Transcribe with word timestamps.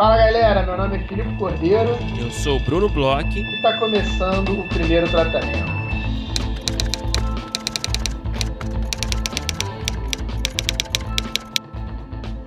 Fala 0.00 0.16
galera, 0.16 0.64
meu 0.64 0.78
nome 0.78 0.96
é 0.96 1.06
Filipe 1.06 1.36
Cordeiro. 1.36 1.90
Eu 2.18 2.30
sou 2.30 2.56
o 2.56 2.60
Bruno 2.60 2.88
Bloch. 2.88 3.38
E 3.38 3.56
está 3.56 3.78
começando 3.78 4.58
o 4.58 4.66
primeiro 4.66 5.06
tratamento. 5.10 5.70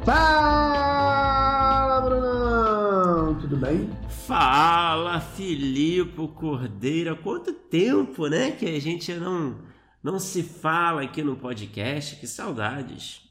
Fala, 0.04 2.02
Brunão! 2.02 3.36
Tudo 3.40 3.56
bem? 3.58 3.88
Fala, 4.10 5.20
Filipe 5.20 6.28
Cordeiro. 6.30 7.16
Quanto 7.18 7.54
tempo, 7.54 8.26
né, 8.30 8.50
que 8.50 8.66
a 8.66 8.82
gente 8.82 9.14
não, 9.14 9.58
não 10.02 10.18
se 10.18 10.42
fala 10.42 11.04
aqui 11.04 11.22
no 11.22 11.36
podcast. 11.36 12.16
Que 12.16 12.26
saudades. 12.26 13.23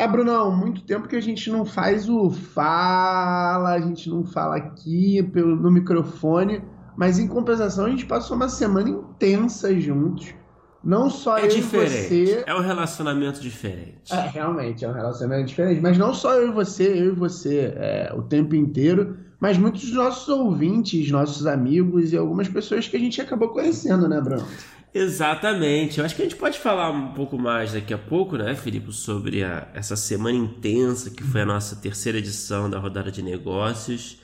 É, 0.00 0.08
Brunão, 0.08 0.50
muito 0.50 0.80
tempo 0.80 1.06
que 1.06 1.14
a 1.14 1.20
gente 1.20 1.50
não 1.50 1.66
faz 1.66 2.08
o 2.08 2.30
fala, 2.30 3.74
a 3.74 3.80
gente 3.82 4.08
não 4.08 4.24
fala 4.24 4.56
aqui 4.56 5.22
pelo, 5.24 5.54
no 5.54 5.70
microfone, 5.70 6.64
mas 6.96 7.18
em 7.18 7.28
compensação 7.28 7.84
a 7.84 7.90
gente 7.90 8.06
passou 8.06 8.34
uma 8.34 8.48
semana 8.48 8.88
intensa 8.88 9.78
juntos. 9.78 10.32
Não 10.82 11.10
só 11.10 11.36
é 11.36 11.44
eu 11.44 11.48
diferente. 11.48 12.14
e 12.14 12.26
você. 12.28 12.44
É 12.46 12.54
um 12.54 12.62
relacionamento 12.62 13.42
diferente. 13.42 14.10
É, 14.10 14.26
realmente, 14.26 14.86
é 14.86 14.88
um 14.88 14.94
relacionamento 14.94 15.48
diferente. 15.48 15.82
Mas 15.82 15.98
não 15.98 16.14
só 16.14 16.32
eu 16.32 16.48
e 16.48 16.50
você, 16.50 16.88
eu 16.88 17.08
e 17.08 17.14
você 17.14 17.74
é, 17.76 18.10
o 18.16 18.22
tempo 18.22 18.54
inteiro, 18.54 19.18
mas 19.38 19.58
muitos 19.58 19.82
dos 19.82 19.92
nossos 19.92 20.26
ouvintes, 20.30 21.10
nossos 21.10 21.46
amigos 21.46 22.14
e 22.14 22.16
algumas 22.16 22.48
pessoas 22.48 22.88
que 22.88 22.96
a 22.96 23.00
gente 23.00 23.20
acabou 23.20 23.50
conhecendo, 23.50 24.08
né, 24.08 24.18
Bruno? 24.18 24.46
Exatamente. 24.92 25.98
Eu 25.98 26.04
acho 26.04 26.16
que 26.16 26.22
a 26.22 26.24
gente 26.24 26.36
pode 26.36 26.58
falar 26.58 26.90
um 26.90 27.12
pouco 27.12 27.38
mais 27.38 27.72
daqui 27.72 27.94
a 27.94 27.98
pouco, 27.98 28.36
né, 28.36 28.54
Felipe, 28.54 28.92
sobre 28.92 29.44
a, 29.44 29.68
essa 29.72 29.96
semana 29.96 30.36
intensa 30.36 31.10
que 31.10 31.22
foi 31.22 31.42
a 31.42 31.46
nossa 31.46 31.76
terceira 31.76 32.18
edição 32.18 32.68
da 32.68 32.78
rodada 32.78 33.10
de 33.10 33.22
negócios. 33.22 34.18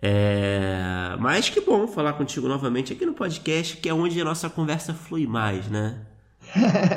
É... 0.00 1.16
Mas 1.18 1.50
que 1.50 1.60
bom 1.60 1.86
falar 1.86 2.14
contigo 2.14 2.48
novamente 2.48 2.92
aqui 2.92 3.04
no 3.04 3.14
podcast, 3.14 3.76
que 3.76 3.88
é 3.88 3.94
onde 3.94 4.20
a 4.20 4.24
nossa 4.24 4.48
conversa 4.48 4.94
flui 4.94 5.26
mais, 5.26 5.68
né? 5.68 6.06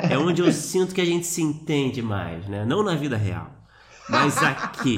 É 0.08 0.16
onde 0.16 0.40
eu 0.40 0.50
sinto 0.52 0.94
que 0.94 1.00
a 1.00 1.04
gente 1.04 1.26
se 1.26 1.42
entende 1.42 2.00
mais, 2.00 2.46
né? 2.46 2.64
Não 2.64 2.82
na 2.82 2.94
vida 2.94 3.16
real, 3.16 3.52
mas 4.08 4.38
aqui 4.42 4.96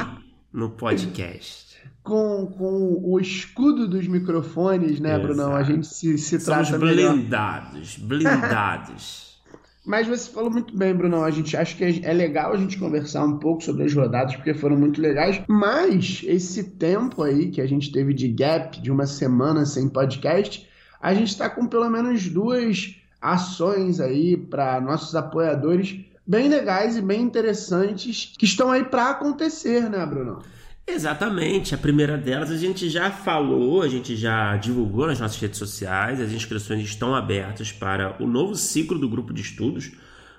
no 0.52 0.70
podcast 0.70 1.63
com, 2.04 2.46
com 2.46 3.00
o 3.02 3.18
escudo 3.18 3.88
dos 3.88 4.06
microfones, 4.06 5.00
né, 5.00 5.14
Exato. 5.14 5.26
Brunão? 5.26 5.56
A 5.56 5.62
gente 5.62 5.86
se, 5.86 6.18
se 6.18 6.38
Somos 6.38 6.68
trata 6.68 6.78
blindados, 6.78 7.98
melhor. 7.98 8.08
blindados. 8.08 9.24
Mas 9.86 10.06
você 10.06 10.30
falou 10.30 10.50
muito 10.50 10.76
bem, 10.76 10.94
Brunão. 10.94 11.24
A 11.24 11.30
gente 11.30 11.56
acha 11.56 11.76
que 11.76 12.00
é 12.02 12.12
legal 12.12 12.52
a 12.52 12.56
gente 12.56 12.78
conversar 12.78 13.24
um 13.24 13.38
pouco 13.38 13.62
sobre 13.62 13.84
as 13.84 13.92
rodadas, 13.92 14.34
porque 14.36 14.54
foram 14.54 14.76
muito 14.76 15.00
legais. 15.00 15.42
Mas 15.46 16.22
esse 16.24 16.64
tempo 16.64 17.22
aí 17.22 17.50
que 17.50 17.60
a 17.60 17.66
gente 17.66 17.92
teve 17.92 18.14
de 18.14 18.28
gap, 18.28 18.80
de 18.80 18.90
uma 18.90 19.06
semana 19.06 19.66
sem 19.66 19.88
podcast, 19.88 20.66
a 21.02 21.12
gente 21.12 21.28
está 21.28 21.50
com 21.50 21.66
pelo 21.66 21.90
menos 21.90 22.28
duas 22.30 22.94
ações 23.20 24.00
aí 24.00 24.38
para 24.38 24.80
nossos 24.80 25.14
apoiadores 25.14 26.00
bem 26.26 26.48
legais 26.48 26.96
e 26.96 27.02
bem 27.02 27.20
interessantes 27.20 28.32
que 28.38 28.46
estão 28.46 28.70
aí 28.70 28.84
para 28.84 29.10
acontecer, 29.10 29.90
né, 29.90 30.04
Brunão? 30.06 30.40
Exatamente, 30.86 31.74
a 31.74 31.78
primeira 31.78 32.18
delas 32.18 32.50
a 32.50 32.58
gente 32.58 32.90
já 32.90 33.10
falou, 33.10 33.80
a 33.80 33.88
gente 33.88 34.14
já 34.14 34.54
divulgou 34.58 35.06
nas 35.06 35.18
nossas 35.18 35.40
redes 35.40 35.58
sociais, 35.58 36.20
as 36.20 36.30
inscrições 36.30 36.84
estão 36.84 37.14
abertas 37.14 37.72
para 37.72 38.22
o 38.22 38.26
novo 38.26 38.54
ciclo 38.54 38.98
do 38.98 39.08
grupo 39.08 39.32
de 39.32 39.40
estudos, 39.40 39.92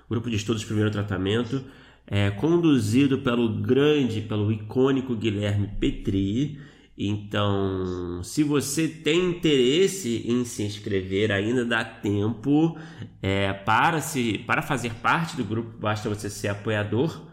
grupo 0.08 0.30
de 0.30 0.36
estudos 0.36 0.64
Primeiro 0.64 0.90
Tratamento, 0.90 1.64
é, 2.06 2.30
conduzido 2.30 3.18
pelo 3.18 3.48
grande, 3.48 4.20
pelo 4.20 4.52
icônico 4.52 5.16
Guilherme 5.16 5.66
Petri. 5.66 6.60
Então, 6.96 8.22
se 8.22 8.44
você 8.44 8.86
tem 8.86 9.30
interesse 9.30 10.24
em 10.26 10.44
se 10.44 10.62
inscrever, 10.62 11.32
ainda 11.32 11.64
dá 11.64 11.84
tempo 11.84 12.78
é, 13.20 13.52
para, 13.52 14.00
se, 14.00 14.38
para 14.46 14.62
fazer 14.62 14.94
parte 14.94 15.36
do 15.36 15.44
grupo, 15.44 15.76
basta 15.76 16.08
você 16.08 16.30
ser 16.30 16.48
apoiador 16.48 17.26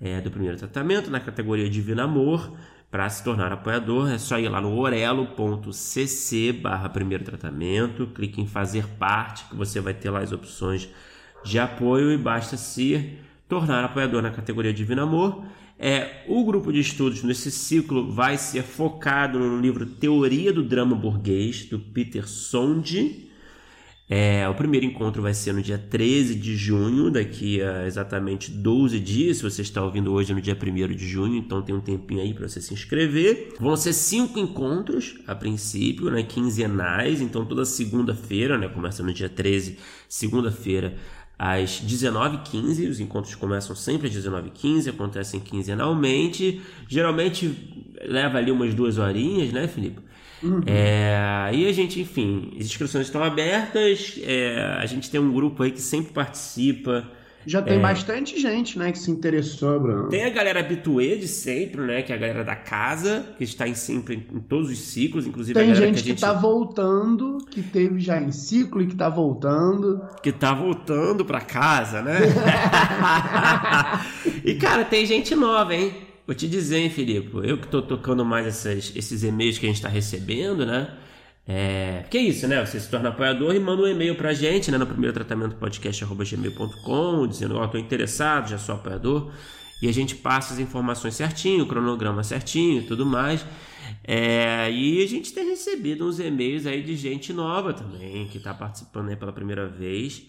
é, 0.00 0.20
do 0.20 0.30
primeiro 0.30 0.56
tratamento 0.56 1.10
na 1.10 1.20
categoria 1.20 1.68
Divino 1.68 2.02
Amor. 2.02 2.50
Para 2.90 3.08
se 3.08 3.24
tornar 3.24 3.50
apoiador, 3.50 4.08
é 4.08 4.18
só 4.18 4.38
ir 4.38 4.48
lá 4.48 4.60
no 4.60 4.78
orelo.cc 4.78 6.52
barra 6.52 6.88
primeiro 6.88 7.24
tratamento, 7.24 8.06
clique 8.06 8.40
em 8.40 8.46
fazer 8.46 8.86
parte, 8.86 9.44
que 9.46 9.56
você 9.56 9.80
vai 9.80 9.92
ter 9.92 10.10
lá 10.10 10.20
as 10.20 10.30
opções 10.30 10.88
de 11.44 11.58
apoio 11.58 12.12
e 12.12 12.16
basta 12.16 12.56
se 12.56 13.18
tornar 13.48 13.84
apoiador 13.84 14.22
na 14.22 14.30
categoria 14.30 14.72
Divino 14.72 15.02
Amor. 15.02 15.44
É, 15.76 16.22
o 16.28 16.44
grupo 16.44 16.72
de 16.72 16.78
estudos 16.78 17.24
nesse 17.24 17.50
ciclo 17.50 18.10
vai 18.12 18.38
ser 18.38 18.62
focado 18.62 19.40
no 19.40 19.60
livro 19.60 19.84
Teoria 19.84 20.52
do 20.52 20.62
Drama 20.62 20.94
Burguês, 20.94 21.64
do 21.64 21.80
Peter 21.80 22.28
Sonde, 22.28 23.23
é, 24.08 24.46
o 24.46 24.54
primeiro 24.54 24.84
encontro 24.84 25.22
vai 25.22 25.32
ser 25.32 25.54
no 25.54 25.62
dia 25.62 25.78
13 25.78 26.34
de 26.34 26.54
junho, 26.54 27.10
daqui 27.10 27.62
a 27.62 27.86
exatamente 27.86 28.50
12 28.50 29.00
dias. 29.00 29.38
Se 29.38 29.42
você 29.42 29.62
está 29.62 29.82
ouvindo 29.82 30.12
hoje 30.12 30.34
no 30.34 30.42
dia 30.42 30.54
1 30.54 30.94
de 30.94 31.08
junho, 31.08 31.36
então 31.36 31.62
tem 31.62 31.74
um 31.74 31.80
tempinho 31.80 32.20
aí 32.20 32.34
para 32.34 32.46
você 32.46 32.60
se 32.60 32.74
inscrever. 32.74 33.54
Vão 33.58 33.76
ser 33.76 33.94
cinco 33.94 34.38
encontros 34.38 35.16
a 35.26 35.34
princípio, 35.34 36.10
né, 36.10 36.22
quinzenais, 36.22 37.22
então 37.22 37.46
toda 37.46 37.64
segunda-feira, 37.64 38.58
né, 38.58 38.68
começa 38.68 39.02
no 39.02 39.12
dia 39.12 39.28
13, 39.28 39.78
segunda-feira, 40.06 40.96
às 41.38 41.80
19h15. 41.80 42.90
Os 42.90 43.00
encontros 43.00 43.34
começam 43.34 43.74
sempre 43.74 44.08
às 44.08 44.14
19h15, 44.14 44.90
acontecem 44.90 45.40
quinzenalmente. 45.40 46.60
Geralmente 46.88 47.58
leva 48.04 48.36
ali 48.36 48.50
umas 48.50 48.74
duas 48.74 48.98
horinhas, 48.98 49.50
né, 49.50 49.66
Felipe? 49.66 50.02
Uhum. 50.44 50.60
É, 50.66 51.50
e 51.54 51.66
a 51.66 51.72
gente, 51.72 52.00
enfim, 52.00 52.52
as 52.58 52.66
inscrições 52.66 53.06
estão 53.06 53.22
abertas, 53.22 54.20
é, 54.22 54.76
a 54.78 54.84
gente 54.84 55.10
tem 55.10 55.18
um 55.18 55.32
grupo 55.32 55.62
aí 55.62 55.70
que 55.70 55.80
sempre 55.80 56.12
participa. 56.12 57.08
Já 57.46 57.60
tem 57.60 57.76
é, 57.76 57.80
bastante 57.80 58.40
gente, 58.40 58.78
né, 58.78 58.90
que 58.90 58.98
se 58.98 59.10
interessou, 59.10 59.78
Bruno. 59.80 60.08
Tem 60.08 60.24
a 60.24 60.30
galera 60.30 60.60
habituê 60.60 61.16
de 61.16 61.28
sempre, 61.28 61.82
né, 61.82 62.02
que 62.02 62.12
é 62.12 62.14
a 62.14 62.18
galera 62.18 62.44
da 62.44 62.56
casa, 62.56 63.26
que 63.36 63.44
está 63.44 63.68
em 63.68 63.74
sempre 63.74 64.26
em 64.32 64.40
todos 64.40 64.70
os 64.70 64.78
ciclos, 64.78 65.26
inclusive 65.26 65.58
tem 65.58 65.70
a 65.70 65.74
gente 65.74 65.94
que, 65.94 66.00
a 66.00 66.12
gente... 66.12 66.20
tá 66.20 66.32
voltando, 66.32 67.38
que 67.50 67.62
teve 67.62 68.00
já 68.00 68.20
em 68.20 68.32
ciclo 68.32 68.82
e 68.82 68.86
que 68.86 68.96
tá 68.96 69.08
voltando. 69.08 70.02
Que 70.22 70.32
tá 70.32 70.54
voltando 70.54 71.24
para 71.24 71.40
casa, 71.40 72.00
né? 72.02 72.18
e 74.44 74.54
cara, 74.54 74.84
tem 74.84 75.04
gente 75.04 75.34
nova, 75.34 75.74
hein? 75.74 75.92
Vou 76.26 76.34
te 76.34 76.48
dizer, 76.48 76.78
hein, 76.78 76.88
Filipe, 76.88 77.30
eu 77.42 77.58
que 77.58 77.66
estou 77.66 77.82
tocando 77.82 78.24
mais 78.24 78.46
essas, 78.46 78.92
esses 78.96 79.22
e-mails 79.22 79.58
que 79.58 79.66
a 79.66 79.68
gente 79.68 79.76
está 79.76 79.90
recebendo, 79.90 80.64
né? 80.64 80.96
É, 81.46 82.06
que 82.10 82.16
é 82.16 82.22
isso, 82.22 82.48
né? 82.48 82.64
Você 82.64 82.80
se 82.80 82.88
torna 82.88 83.10
apoiador 83.10 83.54
e 83.54 83.60
manda 83.60 83.82
um 83.82 83.86
e-mail 83.86 84.14
pra 84.14 84.32
gente, 84.32 84.70
né? 84.70 84.78
No 84.78 84.86
primeiro 84.86 85.12
tratamento 85.12 85.56
podcast.gmail.com, 85.56 87.26
dizendo, 87.26 87.56
ó, 87.56 87.64
oh, 87.64 87.68
tô 87.68 87.76
interessado, 87.76 88.48
já 88.48 88.56
sou 88.56 88.74
apoiador. 88.74 89.30
E 89.82 89.88
a 89.88 89.92
gente 89.92 90.14
passa 90.16 90.54
as 90.54 90.60
informações 90.60 91.14
certinho, 91.14 91.64
o 91.64 91.66
cronograma 91.66 92.22
certinho 92.24 92.80
e 92.80 92.86
tudo 92.86 93.04
mais. 93.04 93.44
É, 94.02 94.70
e 94.72 95.04
a 95.04 95.06
gente 95.06 95.30
tem 95.30 95.44
recebido 95.50 96.08
uns 96.08 96.18
e-mails 96.18 96.64
aí 96.64 96.82
de 96.82 96.96
gente 96.96 97.34
nova 97.34 97.74
também, 97.74 98.26
que 98.28 98.38
está 98.38 98.54
participando 98.54 99.10
aí 99.10 99.16
pela 99.16 99.32
primeira 99.32 99.68
vez. 99.68 100.22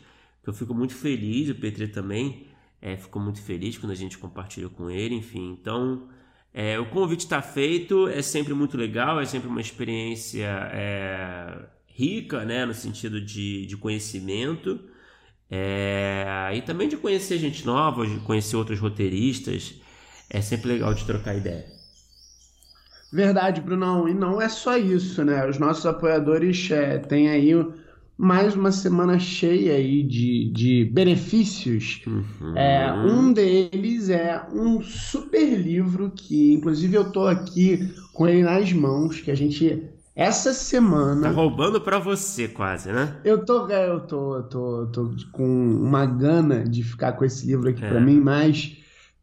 Eu 0.46 0.52
fico 0.52 0.74
muito 0.74 0.94
feliz, 0.94 1.50
o 1.50 1.56
Petri 1.56 1.88
também 1.88 2.48
é, 2.86 2.96
ficou 2.96 3.20
muito 3.20 3.42
feliz 3.42 3.80
quando 3.80 3.94
a 3.94 3.96
gente 3.96 4.16
compartilhou 4.16 4.70
com 4.70 4.92
ele, 4.92 5.16
enfim. 5.16 5.58
Então, 5.60 6.08
é, 6.54 6.80
o 6.80 6.86
convite 6.86 7.22
está 7.22 7.42
feito, 7.42 8.08
é 8.08 8.22
sempre 8.22 8.54
muito 8.54 8.78
legal, 8.78 9.20
é 9.20 9.26
sempre 9.26 9.50
uma 9.50 9.60
experiência 9.60 10.46
é, 10.72 11.66
rica, 11.88 12.46
né, 12.46 12.64
no 12.64 12.76
sentido 12.76 13.20
de, 13.20 13.66
de 13.66 13.76
conhecimento. 13.76 14.80
É, 15.50 16.52
e 16.54 16.62
também 16.62 16.88
de 16.88 16.96
conhecer 16.96 17.40
gente 17.40 17.66
nova, 17.66 18.06
de 18.06 18.20
conhecer 18.20 18.56
outros 18.56 18.80
roteiristas. 18.80 19.82
É 20.30 20.40
sempre 20.40 20.68
legal 20.68 20.94
de 20.94 21.06
trocar 21.06 21.36
ideia. 21.36 21.66
Verdade, 23.12 23.62
Brunão. 23.62 24.08
E 24.08 24.14
não 24.14 24.40
é 24.40 24.48
só 24.48 24.78
isso, 24.78 25.26
né? 25.26 25.48
Os 25.50 25.58
nossos 25.58 25.88
apoiadores 25.88 26.70
é, 26.70 27.00
têm 27.00 27.30
aí 27.30 27.52
mais 28.18 28.56
uma 28.56 28.72
semana 28.72 29.20
cheia 29.20 29.74
aí 29.74 30.04
de, 30.04 30.50
de 30.52 30.86
benefícios. 30.86 32.02
Uhum. 32.08 32.58
É, 32.58 32.92
um 32.94 33.34
deles 33.34 34.10
é 34.10 34.46
um 34.54 34.82
super 34.82 35.60
livro 35.60 36.12
que, 36.16 36.54
inclusive, 36.54 36.96
eu 36.96 37.12
tô 37.12 37.28
aqui 37.28 37.94
com 38.14 38.28
ele 38.28 38.44
nas 38.44 38.72
mãos, 38.72 39.20
que 39.20 39.30
a 39.30 39.36
gente 39.36 39.84
essa 40.16 40.54
semana. 40.54 41.24
Tá 41.24 41.30
roubando 41.30 41.82
para 41.82 42.00
você, 42.00 42.48
quase, 42.48 42.90
né? 42.90 43.18
Eu 43.26 43.44
tô, 43.44 43.70
é, 43.70 43.90
eu 43.90 44.00
tô, 44.00 44.44
tô, 44.44 44.88
tô 44.88 45.12
com 45.34 45.46
uma 45.46 46.06
gana 46.06 46.64
de 46.64 46.84
ficar 46.84 47.14
com 47.14 47.26
esse 47.26 47.46
livro 47.46 47.70
aqui 47.70 47.84
é. 47.84 47.90
para 47.90 48.00
mim, 48.00 48.22
mas 48.22 48.78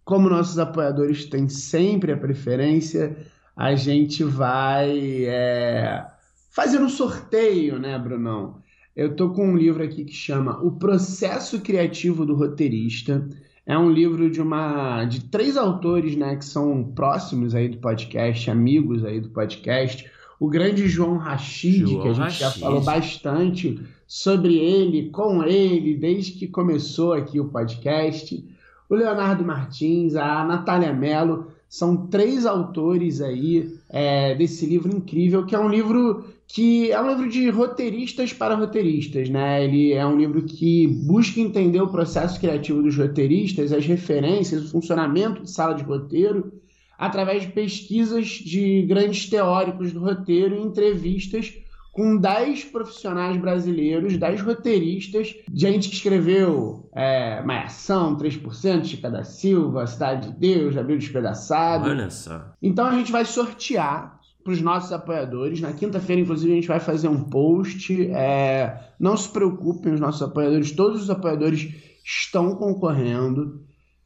como 0.05 0.29
nossos 0.29 0.59
apoiadores 0.59 1.25
têm 1.25 1.49
sempre 1.49 2.13
a 2.13 2.17
preferência, 2.17 3.17
a 3.57 3.75
gente 3.75 4.23
vai 4.23 5.25
é, 5.25 6.05
fazer 6.51 6.79
um 6.79 6.89
sorteio, 6.91 7.79
né, 7.79 7.99
Brunão? 7.99 8.62
Eu 8.95 9.17
tô 9.17 9.31
com 9.31 9.49
um 9.49 9.57
livro 9.57 9.83
aqui 9.83 10.05
que 10.05 10.13
chama 10.13 10.63
O 10.63 10.73
Processo 10.73 11.61
Criativo 11.61 12.27
do 12.27 12.35
Roteirista. 12.35 13.27
É 13.65 13.77
um 13.79 13.91
livro 13.91 14.31
de 14.31 14.41
uma 14.41 15.05
de 15.07 15.25
três 15.25 15.57
autores, 15.57 16.15
né, 16.15 16.37
que 16.37 16.45
são 16.45 16.85
próximos 16.85 17.55
aí 17.55 17.69
do 17.69 17.79
podcast, 17.79 18.51
amigos 18.51 19.03
aí 19.03 19.19
do 19.19 19.31
podcast. 19.31 20.11
O 20.39 20.47
grande 20.49 20.89
João 20.89 21.17
Rachid, 21.17 21.87
João 21.87 22.03
que 22.03 22.09
a 22.09 22.13
gente 22.13 22.23
Rachid. 22.25 22.41
já 22.41 22.51
falou 22.51 22.83
bastante 22.83 23.81
sobre 24.07 24.57
ele, 24.59 25.09
com 25.09 25.43
ele, 25.43 25.97
desde 25.97 26.33
que 26.33 26.47
começou 26.47 27.15
aqui 27.15 27.41
o 27.41 27.49
podcast. 27.49 28.45
O 28.91 28.95
Leonardo 28.95 29.43
Martins, 29.43 30.17
a 30.17 30.45
Natália 30.45 30.93
Mello, 30.93 31.47
são 31.67 32.09
três 32.09 32.45
autores 32.45 33.23
aí 33.23 33.75
é, 33.89 34.35
desse 34.35 34.67
livro 34.67 34.95
incrível, 34.95 35.47
que 35.47 35.55
é 35.55 35.59
um 35.59 35.69
livro 35.71 36.27
que 36.53 36.93
é 36.93 37.01
um 37.01 37.09
livro 37.09 37.31
de 37.31 37.49
roteiristas 37.49 38.31
para 38.31 38.55
roteiristas, 38.55 39.31
né? 39.31 39.65
Ele 39.65 39.95
é 39.95 40.07
um 40.07 40.19
livro 40.19 40.43
que 40.43 40.87
busca 40.87 41.41
entender 41.41 41.81
o 41.81 41.89
processo 41.89 42.39
criativo 42.39 42.83
dos 42.83 42.95
roteiristas, 42.95 43.73
as 43.73 43.87
referências, 43.87 44.67
o 44.67 44.71
funcionamento 44.71 45.43
de 45.43 45.51
sala 45.51 45.75
de 45.75 45.83
roteiro, 45.83 46.53
através 46.99 47.45
de 47.45 47.49
pesquisas 47.49 48.27
de 48.27 48.83
grandes 48.83 49.31
teóricos 49.31 49.93
do 49.93 50.01
roteiro 50.01 50.55
e 50.55 50.61
entrevistas 50.61 51.55
com 51.91 52.19
10 52.19 52.65
profissionais 52.65 53.39
brasileiros, 53.39 54.19
10 54.19 54.43
roteiristas, 54.43 55.35
gente 55.55 55.89
que 55.89 55.95
escreveu 55.95 56.91
é, 56.95 57.43
Malhação, 57.43 58.15
3%, 58.17 58.85
Chica 58.85 59.11
da 59.11 59.25
Silva, 59.25 59.87
Cidade 59.87 60.29
de 60.29 60.39
Deus, 60.39 60.77
Abril 60.77 60.99
Despedaçado. 60.99 61.89
Olha 61.89 62.11
só. 62.11 62.53
Então 62.63 62.87
a 62.87 62.93
gente 62.93 63.11
vai 63.11 63.25
sortear 63.25 64.21
para 64.43 64.53
os 64.53 64.61
nossos 64.61 64.93
apoiadores. 64.93 65.61
Na 65.61 65.73
quinta-feira, 65.73 66.23
inclusive, 66.23 66.53
a 66.53 66.55
gente 66.57 66.69
vai 66.69 66.81
fazer 66.81 67.09
um 67.09 67.25
post. 67.25 68.11
É, 68.11 68.79
não 68.99 69.17
se 69.17 69.29
preocupem, 69.29 69.95
os 69.95 70.01
nossos 70.01 70.23
apoiadores, 70.23 70.73
todos 70.73 71.03
os 71.03 71.11
apoiadores 71.11 71.73
estão 72.05 72.55
concorrendo. 72.55 73.61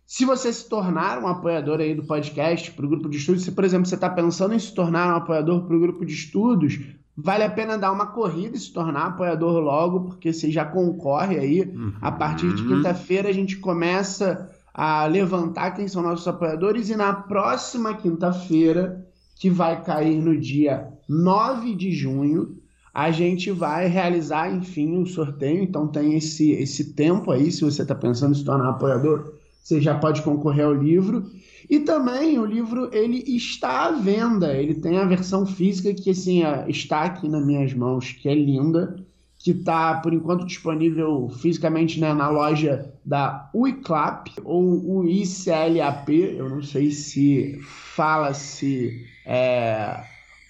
Se 0.06 0.24
você 0.24 0.52
se 0.52 0.68
tornar 0.68 1.22
um 1.22 1.26
apoiador 1.26 1.80
aí 1.80 1.94
do 1.94 2.04
podcast 2.04 2.70
para 2.72 2.86
o 2.86 2.88
grupo 2.88 3.08
de 3.08 3.16
estudos, 3.16 3.42
se, 3.42 3.52
por 3.52 3.64
exemplo, 3.64 3.86
você 3.86 3.96
está 3.96 4.08
pensando 4.08 4.54
em 4.54 4.58
se 4.58 4.72
tornar 4.74 5.12
um 5.12 5.16
apoiador 5.16 5.66
para 5.66 5.76
o 5.76 5.80
grupo 5.80 6.04
de 6.04 6.12
estudos, 6.12 6.78
Vale 7.18 7.44
a 7.44 7.50
pena 7.50 7.78
dar 7.78 7.92
uma 7.92 8.08
corrida 8.08 8.56
e 8.56 8.60
se 8.60 8.70
tornar 8.70 9.06
apoiador 9.06 9.58
logo, 9.58 10.00
porque 10.00 10.34
você 10.34 10.50
já 10.50 10.66
concorre 10.66 11.38
aí. 11.38 11.62
Uhum. 11.62 11.94
A 12.02 12.12
partir 12.12 12.54
de 12.54 12.62
quinta-feira 12.62 13.30
a 13.30 13.32
gente 13.32 13.56
começa 13.56 14.50
a 14.74 15.06
levantar 15.06 15.70
quem 15.70 15.88
são 15.88 16.02
nossos 16.02 16.28
apoiadores 16.28 16.90
e 16.90 16.96
na 16.96 17.14
próxima 17.14 17.94
quinta-feira, 17.94 19.05
que 19.36 19.50
vai 19.50 19.82
cair 19.84 20.20
no 20.20 20.36
dia 20.36 20.88
9 21.08 21.74
de 21.74 21.92
junho, 21.92 22.56
a 22.92 23.10
gente 23.10 23.50
vai 23.50 23.86
realizar, 23.86 24.50
enfim, 24.50 24.96
o 24.96 25.02
um 25.02 25.06
sorteio. 25.06 25.62
Então 25.62 25.86
tem 25.86 26.16
esse, 26.16 26.52
esse 26.52 26.94
tempo 26.94 27.30
aí, 27.30 27.52
se 27.52 27.62
você 27.62 27.82
está 27.82 27.94
pensando 27.94 28.32
em 28.32 28.38
se 28.38 28.44
tornar 28.44 28.70
apoiador, 28.70 29.34
você 29.62 29.80
já 29.80 29.94
pode 29.94 30.22
concorrer 30.22 30.64
ao 30.64 30.72
livro. 30.72 31.30
E 31.68 31.80
também 31.80 32.38
o 32.38 32.46
livro 32.46 32.88
ele 32.92 33.18
está 33.26 33.88
à 33.88 33.92
venda. 33.92 34.54
Ele 34.54 34.74
tem 34.74 34.96
a 34.96 35.04
versão 35.04 35.44
física 35.44 35.92
que 35.92 36.10
assim 36.10 36.42
está 36.66 37.02
aqui 37.02 37.28
nas 37.28 37.44
minhas 37.44 37.74
mãos, 37.74 38.12
que 38.12 38.28
é 38.30 38.34
linda, 38.34 38.96
que 39.38 39.50
está 39.50 39.96
por 39.96 40.14
enquanto 40.14 40.46
disponível 40.46 41.28
fisicamente 41.28 42.00
né, 42.00 42.14
na 42.14 42.30
loja 42.30 42.90
da 43.04 43.50
UICLAP 43.54 44.30
ou 44.42 45.00
UICLAP. 45.00 46.08
Eu 46.08 46.48
não 46.48 46.62
sei 46.62 46.90
se 46.90 47.58
fala-se 47.60 49.04
é, 49.26 50.00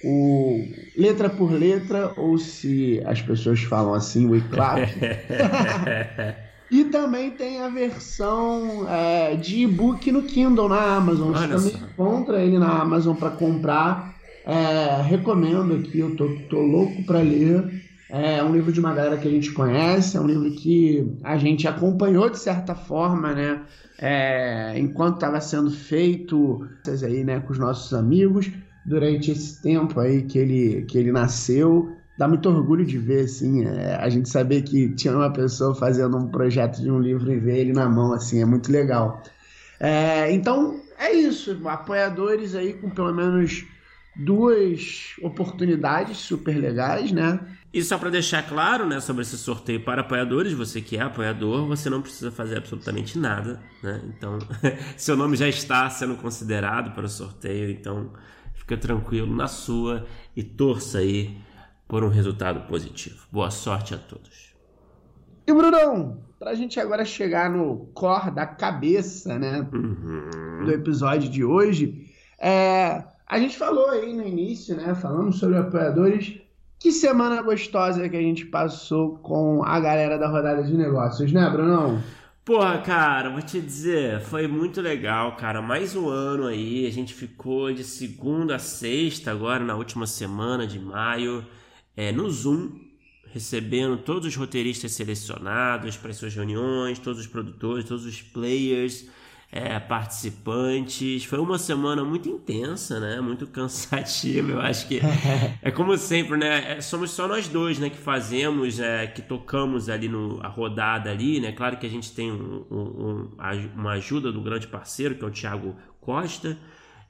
o 0.04 0.64
letra 0.96 1.28
por 1.30 1.50
letra 1.50 2.12
ou 2.16 2.38
se 2.38 3.02
as 3.04 3.22
pessoas 3.22 3.60
falam 3.62 3.94
assim, 3.94 4.26
UICLAP. 4.26 4.88
E 6.70 6.84
também 6.84 7.30
tem 7.30 7.60
a 7.60 7.68
versão 7.68 8.86
é, 8.88 9.36
de 9.36 9.62
e-book 9.62 10.10
no 10.10 10.22
Kindle 10.24 10.68
na 10.68 10.96
Amazon. 10.96 11.32
Você 11.32 11.46
também 11.46 11.70
só. 11.70 11.78
encontra 11.78 12.42
ele 12.42 12.58
na 12.58 12.80
Amazon 12.80 13.14
para 13.14 13.30
comprar. 13.30 14.16
É, 14.44 15.00
recomendo 15.02 15.74
aqui, 15.74 16.00
eu 16.00 16.16
tô, 16.16 16.28
tô 16.50 16.60
louco 16.60 17.04
para 17.04 17.20
ler. 17.20 17.84
É 18.08 18.42
um 18.42 18.52
livro 18.52 18.72
de 18.72 18.80
uma 18.80 18.92
galera 18.92 19.16
que 19.16 19.26
a 19.26 19.30
gente 19.30 19.52
conhece, 19.52 20.16
é 20.16 20.20
um 20.20 20.26
livro 20.26 20.50
que 20.52 21.12
a 21.24 21.36
gente 21.36 21.66
acompanhou 21.66 22.30
de 22.30 22.38
certa 22.38 22.74
forma, 22.74 23.32
né? 23.32 23.62
É, 23.98 24.74
enquanto 24.76 25.16
estava 25.16 25.40
sendo 25.40 25.70
feito 25.70 26.68
aí, 27.02 27.24
né, 27.24 27.40
com 27.40 27.52
os 27.52 27.58
nossos 27.58 27.94
amigos 27.94 28.50
durante 28.86 29.30
esse 29.30 29.60
tempo 29.62 29.98
aí 30.00 30.22
que 30.22 30.38
ele, 30.38 30.82
que 30.82 30.96
ele 30.96 31.12
nasceu 31.12 31.96
dá 32.16 32.26
muito 32.26 32.48
orgulho 32.48 32.84
de 32.84 32.98
ver, 32.98 33.24
assim, 33.24 33.64
é, 33.64 33.96
a 33.96 34.08
gente 34.08 34.28
saber 34.28 34.62
que 34.62 34.88
tinha 34.94 35.14
uma 35.14 35.32
pessoa 35.32 35.74
fazendo 35.74 36.16
um 36.16 36.28
projeto 36.28 36.80
de 36.80 36.90
um 36.90 36.98
livro 36.98 37.30
e 37.30 37.38
ver 37.38 37.58
ele 37.58 37.72
na 37.72 37.88
mão, 37.88 38.12
assim, 38.12 38.40
é 38.40 38.44
muito 38.44 38.72
legal. 38.72 39.22
É, 39.78 40.32
então, 40.32 40.80
é 40.98 41.12
isso, 41.12 41.60
apoiadores 41.68 42.54
aí 42.54 42.72
com 42.72 42.88
pelo 42.88 43.12
menos 43.12 43.64
duas 44.14 45.14
oportunidades 45.20 46.16
super 46.16 46.56
legais, 46.56 47.12
né? 47.12 47.38
E 47.70 47.82
só 47.82 47.98
para 47.98 48.08
deixar 48.08 48.42
claro, 48.48 48.86
né, 48.86 48.98
sobre 49.00 49.20
esse 49.20 49.36
sorteio 49.36 49.84
para 49.84 50.00
apoiadores, 50.00 50.54
você 50.54 50.80
que 50.80 50.96
é 50.96 51.02
apoiador, 51.02 51.66
você 51.66 51.90
não 51.90 52.00
precisa 52.00 52.30
fazer 52.30 52.56
absolutamente 52.56 53.18
nada, 53.18 53.60
né? 53.82 54.00
Então, 54.08 54.38
seu 54.96 55.14
nome 55.14 55.36
já 55.36 55.46
está 55.46 55.90
sendo 55.90 56.16
considerado 56.16 56.94
para 56.94 57.04
o 57.04 57.08
sorteio, 57.08 57.70
então 57.70 58.10
fica 58.66 58.76
tranquilo 58.76 59.32
na 59.32 59.46
sua 59.46 60.04
e 60.34 60.42
torça 60.42 60.98
aí 60.98 61.38
por 61.86 62.02
um 62.02 62.08
resultado 62.08 62.66
positivo. 62.66 63.24
Boa 63.30 63.48
sorte 63.48 63.94
a 63.94 63.98
todos. 63.98 64.56
E 65.46 65.52
Brunão, 65.52 66.18
para 66.36 66.50
a 66.50 66.54
gente 66.54 66.80
agora 66.80 67.04
chegar 67.04 67.48
no 67.48 67.86
core 67.94 68.32
da 68.32 68.44
cabeça, 68.44 69.38
né, 69.38 69.64
uhum. 69.72 70.64
do 70.64 70.72
episódio 70.72 71.28
de 71.30 71.44
hoje, 71.44 72.10
é, 72.40 73.04
a 73.24 73.38
gente 73.38 73.56
falou 73.56 73.88
aí 73.90 74.12
no 74.12 74.26
início, 74.26 74.76
né, 74.76 74.96
falando 74.96 75.32
sobre 75.32 75.56
apoiadores. 75.56 76.40
Que 76.80 76.90
semana 76.90 77.40
gostosa 77.42 78.08
que 78.08 78.16
a 78.16 78.20
gente 78.20 78.46
passou 78.46 79.18
com 79.18 79.62
a 79.64 79.78
galera 79.78 80.18
da 80.18 80.28
rodada 80.28 80.64
de 80.64 80.76
negócios, 80.76 81.32
né, 81.32 81.48
Brunão? 81.48 82.02
Porra, 82.46 82.78
cara, 82.80 83.28
vou 83.28 83.42
te 83.42 83.60
dizer, 83.60 84.20
foi 84.20 84.46
muito 84.46 84.80
legal, 84.80 85.34
cara. 85.34 85.60
Mais 85.60 85.96
um 85.96 86.08
ano 86.08 86.46
aí, 86.46 86.86
a 86.86 86.92
gente 86.92 87.12
ficou 87.12 87.72
de 87.72 87.82
segunda 87.82 88.54
a 88.54 88.58
sexta 88.60 89.32
agora 89.32 89.64
na 89.64 89.74
última 89.74 90.06
semana 90.06 90.64
de 90.64 90.78
maio 90.78 91.44
é, 91.96 92.12
no 92.12 92.30
Zoom, 92.30 92.70
recebendo 93.32 93.98
todos 93.98 94.28
os 94.28 94.36
roteiristas 94.36 94.92
selecionados 94.92 95.96
para 95.96 96.12
as 96.12 96.18
suas 96.18 96.36
reuniões, 96.36 97.00
todos 97.00 97.18
os 97.18 97.26
produtores, 97.26 97.84
todos 97.84 98.06
os 98.06 98.22
players, 98.22 99.08
é, 99.56 99.80
participantes. 99.80 101.24
Foi 101.24 101.38
uma 101.38 101.58
semana 101.58 102.04
muito 102.04 102.28
intensa, 102.28 103.00
né? 103.00 103.20
Muito 103.20 103.46
cansativa. 103.48 104.52
Eu 104.52 104.60
acho 104.60 104.86
que 104.86 105.00
é 105.62 105.70
como 105.70 105.96
sempre, 105.96 106.36
né? 106.36 106.76
É, 106.76 106.80
somos 106.80 107.10
só 107.10 107.26
nós 107.26 107.48
dois, 107.48 107.78
né? 107.78 107.88
Que 107.88 107.96
fazemos, 107.96 108.78
é, 108.78 109.06
que 109.06 109.22
tocamos 109.22 109.88
ali 109.88 110.08
no 110.08 110.40
a 110.42 110.48
rodada 110.48 111.10
ali, 111.10 111.40
né? 111.40 111.52
Claro 111.52 111.78
que 111.78 111.86
a 111.86 111.90
gente 111.90 112.12
tem 112.12 112.30
um, 112.30 112.66
um, 112.70 113.30
uma 113.74 113.92
ajuda 113.92 114.30
do 114.30 114.40
grande 114.42 114.66
parceiro 114.66 115.14
que 115.14 115.24
é 115.24 115.26
o 115.26 115.30
Thiago 115.30 115.76
Costa, 116.00 116.58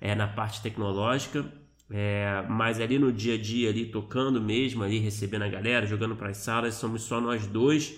é, 0.00 0.14
na 0.14 0.28
parte 0.28 0.62
tecnológica. 0.62 1.44
É, 1.90 2.44
mas 2.48 2.80
ali 2.80 2.98
no 2.98 3.12
dia 3.12 3.34
a 3.34 3.38
dia, 3.38 3.70
ali 3.70 3.86
tocando 3.86 4.40
mesmo, 4.40 4.82
ali 4.82 4.98
recebendo 4.98 5.42
a 5.42 5.48
galera, 5.48 5.86
jogando 5.86 6.16
para 6.16 6.30
as 6.30 6.38
salas, 6.38 6.74
somos 6.74 7.02
só 7.02 7.20
nós 7.20 7.46
dois. 7.46 7.94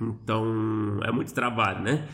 Então 0.00 1.00
é 1.04 1.12
muito 1.12 1.32
trabalho, 1.32 1.80
né? 1.82 2.08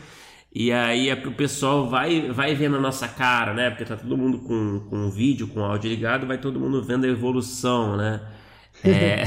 E 0.53 0.71
aí 0.71 1.09
é 1.09 1.13
o 1.13 1.31
pessoal 1.31 1.89
vai, 1.89 2.29
vai 2.29 2.53
vendo 2.53 2.75
a 2.75 2.79
nossa 2.79 3.07
cara, 3.07 3.53
né? 3.53 3.69
Porque 3.69 3.85
tá 3.85 3.95
todo 3.95 4.17
mundo 4.17 4.39
com, 4.39 4.81
com 4.89 5.09
vídeo, 5.09 5.47
com 5.47 5.63
áudio 5.63 5.89
ligado, 5.89 6.27
vai 6.27 6.37
todo 6.37 6.59
mundo 6.59 6.83
vendo 6.83 7.05
a 7.05 7.09
evolução, 7.09 7.95
né? 7.95 8.21
É... 8.83 9.23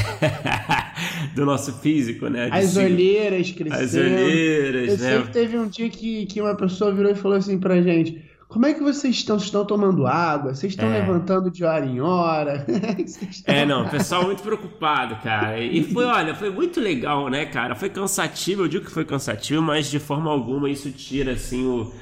do 1.35 1.47
nosso 1.47 1.73
físico, 1.81 2.29
né? 2.29 2.51
De 2.51 2.57
As 2.57 2.77
olheiras 2.77 3.51
crescendo. 3.53 3.83
As 3.83 3.95
olheiras, 3.95 4.89
Eu 4.89 4.99
né? 4.99 5.13
sei 5.13 5.23
que 5.23 5.33
teve 5.33 5.59
um 5.59 5.69
dia 5.69 5.89
que, 5.89 6.27
que 6.27 6.41
uma 6.41 6.57
pessoa 6.57 6.93
virou 6.93 7.13
e 7.13 7.15
falou 7.15 7.39
assim 7.39 7.59
pra 7.59 7.81
gente 7.81 8.23
como 8.55 8.67
é 8.67 8.73
que 8.73 8.81
vocês 8.81 9.17
estão? 9.17 9.37
Vocês 9.37 9.49
estão 9.49 9.65
tomando 9.65 10.07
água? 10.07 10.55
Vocês 10.55 10.75
estão 10.75 10.89
é. 10.89 11.01
levantando 11.01 11.51
de 11.51 11.65
hora 11.65 11.85
em 11.85 12.01
hora? 12.01 12.65
é, 13.47 13.67
não, 13.67 13.85
o 13.85 13.91
pessoal 13.91 14.23
muito 14.23 14.45
preocupado, 14.45 15.17
cara. 15.25 15.61
E 15.61 15.83
foi, 15.83 16.05
olha, 16.05 16.37
foi 16.37 16.51
muito 16.51 16.79
legal, 16.79 17.29
né, 17.29 17.47
cara? 17.47 17.75
Foi 17.75 17.91
cansativo, 17.91 18.63
eu 18.63 18.69
digo 18.69 18.85
que 18.85 18.93
foi 18.93 19.05
cansativo, 19.05 19.61
mas 19.61 19.91
de 19.91 19.99
forma 19.99 20.31
alguma 20.31 20.71
isso 20.71 20.89
tira, 20.93 21.33
assim, 21.33 21.67
o, 21.67 21.93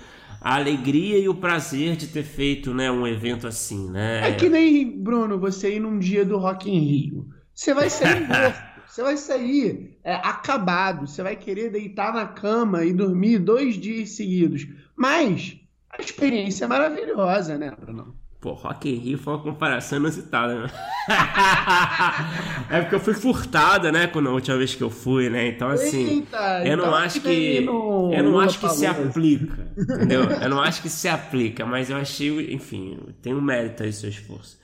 a 0.42 0.56
alegria 0.56 1.16
e 1.16 1.26
o 1.26 1.34
prazer 1.34 1.96
de 1.96 2.08
ter 2.08 2.22
feito, 2.22 2.74
né, 2.74 2.90
um 2.90 3.06
evento 3.06 3.46
assim, 3.46 3.90
né? 3.90 4.28
É 4.28 4.32
que 4.32 4.50
nem, 4.50 5.02
Bruno, 5.02 5.38
você 5.38 5.76
ir 5.76 5.80
num 5.80 5.98
dia 5.98 6.22
do 6.22 6.36
Rock 6.36 6.70
in 6.70 6.80
Rio. 6.80 7.28
Você 7.54 7.72
vai 7.72 7.88
sair 7.88 8.20
morto. 8.28 8.62
Você 8.86 9.02
vai 9.02 9.16
sair 9.16 9.98
é, 10.04 10.16
acabado. 10.16 11.06
Você 11.06 11.22
vai 11.22 11.34
querer 11.34 11.70
deitar 11.70 12.12
na 12.12 12.26
cama 12.26 12.84
e 12.84 12.92
dormir 12.92 13.38
dois 13.38 13.76
dias 13.76 14.10
seguidos. 14.10 14.66
Mas 14.94 15.61
a 15.92 16.00
experiência 16.00 16.64
é 16.64 16.68
maravilhosa, 16.68 17.58
né, 17.58 17.72
Bruno? 17.78 18.16
Pô, 18.40 18.54
Rock 18.54 18.90
in 18.90 18.96
Rio 18.96 19.18
foi 19.18 19.34
uma 19.34 19.42
comparação 19.42 19.98
inusitada, 19.98 20.62
né? 20.62 20.70
é 22.68 22.80
porque 22.80 22.96
eu 22.96 23.00
fui 23.00 23.14
furtada, 23.14 23.92
né, 23.92 24.08
quando 24.08 24.28
a 24.28 24.32
última 24.32 24.56
vez 24.56 24.74
que 24.74 24.82
eu 24.82 24.90
fui, 24.90 25.30
né? 25.30 25.46
Então, 25.46 25.68
assim, 25.68 26.08
Eita, 26.08 26.66
eu 26.66 26.76
não 26.76 26.86
então 26.86 26.96
acho 26.96 27.20
que. 27.20 27.60
No... 27.60 28.12
Eu 28.12 28.24
não 28.24 28.40
acho 28.40 28.58
que 28.58 28.68
se 28.70 28.84
aplica, 28.84 29.72
entendeu? 29.78 30.24
Eu 30.24 30.48
não 30.48 30.60
acho 30.60 30.82
que 30.82 30.88
se 30.88 31.08
aplica, 31.08 31.64
mas 31.64 31.88
eu 31.88 31.96
achei, 31.96 32.52
enfim, 32.52 32.98
tem 33.22 33.32
um 33.32 33.40
mérito 33.40 33.84
aí 33.84 33.92
seu 33.92 34.10
esforço. 34.10 34.58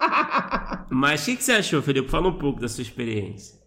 mas 0.90 1.22
o 1.22 1.26
que, 1.26 1.36
que 1.36 1.44
você 1.44 1.52
achou, 1.52 1.80
Felipe? 1.82 2.10
Fala 2.10 2.26
um 2.26 2.38
pouco 2.38 2.58
da 2.58 2.66
sua 2.66 2.82
experiência. 2.82 3.59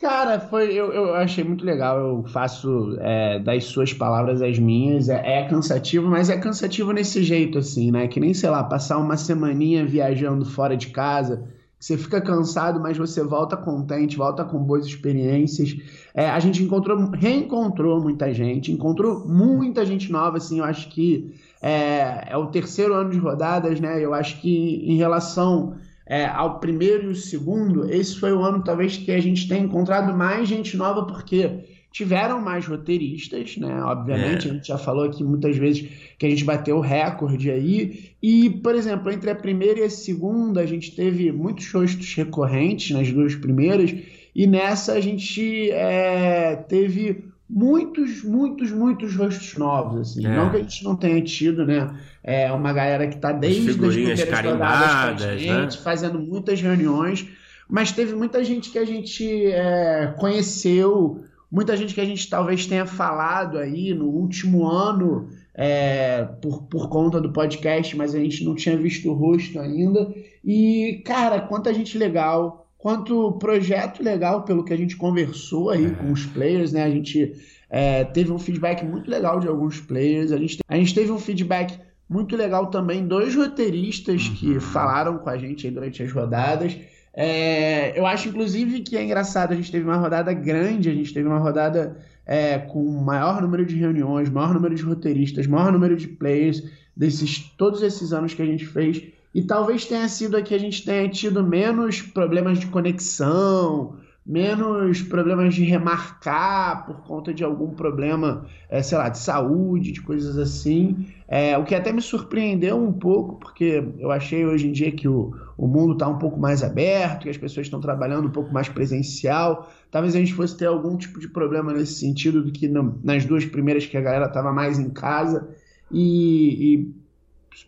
Cara, 0.00 0.40
foi, 0.40 0.72
eu, 0.72 0.90
eu 0.94 1.14
achei 1.14 1.44
muito 1.44 1.62
legal. 1.62 1.98
Eu 1.98 2.24
faço 2.24 2.96
é, 3.00 3.38
das 3.38 3.64
suas 3.64 3.92
palavras 3.92 4.40
as 4.40 4.58
minhas. 4.58 5.10
É, 5.10 5.40
é, 5.40 5.46
cansativo, 5.46 6.08
mas 6.08 6.30
é 6.30 6.38
cansativo 6.38 6.90
nesse 6.90 7.22
jeito, 7.22 7.58
assim, 7.58 7.90
né? 7.90 8.08
Que 8.08 8.18
nem, 8.18 8.32
sei 8.32 8.48
lá, 8.48 8.64
passar 8.64 8.96
uma 8.96 9.18
semaninha 9.18 9.84
viajando 9.84 10.46
fora 10.46 10.74
de 10.74 10.86
casa. 10.88 11.44
Você 11.78 11.98
fica 11.98 12.18
cansado, 12.20 12.80
mas 12.80 12.96
você 12.96 13.22
volta 13.22 13.58
contente, 13.58 14.16
volta 14.16 14.42
com 14.42 14.58
boas 14.58 14.86
experiências. 14.86 15.76
É, 16.14 16.30
a 16.30 16.38
gente 16.40 16.62
encontrou, 16.62 17.10
reencontrou 17.10 18.00
muita 18.00 18.32
gente, 18.32 18.72
encontrou 18.72 19.28
muita 19.28 19.84
gente 19.84 20.10
nova, 20.10 20.38
assim. 20.38 20.60
Eu 20.60 20.64
acho 20.64 20.88
que 20.88 21.34
é, 21.60 22.32
é 22.32 22.36
o 22.38 22.46
terceiro 22.46 22.94
ano 22.94 23.10
de 23.10 23.18
rodadas, 23.18 23.78
né? 23.80 24.02
Eu 24.02 24.14
acho 24.14 24.40
que 24.40 24.82
em 24.82 24.96
relação 24.96 25.74
é, 26.10 26.26
ao 26.26 26.58
primeiro 26.58 27.04
e 27.04 27.12
o 27.12 27.14
segundo, 27.14 27.88
esse 27.88 28.18
foi 28.18 28.32
o 28.32 28.42
ano 28.42 28.64
talvez 28.64 28.96
que 28.96 29.12
a 29.12 29.20
gente 29.20 29.46
tenha 29.46 29.60
encontrado 29.60 30.12
mais 30.12 30.48
gente 30.48 30.76
nova, 30.76 31.06
porque 31.06 31.60
tiveram 31.92 32.40
mais 32.40 32.66
roteiristas, 32.66 33.56
né? 33.56 33.80
Obviamente, 33.84 34.48
é. 34.48 34.50
a 34.50 34.54
gente 34.54 34.66
já 34.66 34.76
falou 34.76 35.04
aqui 35.04 35.22
muitas 35.22 35.56
vezes 35.56 35.88
que 36.18 36.26
a 36.26 36.28
gente 36.28 36.42
bateu 36.42 36.78
o 36.78 36.80
recorde 36.80 37.48
aí. 37.48 38.10
E, 38.20 38.50
por 38.50 38.74
exemplo, 38.74 39.12
entre 39.12 39.30
a 39.30 39.36
primeira 39.36 39.78
e 39.78 39.82
a 39.84 39.90
segunda, 39.90 40.60
a 40.60 40.66
gente 40.66 40.96
teve 40.96 41.30
muitos 41.30 41.72
rostos 41.72 42.12
recorrentes 42.16 42.90
nas 42.90 43.12
duas 43.12 43.36
primeiras, 43.36 43.94
e 44.34 44.48
nessa 44.48 44.94
a 44.94 45.00
gente 45.00 45.70
é, 45.70 46.56
teve 46.56 47.29
muitos, 47.50 48.22
muitos, 48.22 48.70
muitos 48.70 49.16
rostos 49.16 49.56
novos, 49.56 50.00
assim. 50.00 50.24
É. 50.24 50.36
Não 50.36 50.50
que 50.50 50.56
a 50.56 50.60
gente 50.60 50.84
não 50.84 50.94
tenha 50.94 51.20
tido, 51.22 51.66
né? 51.66 51.92
É 52.22 52.52
uma 52.52 52.72
galera 52.72 53.08
que 53.08 53.16
está 53.16 53.32
desde 53.32 53.70
as 53.70 53.76
primeiras 53.76 54.20
rodadas 54.20 55.22
com 55.22 55.28
a 55.28 55.36
gente, 55.36 55.76
né? 55.76 55.82
fazendo 55.82 56.18
muitas 56.18 56.60
reuniões, 56.60 57.26
mas 57.68 57.90
teve 57.90 58.14
muita 58.14 58.44
gente 58.44 58.70
que 58.70 58.78
a 58.78 58.84
gente 58.84 59.46
é, 59.46 60.14
conheceu, 60.18 61.24
muita 61.50 61.76
gente 61.76 61.94
que 61.94 62.00
a 62.00 62.04
gente 62.04 62.28
talvez 62.28 62.66
tenha 62.66 62.86
falado 62.86 63.58
aí 63.58 63.92
no 63.92 64.06
último 64.06 64.68
ano 64.68 65.28
é, 65.54 66.24
por, 66.40 66.62
por 66.62 66.88
conta 66.88 67.20
do 67.20 67.32
podcast, 67.32 67.96
mas 67.96 68.14
a 68.14 68.18
gente 68.18 68.44
não 68.44 68.54
tinha 68.54 68.76
visto 68.76 69.10
o 69.10 69.14
rosto 69.14 69.58
ainda. 69.58 70.14
E, 70.44 71.02
cara, 71.04 71.40
quanta 71.40 71.74
gente 71.74 71.98
legal, 71.98 72.69
quanto 72.80 73.32
projeto 73.32 74.02
legal 74.02 74.42
pelo 74.42 74.64
que 74.64 74.72
a 74.72 74.76
gente 74.76 74.96
conversou 74.96 75.70
aí 75.70 75.86
é. 75.86 75.90
com 75.90 76.12
os 76.12 76.24
players, 76.26 76.72
né? 76.72 76.82
A 76.82 76.90
gente 76.90 77.34
é, 77.68 78.04
teve 78.04 78.32
um 78.32 78.38
feedback 78.38 78.84
muito 78.84 79.10
legal 79.10 79.38
de 79.38 79.46
alguns 79.46 79.80
players, 79.80 80.32
a 80.32 80.38
gente, 80.38 80.58
a 80.66 80.76
gente 80.76 80.94
teve 80.94 81.12
um 81.12 81.18
feedback 81.18 81.78
muito 82.08 82.36
legal 82.36 82.66
também 82.66 83.06
dos 83.06 83.36
roteiristas 83.36 84.26
uhum. 84.26 84.34
que 84.34 84.60
falaram 84.60 85.18
com 85.18 85.30
a 85.30 85.38
gente 85.38 85.66
aí 85.66 85.72
durante 85.72 86.02
as 86.02 86.10
rodadas. 86.10 86.76
É, 87.12 87.98
eu 87.98 88.06
acho, 88.06 88.28
inclusive, 88.28 88.80
que 88.80 88.96
é 88.96 89.04
engraçado, 89.04 89.52
a 89.52 89.56
gente 89.56 89.70
teve 89.70 89.84
uma 89.84 89.96
rodada 89.96 90.32
grande, 90.32 90.88
a 90.88 90.94
gente 90.94 91.12
teve 91.12 91.28
uma 91.28 91.38
rodada 91.38 91.96
é, 92.26 92.58
com 92.58 92.82
maior 93.02 93.42
número 93.42 93.64
de 93.66 93.76
reuniões, 93.76 94.30
maior 94.30 94.54
número 94.54 94.74
de 94.74 94.82
roteiristas, 94.82 95.46
maior 95.46 95.70
número 95.70 95.96
de 95.96 96.08
players 96.08 96.62
desses 96.96 97.38
todos 97.56 97.82
esses 97.82 98.12
anos 98.12 98.34
que 98.34 98.42
a 98.42 98.46
gente 98.46 98.64
fez. 98.64 99.02
E 99.34 99.42
talvez 99.42 99.84
tenha 99.84 100.08
sido 100.08 100.36
aqui 100.36 100.54
a 100.54 100.58
gente 100.58 100.84
tenha 100.84 101.08
tido 101.08 101.44
menos 101.44 102.02
problemas 102.02 102.58
de 102.58 102.66
conexão, 102.66 103.96
menos 104.26 105.02
problemas 105.02 105.54
de 105.54 105.64
remarcar 105.64 106.84
por 106.84 107.02
conta 107.02 107.32
de 107.32 107.42
algum 107.42 107.70
problema, 107.70 108.46
é, 108.68 108.82
sei 108.82 108.98
lá, 108.98 109.08
de 109.08 109.18
saúde, 109.18 109.92
de 109.92 110.00
coisas 110.02 110.36
assim. 110.36 111.06
É, 111.26 111.56
o 111.56 111.64
que 111.64 111.74
até 111.74 111.92
me 111.92 112.02
surpreendeu 112.02 112.76
um 112.76 112.92
pouco, 112.92 113.36
porque 113.36 113.82
eu 113.98 114.10
achei 114.10 114.44
hoje 114.44 114.68
em 114.68 114.72
dia 114.72 114.92
que 114.92 115.08
o, 115.08 115.34
o 115.56 115.66
mundo 115.66 115.94
está 115.94 116.08
um 116.08 116.18
pouco 116.18 116.38
mais 116.38 116.62
aberto, 116.62 117.22
que 117.22 117.30
as 117.30 117.38
pessoas 117.38 117.66
estão 117.66 117.80
trabalhando 117.80 118.26
um 118.28 118.32
pouco 118.32 118.52
mais 118.52 118.68
presencial. 118.68 119.70
Talvez 119.90 120.14
a 120.14 120.18
gente 120.18 120.34
fosse 120.34 120.56
ter 120.56 120.66
algum 120.66 120.96
tipo 120.96 121.18
de 121.18 121.28
problema 121.28 121.72
nesse 121.72 121.94
sentido 121.94 122.42
do 122.42 122.52
que 122.52 122.68
no, 122.68 123.00
nas 123.02 123.24
duas 123.24 123.44
primeiras 123.44 123.86
que 123.86 123.96
a 123.96 124.00
galera 124.00 124.26
estava 124.26 124.52
mais 124.52 124.78
em 124.78 124.90
casa. 124.90 125.48
E, 125.90 126.74
e 126.74 126.99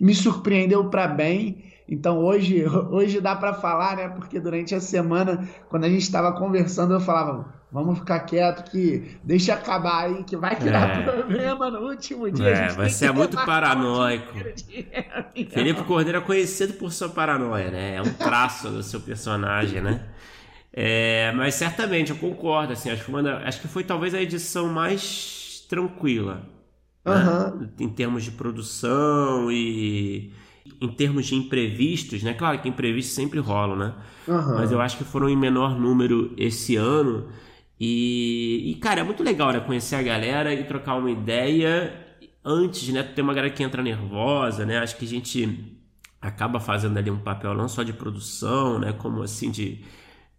me 0.01 0.15
surpreendeu 0.15 0.85
para 0.89 1.07
bem. 1.07 1.73
Então 1.89 2.19
hoje, 2.19 2.65
hoje 2.91 3.21
dá 3.21 3.37
para 3.37 3.55
falar, 3.55 3.97
né? 3.97 4.09
Porque 4.09 4.41
durante 4.41 4.75
a 4.75 4.81
semana, 4.81 5.49
quando 5.69 5.85
a 5.85 5.89
gente 5.89 6.03
estava 6.03 6.33
conversando, 6.33 6.95
eu 6.95 7.01
falava: 7.01 7.53
vamos 7.71 7.99
ficar 7.99 8.21
quieto 8.21 8.71
que 8.71 9.19
deixa 9.23 9.55
acabar 9.55 10.05
aí, 10.05 10.25
que 10.25 10.37
vai 10.37 10.57
criar 10.57 11.01
é. 11.01 11.03
problema 11.03 11.71
no 11.71 11.89
último 11.89 12.31
dia. 12.31 12.49
É, 12.49 12.69
você 12.71 13.07
é 13.07 13.13
muito 13.13 13.37
paranoico. 13.37 14.33
Felipe 15.51 15.83
Cordeiro 15.85 16.19
é 16.19 16.21
conhecido 16.21 16.75
por 16.75 16.93
sua 16.93 17.09
paranoia, 17.09 17.71
né? 17.71 17.97
É 17.97 18.03
um 18.03 18.13
traço 18.13 18.69
do 18.69 18.83
seu 18.83 19.01
personagem, 19.01 19.81
né? 19.81 20.03
É, 20.75 21.33
mas 21.37 21.55
certamente 21.55 22.13
eu 22.13 22.17
concordo, 22.17 22.73
assim, 22.73 22.91
acho 22.91 23.05
que, 23.05 23.11
uma, 23.11 23.21
acho 23.45 23.61
que 23.61 23.69
foi 23.69 23.85
talvez 23.85 24.15
a 24.15 24.23
edição 24.23 24.69
mais 24.69 25.67
tranquila 25.69 26.41
uhum. 27.05 27.61
né? 27.61 27.69
em 27.81 27.89
termos 27.89 28.25
de 28.25 28.31
produção 28.31 29.51
e 29.51 30.33
em 30.81 30.89
termos 30.89 31.27
de 31.27 31.35
imprevistos, 31.35 32.23
né? 32.23 32.35
Claro 32.35 32.61
que 32.61 32.69
imprevistos 32.69 33.15
sempre 33.15 33.39
rolam, 33.39 33.77
né? 33.77 33.95
Uhum. 34.27 34.55
Mas 34.55 34.71
eu 34.73 34.81
acho 34.81 34.97
que 34.97 35.05
foram 35.05 35.29
em 35.29 35.37
menor 35.37 35.79
número 35.79 36.33
esse 36.37 36.77
ano. 36.77 37.29
E, 37.79 38.71
e, 38.71 38.75
cara, 38.77 39.01
é 39.01 39.05
muito 39.05 39.23
legal, 39.23 39.53
né? 39.53 39.61
Conhecer 39.61 39.97
a 39.97 40.03
galera 40.03 40.55
e 40.55 40.65
trocar 40.65 40.95
uma 40.97 41.11
ideia 41.11 41.93
antes, 42.45 42.89
né? 42.89 43.03
Tem 43.03 43.25
uma 43.25 43.35
galera 43.35 43.53
que 43.53 43.63
entra 43.63 43.83
nervosa, 43.83 44.65
né? 44.65 44.79
Acho 44.79 44.97
que 44.97 45.05
a 45.05 45.09
gente 45.09 45.79
acaba 46.21 46.61
fazendo 46.61 46.97
ali 46.97 47.11
um 47.11 47.19
papel 47.19 47.55
não 47.55 47.69
só 47.69 47.83
de 47.83 47.93
produção, 47.93 48.79
né? 48.79 48.93
Como 48.93 49.23
assim 49.23 49.51
de 49.51 49.85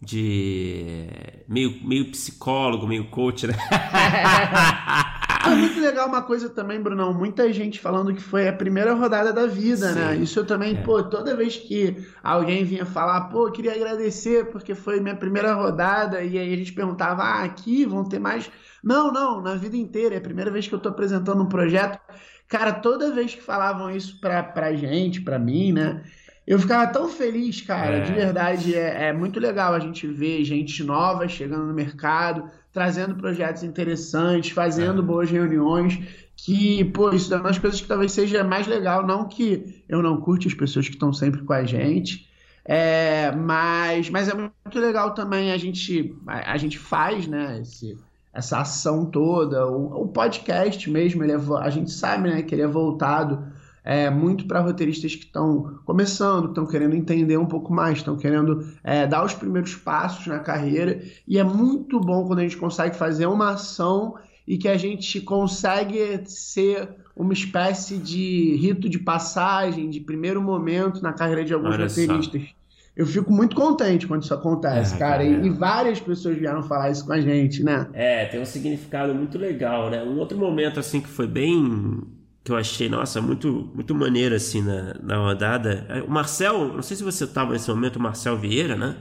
de 0.06 1.08
meio, 1.48 1.80
meio 1.88 2.12
psicólogo, 2.12 2.86
meio 2.86 3.06
coach, 3.06 3.48
né? 3.48 3.54
É 5.46 5.56
muito 5.56 5.80
legal 5.80 6.08
uma 6.08 6.22
coisa 6.22 6.50
também, 6.50 6.80
Brunão. 6.80 7.14
Muita 7.14 7.52
gente 7.52 7.80
falando 7.80 8.14
que 8.14 8.22
foi 8.22 8.48
a 8.48 8.54
primeira 8.54 8.94
rodada 8.94 9.34
da 9.34 9.46
vida, 9.46 9.92
né? 9.92 9.94
Sim. 9.94 10.00
né? 10.00 10.16
Isso 10.24 10.40
eu 10.40 10.46
também, 10.46 10.78
é. 10.78 10.82
pô, 10.82 11.04
toda 11.04 11.36
vez 11.36 11.58
que 11.58 11.98
alguém 12.24 12.64
vinha 12.64 12.86
falar, 12.86 13.22
pô, 13.30 13.52
queria 13.52 13.74
agradecer 13.74 14.46
porque 14.52 14.74
foi 14.74 15.02
minha 15.02 15.16
primeira 15.16 15.54
rodada, 15.54 16.22
e 16.22 16.38
aí 16.38 16.54
a 16.54 16.58
gente 16.58 16.72
perguntava, 16.72 17.24
ah, 17.24 17.44
aqui 17.44 17.86
vão 17.86 18.04
ter 18.04 18.20
mais. 18.20 18.50
Não, 18.84 19.12
não, 19.12 19.42
na 19.42 19.56
vida 19.56 19.76
inteira. 19.76 20.16
É 20.16 20.18
a 20.18 20.22
primeira 20.22 20.50
vez 20.50 20.68
que 20.68 20.74
eu 20.74 20.80
tô 20.80 20.90
apresentando 20.90 21.44
um 21.44 21.50
projeto. 21.50 22.00
Cara, 22.48 22.72
toda 22.72 23.14
vez 23.14 23.36
que 23.36 23.42
falavam 23.42 23.90
isso 23.90 24.20
pra, 24.22 24.44
pra 24.44 24.74
gente, 24.74 25.22
pra 25.22 25.40
mim, 25.40 25.74
né? 25.74 26.04
Eu 26.46 26.60
ficava 26.60 26.86
tão 26.88 27.08
feliz, 27.08 27.62
cara, 27.62 27.98
é. 27.98 28.00
de 28.02 28.12
verdade. 28.12 28.76
É, 28.76 29.08
é, 29.08 29.14
muito 29.14 29.40
legal 29.40 29.74
a 29.74 29.80
gente 29.80 30.06
ver 30.08 30.44
gente 30.44 30.84
nova 30.84 31.28
chegando 31.28 31.66
no 31.66 31.74
mercado, 31.74 32.50
trazendo 32.74 33.16
projetos 33.16 33.64
interessantes, 33.64 34.52
fazendo 34.52 35.02
é. 35.02 35.06
boas 35.06 35.30
reuniões. 35.30 36.00
Que, 36.36 36.84
pô, 36.86 37.12
isso 37.12 37.32
é 37.34 37.38
uma 37.38 37.44
das 37.50 37.60
coisas 37.60 37.80
que 37.80 37.88
talvez 37.88 38.12
seja 38.12 38.44
mais 38.44 38.68
legal. 38.68 39.06
Não 39.06 39.28
que 39.28 39.84
eu 39.88 40.02
não 40.02 40.20
curte 40.20 40.48
as 40.48 40.54
pessoas 40.54 40.88
que 40.88 40.96
estão 40.96 41.14
sempre 41.14 41.44
com 41.44 41.54
a 41.54 41.64
gente, 41.64 42.28
é, 42.66 43.32
mas, 43.32 44.10
mas 44.10 44.28
é 44.28 44.34
muito 44.34 44.80
legal 44.80 45.14
também 45.14 45.52
a 45.52 45.58
gente, 45.58 46.16
a, 46.26 46.54
a 46.54 46.58
gente 46.58 46.80
faz, 46.80 47.28
né, 47.28 47.60
esse, 47.62 47.98
essa 48.34 48.60
ação 48.60 49.06
toda. 49.06 49.68
O, 49.68 50.04
o 50.04 50.08
podcast 50.08 50.90
mesmo, 50.90 51.24
ele 51.24 51.34
é, 51.34 51.40
a 51.62 51.70
gente 51.70 51.92
sabe 51.92 52.30
né, 52.30 52.42
que 52.42 52.56
ele 52.56 52.64
é 52.64 52.68
voltado 52.68 53.53
é, 53.84 54.10
muito 54.10 54.46
para 54.46 54.62
roteiristas 54.62 55.16
que 55.16 55.26
estão 55.26 55.80
começando, 55.86 56.50
estão 56.50 56.66
querendo 56.66 56.96
entender 56.96 57.38
um 57.38 57.46
pouco 57.46 57.74
mais, 57.74 57.98
estão 57.98 58.16
querendo 58.16 58.66
é, 58.84 59.06
dar 59.06 59.26
os 59.26 59.34
primeiros 59.34 59.76
passos 59.76 60.26
na 60.28 60.40
carreira. 60.40 61.02
E 61.28 61.38
é 61.38 61.44
muito 61.44 62.00
bom 62.00 62.26
quando 62.26 62.40
a 62.40 62.44
gente 62.44 62.58
consegue 62.58 62.96
fazer 62.96 63.26
uma 63.26 63.52
ação 63.52 64.16
e 64.48 64.58
que 64.58 64.68
a 64.68 64.78
gente 64.78 65.20
consegue 65.22 66.22
ser 66.26 66.90
uma 67.16 67.34
espécie 67.34 67.98
de 67.98 68.56
rito 68.56 68.90
de 68.90 69.00
passagem, 69.00 69.90
de 69.90 70.00
primeiro 70.00 70.42
momento 70.42 71.02
na 71.02 71.14
carreira 71.14 71.44
de 71.44 71.54
alguns 71.54 71.76
Olha 71.76 71.88
roteiristas. 71.88 72.42
Só. 72.42 72.64
Eu 72.96 73.08
fico 73.08 73.32
muito 73.32 73.56
contente 73.56 74.06
quando 74.06 74.22
isso 74.22 74.34
acontece, 74.34 74.96
é, 74.96 74.98
cara. 75.00 75.24
E, 75.24 75.48
e, 75.48 75.50
várias 75.50 76.00
pessoas 76.00 76.38
vieram 76.38 76.62
falar 76.62 76.92
isso 76.92 77.06
com 77.06 77.14
a 77.14 77.20
gente, 77.20 77.64
né? 77.64 77.88
É, 77.92 78.26
tem 78.26 78.40
um 78.40 78.46
significado 78.46 79.16
muito 79.16 79.36
legal, 79.38 79.90
né? 79.90 80.04
Um 80.04 80.20
outro 80.20 80.38
momento, 80.38 80.80
assim, 80.80 81.02
que 81.02 81.08
foi 81.08 81.26
bem 81.26 82.04
que 82.44 82.52
eu 82.52 82.58
achei, 82.58 82.90
nossa, 82.90 83.22
muito, 83.22 83.72
muito 83.74 83.96
maneiro 83.96 84.36
assim 84.36 84.62
na, 84.62 84.96
na 85.02 85.18
rodada. 85.18 85.86
É, 85.90 86.02
o 86.02 86.10
Marcel, 86.10 86.74
não 86.74 86.82
sei 86.82 86.98
se 86.98 87.04
você 87.04 87.24
estava 87.24 87.54
nesse 87.54 87.70
momento, 87.70 87.98
o 87.98 88.02
Marcel 88.02 88.38
Vieira, 88.38 88.76
né? 88.76 88.98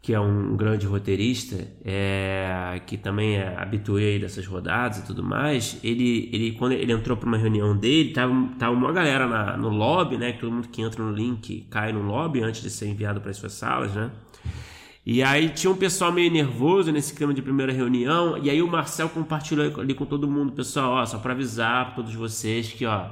que 0.00 0.14
é 0.14 0.20
um 0.20 0.56
grande 0.56 0.86
roteirista, 0.86 1.56
é, 1.84 2.80
que 2.86 2.96
também 2.96 3.36
é 3.36 3.54
habituê 3.58 4.18
dessas 4.18 4.46
rodadas 4.46 4.98
e 4.98 5.04
tudo 5.04 5.22
mais, 5.22 5.78
ele, 5.82 6.30
ele 6.32 6.52
quando 6.52 6.72
ele 6.72 6.92
entrou 6.92 7.16
para 7.16 7.28
uma 7.28 7.36
reunião 7.36 7.76
dele, 7.76 8.12
tava, 8.12 8.32
tava 8.58 8.72
uma 8.74 8.92
galera 8.92 9.26
na, 9.26 9.56
no 9.56 9.68
lobby, 9.68 10.16
né? 10.16 10.32
Todo 10.32 10.52
mundo 10.52 10.68
que 10.68 10.80
entra 10.80 11.02
no 11.02 11.12
link 11.12 11.66
cai 11.68 11.92
no 11.92 12.02
lobby 12.02 12.42
antes 12.42 12.62
de 12.62 12.70
ser 12.70 12.86
enviado 12.86 13.20
para 13.20 13.30
as 13.30 13.36
suas 13.36 13.52
salas, 13.52 13.92
né? 13.94 14.10
E 15.10 15.22
aí 15.22 15.48
tinha 15.48 15.70
um 15.70 15.74
pessoal 15.74 16.12
meio 16.12 16.30
nervoso 16.30 16.92
nesse 16.92 17.14
clima 17.14 17.32
de 17.32 17.40
primeira 17.40 17.72
reunião, 17.72 18.36
e 18.36 18.50
aí 18.50 18.60
o 18.60 18.68
Marcel 18.68 19.08
compartilhou 19.08 19.80
ali 19.80 19.94
com 19.94 20.04
todo 20.04 20.28
mundo, 20.28 20.52
pessoal, 20.52 20.92
ó, 20.92 21.06
só 21.06 21.16
para 21.16 21.32
avisar 21.32 21.86
para 21.86 21.94
todos 21.94 22.14
vocês 22.14 22.70
que, 22.70 22.84
ó, 22.84 23.06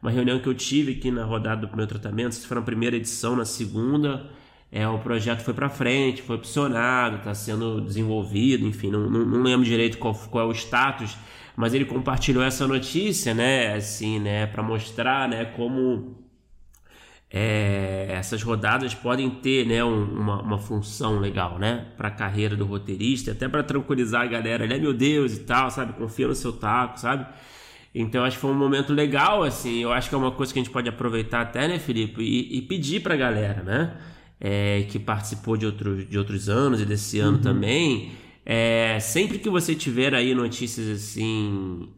uma 0.00 0.10
reunião 0.10 0.38
que 0.38 0.48
eu 0.48 0.54
tive 0.54 0.92
aqui 0.92 1.10
na 1.10 1.26
rodada 1.26 1.60
do 1.60 1.68
primeiro 1.68 1.90
tratamento, 1.90 2.34
se 2.36 2.46
for 2.46 2.54
na 2.54 2.62
primeira 2.62 2.96
edição, 2.96 3.36
na 3.36 3.44
segunda, 3.44 4.30
é, 4.72 4.88
o 4.88 4.98
projeto 5.00 5.42
foi 5.42 5.52
para 5.52 5.68
frente, 5.68 6.22
foi 6.22 6.36
opcionado, 6.36 7.16
está 7.16 7.34
sendo 7.34 7.82
desenvolvido, 7.82 8.66
enfim, 8.66 8.90
não, 8.90 9.10
não, 9.10 9.26
não, 9.26 9.42
lembro 9.42 9.66
direito 9.66 9.98
qual, 9.98 10.14
qual 10.14 10.46
é 10.46 10.48
o 10.48 10.52
status, 10.52 11.18
mas 11.54 11.74
ele 11.74 11.84
compartilhou 11.84 12.42
essa 12.42 12.66
notícia, 12.66 13.34
né, 13.34 13.74
assim, 13.74 14.18
né, 14.18 14.46
para 14.46 14.62
mostrar, 14.62 15.28
né, 15.28 15.44
como 15.44 16.16
é, 17.34 18.08
essas 18.10 18.42
rodadas 18.42 18.94
podem 18.94 19.30
ter 19.30 19.66
né, 19.66 19.82
um, 19.82 20.04
uma, 20.04 20.42
uma, 20.42 20.58
função 20.58 21.18
legal 21.18 21.58
né, 21.58 21.86
para 21.96 22.08
a 22.08 22.10
carreira 22.10 22.54
do 22.54 22.66
roteirista, 22.66 23.32
até 23.32 23.48
para 23.48 23.62
tranquilizar 23.62 24.20
a 24.20 24.26
galera, 24.26 24.66
né, 24.66 24.78
meu 24.78 24.92
Deus 24.92 25.34
e 25.34 25.40
tal, 25.40 25.70
sabe? 25.70 25.94
Confia 25.94 26.28
no 26.28 26.34
seu 26.34 26.52
taco, 26.52 27.00
sabe? 27.00 27.26
Então 27.94 28.22
acho 28.22 28.36
que 28.36 28.40
foi 28.42 28.50
um 28.50 28.58
momento 28.58 28.92
legal, 28.92 29.42
assim. 29.42 29.82
Eu 29.82 29.92
acho 29.92 30.10
que 30.10 30.14
é 30.14 30.18
uma 30.18 30.30
coisa 30.30 30.52
que 30.52 30.58
a 30.58 30.62
gente 30.62 30.72
pode 30.72 30.90
aproveitar 30.90 31.40
até, 31.40 31.66
né, 31.66 31.78
Felipe? 31.78 32.22
E, 32.22 32.58
e 32.58 32.62
pedir 32.62 33.00
para 33.00 33.14
a 33.14 33.16
galera, 33.16 33.62
né? 33.62 33.96
É, 34.38 34.86
que 34.90 34.98
participou 34.98 35.56
de, 35.56 35.64
outro, 35.64 36.04
de 36.04 36.18
outros 36.18 36.48
anos 36.50 36.80
e 36.82 36.84
desse 36.84 37.18
ano 37.18 37.38
uhum. 37.38 37.42
também. 37.42 38.12
É, 38.44 38.98
sempre 39.00 39.38
que 39.38 39.48
você 39.48 39.74
tiver 39.74 40.14
aí 40.14 40.34
notícias 40.34 40.88
assim 40.88 41.88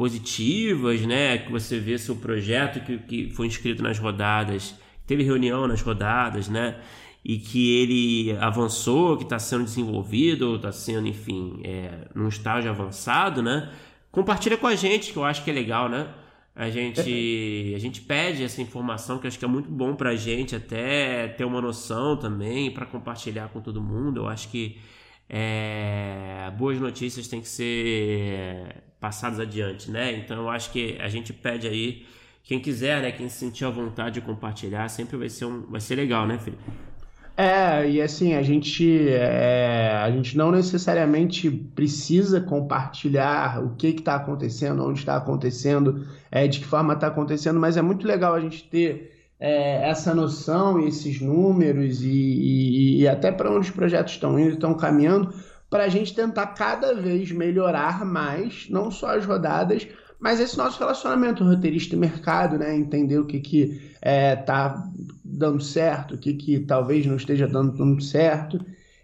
positivas, 0.00 1.02
né? 1.02 1.36
Que 1.36 1.52
você 1.52 1.78
vê 1.78 1.98
seu 1.98 2.16
projeto 2.16 2.80
que, 2.80 2.96
que 3.00 3.30
foi 3.34 3.46
inscrito 3.46 3.82
nas 3.82 3.98
rodadas, 3.98 4.74
teve 5.06 5.22
reunião 5.22 5.68
nas 5.68 5.82
rodadas, 5.82 6.48
né? 6.48 6.80
E 7.22 7.36
que 7.36 7.76
ele 7.82 8.34
avançou, 8.38 9.18
que 9.18 9.24
está 9.24 9.38
sendo 9.38 9.64
desenvolvido, 9.64 10.56
está 10.56 10.72
sendo, 10.72 11.06
enfim, 11.06 11.60
é, 11.64 12.08
num 12.14 12.28
estágio 12.28 12.70
avançado, 12.70 13.42
né? 13.42 13.70
Compartilha 14.10 14.56
com 14.56 14.66
a 14.66 14.74
gente, 14.74 15.12
que 15.12 15.18
eu 15.18 15.24
acho 15.24 15.44
que 15.44 15.50
é 15.50 15.52
legal, 15.52 15.86
né? 15.86 16.08
A 16.56 16.70
gente, 16.70 17.74
a 17.76 17.78
gente 17.78 18.00
pede 18.00 18.42
essa 18.42 18.62
informação, 18.62 19.18
que 19.18 19.26
eu 19.26 19.28
acho 19.28 19.38
que 19.38 19.44
é 19.44 19.48
muito 19.48 19.70
bom 19.70 19.94
para 19.94 20.10
a 20.10 20.16
gente 20.16 20.56
até 20.56 21.28
ter 21.28 21.44
uma 21.44 21.60
noção 21.60 22.16
também, 22.16 22.70
para 22.70 22.86
compartilhar 22.86 23.48
com 23.48 23.60
todo 23.60 23.82
mundo. 23.82 24.22
Eu 24.22 24.28
acho 24.28 24.48
que 24.48 24.78
é, 25.30 26.50
boas 26.58 26.80
notícias 26.80 27.28
têm 27.28 27.40
que 27.40 27.48
ser 27.48 28.82
passadas 28.98 29.38
adiante, 29.38 29.90
né? 29.90 30.12
Então 30.12 30.36
eu 30.36 30.50
acho 30.50 30.72
que 30.72 30.98
a 31.00 31.08
gente 31.08 31.32
pede 31.32 31.68
aí 31.68 32.04
quem 32.42 32.58
quiser, 32.58 33.00
né, 33.00 33.12
quem 33.12 33.28
se 33.28 33.36
sentir 33.36 33.64
à 33.64 33.70
vontade 33.70 34.14
de 34.14 34.20
compartilhar, 34.22 34.88
sempre 34.88 35.16
vai 35.16 35.28
ser 35.28 35.44
um, 35.44 35.62
vai 35.70 35.80
ser 35.80 35.94
legal, 35.94 36.26
né, 36.26 36.36
Felipe? 36.36 36.62
É, 37.36 37.88
e 37.88 38.02
assim, 38.02 38.34
a 38.34 38.42
gente, 38.42 39.08
é, 39.08 39.92
a 40.02 40.10
gente 40.10 40.36
não 40.36 40.50
necessariamente 40.50 41.50
precisa 41.50 42.40
compartilhar 42.40 43.64
o 43.64 43.76
que 43.76 43.86
está 43.86 44.16
acontecendo, 44.16 44.84
onde 44.84 44.98
está 44.98 45.16
acontecendo, 45.16 46.06
é, 46.30 46.46
de 46.46 46.58
que 46.58 46.66
forma 46.66 46.92
está 46.92 47.06
acontecendo, 47.06 47.58
mas 47.58 47.76
é 47.76 47.82
muito 47.82 48.06
legal 48.06 48.34
a 48.34 48.40
gente 48.40 48.64
ter 48.64 49.09
é, 49.40 49.88
essa 49.88 50.14
noção 50.14 50.78
esses 50.86 51.20
números 51.20 52.02
e, 52.02 52.08
e, 52.08 53.00
e 53.00 53.08
até 53.08 53.32
para 53.32 53.50
onde 53.50 53.68
os 53.68 53.74
projetos 53.74 54.12
estão 54.12 54.38
indo, 54.38 54.50
estão 54.50 54.74
caminhando, 54.74 55.32
para 55.70 55.84
a 55.84 55.88
gente 55.88 56.14
tentar 56.14 56.48
cada 56.48 56.94
vez 56.94 57.32
melhorar 57.32 58.04
mais, 58.04 58.66
não 58.68 58.90
só 58.90 59.16
as 59.16 59.24
rodadas, 59.24 59.86
mas 60.18 60.38
esse 60.38 60.58
nosso 60.58 60.78
relacionamento 60.78 61.42
roteirista 61.42 61.94
e 61.94 61.98
mercado, 61.98 62.58
né? 62.58 62.76
Entender 62.76 63.18
o 63.18 63.24
que 63.24 63.40
que 63.40 63.80
é, 64.02 64.36
tá 64.36 64.86
dando 65.24 65.62
certo, 65.62 66.14
o 66.14 66.18
que 66.18 66.34
que 66.34 66.58
talvez 66.60 67.06
não 67.06 67.16
esteja 67.16 67.48
dando 67.48 67.72
tanto 67.78 68.02
certo. 68.02 68.60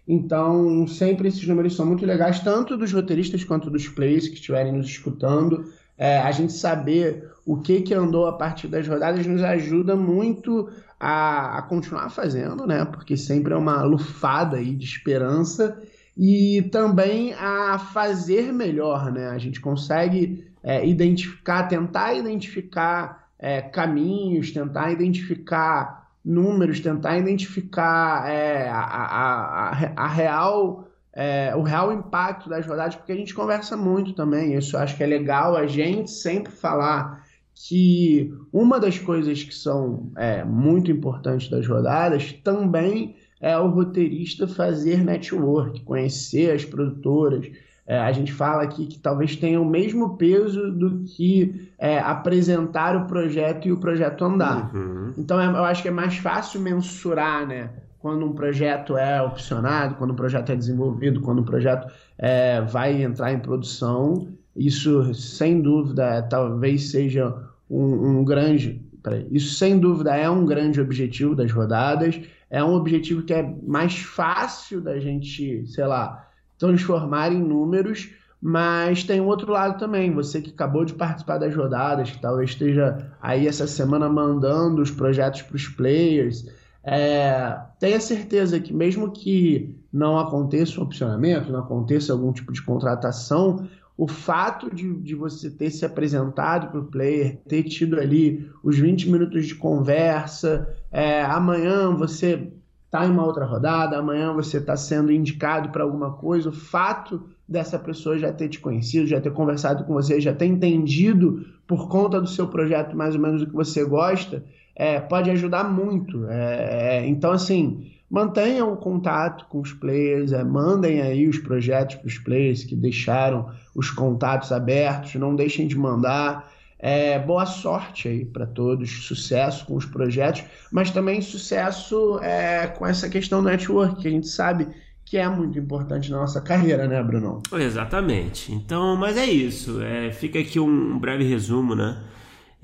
Então, 0.07 0.85
sempre 0.87 1.27
esses 1.27 1.45
números 1.47 1.75
são 1.75 1.85
muito 1.85 2.05
legais, 2.05 2.39
tanto 2.41 2.77
dos 2.77 2.93
roteiristas 2.93 3.43
quanto 3.43 3.69
dos 3.69 3.87
players 3.87 4.27
que 4.27 4.35
estiverem 4.35 4.71
nos 4.71 4.85
escutando. 4.85 5.65
É, 5.97 6.19
a 6.19 6.31
gente 6.31 6.53
saber 6.53 7.27
o 7.47 7.55
que 7.55 7.81
que 7.81 7.93
andou 7.93 8.27
a 8.27 8.33
partir 8.33 8.67
das 8.67 8.85
rodadas 8.85 9.25
nos 9.25 9.41
ajuda 9.41 9.95
muito 9.95 10.69
a, 10.99 11.59
a 11.59 11.61
continuar 11.61 12.09
fazendo, 12.09 12.67
né? 12.67 12.83
Porque 12.83 13.15
sempre 13.15 13.53
é 13.53 13.55
uma 13.55 13.83
lufada 13.83 14.57
aí 14.57 14.75
de 14.75 14.83
esperança 14.83 15.81
e 16.17 16.61
também 16.73 17.33
a 17.35 17.79
fazer 17.79 18.51
melhor, 18.51 19.13
né? 19.13 19.29
A 19.29 19.37
gente 19.37 19.61
consegue 19.61 20.45
é, 20.61 20.85
identificar, 20.85 21.63
tentar 21.69 22.13
identificar 22.15 23.29
é, 23.39 23.61
caminhos, 23.61 24.51
tentar 24.51 24.91
identificar 24.91 26.05
números, 26.25 26.81
tentar 26.81 27.17
identificar 27.17 28.29
é, 28.29 28.67
a, 28.67 28.79
a, 28.79 29.69
a, 29.69 29.93
a, 29.95 30.07
real, 30.09 30.89
é, 31.13 31.55
o 31.55 31.61
real 31.61 31.93
impacto 31.93 32.49
das 32.49 32.67
rodadas, 32.67 32.97
porque 32.97 33.13
a 33.13 33.15
gente 33.15 33.33
conversa 33.33 33.77
muito 33.77 34.11
também. 34.11 34.53
Isso 34.53 34.75
eu 34.75 34.81
acho 34.81 34.97
que 34.97 35.03
é 35.03 35.07
legal 35.07 35.55
a 35.55 35.65
gente 35.65 36.11
sempre 36.11 36.51
falar 36.51 37.25
que 37.65 38.33
uma 38.53 38.79
das 38.79 38.99
coisas 38.99 39.43
que 39.43 39.53
são 39.53 40.11
é, 40.15 40.43
muito 40.43 40.91
importantes 40.91 41.49
das 41.49 41.67
rodadas 41.67 42.31
também 42.43 43.15
é 43.41 43.57
o 43.57 43.67
roteirista 43.67 44.47
fazer 44.47 45.03
network, 45.03 45.81
conhecer 45.83 46.51
as 46.51 46.63
produtoras. 46.63 47.49
É, 47.85 47.97
a 47.99 48.11
gente 48.11 48.33
fala 48.33 48.63
aqui 48.63 48.85
que 48.85 48.99
talvez 48.99 49.35
tenha 49.35 49.61
o 49.61 49.65
mesmo 49.65 50.17
peso 50.17 50.71
do 50.71 51.03
que 51.03 51.69
é, 51.79 51.99
apresentar 51.99 52.95
o 52.95 53.05
projeto 53.07 53.67
e 53.67 53.71
o 53.71 53.77
projeto 53.77 54.25
andar. 54.25 54.75
Uhum. 54.75 55.13
Então 55.17 55.39
é, 55.39 55.45
eu 55.45 55.63
acho 55.63 55.81
que 55.81 55.87
é 55.87 55.91
mais 55.91 56.17
fácil 56.17 56.59
mensurar, 56.61 57.47
né? 57.47 57.69
Quando 57.99 58.25
um 58.25 58.33
projeto 58.33 58.95
é 58.97 59.21
opcionado, 59.21 59.95
quando 59.95 60.11
um 60.11 60.15
projeto 60.15 60.51
é 60.51 60.55
desenvolvido, 60.55 61.21
quando 61.21 61.41
um 61.41 61.45
projeto 61.45 61.91
é, 62.17 62.61
vai 62.61 63.01
entrar 63.01 63.31
em 63.33 63.39
produção. 63.39 64.27
Isso, 64.57 65.13
sem 65.13 65.61
dúvida, 65.61 66.21
talvez 66.23 66.89
seja 66.89 67.33
um, 67.69 68.19
um 68.19 68.25
grande. 68.25 68.81
Peraí, 69.03 69.27
isso, 69.31 69.53
sem 69.55 69.77
dúvida, 69.77 70.15
é 70.15 70.29
um 70.29 70.45
grande 70.45 70.81
objetivo 70.81 71.35
das 71.35 71.51
rodadas 71.51 72.19
é 72.49 72.63
um 72.63 72.73
objetivo 72.73 73.23
que 73.23 73.33
é 73.33 73.55
mais 73.65 73.97
fácil 73.97 74.81
da 74.81 74.99
gente, 74.99 75.65
sei 75.67 75.85
lá, 75.85 76.27
transformar 76.57 77.31
em 77.31 77.41
números, 77.41 78.09
mas 78.41 79.03
tem 79.03 79.19
um 79.19 79.27
outro 79.27 79.51
lado 79.51 79.77
também. 79.77 80.13
Você 80.13 80.41
que 80.41 80.51
acabou 80.51 80.85
de 80.85 80.93
participar 80.93 81.37
das 81.37 81.55
rodadas, 81.55 82.11
que 82.11 82.21
talvez 82.21 82.51
esteja 82.51 83.11
aí 83.21 83.47
essa 83.47 83.67
semana 83.67 84.07
mandando 84.07 84.81
os 84.81 84.91
projetos 84.91 85.41
para 85.41 85.55
os 85.55 85.67
players, 85.67 86.47
é, 86.83 87.57
tenha 87.79 87.99
certeza 87.99 88.59
que 88.59 88.73
mesmo 88.73 89.11
que 89.11 89.75
não 89.91 90.17
aconteça 90.17 90.79
um 90.79 90.83
opcionamento, 90.83 91.51
não 91.51 91.59
aconteça 91.59 92.13
algum 92.13 92.31
tipo 92.31 92.53
de 92.53 92.61
contratação, 92.61 93.67
o 93.97 94.07
fato 94.07 94.73
de, 94.73 94.93
de 95.01 95.15
você 95.15 95.49
ter 95.49 95.71
se 95.71 95.83
apresentado 95.83 96.69
para 96.69 96.79
o 96.79 96.85
player, 96.85 97.37
ter 97.47 97.63
tido 97.63 97.99
ali 97.99 98.47
os 98.63 98.77
20 98.77 99.09
minutos 99.09 99.47
de 99.47 99.55
conversa, 99.55 100.69
é, 100.91 101.23
amanhã 101.23 101.89
você 101.95 102.51
está 102.85 103.05
em 103.05 103.11
uma 103.11 103.25
outra 103.25 103.43
rodada, 103.43 103.97
amanhã 103.97 104.31
você 104.31 104.59
está 104.59 104.77
sendo 104.77 105.11
indicado 105.11 105.69
para 105.69 105.83
alguma 105.83 106.11
coisa, 106.13 106.49
o 106.49 106.53
fato 106.53 107.23
dessa 107.47 107.79
pessoa 107.79 108.17
já 108.17 108.31
ter 108.31 108.49
te 108.49 108.59
conhecido, 108.59 109.07
já 109.07 109.19
ter 109.19 109.31
conversado 109.31 109.83
com 109.83 109.93
você, 109.93 110.21
já 110.21 110.33
ter 110.33 110.45
entendido 110.45 111.45
por 111.65 111.89
conta 111.89 112.21
do 112.21 112.27
seu 112.27 112.47
projeto 112.47 112.95
mais 112.95 113.15
ou 113.15 113.21
menos 113.21 113.41
o 113.41 113.47
que 113.47 113.53
você 113.53 113.83
gosta, 113.83 114.43
é, 114.75 114.99
pode 114.99 115.31
ajudar 115.31 115.63
muito. 115.63 116.27
É, 116.27 116.97
é 116.99 117.07
então, 117.07 117.31
assim, 117.31 117.91
mantenham 118.09 118.71
o 118.71 118.77
contato 118.77 119.45
com 119.49 119.59
os 119.59 119.73
players, 119.73 120.31
é, 120.31 120.43
mandem 120.43 121.01
aí 121.01 121.27
os 121.27 121.37
projetos 121.37 121.95
para 121.97 122.07
os 122.07 122.17
players 122.17 122.63
que 122.63 122.75
deixaram 122.75 123.49
os 123.75 123.89
contatos 123.89 124.51
abertos, 124.51 125.15
não 125.15 125.35
deixem 125.35 125.67
de 125.67 125.77
mandar. 125.77 126.51
É, 126.79 127.17
boa 127.17 127.45
sorte 127.47 128.07
aí 128.07 128.23
para 128.23 128.45
todos, 128.45 129.07
sucesso 129.07 129.65
com 129.65 129.75
os 129.75 129.85
projetos, 129.85 130.43
mas 130.71 130.91
também 130.91 131.21
sucesso 131.21 132.19
é, 132.21 132.67
com 132.67 132.85
essa 132.85 133.09
questão 133.09 133.41
do 133.41 133.49
network, 133.49 133.99
que 133.99 134.07
a 134.07 134.11
gente 134.11 134.27
sabe 134.27 134.67
que 135.03 135.17
é 135.17 135.27
muito 135.27 135.57
importante 135.57 136.11
na 136.11 136.17
nossa 136.17 136.39
carreira, 136.39 136.87
né, 136.87 137.01
Bruno? 137.01 137.41
Exatamente. 137.53 138.51
Então, 138.51 138.95
mas 138.95 139.17
é 139.17 139.25
isso. 139.25 139.81
É, 139.81 140.11
fica 140.11 140.37
aqui 140.37 140.59
um 140.59 140.99
breve 140.99 141.23
resumo, 141.23 141.73
né? 141.73 141.97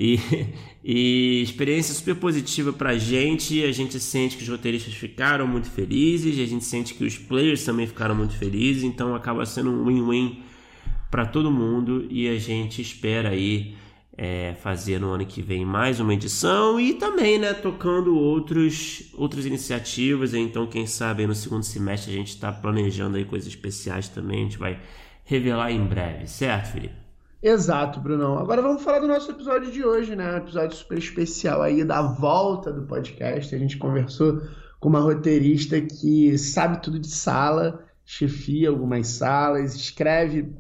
E, 0.04 0.20
e 0.84 1.42
experiência 1.42 1.94
super 1.94 2.16
positiva 2.16 2.74
pra 2.74 2.98
gente. 2.98 3.64
A 3.64 3.72
gente 3.72 3.98
sente 4.00 4.36
que 4.36 4.44
os 4.44 4.50
roteiristas 4.50 4.94
ficaram 4.94 5.48
muito 5.48 5.70
felizes, 5.70 6.38
a 6.40 6.46
gente 6.46 6.66
sente 6.66 6.94
que 6.94 7.06
os 7.06 7.18
players 7.18 7.64
também 7.64 7.88
ficaram 7.88 8.14
muito 8.14 8.36
felizes, 8.36 8.84
então 8.84 9.16
acaba 9.16 9.46
sendo 9.46 9.72
um 9.72 9.86
win-win 9.86 10.44
para 11.10 11.26
todo 11.26 11.50
mundo 11.50 12.06
e 12.10 12.28
a 12.28 12.38
gente 12.38 12.82
espera 12.82 13.30
aí 13.30 13.76
é, 14.18 14.56
fazer 14.62 15.00
no 15.00 15.10
ano 15.10 15.26
que 15.26 15.42
vem 15.42 15.64
mais 15.64 16.00
uma 16.00 16.14
edição 16.14 16.80
e 16.80 16.94
também, 16.96 17.40
né, 17.40 17.54
tocando 17.54 18.18
outros, 18.18 19.10
outras 19.14 19.46
iniciativas. 19.46 20.34
Então, 20.34 20.68
quem 20.68 20.86
sabe 20.86 21.26
no 21.26 21.34
segundo 21.34 21.64
semestre 21.64 22.12
a 22.12 22.18
gente 22.18 22.30
está 22.30 22.52
planejando 22.52 23.16
aí 23.16 23.26
coisas 23.26 23.48
especiais 23.48 24.10
também. 24.10 24.40
A 24.40 24.44
gente 24.44 24.58
vai 24.58 24.80
revelar 25.24 25.72
em 25.72 25.86
breve, 25.86 26.28
certo, 26.28 26.74
Felipe? 26.74 27.03
Exato, 27.44 28.00
Brunão. 28.00 28.38
Agora 28.40 28.62
vamos 28.62 28.82
falar 28.84 29.00
do 29.00 29.08
nosso 29.08 29.30
episódio 29.30 29.70
de 29.70 29.84
hoje, 29.84 30.16
né? 30.16 30.34
Um 30.34 30.38
episódio 30.38 30.78
super 30.78 30.98
especial 30.98 31.62
aí 31.62 31.84
da 31.84 32.02
volta 32.02 32.72
do 32.72 32.84
podcast. 32.84 33.54
A 33.54 33.58
gente 33.58 33.78
conversou 33.78 34.42
com 34.80 34.88
uma 34.88 35.02
roteirista 35.02 35.82
que 35.82 36.38
sabe 36.38 36.82
tudo 36.82 36.98
de 36.98 37.10
sala, 37.10 37.84
chefia 38.06 38.70
algumas 38.70 39.08
salas, 39.10 39.76
escreve 39.76 40.56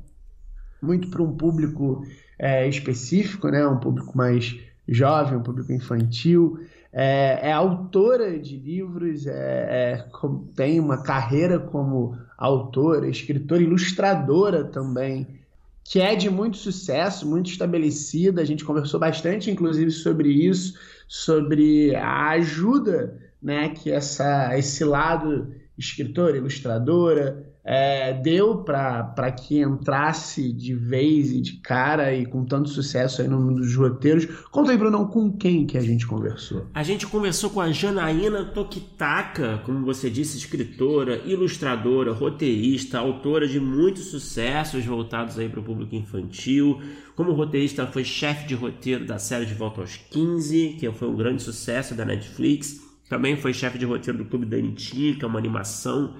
muito 0.81 1.09
para 1.09 1.23
um 1.23 1.37
público 1.37 2.05
é, 2.37 2.67
específico, 2.67 3.47
né? 3.47 3.65
Um 3.65 3.79
público 3.79 4.17
mais 4.17 4.59
jovem, 4.85 5.37
um 5.37 5.43
público 5.43 5.71
infantil. 5.71 6.59
É, 6.91 7.47
é 7.47 7.53
autora 7.53 8.37
de 8.37 8.57
livros, 8.57 9.25
é, 9.25 9.31
é 9.31 10.05
tem 10.53 10.81
uma 10.81 11.01
carreira 11.01 11.59
como 11.59 12.17
autora, 12.37 13.07
escritora, 13.07 13.63
ilustradora 13.63 14.65
também 14.65 15.41
que 15.83 15.99
é 15.99 16.15
de 16.15 16.29
muito 16.29 16.57
sucesso, 16.57 17.27
muito 17.27 17.49
estabelecida. 17.49 18.41
A 18.41 18.45
gente 18.45 18.63
conversou 18.63 18.99
bastante, 18.99 19.51
inclusive, 19.51 19.91
sobre 19.91 20.29
isso, 20.29 20.79
sobre 21.07 21.95
a 21.95 22.29
ajuda 22.29 23.19
né, 23.41 23.69
que 23.69 23.91
essa, 23.91 24.57
esse 24.57 24.83
lado 24.85 25.53
escritora, 25.77 26.37
ilustradora, 26.37 27.52
é, 27.65 28.11
deu 28.13 28.57
para 28.57 29.31
que 29.31 29.61
entrasse 29.61 30.51
de 30.51 30.73
vez 30.73 31.31
e 31.31 31.39
de 31.39 31.53
cara 31.53 32.13
e 32.13 32.25
com 32.25 32.43
tanto 32.43 32.67
sucesso 32.67 33.21
aí 33.21 33.27
no 33.27 33.39
mundo 33.39 33.61
dos 33.61 33.75
roteiros. 33.75 34.25
Conta 34.51 34.71
aí, 34.71 34.77
Bruno, 34.77 35.07
com 35.07 35.31
quem 35.31 35.65
que 35.65 35.77
a 35.77 35.81
gente 35.81 36.05
conversou? 36.05 36.67
A 36.73 36.83
gente 36.83 37.07
conversou 37.07 37.49
com 37.49 37.61
a 37.61 37.71
Janaína 37.71 38.45
Tokitaka, 38.45 39.61
como 39.65 39.85
você 39.85 40.09
disse, 40.09 40.37
escritora, 40.37 41.21
ilustradora, 41.25 42.11
roteirista, 42.11 42.99
autora 42.99 43.47
de 43.47 43.59
muitos 43.59 44.05
sucessos 44.05 44.85
voltados 44.85 45.39
aí 45.39 45.47
para 45.47 45.61
o 45.61 45.63
público 45.63 45.95
infantil. 45.95 46.81
Como 47.15 47.31
roteirista, 47.31 47.83
ela 47.83 47.91
foi 47.91 48.03
chefe 48.03 48.45
de 48.45 48.55
roteiro 48.55 49.05
da 49.05 49.17
série 49.17 49.45
De 49.45 49.53
Volta 49.53 49.79
aos 49.79 49.95
15, 49.95 50.75
que 50.79 50.91
foi 50.91 51.07
um 51.07 51.15
grande 51.15 51.41
sucesso 51.41 51.95
da 51.95 52.03
Netflix. 52.03 52.81
Também 53.07 53.37
foi 53.37 53.53
chefe 53.53 53.77
de 53.77 53.85
roteiro 53.85 54.17
do 54.17 54.25
Clube 54.25 54.45
da 54.45 54.57
Anitta, 54.57 55.19
que 55.19 55.23
é 55.23 55.27
uma 55.27 55.39
animação 55.39 56.15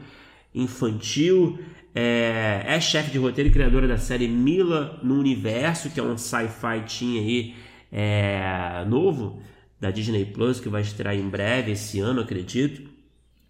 infantil. 0.53 1.59
É, 1.95 2.63
é 2.65 2.79
chefe 2.79 3.11
de 3.11 3.17
roteiro 3.17 3.49
e 3.49 3.53
criadora 3.53 3.87
da 3.87 3.97
série 3.97 4.27
Mila 4.27 4.99
no 5.03 5.19
Universo, 5.19 5.89
que 5.89 5.99
é 5.99 6.03
um 6.03 6.17
sci-fi 6.17 6.81
teen 6.87 7.19
aí 7.19 7.55
é, 7.91 8.83
novo 8.87 9.39
da 9.79 9.91
Disney 9.91 10.25
Plus, 10.25 10.59
que 10.59 10.69
vai 10.69 10.81
estrear 10.81 11.15
em 11.15 11.29
breve 11.29 11.73
esse 11.73 11.99
ano, 11.99 12.21
acredito. 12.21 12.93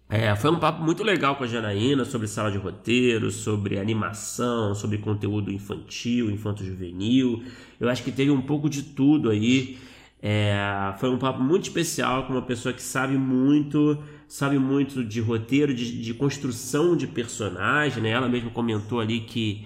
É, 0.08 0.36
foi 0.36 0.50
um 0.50 0.58
papo 0.58 0.82
muito 0.82 1.02
legal 1.02 1.36
com 1.36 1.44
a 1.44 1.46
Janaína 1.46 2.04
sobre 2.04 2.28
sala 2.28 2.52
de 2.52 2.58
roteiro, 2.58 3.30
sobre 3.30 3.78
animação, 3.78 4.74
sobre 4.74 4.98
conteúdo 4.98 5.50
infantil, 5.50 6.30
infanto-juvenil. 6.30 7.42
Eu 7.80 7.88
acho 7.88 8.02
que 8.02 8.12
teve 8.12 8.30
um 8.30 8.42
pouco 8.42 8.68
de 8.68 8.82
tudo 8.82 9.30
aí. 9.30 9.78
É, 10.22 10.94
foi 10.98 11.10
um 11.10 11.18
papo 11.18 11.42
muito 11.42 11.64
especial 11.64 12.26
com 12.26 12.32
uma 12.32 12.42
pessoa 12.42 12.72
que 12.72 12.82
sabe 12.82 13.16
muito, 13.16 13.98
sabe 14.34 14.58
muito 14.58 15.04
de 15.04 15.20
roteiro, 15.20 15.72
de, 15.72 16.02
de 16.02 16.12
construção 16.12 16.96
de 16.96 17.06
personagem. 17.06 18.02
Né? 18.02 18.10
Ela 18.10 18.28
mesma 18.28 18.50
comentou 18.50 18.98
ali 18.98 19.20
que 19.20 19.64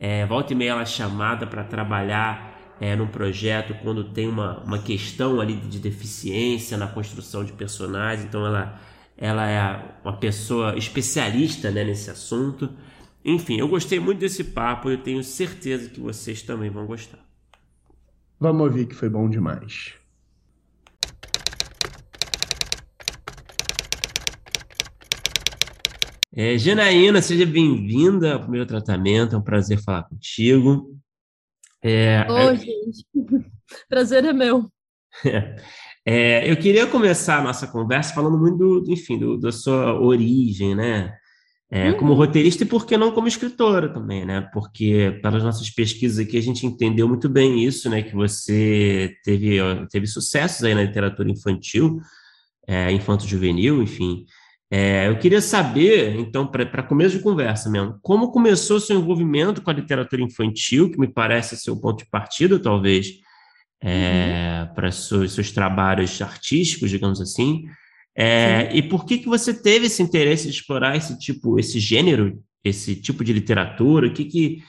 é, 0.00 0.24
volta 0.24 0.54
e 0.54 0.56
meia 0.56 0.70
ela 0.70 0.80
é 0.80 0.86
chamada 0.86 1.46
para 1.46 1.62
trabalhar 1.62 2.74
é, 2.80 2.96
num 2.96 3.06
projeto 3.06 3.74
quando 3.82 4.04
tem 4.04 4.26
uma, 4.26 4.60
uma 4.60 4.78
questão 4.78 5.42
ali 5.42 5.56
de 5.56 5.78
deficiência 5.78 6.78
na 6.78 6.86
construção 6.86 7.44
de 7.44 7.52
personagens. 7.52 8.24
Então 8.24 8.46
ela, 8.46 8.80
ela 9.14 9.46
é 9.46 9.84
uma 10.02 10.16
pessoa 10.16 10.74
especialista 10.78 11.70
né, 11.70 11.84
nesse 11.84 12.10
assunto. 12.10 12.70
Enfim, 13.22 13.58
eu 13.58 13.68
gostei 13.68 14.00
muito 14.00 14.20
desse 14.20 14.42
papo 14.42 14.88
e 14.88 14.94
eu 14.94 15.02
tenho 15.02 15.22
certeza 15.22 15.90
que 15.90 16.00
vocês 16.00 16.40
também 16.40 16.70
vão 16.70 16.86
gostar. 16.86 17.18
Vamos 18.40 18.62
ouvir 18.62 18.86
que 18.86 18.94
foi 18.94 19.10
bom 19.10 19.28
demais. 19.28 19.97
É, 26.32 26.58
Janaína, 26.58 27.22
seja 27.22 27.46
bem-vinda 27.46 28.34
ao 28.34 28.40
primeiro 28.40 28.66
tratamento, 28.66 29.34
é 29.34 29.38
um 29.38 29.42
prazer 29.42 29.82
falar 29.82 30.02
contigo. 30.02 30.94
É, 31.82 32.26
Oi, 32.30 32.52
eu... 32.52 32.56
gente. 32.56 33.06
Prazer 33.88 34.24
é 34.24 34.32
meu. 34.32 34.70
É, 36.10 36.50
eu 36.50 36.56
queria 36.56 36.86
começar 36.86 37.38
a 37.38 37.42
nossa 37.42 37.66
conversa 37.66 38.14
falando 38.14 38.38
muito, 38.38 38.80
do, 38.80 38.90
enfim, 38.90 39.18
do, 39.18 39.36
da 39.36 39.52
sua 39.52 40.00
origem, 40.00 40.74
né? 40.74 41.14
É, 41.70 41.92
como 41.92 42.12
uhum. 42.12 42.16
roteirista 42.16 42.62
e 42.62 42.66
por 42.66 42.86
que 42.86 42.96
não 42.96 43.12
como 43.12 43.28
escritora 43.28 43.92
também, 43.92 44.24
né? 44.24 44.40
Porque 44.54 45.18
pelas 45.20 45.42
nossas 45.42 45.68
pesquisas 45.68 46.18
aqui 46.18 46.38
a 46.38 46.40
gente 46.40 46.64
entendeu 46.64 47.06
muito 47.06 47.28
bem 47.28 47.62
isso, 47.62 47.90
né? 47.90 48.02
Que 48.02 48.14
você 48.14 49.14
teve, 49.22 49.58
teve 49.90 50.06
sucessos 50.06 50.64
aí 50.64 50.74
na 50.74 50.84
literatura 50.84 51.30
infantil, 51.30 52.00
é, 52.66 52.90
infanto-juvenil, 52.90 53.82
enfim. 53.82 54.24
É, 54.70 55.08
eu 55.08 55.18
queria 55.18 55.40
saber, 55.40 56.14
então, 56.16 56.46
para 56.46 56.82
começo 56.82 57.16
de 57.16 57.22
conversa 57.22 57.70
mesmo, 57.70 57.98
como 58.02 58.30
começou 58.30 58.78
seu 58.78 58.98
envolvimento 58.98 59.62
com 59.62 59.70
a 59.70 59.74
literatura 59.74 60.22
infantil, 60.22 60.90
que 60.90 61.00
me 61.00 61.08
parece 61.08 61.56
ser 61.56 61.70
o 61.70 61.80
ponto 61.80 62.04
de 62.04 62.10
partida, 62.10 62.58
talvez, 62.58 63.14
é, 63.82 64.66
uhum. 64.66 64.74
para 64.74 64.90
seus, 64.90 65.32
seus 65.32 65.50
trabalhos 65.52 66.20
artísticos, 66.20 66.90
digamos 66.90 67.20
assim. 67.20 67.64
É, 68.16 68.70
e 68.74 68.82
por 68.82 69.06
que 69.06 69.18
que 69.18 69.28
você 69.28 69.54
teve 69.54 69.86
esse 69.86 70.02
interesse 70.02 70.44
de 70.44 70.54
explorar 70.54 70.96
esse 70.96 71.18
tipo, 71.18 71.58
esse 71.58 71.78
gênero, 71.78 72.42
esse 72.64 72.96
tipo 72.96 73.24
de 73.24 73.32
literatura? 73.32 74.08
O 74.08 74.12
que 74.12 74.24
que 74.24 74.62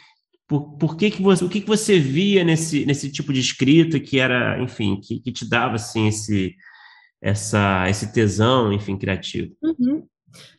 por, 0.48 0.78
por 0.78 0.96
que 0.96 1.12
que 1.12 1.22
você, 1.22 1.44
o 1.44 1.50
que 1.50 1.62
que 1.62 1.68
você 1.68 2.00
via 2.00 2.44
nesse 2.44 2.86
nesse 2.86 3.12
tipo 3.12 3.34
de 3.34 3.40
escrita 3.40 4.00
que 4.00 4.20
era, 4.20 4.62
enfim, 4.62 5.00
que, 5.02 5.20
que 5.20 5.32
te 5.32 5.50
dava 5.50 5.76
assim 5.76 6.08
esse 6.08 6.56
essa 7.21 7.89
esse 7.89 8.12
tesão, 8.13 8.71
enfim, 8.71 8.97
criativo? 8.97 9.55
Uhum. 9.62 10.08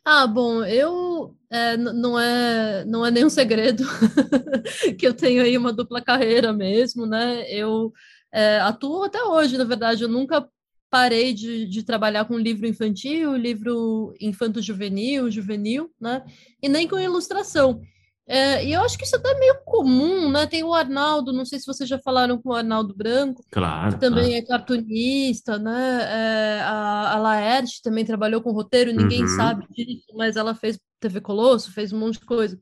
Ah, 0.04 0.26
bom, 0.26 0.64
eu 0.64 1.36
é, 1.50 1.76
não 1.76 2.18
é 2.18 2.84
não 2.84 3.06
é 3.06 3.10
nenhum 3.10 3.30
segredo 3.30 3.84
que 4.98 5.06
eu 5.06 5.14
tenho 5.14 5.42
aí 5.42 5.56
uma 5.56 5.72
dupla 5.72 6.02
carreira 6.02 6.52
mesmo, 6.52 7.06
né? 7.06 7.44
Eu 7.50 7.92
é, 8.32 8.58
atuo 8.60 9.04
até 9.04 9.22
hoje, 9.22 9.58
na 9.58 9.64
verdade, 9.64 10.02
eu 10.02 10.08
nunca 10.08 10.48
parei 10.90 11.32
de, 11.32 11.66
de 11.66 11.84
trabalhar 11.84 12.24
com 12.24 12.36
livro 12.36 12.66
infantil, 12.66 13.36
livro 13.36 14.12
infanto-juvenil, 14.20 15.30
juvenil, 15.30 15.90
né? 16.00 16.24
E 16.60 16.68
nem 16.68 16.88
com 16.88 16.98
ilustração. 16.98 17.80
É, 18.32 18.64
e 18.64 18.72
eu 18.72 18.80
acho 18.82 18.96
que 18.96 19.04
isso 19.04 19.16
até 19.16 19.28
é 19.28 19.38
meio 19.40 19.56
comum, 19.64 20.30
né? 20.30 20.46
Tem 20.46 20.62
o 20.62 20.72
Arnaldo, 20.72 21.32
não 21.32 21.44
sei 21.44 21.58
se 21.58 21.66
vocês 21.66 21.88
já 21.88 21.98
falaram 21.98 22.40
com 22.40 22.50
o 22.50 22.54
Arnaldo 22.54 22.94
Branco, 22.94 23.44
claro, 23.50 23.92
que 23.92 23.98
também 23.98 24.30
claro. 24.30 24.44
é 24.44 24.46
cartunista, 24.46 25.58
né? 25.58 25.98
É, 26.02 26.60
a, 26.62 27.14
a 27.14 27.18
Laerte 27.18 27.82
também 27.82 28.04
trabalhou 28.04 28.40
com 28.40 28.52
roteiro, 28.52 28.92
ninguém 28.92 29.22
uhum. 29.22 29.36
sabe 29.36 29.66
disso, 29.70 30.06
mas 30.14 30.36
ela 30.36 30.54
fez 30.54 30.78
TV 31.00 31.20
Colosso, 31.20 31.72
fez 31.72 31.92
um 31.92 31.98
monte 31.98 32.20
de 32.20 32.24
coisa. 32.26 32.56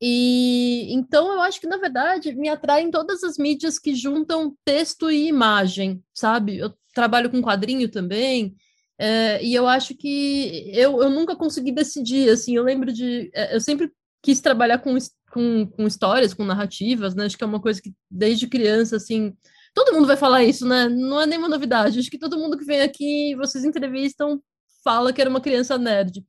E 0.00 0.88
então 0.94 1.30
eu 1.34 1.42
acho 1.42 1.60
que, 1.60 1.66
na 1.66 1.76
verdade, 1.76 2.34
me 2.34 2.48
atraem 2.48 2.90
todas 2.90 3.22
as 3.22 3.36
mídias 3.36 3.78
que 3.78 3.94
juntam 3.94 4.56
texto 4.64 5.10
e 5.10 5.28
imagem, 5.28 6.02
sabe? 6.14 6.56
Eu 6.56 6.72
trabalho 6.94 7.28
com 7.28 7.42
quadrinho 7.42 7.90
também, 7.90 8.56
é, 8.98 9.44
e 9.44 9.54
eu 9.54 9.68
acho 9.68 9.94
que 9.94 10.70
eu, 10.72 11.02
eu 11.02 11.10
nunca 11.10 11.36
consegui 11.36 11.72
decidir, 11.72 12.30
assim, 12.30 12.56
eu 12.56 12.62
lembro 12.62 12.90
de... 12.90 13.30
É, 13.34 13.54
eu 13.54 13.60
sempre 13.60 13.92
quis 14.24 14.40
trabalhar 14.40 14.78
com, 14.78 14.96
com, 15.30 15.66
com 15.66 15.86
histórias, 15.86 16.32
com 16.32 16.44
narrativas, 16.44 17.14
né? 17.14 17.26
Acho 17.26 17.36
que 17.36 17.44
é 17.44 17.46
uma 17.46 17.60
coisa 17.60 17.80
que, 17.80 17.92
desde 18.10 18.48
criança, 18.48 18.96
assim... 18.96 19.36
Todo 19.74 19.92
mundo 19.92 20.06
vai 20.06 20.16
falar 20.16 20.44
isso, 20.44 20.66
né? 20.66 20.88
Não 20.88 21.20
é 21.20 21.26
nenhuma 21.26 21.48
novidade. 21.48 21.98
Acho 21.98 22.10
que 22.10 22.18
todo 22.18 22.38
mundo 22.38 22.56
que 22.56 22.64
vem 22.64 22.80
aqui, 22.80 23.34
vocês 23.34 23.64
entrevistam, 23.64 24.40
fala 24.84 25.12
que 25.12 25.20
era 25.20 25.28
uma 25.28 25.40
criança 25.40 25.76
nerd. 25.76 26.24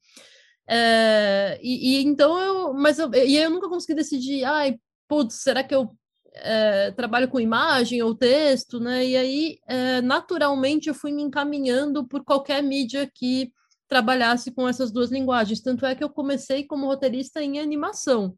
É, 0.67 1.59
e, 1.61 1.99
e, 1.99 2.03
então 2.03 2.39
eu, 2.39 2.73
mas 2.73 2.97
eu, 2.97 3.13
e 3.13 3.37
eu 3.37 3.51
nunca 3.51 3.69
consegui 3.69 3.93
decidir, 3.93 4.43
ai, 4.43 4.79
putz, 5.07 5.35
será 5.43 5.63
que 5.63 5.75
eu 5.75 5.95
é, 6.33 6.91
trabalho 6.91 7.27
com 7.27 7.39
imagem 7.39 8.01
ou 8.01 8.15
texto, 8.15 8.79
né? 8.79 9.05
E 9.05 9.15
aí, 9.15 9.59
é, 9.67 10.01
naturalmente, 10.01 10.89
eu 10.89 10.95
fui 10.95 11.11
me 11.11 11.21
encaminhando 11.21 12.07
por 12.07 12.23
qualquer 12.23 12.61
mídia 12.63 13.09
que 13.13 13.51
trabalhasse 13.87 14.51
com 14.51 14.67
essas 14.67 14.91
duas 14.91 15.11
linguagens. 15.11 15.61
Tanto 15.61 15.85
é 15.85 15.95
que 15.95 16.03
eu 16.03 16.09
comecei 16.09 16.65
como 16.65 16.87
roteirista 16.87 17.41
em 17.43 17.59
animação. 17.59 18.37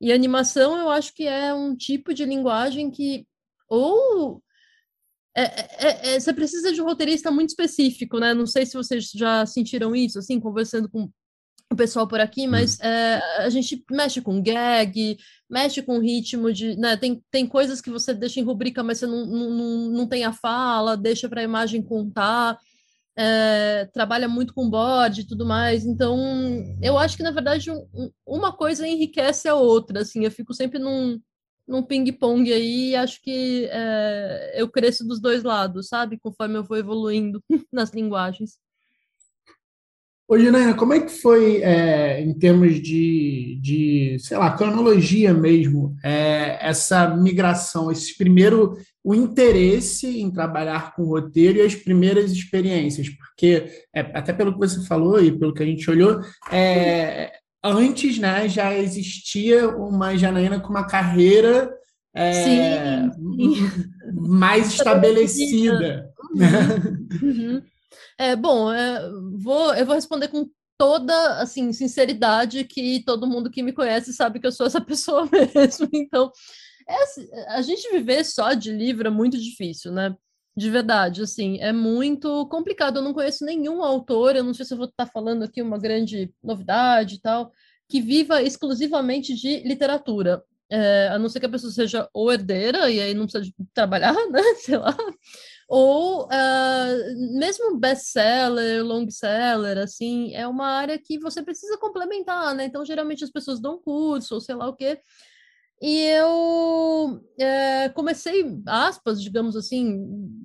E 0.00 0.12
animação, 0.12 0.78
eu 0.78 0.90
acho 0.90 1.14
que 1.14 1.26
é 1.26 1.52
um 1.52 1.76
tipo 1.76 2.14
de 2.14 2.24
linguagem 2.24 2.90
que 2.90 3.26
ou 3.68 4.42
é, 5.36 5.42
é, 5.42 6.14
é, 6.14 6.20
você 6.20 6.32
precisa 6.32 6.72
de 6.72 6.82
um 6.82 6.84
roteirista 6.84 7.30
muito 7.30 7.50
específico, 7.50 8.18
né? 8.18 8.34
Não 8.34 8.46
sei 8.46 8.66
se 8.66 8.74
vocês 8.74 9.10
já 9.14 9.46
sentiram 9.46 9.94
isso, 9.94 10.18
assim, 10.18 10.40
conversando 10.40 10.88
com 10.88 11.08
o 11.72 11.76
pessoal 11.76 12.06
por 12.08 12.20
aqui, 12.20 12.48
mas 12.48 12.74
hum. 12.74 12.84
é, 12.84 13.20
a 13.38 13.48
gente 13.48 13.84
mexe 13.90 14.20
com 14.20 14.42
gag, 14.42 15.16
mexe 15.48 15.82
com 15.82 16.00
ritmo 16.00 16.52
de, 16.52 16.76
né, 16.76 16.96
tem, 16.96 17.22
tem 17.30 17.46
coisas 17.46 17.80
que 17.80 17.90
você 17.90 18.12
deixa 18.12 18.40
em 18.40 18.42
rubrica, 18.42 18.82
mas 18.82 18.98
você 18.98 19.06
não, 19.06 19.24
não, 19.24 19.90
não 19.90 20.06
tem 20.08 20.24
a 20.24 20.32
fala, 20.32 20.96
deixa 20.96 21.28
para 21.28 21.40
a 21.40 21.44
imagem 21.44 21.80
contar, 21.80 22.58
é, 23.16 23.88
trabalha 23.92 24.28
muito 24.28 24.54
com 24.54 24.68
bode 24.68 25.22
e 25.22 25.26
tudo 25.26 25.44
mais, 25.44 25.84
então 25.84 26.18
eu 26.82 26.96
acho 26.98 27.16
que, 27.16 27.22
na 27.22 27.30
verdade, 27.30 27.70
um, 27.70 28.10
uma 28.26 28.52
coisa 28.52 28.86
enriquece 28.86 29.48
a 29.48 29.54
outra, 29.54 30.00
assim, 30.00 30.24
eu 30.24 30.30
fico 30.30 30.54
sempre 30.54 30.78
num, 30.78 31.20
num 31.66 31.82
ping-pong 31.82 32.52
aí, 32.52 32.90
e 32.90 32.96
acho 32.96 33.20
que 33.22 33.68
é, 33.70 34.54
eu 34.56 34.68
cresço 34.68 35.06
dos 35.06 35.20
dois 35.20 35.42
lados, 35.42 35.88
sabe, 35.88 36.18
conforme 36.18 36.56
eu 36.58 36.64
vou 36.64 36.76
evoluindo 36.76 37.42
nas 37.72 37.90
linguagens. 37.90 38.58
Ô, 40.30 40.38
Janaina, 40.38 40.74
como 40.74 40.94
é 40.94 41.00
que 41.00 41.10
foi, 41.10 41.56
é, 41.56 42.20
em 42.20 42.32
termos 42.32 42.80
de, 42.80 43.58
de, 43.60 44.16
sei 44.20 44.38
lá, 44.38 44.56
cronologia 44.56 45.34
mesmo, 45.34 45.96
é, 46.04 46.56
essa 46.64 47.16
migração, 47.16 47.90
esse 47.90 48.16
primeiro, 48.16 48.78
o 49.02 49.14
interesse 49.14 50.20
em 50.20 50.30
trabalhar 50.30 50.94
com 50.94 51.04
roteiro 51.04 51.58
e 51.58 51.62
as 51.62 51.74
primeiras 51.74 52.30
experiências? 52.30 53.08
Porque, 53.08 53.66
é, 53.94 54.00
até 54.00 54.32
pelo 54.32 54.52
que 54.52 54.58
você 54.58 54.84
falou 54.86 55.22
e 55.22 55.36
pelo 55.36 55.54
que 55.54 55.62
a 55.62 55.66
gente 55.66 55.90
olhou, 55.90 56.20
é, 56.50 57.32
antes, 57.64 58.18
né, 58.18 58.48
já 58.48 58.74
existia 58.76 59.68
uma 59.68 60.16
Janaína 60.16 60.60
com 60.60 60.68
uma 60.68 60.86
carreira 60.86 61.70
é, 62.14 63.08
mais 64.14 64.68
estabelecida. 64.68 66.10
Uhum. 66.34 67.28
Uhum. 67.28 67.62
É, 68.18 68.36
bom, 68.36 68.70
é, 68.70 69.00
vou, 69.38 69.74
eu 69.74 69.86
vou 69.86 69.94
responder 69.94 70.28
com 70.28 70.48
toda, 70.76 71.40
assim, 71.40 71.72
sinceridade 71.72 72.64
que 72.64 73.02
todo 73.04 73.26
mundo 73.26 73.50
que 73.50 73.62
me 73.62 73.72
conhece 73.72 74.12
sabe 74.12 74.40
que 74.40 74.46
eu 74.46 74.52
sou 74.52 74.66
essa 74.66 74.80
pessoa 74.80 75.28
mesmo. 75.54 75.88
Então, 75.92 76.30
é, 76.90 77.02
assim, 77.02 77.28
a 77.48 77.62
gente 77.62 77.90
viver 77.90 78.24
só 78.24 78.52
de 78.54 78.72
livro 78.72 79.06
é 79.08 79.10
muito 79.10 79.38
difícil, 79.38 79.92
né? 79.92 80.14
De 80.56 80.70
verdade, 80.70 81.22
assim, 81.22 81.58
é 81.60 81.72
muito 81.72 82.46
complicado. 82.48 82.98
Eu 82.98 83.02
não 83.02 83.14
conheço 83.14 83.44
nenhum 83.44 83.82
autor, 83.82 84.36
eu 84.36 84.44
não 84.44 84.52
sei 84.52 84.66
se 84.66 84.74
eu 84.74 84.78
vou 84.78 84.86
estar 84.86 85.06
falando 85.06 85.44
aqui 85.44 85.62
uma 85.62 85.78
grande 85.78 86.32
novidade 86.42 87.16
e 87.16 87.20
tal, 87.20 87.52
que 87.88 88.00
viva 88.00 88.42
exclusivamente 88.42 89.34
de 89.34 89.60
literatura. 89.60 90.42
É, 90.72 91.08
a 91.08 91.18
não 91.18 91.28
ser 91.28 91.40
que 91.40 91.46
a 91.46 91.50
pessoa 91.50 91.72
seja 91.72 92.08
ou 92.12 92.32
herdeira, 92.32 92.90
e 92.90 93.00
aí 93.00 93.12
não 93.14 93.26
precisa 93.26 93.52
trabalhar, 93.74 94.14
né? 94.30 94.42
Sei 94.56 94.76
lá 94.76 94.96
ou 95.70 96.24
uh, 96.24 97.38
mesmo 97.38 97.78
best-seller, 97.78 98.84
long-seller, 98.84 99.78
assim, 99.78 100.34
é 100.34 100.44
uma 100.48 100.66
área 100.66 100.98
que 100.98 101.16
você 101.16 101.44
precisa 101.44 101.78
complementar, 101.78 102.52
né? 102.56 102.64
Então, 102.64 102.84
geralmente 102.84 103.22
as 103.22 103.30
pessoas 103.30 103.60
dão 103.60 103.80
curso, 103.80 104.34
ou 104.34 104.40
sei 104.40 104.56
lá 104.56 104.68
o 104.68 104.74
quê. 104.74 104.98
E 105.82 105.98
eu 106.04 107.22
é, 107.38 107.88
comecei, 107.90 108.44
aspas, 108.66 109.22
digamos 109.22 109.56
assim, 109.56 109.98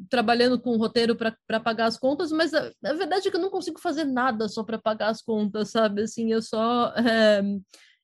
trabalhando 0.10 0.60
com 0.60 0.78
roteiro 0.78 1.15
para 1.15 1.60
pagar 1.60 1.88
as 1.88 1.98
contas, 1.98 2.32
mas 2.32 2.54
a, 2.54 2.71
a, 2.86 2.93
verdade 2.93 3.28
é 3.28 3.32
que 3.32 3.36
eu 3.36 3.41
não 3.41 3.50
consigo 3.50 3.80
fazer 3.80 4.06
nada 4.06 4.48
só 4.48 4.63
para 4.63 4.80
pagar 4.80 5.10
as 5.10 5.21
contas, 5.21 5.71
sabe? 5.71 6.04
Assim, 6.04 6.32
eu 6.32 6.41
só. 6.41 6.93
É, 6.95 7.41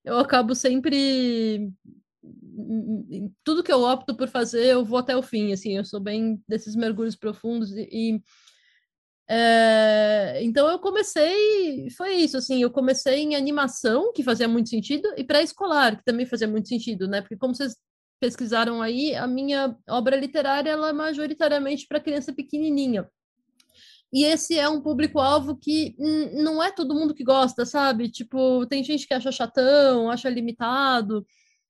eu 0.04 0.18
acabo 0.18 0.54
sempre 0.56 1.72
tudo 3.44 3.64
que 3.64 3.72
eu 3.72 3.82
opto 3.82 4.16
por 4.16 4.28
fazer, 4.28 4.66
eu 4.66 4.86
vou 4.86 5.00
até 5.00 5.16
o 5.16 5.22
fim, 5.22 5.52
assim, 5.54 5.78
eu 5.78 5.86
sou 5.86 6.00
bem 6.00 6.42
desses 6.48 6.76
mergulhos 6.76 7.16
profundos 7.16 7.72
e, 7.72 7.88
e 7.92 8.22
é, 9.34 10.40
então 10.44 10.70
eu 10.70 10.78
comecei, 10.78 11.90
foi 11.92 12.16
isso, 12.16 12.36
assim, 12.36 12.62
eu 12.62 12.70
comecei 12.70 13.20
em 13.22 13.34
animação, 13.34 14.12
que 14.12 14.24
fazia 14.24 14.48
muito 14.48 14.68
sentido, 14.68 15.08
e 15.16 15.24
pré-escolar, 15.24 15.98
que 15.98 16.04
também 16.04 16.26
fazia 16.26 16.50
muito 16.50 16.68
sentido, 16.68 17.08
né, 17.08 17.22
porque 17.22 17.38
como 17.38 17.56
vocês 17.56 17.78
pesquisaram 18.20 18.82
aí, 18.82 19.16
a 19.16 19.26
minha 19.26 19.74
obra 19.88 20.18
literária, 20.18 20.72
ela 20.72 20.90
é 20.90 20.94
majoritariamente 20.94 21.88
para 21.88 22.02
criança 22.02 22.34
pequenininha, 22.34 23.10
e 24.14 24.26
esse 24.26 24.60
é 24.60 24.68
um 24.68 24.82
público-alvo 24.82 25.56
que 25.56 25.96
não 26.34 26.62
é 26.62 26.70
todo 26.70 26.94
mundo 26.94 27.14
que 27.14 27.24
gosta, 27.24 27.66
sabe? 27.66 28.10
Tipo, 28.10 28.66
tem 28.66 28.84
gente 28.84 29.08
que 29.08 29.14
acha 29.14 29.32
chatão, 29.32 30.12
acha 30.12 30.30
limitado, 30.30 31.26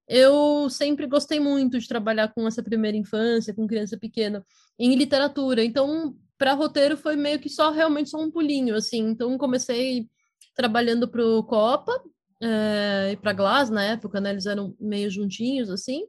eu 0.07 0.67
sempre 0.69 1.05
gostei 1.05 1.39
muito 1.39 1.79
de 1.79 1.87
trabalhar 1.87 2.33
com 2.33 2.47
essa 2.47 2.63
primeira 2.63 2.97
infância, 2.97 3.53
com 3.53 3.67
criança 3.67 3.95
pequena, 3.95 4.43
em 4.79 4.95
literatura. 4.95 5.63
Então, 5.63 6.15
para 6.41 6.55
roteiro 6.55 6.97
foi 6.97 7.15
meio 7.15 7.39
que 7.39 7.47
só 7.47 7.69
realmente 7.69 8.09
só 8.09 8.19
um 8.19 8.31
pulinho, 8.31 8.73
assim. 8.73 9.09
Então, 9.09 9.37
comecei 9.37 10.09
trabalhando 10.55 11.07
para 11.07 11.23
o 11.23 11.43
Copa 11.43 11.93
é, 12.41 13.11
e 13.11 13.15
para 13.17 13.31
Glass 13.31 13.69
na 13.69 13.83
época, 13.83 14.19
né? 14.19 14.31
Eles 14.31 14.47
eram 14.47 14.75
meio 14.79 15.07
juntinhos, 15.11 15.69
assim. 15.69 16.01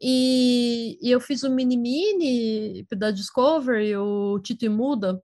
E, 0.00 0.98
e 1.02 1.10
eu 1.10 1.20
fiz 1.20 1.42
o 1.42 1.50
Mini 1.50 1.76
Mini 1.76 2.86
da 2.96 3.10
Discovery, 3.10 3.94
o 3.94 4.40
Tito 4.40 4.64
e 4.64 4.70
Muda. 4.70 5.22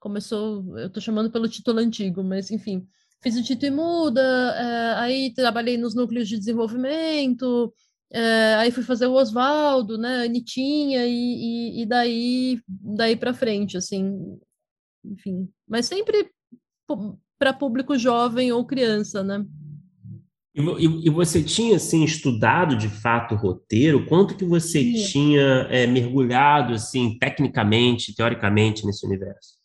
Começou, 0.00 0.78
eu 0.78 0.86
estou 0.86 1.02
chamando 1.02 1.30
pelo 1.30 1.46
título 1.46 1.78
antigo, 1.78 2.24
mas 2.24 2.50
enfim 2.50 2.88
fiz 3.20 3.36
o 3.36 3.42
Tito 3.42 3.66
e 3.66 3.70
Muda, 3.70 4.22
é, 4.22 4.94
aí 5.00 5.34
trabalhei 5.34 5.76
nos 5.76 5.94
núcleos 5.94 6.28
de 6.28 6.38
desenvolvimento, 6.38 7.72
é, 8.10 8.54
aí 8.54 8.70
fui 8.70 8.82
fazer 8.82 9.06
o 9.06 9.14
Oswaldo, 9.14 9.98
né, 9.98 10.24
Anitinha, 10.24 11.06
e, 11.06 11.12
e, 11.12 11.82
e 11.82 11.86
daí, 11.86 12.60
daí 12.68 13.16
para 13.16 13.34
frente, 13.34 13.76
assim, 13.76 14.38
enfim. 15.04 15.48
Mas 15.66 15.86
sempre 15.86 16.30
para 17.38 17.52
público 17.52 17.98
jovem 17.98 18.50
ou 18.50 18.66
criança, 18.66 19.22
né? 19.22 19.44
E, 20.54 21.06
e, 21.06 21.10
você 21.10 21.42
tinha, 21.42 21.76
assim, 21.76 22.02
estudado 22.02 22.76
de 22.76 22.88
fato 22.88 23.34
o 23.34 23.38
roteiro? 23.38 24.06
Quanto 24.06 24.36
que 24.36 24.44
você 24.44 24.80
Sim. 24.80 25.04
tinha 25.04 25.68
é, 25.70 25.86
mergulhado, 25.86 26.72
assim, 26.72 27.16
tecnicamente, 27.16 28.14
teoricamente, 28.14 28.84
nesse 28.84 29.06
universo? 29.06 29.56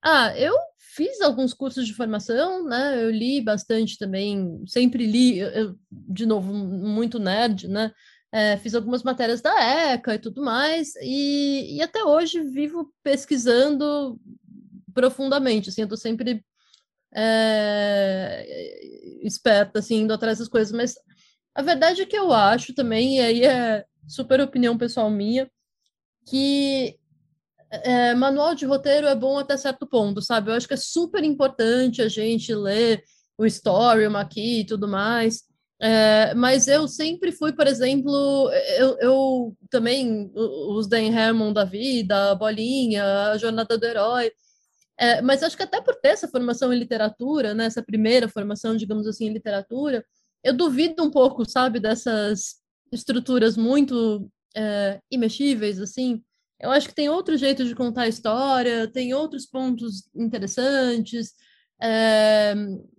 Ah, 0.00 0.32
eu 0.38 0.54
fiz 0.98 1.20
alguns 1.20 1.54
cursos 1.54 1.86
de 1.86 1.94
formação, 1.94 2.64
né? 2.64 3.04
Eu 3.04 3.08
li 3.08 3.40
bastante 3.40 3.96
também, 3.96 4.60
sempre 4.66 5.06
li, 5.06 5.38
eu, 5.38 5.78
de 5.92 6.26
novo, 6.26 6.52
muito 6.52 7.20
nerd, 7.20 7.68
né? 7.68 7.92
É, 8.32 8.56
fiz 8.56 8.74
algumas 8.74 9.04
matérias 9.04 9.40
da 9.40 9.54
ECA 9.92 10.16
e 10.16 10.18
tudo 10.18 10.42
mais, 10.42 10.94
e, 11.00 11.76
e 11.76 11.82
até 11.82 12.02
hoje 12.02 12.42
vivo 12.42 12.92
pesquisando 13.00 14.20
profundamente, 14.92 15.68
assim, 15.68 15.82
eu 15.82 15.88
tô 15.88 15.96
sempre 15.96 16.44
é, 17.14 18.44
esperta, 19.22 19.78
assim, 19.78 20.00
indo 20.00 20.12
atrás 20.12 20.40
das 20.40 20.48
coisas, 20.48 20.72
mas 20.72 20.96
a 21.54 21.62
verdade 21.62 22.02
é 22.02 22.06
que 22.06 22.18
eu 22.18 22.32
acho 22.32 22.74
também, 22.74 23.18
e 23.18 23.20
aí 23.20 23.44
é 23.44 23.84
super 24.08 24.40
opinião 24.40 24.76
pessoal 24.76 25.08
minha, 25.08 25.48
que 26.28 26.98
é, 27.70 28.14
manual 28.14 28.54
de 28.54 28.64
roteiro 28.66 29.06
é 29.06 29.14
bom 29.14 29.38
até 29.38 29.56
certo 29.56 29.86
ponto, 29.86 30.22
sabe? 30.22 30.50
Eu 30.50 30.54
acho 30.54 30.66
que 30.66 30.74
é 30.74 30.78
super 30.78 31.22
importante 31.22 32.02
a 32.02 32.08
gente 32.08 32.54
ler 32.54 33.02
o 33.36 33.46
story, 33.46 34.06
o 34.06 34.10
maqui 34.10 34.60
e 34.60 34.64
tudo 34.64 34.88
mais. 34.88 35.44
É, 35.80 36.34
mas 36.34 36.66
eu 36.66 36.88
sempre 36.88 37.30
fui, 37.30 37.52
por 37.52 37.66
exemplo, 37.66 38.50
eu, 38.78 38.98
eu 38.98 39.56
também, 39.70 40.30
os 40.34 40.88
Dan 40.88 41.16
Harmon 41.16 41.52
da 41.52 41.64
vida, 41.64 42.32
a 42.32 42.34
Bolinha, 42.34 43.04
a 43.30 43.38
Jornada 43.38 43.78
do 43.78 43.86
Herói, 43.86 44.32
é, 44.98 45.22
mas 45.22 45.44
acho 45.44 45.56
que 45.56 45.62
até 45.62 45.80
por 45.80 45.94
ter 45.94 46.08
essa 46.08 46.26
formação 46.26 46.72
em 46.72 46.78
literatura, 46.78 47.54
né, 47.54 47.66
essa 47.66 47.80
primeira 47.82 48.28
formação, 48.28 48.76
digamos 48.76 49.06
assim, 49.06 49.26
em 49.26 49.32
literatura, 49.32 50.04
eu 50.42 50.52
duvido 50.52 51.04
um 51.04 51.10
pouco, 51.10 51.48
sabe, 51.48 51.78
dessas 51.78 52.56
estruturas 52.90 53.56
muito 53.56 54.28
é, 54.56 55.00
imexíveis, 55.08 55.80
assim, 55.80 56.20
eu 56.60 56.70
acho 56.70 56.88
que 56.88 56.94
tem 56.94 57.08
outro 57.08 57.36
jeito 57.36 57.64
de 57.64 57.74
contar 57.74 58.02
a 58.02 58.08
história, 58.08 58.88
tem 58.88 59.14
outros 59.14 59.46
pontos 59.46 60.08
interessantes. 60.14 61.32
É, 61.80 62.54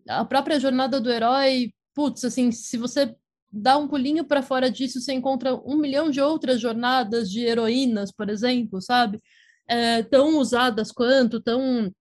a 0.08 0.24
própria 0.26 0.60
jornada 0.60 1.00
do 1.02 1.12
herói, 1.12 1.74
putz, 1.94 2.24
assim, 2.24 2.52
se 2.52 2.78
você 2.78 3.16
dá 3.52 3.78
um 3.78 3.88
pulinho 3.88 4.24
para 4.26 4.42
fora 4.42 4.72
disso, 4.72 5.02
você 5.02 5.14
encontra 5.14 5.56
um 5.56 5.76
milhão 5.78 6.10
de 6.10 6.22
outras 6.22 6.62
jornadas 6.62 7.30
de 7.30 7.42
heroínas, 7.42 8.12
por 8.12 8.30
exemplo, 8.30 8.82
sabe? 8.82 9.22
É, 9.68 10.04
tão 10.04 10.38
usadas 10.40 10.92
quanto, 10.92 11.42
tão 11.42 11.92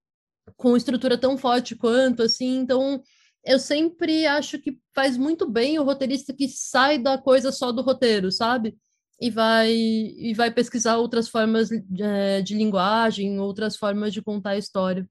com 0.57 0.75
estrutura 0.75 1.17
tão 1.17 1.37
forte 1.37 1.75
quanto, 1.75 2.23
assim. 2.23 2.57
Então, 2.57 3.01
eu 3.43 3.59
sempre 3.59 4.25
acho 4.25 4.59
que 4.59 4.77
faz 4.93 5.17
muito 5.17 5.49
bem 5.49 5.79
o 5.79 5.83
roteirista 5.83 6.33
que 6.33 6.47
sai 6.47 6.97
da 6.97 7.17
coisa 7.17 7.51
só 7.51 7.71
do 7.71 7.81
roteiro, 7.81 8.31
sabe? 8.31 8.77
E 9.19 9.29
vai, 9.29 9.71
e 9.71 10.33
vai 10.35 10.51
pesquisar 10.51 10.97
outras 10.97 11.27
formas 11.27 11.69
de, 11.69 11.83
eh, 12.01 12.41
de 12.41 12.55
linguagem, 12.55 13.39
outras 13.39 13.75
formas 13.75 14.13
de 14.13 14.21
contar 14.21 14.51
a 14.51 14.57
história. 14.57 15.07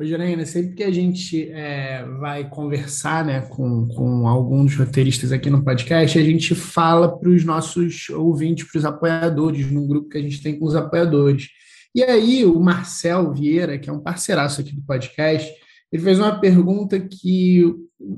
Oi, 0.00 0.06
Janaína, 0.06 0.46
sempre 0.46 0.76
que 0.76 0.84
a 0.84 0.92
gente 0.92 1.50
é, 1.50 2.04
vai 2.20 2.48
conversar 2.48 3.24
né, 3.24 3.40
com, 3.42 3.88
com 3.88 4.28
alguns 4.28 4.76
roteiristas 4.76 5.32
aqui 5.32 5.50
no 5.50 5.64
podcast, 5.64 6.16
a 6.16 6.22
gente 6.22 6.54
fala 6.54 7.18
para 7.18 7.28
os 7.28 7.44
nossos 7.44 8.08
ouvintes, 8.10 8.70
para 8.70 8.78
os 8.78 8.84
apoiadores, 8.84 9.70
num 9.72 9.88
grupo 9.88 10.08
que 10.08 10.18
a 10.18 10.22
gente 10.22 10.40
tem 10.40 10.56
com 10.56 10.66
os 10.66 10.76
apoiadores. 10.76 11.48
E 11.92 12.02
aí, 12.04 12.44
o 12.44 12.60
Marcel 12.60 13.32
Vieira, 13.32 13.76
que 13.76 13.90
é 13.90 13.92
um 13.92 13.98
parceiraço 13.98 14.60
aqui 14.60 14.72
do 14.72 14.82
podcast, 14.82 15.52
ele 15.90 16.02
fez 16.02 16.18
uma 16.18 16.38
pergunta 16.38 17.00
que 17.00 17.64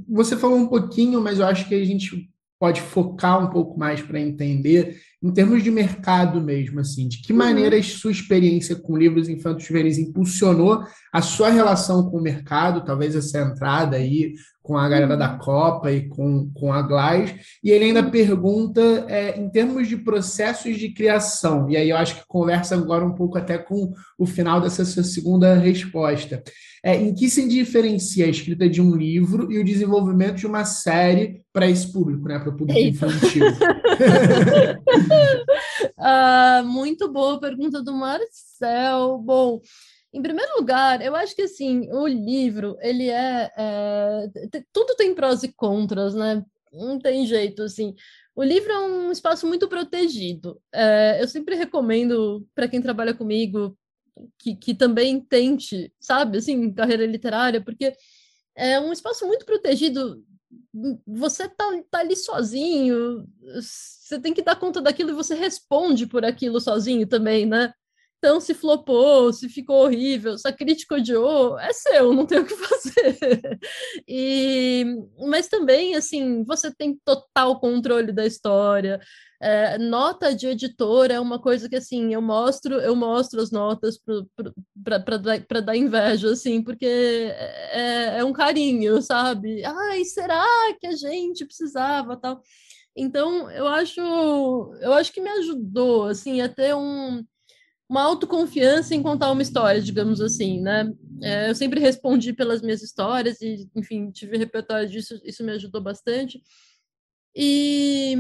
você 0.07 0.37
falou 0.37 0.59
um 0.59 0.66
pouquinho, 0.66 1.21
mas 1.23 1.38
eu 1.38 1.47
acho 1.47 1.66
que 1.66 1.75
a 1.75 1.85
gente 1.85 2.30
pode 2.61 2.83
focar 2.83 3.42
um 3.42 3.49
pouco 3.49 3.79
mais 3.79 4.03
para 4.03 4.20
entender, 4.20 5.01
em 5.23 5.33
termos 5.33 5.62
de 5.62 5.70
mercado 5.70 6.42
mesmo, 6.42 6.79
assim, 6.79 7.09
de 7.09 7.23
que 7.23 7.33
uhum. 7.33 7.38
maneira 7.38 7.75
a 7.75 7.83
sua 7.83 8.11
experiência 8.11 8.77
com 8.77 8.99
livros 8.99 9.31
infantos 9.31 9.64
juvenis 9.64 9.96
impulsionou 9.96 10.85
a 11.11 11.23
sua 11.23 11.49
relação 11.49 12.11
com 12.11 12.18
o 12.18 12.23
mercado, 12.23 12.85
talvez 12.85 13.16
essa 13.16 13.40
entrada 13.40 13.96
aí 13.96 14.35
com 14.62 14.77
a 14.77 14.87
galera 14.87 15.16
da 15.16 15.33
uhum. 15.33 15.38
Copa 15.38 15.90
e 15.90 16.07
com, 16.07 16.51
com 16.53 16.70
a 16.70 16.83
Glaz, 16.83 17.35
e 17.64 17.70
ele 17.70 17.87
ainda 17.87 18.05
uhum. 18.05 18.11
pergunta 18.11 19.07
é, 19.09 19.40
em 19.40 19.49
termos 19.49 19.88
de 19.88 19.96
processos 19.96 20.77
de 20.77 20.90
criação, 20.90 21.70
e 21.70 21.79
aí 21.79 21.88
eu 21.88 21.96
acho 21.96 22.16
que 22.16 22.27
conversa 22.29 22.75
agora 22.75 23.07
um 23.07 23.14
pouco 23.14 23.38
até 23.38 23.57
com 23.57 23.94
o 24.18 24.27
final 24.27 24.61
dessa 24.61 24.85
sua 24.85 25.03
segunda 25.03 25.55
resposta. 25.55 26.42
É, 26.83 26.97
em 26.97 27.14
que 27.14 27.29
se 27.29 27.47
diferencia 27.47 28.25
a 28.25 28.29
escrita 28.29 28.69
de 28.69 28.81
um 28.81 28.97
livro 28.97 29.53
e 29.53 29.59
o 29.59 29.64
desenvolvimento 29.64 30.37
de 30.37 30.47
uma 30.47 30.64
série 30.64 31.45
para 31.53 31.69
esse 31.69 31.93
público, 31.93 32.27
né, 32.27 32.38
para 32.38 32.49
o 32.49 32.57
público 32.57 32.79
Eita. 32.79 33.07
infantil? 33.07 33.47
uh, 35.99 36.64
muito 36.64 37.12
boa 37.12 37.38
pergunta 37.38 37.83
do 37.83 37.93
Marcel. 37.93 39.19
Bom, 39.19 39.61
em 40.12 40.23
primeiro 40.23 40.57
lugar, 40.57 41.03
eu 41.03 41.14
acho 41.14 41.37
que 41.37 41.43
assim 41.43 41.88
o 41.93 42.07
livro 42.07 42.77
ele 42.81 43.09
é, 43.09 43.51
é 43.57 44.29
tudo 44.73 44.97
tem 44.97 45.14
prós 45.14 45.43
e 45.43 45.53
contras, 45.53 46.14
né? 46.14 46.43
Não 46.73 46.99
tem 46.99 47.27
jeito 47.27 47.62
assim. 47.62 47.95
O 48.35 48.43
livro 48.43 48.73
é 48.73 48.79
um 48.79 49.12
espaço 49.12 49.47
muito 49.47 49.69
protegido. 49.69 50.61
É, 50.73 51.19
eu 51.21 51.29
sempre 51.29 51.55
recomendo 51.57 52.47
para 52.55 52.69
quem 52.69 52.81
trabalha 52.81 53.12
comigo 53.12 53.77
que, 54.38 54.54
que 54.54 54.74
também 54.74 55.20
tente, 55.20 55.92
sabe, 56.00 56.38
assim, 56.38 56.72
carreira 56.72 57.06
literária, 57.06 57.62
porque 57.62 57.94
é 58.56 58.80
um 58.80 58.92
espaço 58.92 59.26
muito 59.26 59.44
protegido. 59.46 60.24
Você 61.06 61.48
tá, 61.48 61.64
tá 61.90 62.00
ali 62.00 62.16
sozinho, 62.16 63.26
você 63.61 64.20
tem 64.20 64.35
que 64.35 64.42
dar 64.42 64.56
conta 64.56 64.80
daquilo 64.80 65.11
e 65.11 65.14
você 65.14 65.35
responde 65.35 66.06
por 66.06 66.24
aquilo 66.24 66.61
sozinho 66.61 67.06
também, 67.06 67.46
né? 67.46 67.72
Então, 68.22 68.38
se 68.38 68.52
flopou, 68.52 69.33
se 69.33 69.48
ficou 69.48 69.83
horrível, 69.83 70.37
se 70.37 70.46
a 70.46 70.52
crítica 70.52 70.96
odiou, 70.96 71.59
é 71.59 71.72
seu, 71.72 72.12
não 72.12 72.26
tem 72.26 72.40
o 72.40 72.44
que 72.44 72.52
fazer. 72.54 73.59
E, 74.06 74.85
mas 75.26 75.48
também, 75.48 75.94
assim, 75.94 76.44
você 76.44 76.70
tem 76.70 77.00
total 77.02 77.59
controle 77.59 78.12
da 78.12 78.26
história. 78.26 79.00
É, 79.42 79.78
nota 79.78 80.35
de 80.35 80.48
editor 80.48 81.11
é 81.11 81.18
uma 81.18 81.40
coisa 81.40 81.66
que 81.66 81.76
assim 81.76 82.12
eu 82.12 82.20
mostro 82.20 82.74
eu 82.74 82.94
mostro 82.94 83.40
as 83.40 83.50
notas 83.50 83.98
para 84.85 85.61
dar 85.62 85.74
inveja 85.74 86.30
assim 86.30 86.62
porque 86.62 86.85
é, 86.85 88.18
é, 88.18 88.24
um 88.24 88.35
carinho 88.35 89.00
sabe 89.00 89.64
ai 89.64 90.04
será 90.04 90.44
que 90.78 90.87
a 90.87 90.92
gente 90.94 91.46
precisava 91.46 92.18
tal 92.18 92.42
então 92.94 93.50
eu 93.50 93.66
acho 93.66 93.98
eu 94.83 94.92
acho 94.92 95.11
que 95.11 95.22
me 95.22 95.30
ajudou 95.30 96.04
assim 96.04 96.42
a 96.42 96.48
ter 96.48 96.74
um 96.76 97.24
uma 97.90 98.03
autoconfiança 98.03 98.94
em 98.94 99.03
contar 99.03 99.33
uma 99.33 99.42
história, 99.42 99.83
digamos 99.83 100.20
assim, 100.20 100.61
né? 100.61 100.88
É, 101.20 101.50
eu 101.50 101.55
sempre 101.57 101.81
respondi 101.81 102.33
pelas 102.33 102.62
minhas 102.62 102.83
histórias 102.83 103.40
e, 103.40 103.68
enfim, 103.74 104.12
tive 104.12 104.38
repertório 104.38 104.88
disso, 104.88 105.20
isso 105.24 105.42
me 105.42 105.50
ajudou 105.50 105.81
bastante. 105.81 106.40
E 107.35 108.14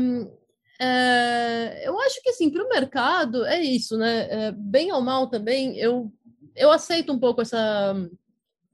é, 0.80 1.86
eu 1.86 2.00
acho 2.00 2.20
que, 2.20 2.30
assim, 2.30 2.50
para 2.50 2.64
o 2.64 2.68
mercado 2.68 3.44
é 3.44 3.62
isso, 3.62 3.96
né? 3.96 4.26
É, 4.28 4.52
bem 4.52 4.90
ou 4.90 5.00
mal 5.00 5.28
também, 5.28 5.78
eu, 5.78 6.12
eu 6.56 6.72
aceito 6.72 7.12
um 7.12 7.18
pouco 7.20 7.40
essa 7.40 7.94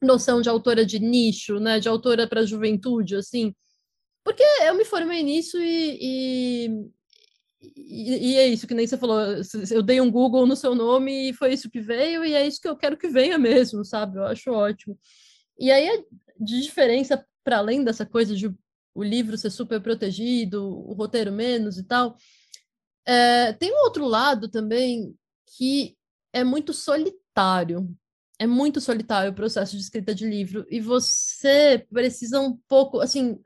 noção 0.00 0.40
de 0.40 0.48
autora 0.48 0.86
de 0.86 0.98
nicho, 0.98 1.60
né? 1.60 1.78
De 1.78 1.90
autora 1.90 2.26
para 2.26 2.40
a 2.40 2.46
juventude, 2.46 3.16
assim, 3.16 3.54
porque 4.24 4.42
eu 4.62 4.74
me 4.74 4.84
formei 4.86 5.22
nisso 5.22 5.58
e, 5.60 5.98
e 6.00 6.90
e, 7.76 8.32
e, 8.32 8.36
é 8.36 8.46
isso 8.46 8.66
que 8.66 8.74
nem 8.74 8.86
você 8.86 8.96
falou. 8.98 9.20
Eu 9.70 9.82
dei 9.82 10.00
um 10.00 10.10
Google 10.10 10.46
no 10.46 10.56
seu 10.56 10.74
nome 10.74 11.30
e 11.30 11.32
foi 11.32 11.52
isso 11.52 11.70
que 11.70 11.80
veio, 11.80 12.24
e 12.24 12.34
é 12.34 12.46
isso 12.46 12.60
que 12.60 12.68
eu 12.68 12.76
quero 12.76 12.96
que 12.96 13.08
venha 13.08 13.38
mesmo, 13.38 13.84
sabe? 13.84 14.18
Eu 14.18 14.24
acho 14.24 14.50
ótimo. 14.50 14.98
E 15.58 15.70
aí, 15.70 16.04
de 16.38 16.60
diferença, 16.60 17.24
para 17.42 17.58
além 17.58 17.82
dessa 17.82 18.04
coisa 18.04 18.34
de 18.34 18.52
o 18.94 19.02
livro 19.02 19.36
ser 19.36 19.50
super 19.50 19.80
protegido, 19.80 20.64
o 20.64 20.92
roteiro 20.94 21.30
menos 21.30 21.78
e 21.78 21.84
tal, 21.84 22.16
é, 23.06 23.52
tem 23.52 23.72
um 23.72 23.84
outro 23.84 24.06
lado 24.06 24.48
também 24.48 25.14
que 25.56 25.96
é 26.32 26.42
muito 26.42 26.72
solitário. 26.72 27.88
É 28.38 28.46
muito 28.46 28.80
solitário 28.80 29.30
o 29.30 29.34
processo 29.34 29.76
de 29.76 29.82
escrita 29.82 30.14
de 30.14 30.28
livro, 30.28 30.66
e 30.70 30.78
você 30.78 31.86
precisa 31.90 32.38
um 32.38 32.54
pouco, 32.68 33.00
assim, 33.00 33.38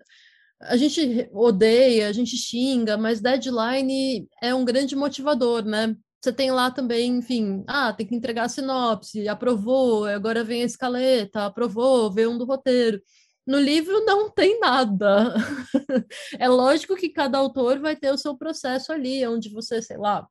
a 0.61 0.77
gente 0.77 1.29
odeia, 1.33 2.09
a 2.09 2.13
gente 2.13 2.37
xinga, 2.37 2.97
mas 2.97 3.21
deadline 3.21 4.29
é 4.43 4.55
um 4.55 4.65
grande 4.65 4.95
motivador, 4.95 5.65
né? 5.65 5.97
Você 6.21 6.33
tem 6.33 6.51
lá 6.51 6.71
também, 6.71 7.17
enfim, 7.17 7.65
ah, 7.67 7.93
tem 7.95 8.07
que 8.07 8.15
entregar 8.15 8.45
a 8.45 8.49
sinopse, 8.49 9.27
aprovou, 9.27 10.05
agora 10.05 10.45
vem 10.45 10.63
a 10.63 10.67
escaleta, 10.67 11.47
aprovou, 11.47 12.13
vê 12.13 12.27
um 12.27 12.37
do 12.37 12.45
roteiro. 12.45 13.01
No 13.47 13.59
livro 13.59 14.05
não 14.05 14.31
tem 14.31 14.61
nada. 14.61 15.35
é 16.39 16.49
lógico 16.49 16.95
que 16.95 17.09
cada 17.09 17.39
autor 17.39 17.81
vai 17.81 17.97
ter 17.97 18.13
o 18.13 18.19
seu 18.19 18.37
processo 18.37 18.93
ali, 18.93 19.27
onde 19.27 19.49
você, 19.49 19.81
sei 19.81 19.97
lá, 19.97 20.27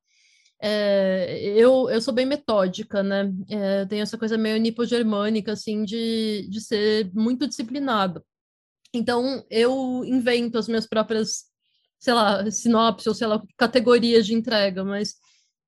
é, 0.62 1.42
eu, 1.56 1.90
eu 1.90 2.02
sou 2.02 2.14
bem 2.14 2.26
metódica, 2.26 3.02
né? 3.02 3.32
É, 3.50 3.86
tenho 3.86 4.04
essa 4.04 4.18
coisa 4.18 4.38
meio 4.38 4.58
nipo-germânica, 4.58 5.54
assim, 5.54 5.84
de, 5.84 6.48
de 6.50 6.62
ser 6.62 7.10
muito 7.14 7.48
disciplinada. 7.48 8.24
Então, 8.94 9.46
eu 9.50 10.04
invento 10.06 10.58
as 10.58 10.68
minhas 10.68 10.88
próprias, 10.88 11.46
sei 12.00 12.14
lá, 12.14 12.50
sinopse 12.50 13.08
ou 13.08 13.16
sei 13.16 13.28
lá, 13.28 13.42
categorias 13.58 14.26
de 14.26 14.34
entrega, 14.34 14.84
mas 14.84 15.16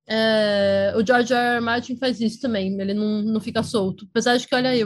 é, 0.08 0.94
o 0.96 1.06
George 1.06 1.34
R. 1.34 1.56
R. 1.56 1.62
Martin 1.62 1.96
faz 1.98 2.20
isso 2.20 2.40
também, 2.42 2.80
ele 2.80 2.94
não, 2.94 3.22
não 3.22 3.40
fica 3.40 3.64
solto. 3.64 4.08
Apesar 4.10 4.38
de 4.38 4.48
que, 4.48 4.56
olha 4.56 4.72
aí, 4.72 4.82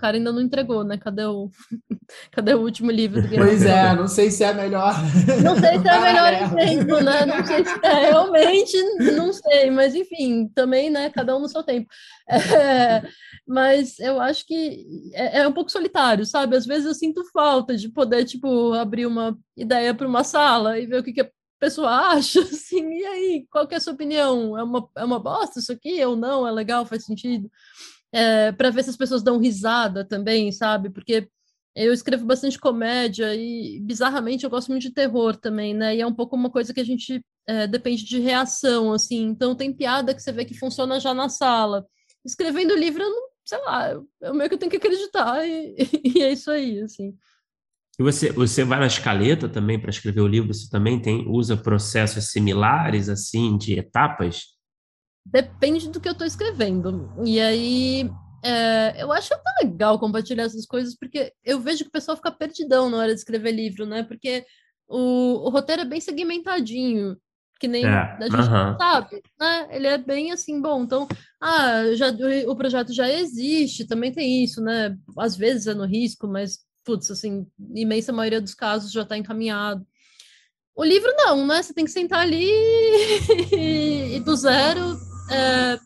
cara 0.00 0.16
ainda 0.16 0.32
não 0.32 0.40
entregou, 0.40 0.82
né? 0.82 0.96
Cadê 0.96 1.24
o, 1.24 1.50
Cadê 2.32 2.54
o 2.54 2.60
último 2.60 2.90
livro? 2.90 3.22
Do 3.22 3.28
pois 3.28 3.62
é, 3.62 3.94
não 3.94 4.08
sei 4.08 4.30
se 4.30 4.42
é 4.42 4.52
melhor. 4.52 4.94
Não 5.42 5.56
sei 5.56 5.78
se 5.78 5.88
é 5.88 6.00
melhor 6.00 6.32
exemplo, 6.32 7.00
né? 7.00 7.26
Não 7.26 7.46
sei 7.46 7.64
se 7.64 7.78
é, 7.82 8.08
realmente, 8.08 8.76
não 9.14 9.32
sei, 9.32 9.70
mas 9.70 9.94
enfim, 9.94 10.48
também, 10.54 10.90
né? 10.90 11.10
Cada 11.10 11.36
um 11.36 11.40
no 11.40 11.48
seu 11.48 11.62
tempo. 11.62 11.88
É, 12.28 13.02
mas 13.46 13.98
eu 13.98 14.20
acho 14.20 14.46
que 14.46 15.10
é, 15.12 15.40
é, 15.40 15.48
um 15.48 15.52
pouco 15.52 15.70
solitário, 15.70 16.24
sabe? 16.24 16.56
Às 16.56 16.66
vezes 16.66 16.86
eu 16.86 16.94
sinto 16.94 17.24
falta 17.32 17.76
de 17.76 17.88
poder, 17.88 18.24
tipo, 18.24 18.72
abrir 18.72 19.06
uma 19.06 19.36
ideia 19.56 19.94
para 19.94 20.08
uma 20.08 20.24
sala 20.24 20.78
e 20.78 20.86
ver 20.86 21.00
o 21.00 21.04
que, 21.04 21.12
que 21.12 21.20
a 21.20 21.30
pessoa 21.58 21.90
acha, 21.90 22.40
assim, 22.42 22.88
e 22.90 23.04
aí, 23.04 23.46
qual 23.50 23.66
que 23.66 23.74
é 23.74 23.76
a 23.76 23.80
sua 23.80 23.92
opinião? 23.92 24.56
É 24.56 24.62
uma, 24.62 24.88
é 24.96 25.04
uma 25.04 25.18
bosta 25.18 25.58
isso 25.58 25.72
aqui 25.72 26.04
ou 26.04 26.16
não? 26.16 26.46
É 26.46 26.50
legal, 26.50 26.86
faz 26.86 27.04
sentido? 27.04 27.50
É, 28.12 28.52
para 28.52 28.70
ver 28.70 28.82
se 28.82 28.90
as 28.90 28.96
pessoas 28.96 29.22
dão 29.22 29.38
risada 29.38 30.04
também, 30.04 30.50
sabe? 30.50 30.90
Porque 30.90 31.28
eu 31.74 31.92
escrevo 31.92 32.24
bastante 32.26 32.58
comédia 32.58 33.34
e, 33.34 33.78
bizarramente, 33.80 34.44
eu 34.44 34.50
gosto 34.50 34.68
muito 34.68 34.82
de 34.82 34.92
terror 34.92 35.36
também, 35.36 35.72
né? 35.72 35.96
E 35.96 36.00
é 36.00 36.06
um 36.06 36.14
pouco 36.14 36.34
uma 36.34 36.50
coisa 36.50 36.74
que 36.74 36.80
a 36.80 36.84
gente 36.84 37.24
é, 37.46 37.66
depende 37.66 38.04
de 38.04 38.18
reação, 38.18 38.92
assim. 38.92 39.22
Então, 39.22 39.54
tem 39.54 39.72
piada 39.72 40.14
que 40.14 40.20
você 40.20 40.32
vê 40.32 40.44
que 40.44 40.58
funciona 40.58 40.98
já 40.98 41.14
na 41.14 41.28
sala. 41.28 41.86
Escrevendo 42.24 42.74
livro, 42.74 43.02
eu 43.02 43.10
não, 43.10 43.28
sei 43.44 43.58
lá, 43.64 43.90
eu, 43.92 44.08
eu 44.20 44.34
meio 44.34 44.50
que 44.50 44.58
tenho 44.58 44.70
que 44.70 44.76
acreditar 44.76 45.46
e, 45.46 45.76
e, 46.04 46.22
é 46.22 46.32
isso 46.32 46.50
aí, 46.50 46.80
assim. 46.80 47.14
E 47.98 48.02
você, 48.02 48.32
você 48.32 48.64
vai 48.64 48.80
na 48.80 48.86
escaleta 48.86 49.48
também 49.48 49.78
para 49.78 49.90
escrever 49.90 50.22
o 50.22 50.26
livro? 50.26 50.52
Você 50.52 50.68
também 50.68 51.00
tem 51.00 51.28
usa 51.28 51.56
processos 51.56 52.30
similares, 52.30 53.08
assim, 53.08 53.56
de 53.56 53.78
etapas? 53.78 54.46
Depende 55.30 55.88
do 55.88 56.00
que 56.00 56.08
eu 56.08 56.12
estou 56.12 56.26
escrevendo. 56.26 57.12
E 57.24 57.38
aí, 57.38 58.10
é, 58.42 59.02
eu 59.02 59.12
acho 59.12 59.28
tão 59.28 59.40
legal 59.62 59.98
compartilhar 59.98 60.44
essas 60.44 60.66
coisas, 60.66 60.96
porque 60.96 61.32
eu 61.44 61.60
vejo 61.60 61.84
que 61.84 61.88
o 61.88 61.92
pessoal 61.92 62.16
fica 62.16 62.32
perdidão 62.32 62.90
na 62.90 62.98
hora 62.98 63.14
de 63.14 63.20
escrever 63.20 63.52
livro, 63.52 63.86
né? 63.86 64.02
Porque 64.02 64.44
o, 64.88 65.46
o 65.46 65.50
roteiro 65.50 65.82
é 65.82 65.84
bem 65.84 66.00
segmentadinho, 66.00 67.16
que 67.60 67.68
nem 67.68 67.84
é, 67.84 67.88
a 67.88 68.18
gente 68.22 68.34
uh 68.34 68.38
-huh. 68.38 68.76
sabe, 68.76 69.22
né? 69.38 69.68
Ele 69.70 69.86
é 69.86 69.98
bem 69.98 70.32
assim, 70.32 70.60
bom, 70.60 70.82
então, 70.82 71.06
ah, 71.40 71.94
já, 71.94 72.08
o, 72.48 72.56
projeto 72.56 72.92
já 72.92 73.08
existe, 73.08 73.86
também 73.86 74.10
tem 74.10 74.42
isso, 74.42 74.60
né? 74.60 74.96
Às 75.16 75.36
vezes 75.36 75.66
é 75.68 75.74
no 75.74 75.84
risco, 75.84 76.26
mas, 76.26 76.58
putz, 76.84 77.10
assim, 77.10 77.46
imensa 77.74 78.12
maioria 78.12 78.40
dos 78.40 78.54
casos 78.54 78.90
já 78.90 79.02
está 79.02 79.16
encaminhado. 79.16 79.86
O 80.74 80.82
livro 80.82 81.12
não, 81.16 81.46
né? 81.46 81.62
Você 81.62 81.74
tem 81.74 81.84
que 81.84 81.90
sentar 81.90 82.20
ali 82.20 82.48
e 83.52 84.20
do 84.20 84.34
zero 84.34 85.09
é, 85.30 85.78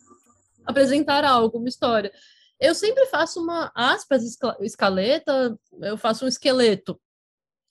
apresentar 0.65 1.25
algo, 1.25 1.59
uma 1.59 1.69
história. 1.69 2.13
Eu 2.61 2.75
sempre 2.75 3.07
faço 3.07 3.43
uma 3.43 3.71
aspas 3.75 4.23
escaleta, 4.61 5.59
eu 5.83 5.99
faço 5.99 6.25
um 6.25 6.29
esqueleto. 6.29 7.01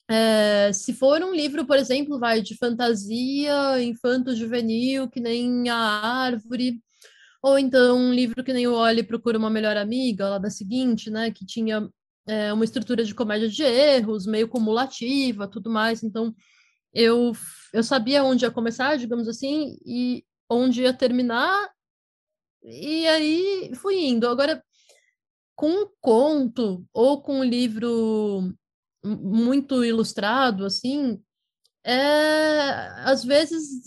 É, 0.10 0.72
se 0.74 0.94
for 0.94 1.22
um 1.22 1.34
livro, 1.34 1.66
por 1.66 1.78
exemplo, 1.78 2.20
vai 2.20 2.42
de 2.42 2.58
fantasia, 2.58 3.82
infanto-juvenil, 3.82 5.10
que 5.10 5.20
nem 5.20 5.70
a 5.70 5.76
árvore, 5.76 6.82
ou 7.42 7.58
então 7.58 7.98
um 7.98 8.14
livro 8.14 8.44
que 8.44 8.54
nem 8.54 8.68
o 8.68 8.74
Oli 8.74 9.04
procura 9.04 9.38
uma 9.38 9.50
melhor 9.50 9.78
amiga, 9.78 10.30
lá 10.30 10.38
da 10.38 10.50
seguinte, 10.50 11.10
né, 11.10 11.32
que 11.32 11.46
tinha 11.46 11.90
é, 12.28 12.54
uma 12.54 12.64
estrutura 12.66 13.04
de 13.04 13.16
comédia 13.16 13.50
de 13.50 13.64
erros, 13.64 14.26
meio 14.26 14.48
cumulativa, 14.48 15.48
tudo 15.48 15.70
mais. 15.70 16.04
Então, 16.04 16.34
eu, 16.94 17.32
eu 17.74 17.84
sabia 17.84 18.24
onde 18.24 18.46
ia 18.46 18.52
começar, 18.52 18.98
digamos 18.98 19.28
assim, 19.28 19.78
e 19.86 20.24
onde 20.54 20.84
ia 20.84 20.94
terminar, 20.94 21.72
e 22.64 23.08
aí 23.08 23.72
fui 23.76 24.06
indo. 24.06 24.28
Agora, 24.28 24.64
com 25.56 25.70
um 25.70 25.88
conto 26.02 26.86
ou 26.94 27.22
com 27.22 27.40
um 27.40 27.44
livro 27.44 28.54
muito 29.04 29.84
ilustrado, 29.84 30.66
assim, 30.66 31.22
é, 31.86 32.62
às 33.04 33.24
vezes 33.24 33.84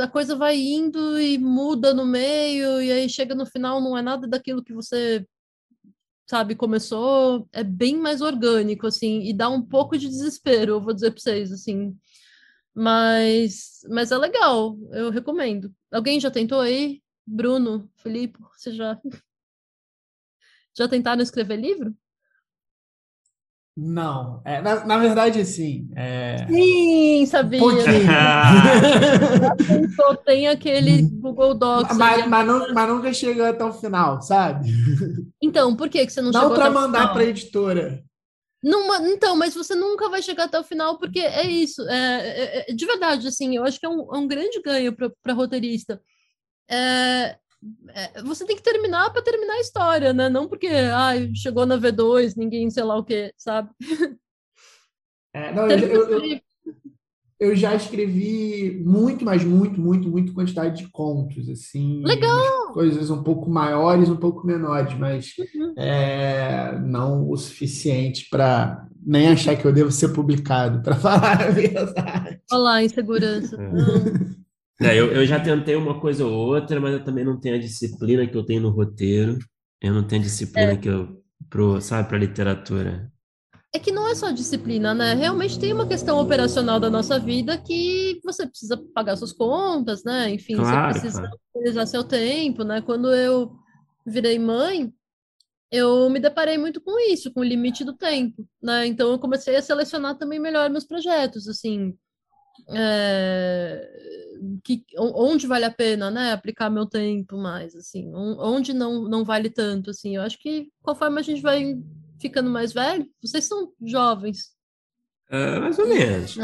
a 0.00 0.06
coisa 0.08 0.36
vai 0.36 0.56
indo 0.56 1.20
e 1.20 1.38
muda 1.38 1.92
no 1.92 2.06
meio, 2.06 2.80
e 2.80 2.92
aí 2.92 3.08
chega 3.08 3.34
no 3.34 3.44
final, 3.46 3.80
não 3.80 3.98
é 3.98 4.02
nada 4.02 4.28
daquilo 4.28 4.62
que 4.62 4.72
você 4.72 5.26
sabe, 6.28 6.54
começou, 6.54 7.48
é 7.52 7.62
bem 7.64 7.96
mais 7.98 8.20
orgânico, 8.22 8.86
assim, 8.86 9.22
e 9.22 9.34
dá 9.34 9.48
um 9.48 9.60
pouco 9.60 9.98
de 9.98 10.08
desespero, 10.08 10.72
eu 10.72 10.80
vou 10.80 10.94
dizer 10.94 11.10
para 11.10 11.20
vocês, 11.20 11.52
assim. 11.52 11.96
Mas, 12.74 13.80
mas 13.90 14.10
é 14.12 14.16
legal, 14.16 14.78
eu 14.92 15.10
recomendo. 15.10 15.70
Alguém 15.92 16.18
já 16.18 16.30
tentou 16.30 16.60
aí? 16.60 17.02
Bruno, 17.26 17.88
Felipe, 17.96 18.38
você 18.56 18.72
já 18.72 18.98
já 20.76 20.88
tentaram 20.88 21.22
escrever 21.22 21.56
livro? 21.56 21.94
Não, 23.74 24.42
é, 24.44 24.60
na, 24.60 24.84
na 24.84 24.98
verdade, 24.98 25.42
sim. 25.46 25.88
É... 25.96 26.46
Sim, 26.46 27.24
sabia. 27.24 27.58
Um 27.58 27.70
pouquinho. 27.70 28.06
tem 30.26 30.46
aquele 30.46 31.02
Google 31.02 31.54
Docs. 31.54 31.96
Mas, 31.96 32.26
mas, 32.26 32.46
não, 32.46 32.74
mas 32.74 32.88
nunca 32.88 33.14
chegou 33.14 33.46
até 33.46 33.64
o 33.64 33.72
final, 33.72 34.20
sabe? 34.20 34.68
Então, 35.40 35.74
por 35.74 35.88
que, 35.88 36.04
que 36.04 36.12
você 36.12 36.20
não, 36.20 36.30
não 36.30 36.40
chegou? 36.40 36.56
Não 36.56 36.62
para 36.62 36.70
mandar 36.70 37.12
para 37.14 37.22
a 37.22 37.26
editora. 37.26 38.04
Não, 38.62 39.06
então, 39.06 39.34
mas 39.34 39.54
você 39.54 39.74
nunca 39.74 40.08
vai 40.08 40.22
chegar 40.22 40.44
até 40.44 40.58
o 40.58 40.64
final, 40.64 40.98
porque 40.98 41.18
é 41.18 41.44
isso. 41.44 41.82
É, 41.88 42.66
é, 42.66 42.70
é 42.70 42.72
de 42.72 42.86
verdade, 42.86 43.26
assim, 43.26 43.56
eu 43.56 43.64
acho 43.64 43.80
que 43.80 43.86
é 43.86 43.88
um, 43.88 44.14
é 44.14 44.18
um 44.18 44.28
grande 44.28 44.60
ganho 44.62 44.94
para 44.94 45.34
roteirista. 45.34 46.00
É, 46.70 47.36
é, 47.88 48.22
você 48.22 48.44
tem 48.44 48.56
que 48.56 48.62
terminar 48.62 49.12
para 49.12 49.22
terminar 49.22 49.54
a 49.54 49.60
história, 49.60 50.12
né? 50.12 50.28
Não 50.28 50.48
porque 50.48 50.68
ah, 50.68 51.12
chegou 51.34 51.66
na 51.66 51.76
V2, 51.76 52.34
ninguém 52.36 52.70
sei 52.70 52.84
lá 52.84 52.96
o 52.96 53.04
que, 53.04 53.32
sabe? 53.36 53.70
É, 55.34 55.50
não, 55.52 55.66
eu, 55.66 55.78
eu, 55.78 56.10
eu, 56.10 56.40
eu, 57.42 57.56
já 57.56 57.74
escrevi 57.74 58.82
muito, 58.84 59.24
mas 59.24 59.44
muito, 59.44 59.80
muito, 59.80 60.08
muito 60.08 60.32
quantidade 60.32 60.82
de 60.82 60.88
contos, 60.90 61.48
assim. 61.48 62.02
Legal! 62.04 62.72
Coisas 62.72 63.10
um 63.10 63.22
pouco 63.22 63.50
maiores, 63.50 64.08
um 64.08 64.16
pouco 64.16 64.46
menores, 64.46 64.96
mas 64.98 65.32
uhum. 65.38 65.74
é, 65.76 66.78
não 66.80 67.28
o 67.28 67.36
suficiente 67.36 68.28
para 68.30 68.86
nem 69.04 69.28
achar 69.28 69.56
que 69.56 69.64
eu 69.64 69.72
devo 69.72 69.90
ser 69.90 70.08
publicado, 70.10 70.82
para 70.82 70.94
falar 70.96 71.42
a 71.42 71.50
verdade. 71.50 72.40
Olá, 72.50 72.82
insegurança. 72.82 73.56
É, 74.80 74.98
eu, 74.98 75.12
eu 75.12 75.24
já 75.26 75.38
tentei 75.38 75.76
uma 75.76 76.00
coisa 76.00 76.24
ou 76.24 76.32
outra, 76.32 76.80
mas 76.80 76.92
eu 76.92 77.04
também 77.04 77.24
não 77.24 77.38
tenho 77.38 77.56
a 77.56 77.60
disciplina 77.60 78.26
que 78.26 78.36
eu 78.36 78.44
tenho 78.44 78.62
no 78.62 78.70
roteiro. 78.70 79.38
Eu 79.80 79.92
não 79.92 80.04
tenho 80.04 80.22
a 80.22 80.24
disciplina 80.24 80.72
é. 80.72 80.76
que 80.76 80.88
eu, 80.88 81.22
pro, 81.48 81.80
sabe, 81.80 82.08
para 82.08 82.18
literatura. 82.18 83.10
É 83.74 83.78
que 83.78 83.90
não 83.90 84.06
é 84.06 84.14
só 84.14 84.30
disciplina, 84.30 84.92
né? 84.92 85.14
Realmente 85.14 85.58
tem 85.58 85.72
uma 85.72 85.86
questão 85.86 86.18
operacional 86.18 86.78
da 86.78 86.90
nossa 86.90 87.18
vida 87.18 87.56
que 87.56 88.20
você 88.22 88.46
precisa 88.46 88.76
pagar 88.94 89.16
suas 89.16 89.32
contas, 89.32 90.04
né? 90.04 90.28
Enfim, 90.28 90.56
claro, 90.56 90.92
você 90.92 91.00
precisa 91.00 91.30
utilizar 91.54 91.86
seu 91.86 92.04
tempo, 92.04 92.64
né? 92.64 92.82
Quando 92.82 93.14
eu 93.14 93.50
virei 94.06 94.38
mãe, 94.38 94.92
eu 95.70 96.10
me 96.10 96.20
deparei 96.20 96.58
muito 96.58 96.82
com 96.82 96.98
isso, 97.10 97.32
com 97.32 97.40
o 97.40 97.44
limite 97.44 97.82
do 97.82 97.94
tempo, 97.94 98.46
né? 98.62 98.86
Então 98.86 99.10
eu 99.10 99.18
comecei 99.18 99.56
a 99.56 99.62
selecionar 99.62 100.18
também 100.18 100.38
melhor 100.38 100.68
meus 100.68 100.84
projetos, 100.84 101.48
assim, 101.48 101.96
é, 102.68 103.88
que, 104.62 104.84
onde 104.98 105.46
vale 105.46 105.64
a 105.64 105.70
pena, 105.70 106.10
né, 106.10 106.32
aplicar 106.32 106.68
meu 106.68 106.84
tempo 106.84 107.38
mais, 107.38 107.74
assim, 107.74 108.12
onde 108.14 108.74
não, 108.74 109.08
não 109.08 109.24
vale 109.24 109.48
tanto, 109.48 109.90
assim, 109.90 110.16
eu 110.16 110.22
acho 110.22 110.38
que 110.38 110.68
conforme 110.82 111.20
a 111.20 111.22
gente 111.22 111.40
vai 111.40 111.74
ficando 112.22 112.48
mais 112.48 112.72
velho, 112.72 113.06
vocês 113.20 113.44
são 113.44 113.72
jovens. 113.84 114.52
Uh, 115.28 115.60
mais 115.60 115.78
ou 115.78 115.88
menos. 115.88 116.36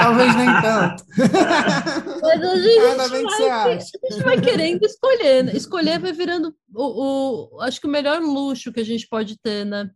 talvez, 0.00 0.34
nem 0.34 0.46
tanto. 0.62 1.04
Mas 2.22 2.42
a 2.42 3.08
gente, 3.08 3.38
vai, 3.38 3.74
a 3.74 3.78
gente 3.78 4.24
vai 4.24 4.40
querendo 4.40 4.82
escolher, 4.82 5.44
né? 5.44 5.52
Escolher 5.54 5.98
vai 5.98 6.12
virando 6.12 6.56
o, 6.74 7.56
o, 7.56 7.60
acho 7.60 7.78
que 7.78 7.86
o 7.86 7.90
melhor 7.90 8.20
luxo 8.20 8.72
que 8.72 8.80
a 8.80 8.84
gente 8.84 9.06
pode 9.06 9.38
ter, 9.38 9.66
né? 9.66 9.90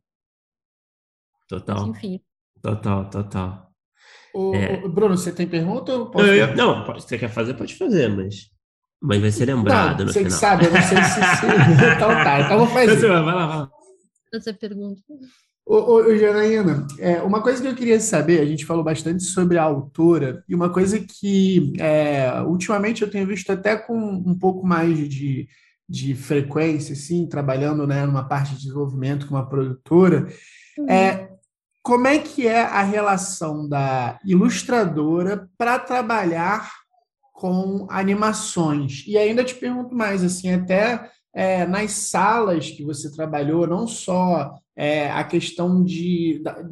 Total. 1.49 1.87
Mas, 1.87 1.97
enfim. 1.97 2.21
Total, 2.63 3.09
total. 3.09 3.71
O, 4.35 4.55
é. 4.55 4.87
Bruno, 4.87 5.17
você 5.17 5.33
tem 5.33 5.49
pergunta? 5.49 5.91
Eu 5.91 6.11
posso... 6.11 6.27
eu, 6.27 6.55
não, 6.55 6.85
você 6.85 7.19
quer 7.19 7.31
fazer, 7.31 7.55
pode 7.55 7.75
fazer, 7.77 8.09
mas, 8.09 8.51
mas 9.03 9.21
vai 9.23 9.31
ser 9.31 9.47
lembrado 9.47 10.01
não, 10.01 10.07
no 10.07 10.13
você 10.13 10.19
final. 10.19 10.31
Você 10.33 10.39
sabe, 10.39 10.67
eu 10.67 10.71
não 10.71 10.83
sei 10.83 11.03
se... 11.03 11.13
se... 11.15 11.47
então 11.97 12.09
tá, 12.09 12.41
então 12.41 12.59
vou 12.59 12.67
fazer. 12.67 13.09
Vai 13.09 13.09
lá, 13.09 13.23
vai 13.23 13.35
lá. 13.35 13.80
Você 14.33 14.53
pergunta. 14.53 15.03
Ô, 15.67 15.77
ô, 15.77 16.17
Janaína, 16.17 16.87
é, 16.99 17.23
uma 17.23 17.43
coisa 17.43 17.63
que 17.63 17.69
eu 17.69 17.75
queria 17.75 18.01
saber, 18.01 18.41
a 18.41 18.45
gente 18.45 18.67
falou 18.67 18.83
bastante 18.83 19.23
sobre 19.23 19.57
a 19.57 19.63
autora, 19.63 20.43
e 20.49 20.55
uma 20.55 20.71
coisa 20.71 20.99
que 20.99 21.73
é, 21.79 22.43
ultimamente 22.43 23.03
eu 23.03 23.11
tenho 23.11 23.27
visto 23.27 23.51
até 23.53 23.77
com 23.77 23.97
um 23.97 24.37
pouco 24.37 24.67
mais 24.67 25.09
de, 25.09 25.49
de 25.89 26.15
frequência, 26.15 26.93
assim, 26.93 27.27
trabalhando 27.27 27.87
né, 27.87 28.05
numa 28.05 28.27
parte 28.27 28.55
de 28.55 28.63
desenvolvimento 28.63 29.27
com 29.27 29.35
uma 29.35 29.49
produtora, 29.49 30.27
uhum. 30.79 30.89
é 30.89 31.31
como 31.83 32.07
é 32.07 32.19
que 32.19 32.47
é 32.47 32.63
a 32.63 32.83
relação 32.83 33.69
da 33.69 34.19
ilustradora 34.25 35.49
para 35.57 35.79
trabalhar 35.79 36.71
com 37.33 37.87
animações? 37.89 39.05
E 39.07 39.17
ainda 39.17 39.43
te 39.43 39.55
pergunto 39.55 39.95
mais, 39.95 40.23
assim, 40.23 40.53
até 40.53 41.11
é, 41.35 41.67
nas 41.67 41.93
salas 41.93 42.71
que 42.71 42.85
você 42.85 43.11
trabalhou, 43.13 43.67
não 43.67 43.87
só 43.87 44.55
é, 44.77 45.11
a 45.11 45.25
questão 45.25 45.85
de, 45.85 46.41
da, 46.43 46.63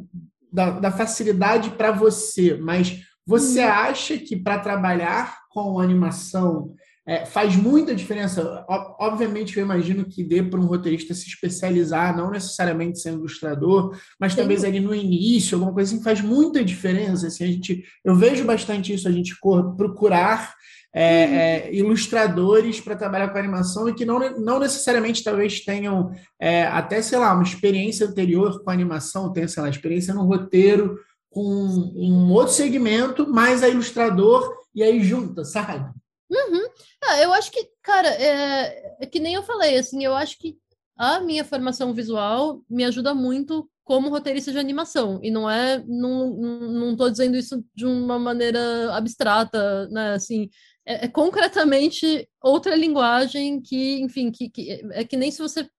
da, 0.51 0.69
da 0.79 0.91
facilidade 0.91 1.71
para 1.71 1.91
você, 1.91 2.57
mas 2.57 3.01
você 3.25 3.63
uhum. 3.63 3.71
acha 3.71 4.17
que 4.17 4.35
para 4.35 4.59
trabalhar 4.59 5.37
com 5.49 5.79
animação 5.79 6.73
é, 7.09 7.25
faz 7.25 7.55
muita 7.55 7.95
diferença. 7.95 8.63
Obviamente, 8.99 9.57
eu 9.57 9.63
imagino 9.63 10.05
que 10.05 10.23
dê 10.23 10.43
para 10.43 10.59
um 10.59 10.67
roteirista 10.67 11.11
se 11.15 11.27
especializar, 11.27 12.15
não 12.15 12.29
necessariamente 12.29 12.99
ser 12.99 13.13
ilustrador, 13.13 13.97
mas 14.19 14.33
Sim. 14.33 14.39
talvez 14.39 14.63
ali 14.63 14.79
no 14.79 14.93
início, 14.93 15.55
alguma 15.55 15.73
coisa 15.73 15.91
assim, 15.91 16.03
faz 16.03 16.21
muita 16.21 16.63
diferença. 16.63 17.25
Assim, 17.25 17.43
a 17.43 17.47
gente, 17.47 17.83
eu 18.05 18.15
vejo 18.15 18.45
bastante 18.45 18.93
isso, 18.93 19.07
a 19.07 19.11
gente 19.11 19.35
procurar 19.75 20.53
é, 20.93 21.25
uhum. 21.25 21.33
é, 21.33 21.73
ilustradores 21.73 22.81
para 22.81 22.95
trabalhar 22.95 23.29
com 23.29 23.37
animação 23.37 23.87
e 23.87 23.93
que 23.93 24.05
não, 24.05 24.19
não 24.39 24.59
necessariamente 24.59 25.23
talvez 25.23 25.61
tenham 25.61 26.11
é, 26.39 26.63
até, 26.63 27.01
sei 27.01 27.19
lá, 27.19 27.33
uma 27.33 27.43
experiência 27.43 28.07
anterior 28.07 28.63
com 28.63 28.71
animação, 28.71 29.31
tenham, 29.31 29.47
sei 29.47 29.63
lá, 29.63 29.69
experiência 29.69 30.13
no 30.13 30.25
roteiro 30.25 30.97
com 31.29 31.43
um 31.43 32.31
outro 32.31 32.53
segmento, 32.53 33.29
mais 33.29 33.61
a 33.61 33.69
ilustrador, 33.69 34.51
e 34.73 34.81
aí 34.81 35.03
junta, 35.03 35.43
sabe? 35.43 35.85
Uhum. 36.31 36.67
Ah, 37.03 37.19
eu 37.21 37.31
acho 37.33 37.51
que, 37.51 37.69
cara, 37.83 38.07
é, 38.09 38.95
é 39.01 39.05
que 39.05 39.19
nem 39.19 39.35
eu 39.35 39.43
falei, 39.43 39.77
assim, 39.77 40.03
eu 40.03 40.15
acho 40.15 40.39
que 40.39 40.57
a 40.97 41.19
minha 41.19 41.45
formação 41.45 41.93
visual 41.93 42.61
me 42.69 42.83
ajuda 42.83 43.13
muito 43.13 43.69
como 43.89 44.09
roteirista 44.09 44.51
de 44.51 44.59
animação. 44.59 45.19
E 45.23 45.31
não 45.31 45.49
é, 45.49 45.83
não, 45.87 46.29
não 46.29 46.95
tô 46.95 47.09
dizendo 47.09 47.35
isso 47.35 47.63
de 47.73 47.87
uma 47.87 48.19
maneira 48.19 48.93
abstrata, 48.93 49.87
né? 49.87 50.13
Assim, 50.13 50.47
é, 50.85 51.05
é 51.05 51.07
concretamente 51.07 52.27
outra 52.41 52.75
linguagem 52.75 53.61
que, 53.61 53.99
enfim, 54.01 54.31
que, 54.31 54.49
que 54.49 54.81
é 54.91 55.03
que 55.03 55.17
nem 55.17 55.31
se 55.31 55.41
você. 55.41 55.69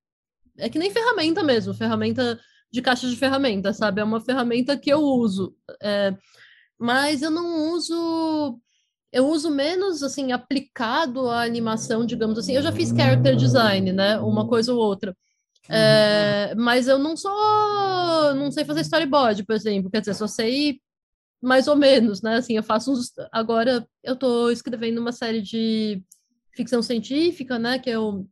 É 0.59 0.69
que 0.69 0.79
nem 0.79 0.91
ferramenta 0.91 1.43
mesmo, 1.43 1.73
ferramenta 1.73 2.39
de 2.73 2.83
caixa 2.83 3.09
de 3.09 3.17
ferramenta, 3.17 3.73
sabe? 3.73 4.01
É 4.01 4.05
uma 4.05 4.21
ferramenta 4.21 4.77
que 4.77 4.91
eu 4.91 5.01
uso. 5.01 5.57
É, 5.83 6.15
mas 6.79 7.23
eu 7.23 7.31
não 7.31 7.73
uso 7.73 8.61
eu 9.13 9.27
uso 9.29 9.51
menos 9.51 10.03
assim 10.03 10.33
aplicado 10.33 11.29
à 11.29 11.43
animação, 11.43 12.07
digamos 12.07 12.39
assim. 12.39 12.55
Eu 12.55 12.63
já 12.63 12.73
fiz 12.73 12.91
character 12.91 13.35
design, 13.35 13.93
né? 13.93 14.19
Uma 14.19 14.47
coisa 14.47 14.73
ou 14.73 14.79
outra. 14.79 15.17
É, 15.69 16.55
mas 16.57 16.89
eu 16.89 16.99
não 16.99 17.17
sou, 17.17 18.35
não 18.35 18.51
sei 18.51 18.65
fazer 18.65 18.81
storyboard, 18.83 19.45
por 19.45 19.55
exemplo. 19.55 19.91
Quer 19.91 20.01
dizer, 20.01 20.15
só 20.15 20.27
sei 20.27 20.81
mais 21.43 21.69
ou 21.69 21.77
menos, 21.77 22.23
né? 22.23 22.37
Assim, 22.37 22.57
eu 22.57 22.63
faço 22.63 22.93
uns. 22.93 23.13
Agora 23.33 23.87
eu 24.03 24.15
estou 24.15 24.51
escrevendo 24.51 25.01
uma 25.01 25.13
série 25.13 25.43
de 25.43 26.03
ficção 26.55 26.83
científica, 26.83 27.59
né? 27.59 27.79
Que 27.79 27.91
eu 27.91 28.27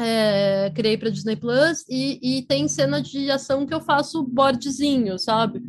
é, 0.00 0.70
criei 0.74 0.96
para 0.96 1.10
Disney 1.10 1.36
Plus 1.36 1.84
e, 1.88 2.38
e 2.38 2.42
tem 2.46 2.66
cena 2.68 3.00
de 3.00 3.30
ação 3.30 3.66
que 3.66 3.74
eu 3.74 3.80
faço 3.80 4.22
boardzinho, 4.22 5.18
sabe? 5.18 5.62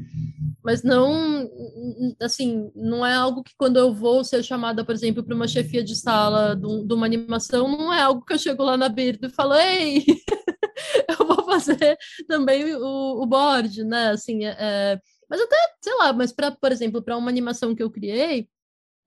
mas 0.63 0.81
não, 0.81 1.47
assim, 2.19 2.71
não 2.75 3.05
é 3.05 3.13
algo 3.13 3.43
que 3.43 3.53
quando 3.55 3.77
eu 3.77 3.93
vou 3.93 4.23
ser 4.23 4.43
chamada, 4.43 4.83
por 4.83 4.95
exemplo, 4.95 5.23
para 5.23 5.35
uma 5.35 5.47
chefia 5.47 5.83
de 5.83 5.95
sala 5.95 6.55
de, 6.55 6.91
uma 6.91 7.05
animação, 7.05 7.67
não 7.67 7.93
é 7.93 8.01
algo 8.01 8.25
que 8.25 8.33
eu 8.33 8.39
chego 8.39 8.63
lá 8.63 8.75
na 8.75 8.89
Birdo 8.89 9.27
e 9.27 9.29
falo, 9.29 9.53
ei, 9.53 10.03
eu 11.07 11.27
vou 11.27 11.45
fazer 11.45 11.55
fazer 11.59 11.97
também 12.27 12.75
o, 12.75 13.21
o 13.21 13.25
board, 13.25 13.83
né? 13.83 14.09
Assim, 14.09 14.45
é, 14.45 14.55
é 14.59 14.99
mas 15.29 15.41
até, 15.41 15.55
sei 15.81 15.95
lá, 15.95 16.13
mas 16.13 16.31
para, 16.31 16.51
por 16.51 16.71
exemplo, 16.71 17.01
para 17.01 17.17
uma 17.17 17.29
animação 17.29 17.75
que 17.75 17.83
eu 17.83 17.91
criei, 17.91 18.49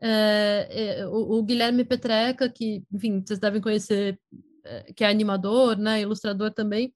é, 0.01 1.01
é, 1.01 1.07
o, 1.09 1.39
o, 1.39 1.43
Guilherme 1.43 1.85
Petreca, 1.85 2.49
que, 2.49 2.85
enfim, 2.93 3.23
vocês 3.25 3.39
devem 3.39 3.61
conhecer, 3.61 4.19
é, 4.65 4.93
que 4.93 5.05
é 5.05 5.09
animador, 5.09 5.77
né, 5.77 6.01
ilustrador 6.03 6.53
também, 6.53 6.95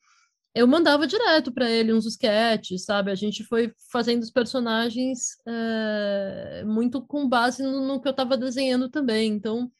eu 0.55 0.67
mandava 0.67 1.07
direto 1.07 1.51
para 1.53 1.71
ele 1.71 1.95
uns 1.95 2.07
sketches, 2.07 2.85
sabe? 2.85 3.11
A 3.11 3.15
gente 3.15 3.43
foi 3.45 3.73
fazendo 3.91 4.23
os 4.23 4.31
personagens 4.31 5.37
muito 6.67 7.01
com 7.03 7.27
base 7.29 7.63
no, 7.63 7.87
no 7.87 8.01
que 8.01 8.07
eu 8.07 8.11
estava 8.11 8.37
desenhando 8.37 8.89
também. 8.91 9.33
Então, 9.33 9.73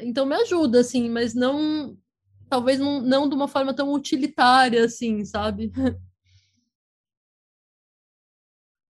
então 0.00 0.24
me 0.24 0.34
ajuda, 0.36 0.80
assim, 0.80 1.10
mas 1.10 1.34
não, 1.34 1.98
talvez 2.48 2.78
não, 2.78 3.02
não 3.02 3.28
de 3.28 3.34
uma 3.34 3.48
forma 3.48 3.74
tão 3.74 3.92
utilitária, 3.92 4.84
assim, 4.84 5.24
sabe? 5.24 5.72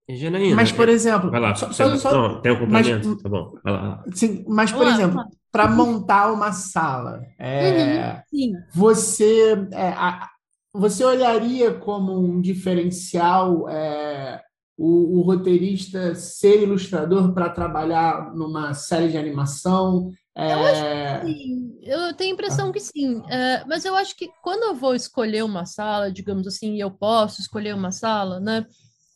Janaína, 0.08 0.56
mas, 0.56 0.70
por 0.70 0.88
exemplo. 0.88 1.30
Vai 1.30 1.40
lá, 1.40 1.54
só, 1.54 1.72
só, 1.72 1.96
só, 1.96 2.12
não, 2.12 2.40
tem 2.42 2.52
um 2.52 2.58
complemento? 2.58 3.08
Mas, 3.08 3.22
tá 3.22 3.28
bom, 3.28 3.54
vai 3.64 3.72
lá. 3.72 4.04
Sim, 4.12 4.44
mas, 4.46 4.70
por 4.70 4.86
exemplo, 4.86 5.24
para 5.50 5.68
montar 5.68 6.32
uma 6.32 6.52
sala, 6.52 7.22
é, 7.38 8.22
uhum, 8.32 8.54
você, 8.74 9.68
é, 9.72 9.88
a, 9.90 10.28
você 10.72 11.04
olharia 11.04 11.72
como 11.72 12.18
um 12.18 12.40
diferencial 12.40 13.68
é, 13.68 14.42
o, 14.76 15.18
o, 15.18 15.22
roteirista 15.22 16.14
ser 16.14 16.62
ilustrador 16.62 17.32
para 17.32 17.48
trabalhar 17.48 18.34
numa 18.34 18.74
série 18.74 19.08
de 19.08 19.16
animação? 19.16 20.10
É... 20.36 20.52
Eu 20.52 20.58
acho 20.58 20.82
que 20.82 21.32
sim. 21.32 21.78
Eu 21.82 22.14
tenho 22.14 22.32
a 22.32 22.34
impressão 22.34 22.72
que 22.72 22.80
sim. 22.80 23.22
É, 23.28 23.64
mas 23.66 23.84
eu 23.84 23.94
acho 23.94 24.16
que 24.16 24.28
quando 24.42 24.64
eu 24.64 24.74
vou 24.74 24.94
escolher 24.94 25.44
uma 25.44 25.64
sala, 25.64 26.10
digamos 26.10 26.46
assim, 26.46 26.74
e 26.74 26.80
eu 26.80 26.90
posso 26.90 27.40
escolher 27.40 27.74
uma 27.74 27.92
sala, 27.92 28.40
né? 28.40 28.66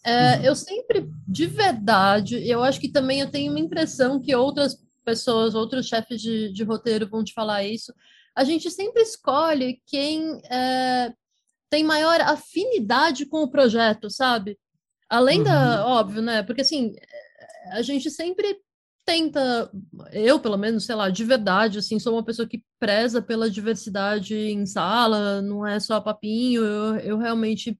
É, 0.09 0.39
uhum. 0.39 0.45
Eu 0.45 0.57
sempre, 0.57 1.11
de 1.27 1.47
verdade, 1.47 2.49
eu 2.49 2.63
acho 2.63 2.81
que 2.81 2.91
também 2.91 3.21
eu 3.21 3.31
tenho 3.31 3.51
uma 3.51 3.61
impressão 3.61 4.19
que 4.19 4.35
outras 4.35 4.83
pessoas, 5.05 5.55
outros 5.55 5.87
chefes 5.87 6.21
de, 6.21 6.51
de 6.51 6.65
roteiro 6.65 7.07
vão 7.07 7.23
te 7.23 7.35
falar 7.35 7.63
isso. 7.63 7.93
A 8.35 8.43
gente 8.43 8.71
sempre 8.71 9.03
escolhe 9.03 9.83
quem 9.87 10.41
é, 10.51 11.13
tem 11.69 11.85
maior 11.85 12.19
afinidade 12.23 13.27
com 13.27 13.43
o 13.43 13.51
projeto, 13.51 14.09
sabe? 14.09 14.59
Além 15.11 15.39
uhum. 15.41 15.45
da, 15.45 15.87
óbvio, 15.87 16.23
né? 16.23 16.43
Porque 16.43 16.63
assim, 16.63 16.95
a 17.73 17.83
gente 17.83 18.11
sempre 18.11 18.59
tenta, 19.05 19.71
eu 20.13 20.41
pelo 20.41 20.57
menos, 20.57 20.87
sei 20.87 20.95
lá, 20.95 21.11
de 21.11 21.25
verdade, 21.25 21.79
assim, 21.79 21.99
sou 21.99 22.15
uma 22.15 22.25
pessoa 22.25 22.49
que 22.49 22.63
preza 22.79 23.21
pela 23.21 23.51
diversidade 23.51 24.35
em 24.35 24.65
sala, 24.65 25.43
não 25.43 25.67
é 25.67 25.79
só 25.81 26.01
papinho, 26.01 26.63
eu, 26.63 26.97
eu 26.97 27.19
realmente 27.19 27.79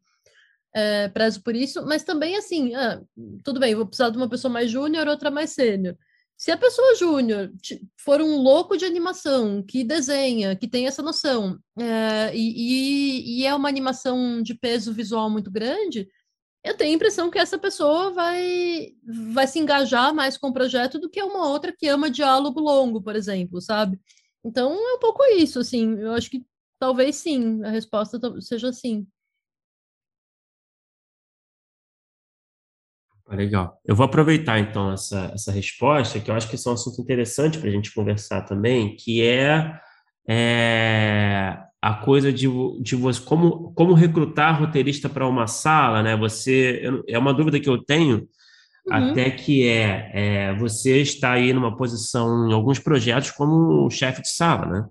é, 0.79 1.09
prezo 1.09 1.43
por 1.43 1.57
isso, 1.57 1.85
mas 1.85 2.05
também 2.05 2.37
assim, 2.37 2.73
ah, 2.75 3.03
tudo 3.43 3.59
bem, 3.59 3.75
vou 3.75 3.85
precisar 3.85 4.11
de 4.11 4.17
uma 4.17 4.29
pessoa 4.29 4.53
mais 4.53 4.71
júnior, 4.71 5.09
outra 5.09 5.31
mais 5.31 5.51
sênior. 5.51 5.97
Se 6.37 6.53
a 6.53 6.57
pessoa 6.57 6.95
júnior 6.95 7.53
for 7.97 8.21
um 8.21 8.37
louco 8.37 8.77
de 8.77 8.85
animação, 8.85 9.61
que 9.61 9.83
desenha, 9.83 10.55
que 10.55 10.69
tem 10.69 10.87
essa 10.87 11.03
noção, 11.03 11.59
é, 11.77 12.31
e, 12.33 13.41
e, 13.41 13.45
é 13.45 13.53
uma 13.53 13.69
animação 13.69 14.41
de 14.41 14.55
peso 14.55 14.93
visual 14.93 15.29
muito 15.29 15.51
grande, 15.51 16.09
eu 16.65 16.77
tenho 16.77 16.93
a 16.93 16.95
impressão 16.95 17.29
que 17.29 17.39
essa 17.41 17.59
pessoa 17.59 18.13
vai, 18.13 18.93
vai 19.33 19.49
se 19.49 19.59
engajar 19.59 20.15
mais 20.15 20.37
com 20.39 20.49
o 20.49 20.53
projeto 20.53 20.99
do 21.01 21.11
que 21.11 21.21
uma 21.21 21.49
outra 21.49 21.75
que 21.77 21.89
ama 21.89 22.09
diálogo 22.09 22.61
longo, 22.61 23.03
por 23.03 23.17
exemplo, 23.17 23.61
sabe? 23.61 23.99
Então 24.45 24.73
é 24.73 24.95
um 24.95 24.99
pouco 25.01 25.25
isso, 25.25 25.59
assim, 25.59 25.99
eu 25.99 26.13
acho 26.13 26.31
que 26.31 26.45
talvez 26.79 27.17
sim, 27.17 27.65
a 27.65 27.71
resposta 27.71 28.21
seja 28.41 28.73
sim. 28.73 29.07
Legal. 33.31 33.79
Eu 33.85 33.95
vou 33.95 34.05
aproveitar 34.05 34.59
então 34.59 34.93
essa, 34.93 35.31
essa 35.35 35.53
resposta, 35.53 36.19
que 36.19 36.31
eu 36.31 36.35
acho 36.35 36.49
que 36.49 36.55
esse 36.55 36.67
é 36.67 36.71
um 36.71 36.75
assunto 36.75 37.01
interessante 37.01 37.59
para 37.59 37.69
a 37.69 37.73
gente 37.73 37.93
conversar 37.93 38.43
também, 38.43 38.97
que 38.97 39.23
é, 39.23 39.79
é 40.27 41.59
a 41.81 41.95
coisa 41.95 42.33
de, 42.33 42.49
de 42.81 42.97
você 42.97 43.21
como, 43.21 43.73
como 43.75 43.93
recrutar 43.93 44.59
roteirista 44.59 45.09
para 45.09 45.29
uma 45.29 45.47
sala, 45.47 46.03
né? 46.03 46.17
Você 46.17 46.83
é 47.07 47.19
uma 47.19 47.35
dúvida 47.35 47.61
que 47.61 47.69
eu 47.69 47.79
tenho, 47.85 48.27
uhum. 48.87 48.95
até 48.95 49.31
que 49.31 49.69
é, 49.69 50.11
é, 50.15 50.55
você 50.55 51.03
está 51.03 51.33
aí 51.33 51.53
numa 51.53 51.77
posição 51.77 52.49
em 52.49 52.53
alguns 52.55 52.79
projetos 52.79 53.31
como 53.31 53.91
chefe 53.91 54.23
de 54.23 54.31
sala, 54.31 54.67
né? 54.67 54.87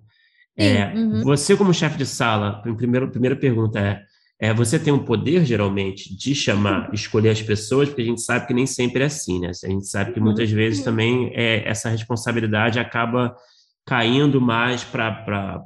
É, 0.55 0.85
uhum. 0.93 1.23
Você 1.23 1.57
como 1.57 1.73
chefe 1.73 1.97
de 1.97 2.05
sala, 2.05 2.61
primeiro, 2.61 3.09
primeira 3.09 3.35
pergunta 3.35 3.79
é 3.79 4.01
é, 4.39 4.53
você 4.53 4.77
tem 4.77 4.93
o 4.93 4.97
um 4.97 5.05
poder, 5.05 5.45
geralmente, 5.45 6.15
de 6.15 6.35
chamar, 6.35 6.93
escolher 6.93 7.29
as 7.29 7.41
pessoas, 7.41 7.89
porque 7.89 8.03
a 8.03 8.05
gente 8.05 8.21
sabe 8.21 8.45
que 8.45 8.53
nem 8.53 8.67
sempre 8.67 9.01
é 9.01 9.07
assim, 9.07 9.39
né? 9.39 9.51
A 9.63 9.67
gente 9.67 9.87
sabe 9.87 10.13
que 10.13 10.19
muitas 10.19 10.51
vezes 10.51 10.83
também 10.83 11.31
é, 11.33 11.67
essa 11.67 11.89
responsabilidade 11.89 12.79
acaba 12.79 13.35
caindo 13.83 14.39
mais 14.39 14.83
para 14.83 15.07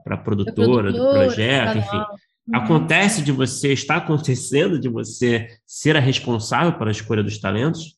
a 0.06 0.18
produtora, 0.18 0.92
do 0.92 1.12
projeto, 1.12 1.80
enfim. 1.80 1.98
Uhum. 1.98 2.56
Acontece 2.56 3.22
de 3.22 3.32
você, 3.32 3.74
está 3.74 3.98
acontecendo 3.98 4.80
de 4.80 4.88
você 4.88 5.48
ser 5.66 5.98
a 5.98 6.00
responsável 6.00 6.78
pela 6.78 6.92
escolha 6.92 7.24
dos 7.24 7.40
talentos? 7.40 7.98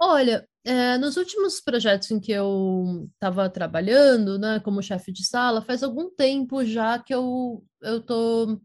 Olha, 0.00 0.46
é, 0.64 0.96
nos 0.96 1.16
últimos 1.16 1.60
projetos 1.60 2.10
em 2.10 2.20
que 2.20 2.32
eu 2.32 3.08
estava 3.14 3.48
trabalhando, 3.50 4.38
né, 4.38 4.60
como 4.60 4.82
chefe 4.82 5.12
de 5.12 5.24
sala, 5.24 5.60
faz 5.60 5.82
algum 5.82 6.08
tempo 6.08 6.64
já 6.64 6.98
que 6.98 7.12
eu 7.12 7.62
estou 7.82 8.60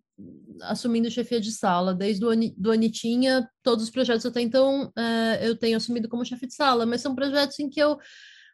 assumindo 0.61 1.09
chefia 1.09 1.39
de 1.39 1.51
sala. 1.51 1.93
Desde 1.93 2.25
o 2.25 2.29
do 2.57 2.71
Anitinha, 2.71 3.49
todos 3.61 3.83
os 3.83 3.89
projetos 3.89 4.25
até 4.25 4.41
então 4.41 4.91
é, 4.97 5.47
eu 5.47 5.57
tenho 5.57 5.77
assumido 5.77 6.09
como 6.09 6.25
chefe 6.25 6.47
de 6.47 6.53
sala, 6.53 6.85
mas 6.85 7.01
são 7.01 7.15
projetos 7.15 7.59
em 7.59 7.69
que 7.69 7.79
eu 7.79 7.97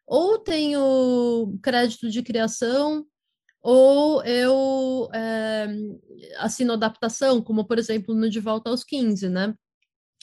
ou 0.06 0.40
tenho 0.40 1.58
crédito 1.62 2.10
de 2.10 2.24
criação 2.24 3.06
ou 3.62 4.24
eu 4.24 5.10
é, 5.14 5.68
assino 6.38 6.74
adaptação, 6.74 7.42
como 7.42 7.66
por 7.66 7.78
exemplo 7.78 8.16
no 8.16 8.30
De 8.30 8.40
Volta 8.40 8.70
aos 8.70 8.84
15, 8.84 9.30
né? 9.30 9.54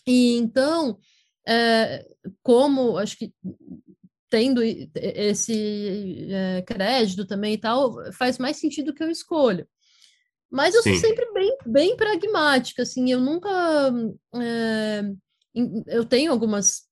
E 0.06 0.36
então, 0.36 0.98
é, 1.46 2.04
como 2.42 2.98
acho 2.98 3.16
que 3.18 3.32
tendo 4.28 4.60
esse 4.62 6.28
é, 6.30 6.62
crédito 6.62 7.26
também 7.26 7.54
e 7.54 7.58
tal, 7.58 8.12
faz 8.12 8.38
mais 8.38 8.56
sentido 8.56 8.92
que 8.92 9.02
eu 9.02 9.10
escolha. 9.10 9.68
Mas 10.50 10.74
eu 10.74 10.82
Sim. 10.82 10.92
sou 10.92 11.08
sempre 11.08 11.32
bem, 11.32 11.56
bem 11.66 11.96
pragmática, 11.96 12.82
assim, 12.82 13.10
eu 13.10 13.20
nunca. 13.20 13.50
É, 14.34 15.02
eu 15.88 16.04
tenho 16.04 16.30
algumas. 16.32 16.82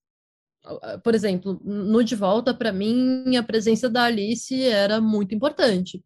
Por 1.03 1.15
exemplo, 1.15 1.61
no 1.63 2.03
De 2.03 2.17
Volta, 2.17 2.55
para 2.55 2.73
mim, 2.73 3.37
a 3.37 3.43
presença 3.43 3.89
da 3.89 4.05
Alice 4.05 4.63
era 4.63 5.01
muito 5.01 5.35
importante. 5.35 6.03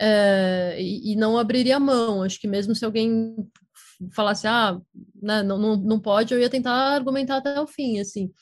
É, 0.00 0.76
e, 0.80 1.12
e, 1.12 1.16
não 1.16 1.38
abriria 1.38 1.78
mão. 1.78 2.22
Acho 2.22 2.40
que 2.40 2.48
mesmo 2.48 2.74
se 2.74 2.84
alguém 2.84 3.36
falasse, 4.12 4.46
ah, 4.46 4.80
né, 5.22 5.42
não, 5.42 5.58
não, 5.58 5.76
não 5.76 6.00
pode, 6.00 6.34
eu 6.34 6.40
ia 6.40 6.50
tentar 6.50 6.72
argumentar 6.72 7.36
até 7.36 7.60
o 7.60 7.66
fim, 7.66 8.00
assim. 8.00 8.32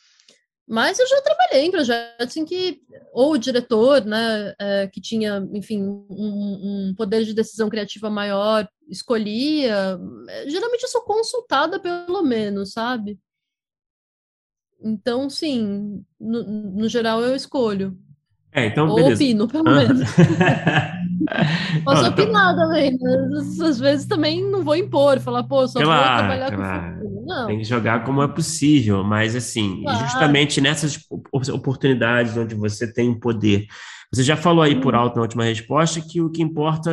Mas 0.73 0.99
eu 0.99 1.07
já 1.07 1.21
trabalhei 1.21 1.67
em 1.67 1.71
projetos 1.71 2.35
em 2.35 2.47
que 2.47 2.81
ou 3.13 3.33
o 3.33 3.39
diretor, 3.39 4.07
né, 4.07 4.55
é, 4.59 4.87
que 4.87 5.03
tinha, 5.03 5.47
enfim, 5.53 5.83
um, 5.83 6.07
um, 6.09 6.95
poder 6.97 7.27
de 7.27 7.35
decisão 7.35 7.69
criativa 7.69 8.09
maior, 8.09 8.67
escolhia. 8.89 10.01
Geralmente 10.47 10.85
eu 10.85 10.89
sou 10.89 11.03
consultada, 11.03 11.79
pelo 11.79 12.23
menos, 12.23 12.73
sabe? 12.73 13.21
Então, 14.83 15.29
sim, 15.29 16.03
no, 16.19 16.43
no 16.43 16.89
geral 16.89 17.21
eu 17.21 17.37
escolho. 17.37 17.95
É, 18.51 18.65
então, 18.65 18.89
ou 18.89 18.97
beleza. 18.97 19.15
opino, 19.15 19.49
pelo 19.49 19.65
menos. 19.65 20.09
Posso 21.85 22.03
não, 22.03 22.11
opinar 22.11 22.55
então... 22.55 22.67
também, 22.67 22.99
mas 22.99 23.61
às 23.61 23.79
vezes 23.79 24.07
também 24.07 24.43
não 24.43 24.63
vou 24.63 24.75
impor, 24.75 25.21
falar, 25.21 25.43
pô, 25.45 25.69
só 25.69 25.83
claro, 25.83 26.03
vou 26.03 26.19
trabalhar 26.19 26.57
claro. 26.57 27.01
com 27.01 27.02
não. 27.25 27.47
Tem 27.47 27.59
que 27.59 27.65
jogar 27.65 28.05
como 28.05 28.23
é 28.23 28.29
possível, 28.29 29.03
mas 29.03 29.35
assim, 29.37 29.83
claro. 29.83 30.01
justamente 30.01 30.61
nessas 30.61 30.99
oportunidades 31.53 32.37
onde 32.37 32.55
você 32.55 32.93
tem 32.93 33.19
poder. 33.19 33.67
Você 34.13 34.23
já 34.23 34.37
falou 34.37 34.63
aí 34.63 34.81
por 34.81 34.95
hum. 34.95 34.99
alto 34.99 35.17
na 35.17 35.23
última 35.23 35.45
resposta 35.45 36.01
que 36.01 36.21
o 36.21 36.31
que 36.31 36.43
importa, 36.43 36.91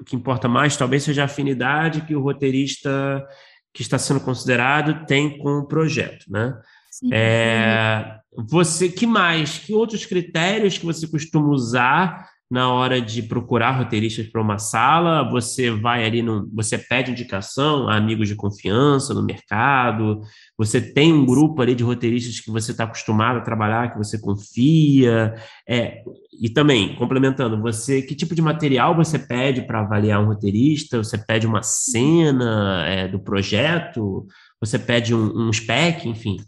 o 0.00 0.04
que 0.04 0.16
importa 0.16 0.48
mais 0.48 0.76
talvez 0.76 1.02
seja 1.02 1.22
a 1.22 1.26
afinidade 1.26 2.02
que 2.02 2.14
o 2.14 2.22
roteirista 2.22 3.24
que 3.72 3.82
está 3.82 3.98
sendo 3.98 4.20
considerado 4.20 5.06
tem 5.06 5.38
com 5.38 5.58
o 5.58 5.66
projeto, 5.66 6.24
né? 6.28 6.58
Sim, 6.90 7.10
é, 7.12 8.18
você, 8.36 8.88
que 8.88 9.06
mais? 9.06 9.58
Que 9.58 9.72
outros 9.72 10.06
critérios 10.06 10.78
que 10.78 10.86
você 10.86 11.06
costuma 11.06 11.48
usar 11.48 12.28
na 12.50 12.72
hora 12.72 13.00
de 13.00 13.22
procurar 13.22 13.72
roteiristas 13.72 14.26
para 14.26 14.40
uma 14.40 14.58
sala? 14.58 15.28
Você 15.30 15.70
vai 15.70 16.04
ali, 16.04 16.22
no, 16.22 16.48
você 16.52 16.78
pede 16.78 17.10
indicação 17.10 17.88
a 17.88 17.96
amigos 17.96 18.28
de 18.28 18.34
confiança 18.34 19.12
no 19.12 19.22
mercado? 19.22 20.20
Você 20.56 20.80
tem 20.80 21.12
um 21.12 21.26
grupo 21.26 21.60
ali 21.60 21.74
de 21.74 21.84
roteiristas 21.84 22.40
que 22.40 22.50
você 22.50 22.70
está 22.72 22.84
acostumado 22.84 23.38
a 23.38 23.42
trabalhar, 23.42 23.92
que 23.92 23.98
você 23.98 24.18
confia? 24.18 25.34
É, 25.68 26.02
e 26.40 26.48
também, 26.48 26.94
complementando, 26.96 27.60
você 27.60 28.00
que 28.00 28.14
tipo 28.14 28.34
de 28.34 28.40
material 28.40 28.96
você 28.96 29.18
pede 29.18 29.62
para 29.62 29.80
avaliar 29.80 30.22
um 30.22 30.26
roteirista? 30.26 30.98
Você 30.98 31.18
pede 31.18 31.46
uma 31.46 31.62
cena 31.62 32.86
é, 32.86 33.08
do 33.08 33.18
projeto? 33.18 34.26
Você 34.60 34.78
pede 34.78 35.14
um, 35.14 35.48
um 35.48 35.52
spec, 35.52 36.08
enfim? 36.08 36.38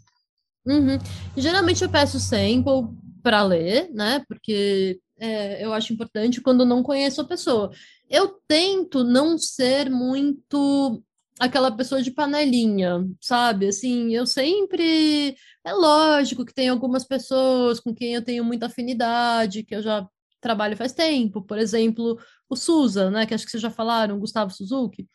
Uhum. 0.65 0.97
Geralmente 1.37 1.83
eu 1.83 1.89
peço 1.89 2.19
sample 2.19 2.89
para 3.21 3.43
ler, 3.43 3.89
né? 3.93 4.23
Porque 4.27 4.99
é, 5.21 5.63
eu 5.63 5.71
acho 5.71 5.93
importante 5.93 6.41
quando 6.41 6.65
não 6.65 6.81
conheço 6.81 7.21
a 7.21 7.25
pessoa. 7.25 7.71
Eu 8.09 8.39
tento 8.47 9.03
não 9.03 9.37
ser 9.37 9.87
muito 9.87 11.03
aquela 11.39 11.71
pessoa 11.71 12.01
de 12.01 12.09
panelinha, 12.09 13.07
sabe? 13.21 13.67
Assim, 13.67 14.15
eu 14.15 14.25
sempre. 14.25 15.35
É 15.63 15.73
lógico 15.73 16.43
que 16.43 16.53
tem 16.53 16.69
algumas 16.69 17.05
pessoas 17.05 17.79
com 17.79 17.93
quem 17.93 18.15
eu 18.15 18.23
tenho 18.23 18.43
muita 18.43 18.65
afinidade, 18.65 19.63
que 19.63 19.75
eu 19.75 19.83
já 19.83 20.07
trabalho 20.41 20.75
faz 20.75 20.91
tempo. 20.91 21.43
Por 21.43 21.59
exemplo, 21.59 22.19
o 22.49 22.55
Suza, 22.55 23.11
né? 23.11 23.27
Que 23.27 23.35
acho 23.35 23.45
que 23.45 23.51
vocês 23.51 23.61
já 23.61 23.69
falaram, 23.69 24.19
Gustavo 24.19 24.51
Suzuki. 24.51 25.07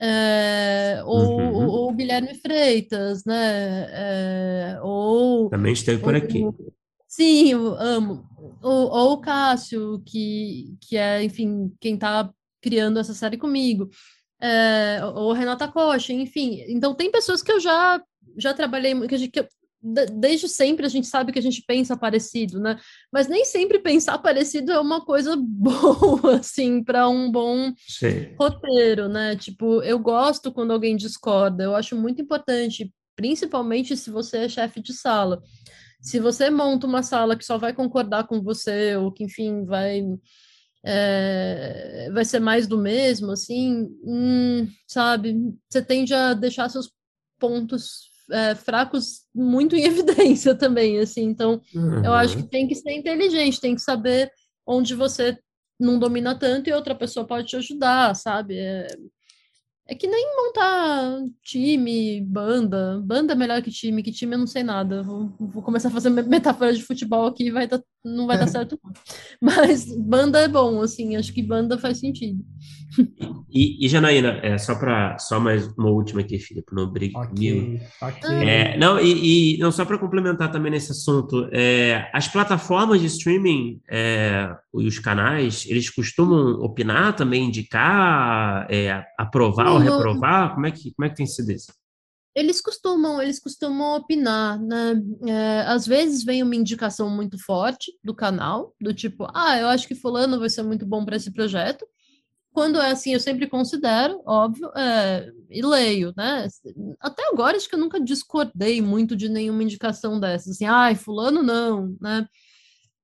É, 0.00 1.02
ou, 1.04 1.36
uhum. 1.36 1.54
ou, 1.54 1.66
ou, 1.66 1.92
Guilherme 1.92 2.32
Freitas, 2.36 3.24
né? 3.24 3.86
É, 3.90 4.78
ou 4.82 5.50
também 5.50 5.72
esteve 5.72 6.00
por 6.00 6.14
aqui. 6.14 6.44
Sim, 7.08 7.52
eu 7.52 7.74
amo. 7.74 8.28
Ou, 8.62 8.90
ou 8.90 9.12
o 9.14 9.20
Cássio, 9.20 10.02
que, 10.04 10.76
que 10.82 10.96
é, 10.96 11.22
enfim, 11.24 11.72
quem 11.80 11.94
está 11.94 12.30
criando 12.60 12.98
essa 12.98 13.14
série 13.14 13.38
comigo. 13.38 13.88
É, 14.40 15.00
ou 15.14 15.32
Renata 15.32 15.66
Coxa, 15.66 16.12
enfim. 16.12 16.62
Então, 16.68 16.94
tem 16.94 17.10
pessoas 17.10 17.42
que 17.42 17.50
eu 17.50 17.58
já, 17.58 18.00
já 18.36 18.52
trabalhei, 18.52 18.94
que, 19.08 19.14
a 19.14 19.18
gente, 19.18 19.30
que 19.30 19.40
eu, 19.40 19.48
desde 19.80 20.48
sempre 20.48 20.84
a 20.84 20.88
gente 20.88 21.06
sabe 21.06 21.32
que 21.32 21.38
a 21.38 21.42
gente 21.42 21.62
pensa 21.66 21.96
parecido, 21.96 22.60
né? 22.60 22.78
Mas 23.10 23.26
nem 23.26 23.44
sempre 23.44 23.78
pensar 23.78 24.18
parecido 24.18 24.70
é 24.70 24.78
uma 24.78 25.04
coisa 25.04 25.34
boa, 25.40 26.36
assim, 26.36 26.84
para 26.84 27.08
um 27.08 27.30
bom 27.30 27.72
Sim. 27.86 28.34
roteiro, 28.38 29.08
né? 29.08 29.34
Tipo, 29.34 29.82
eu 29.82 29.98
gosto 29.98 30.52
quando 30.52 30.72
alguém 30.72 30.94
discorda, 30.94 31.64
eu 31.64 31.74
acho 31.74 31.96
muito 31.96 32.20
importante, 32.20 32.92
principalmente 33.16 33.96
se 33.96 34.10
você 34.10 34.38
é 34.44 34.48
chefe 34.48 34.82
de 34.82 34.92
sala. 34.92 35.42
Se 36.00 36.20
você 36.20 36.50
monta 36.50 36.86
uma 36.86 37.02
sala 37.02 37.36
que 37.36 37.44
só 37.44 37.58
vai 37.58 37.72
concordar 37.72 38.26
com 38.26 38.40
você, 38.40 38.96
ou 38.96 39.12
que, 39.12 39.24
enfim, 39.24 39.64
vai. 39.64 40.02
É, 40.84 42.08
vai 42.12 42.24
ser 42.24 42.38
mais 42.38 42.66
do 42.68 42.78
mesmo, 42.78 43.32
assim, 43.32 43.88
hum, 44.04 44.68
sabe? 44.86 45.36
Você 45.68 45.82
tende 45.82 46.14
a 46.14 46.34
deixar 46.34 46.68
seus 46.68 46.90
pontos 47.38 48.08
é, 48.30 48.54
fracos 48.54 49.22
muito 49.34 49.74
em 49.74 49.82
evidência 49.84 50.54
também, 50.54 50.98
assim. 50.98 51.24
Então, 51.24 51.60
uhum. 51.74 52.04
eu 52.04 52.14
acho 52.14 52.36
que 52.36 52.42
tem 52.44 52.68
que 52.68 52.74
ser 52.74 52.92
inteligente, 52.92 53.60
tem 53.60 53.74
que 53.74 53.82
saber 53.82 54.30
onde 54.66 54.94
você 54.94 55.36
não 55.80 55.98
domina 55.98 56.38
tanto 56.38 56.68
e 56.68 56.72
outra 56.72 56.94
pessoa 56.94 57.26
pode 57.26 57.48
te 57.48 57.56
ajudar, 57.56 58.14
sabe? 58.14 58.56
É, 58.58 58.86
é 59.90 59.94
que 59.94 60.06
nem 60.06 60.36
montar 60.36 61.24
time, 61.42 62.20
banda. 62.20 63.00
Banda 63.02 63.32
é 63.32 63.36
melhor 63.36 63.62
que 63.62 63.70
time, 63.70 64.02
que 64.02 64.12
time 64.12 64.34
eu 64.34 64.38
não 64.38 64.46
sei 64.46 64.62
nada. 64.62 65.02
Vou, 65.02 65.34
vou 65.40 65.62
começar 65.62 65.88
a 65.88 65.90
fazer 65.90 66.10
metáfora 66.10 66.74
de 66.74 66.82
futebol 66.82 67.26
aqui 67.26 67.46
e 67.46 67.50
vai 67.50 67.66
dar, 67.66 67.82
não 68.04 68.26
vai 68.26 68.36
dar 68.38 68.46
certo. 68.48 68.78
Mas 69.40 69.86
banda 69.96 70.40
é 70.40 70.46
bom, 70.46 70.82
assim, 70.82 71.16
acho 71.16 71.32
que 71.32 71.42
banda 71.42 71.78
faz 71.78 72.00
sentido. 72.00 72.44
E, 73.50 73.84
e 73.84 73.88
Janaína, 73.88 74.40
é, 74.42 74.58
só 74.58 74.74
para 74.74 75.18
só 75.18 75.40
mais 75.40 75.66
uma 75.76 75.88
última 75.88 76.20
aqui, 76.20 76.38
Filipe, 76.38 76.74
não 76.74 76.90
brigue 76.90 77.16
okay, 77.16 77.80
okay. 78.02 78.48
É, 78.48 78.76
não, 78.76 79.00
e, 79.00 79.54
e, 79.56 79.58
não 79.58 79.72
só 79.72 79.84
para 79.84 79.98
complementar 79.98 80.50
também 80.50 80.70
nesse 80.70 80.92
assunto, 80.92 81.48
é, 81.52 82.10
as 82.12 82.28
plataformas 82.28 83.00
de 83.00 83.06
streaming 83.06 83.80
é, 83.88 84.54
e 84.74 84.86
os 84.86 84.98
canais, 84.98 85.64
eles 85.66 85.88
costumam 85.88 86.60
opinar 86.60 87.16
também, 87.16 87.44
indicar, 87.44 88.66
é, 88.70 89.02
aprovar 89.18 89.72
ou 89.72 89.78
reprovar? 89.78 90.54
Como 90.54 90.66
é 90.66 90.70
que 90.70 90.92
como 90.92 91.06
é 91.06 91.08
que 91.08 91.16
tem 91.16 91.26
sido 91.26 91.50
isso? 91.52 91.72
Eles 92.34 92.60
costumam, 92.60 93.20
eles 93.20 93.40
costumam 93.40 93.96
opinar, 93.96 94.60
né? 94.60 94.94
É, 95.26 95.60
às 95.62 95.86
vezes 95.86 96.22
vem 96.22 96.42
uma 96.42 96.54
indicação 96.54 97.10
muito 97.10 97.36
forte 97.42 97.92
do 98.04 98.14
canal, 98.14 98.74
do 98.80 98.94
tipo, 98.94 99.26
ah, 99.34 99.58
eu 99.58 99.66
acho 99.68 99.88
que 99.88 99.94
fulano 99.94 100.38
vai 100.38 100.48
ser 100.48 100.62
muito 100.62 100.86
bom 100.86 101.04
para 101.04 101.16
esse 101.16 101.32
projeto. 101.32 101.84
Quando 102.58 102.80
é 102.80 102.90
assim, 102.90 103.12
eu 103.12 103.20
sempre 103.20 103.46
considero, 103.46 104.20
óbvio, 104.26 104.68
é, 104.76 105.30
e 105.48 105.64
leio, 105.64 106.12
né? 106.16 106.48
Até 106.98 107.24
agora, 107.28 107.56
acho 107.56 107.68
que 107.68 107.76
eu 107.76 107.78
nunca 107.78 108.00
discordei 108.00 108.82
muito 108.82 109.14
de 109.14 109.28
nenhuma 109.28 109.62
indicação 109.62 110.18
dessas, 110.18 110.56
assim, 110.56 110.64
ai, 110.64 110.96
fulano 110.96 111.40
não, 111.40 111.96
né? 112.00 112.26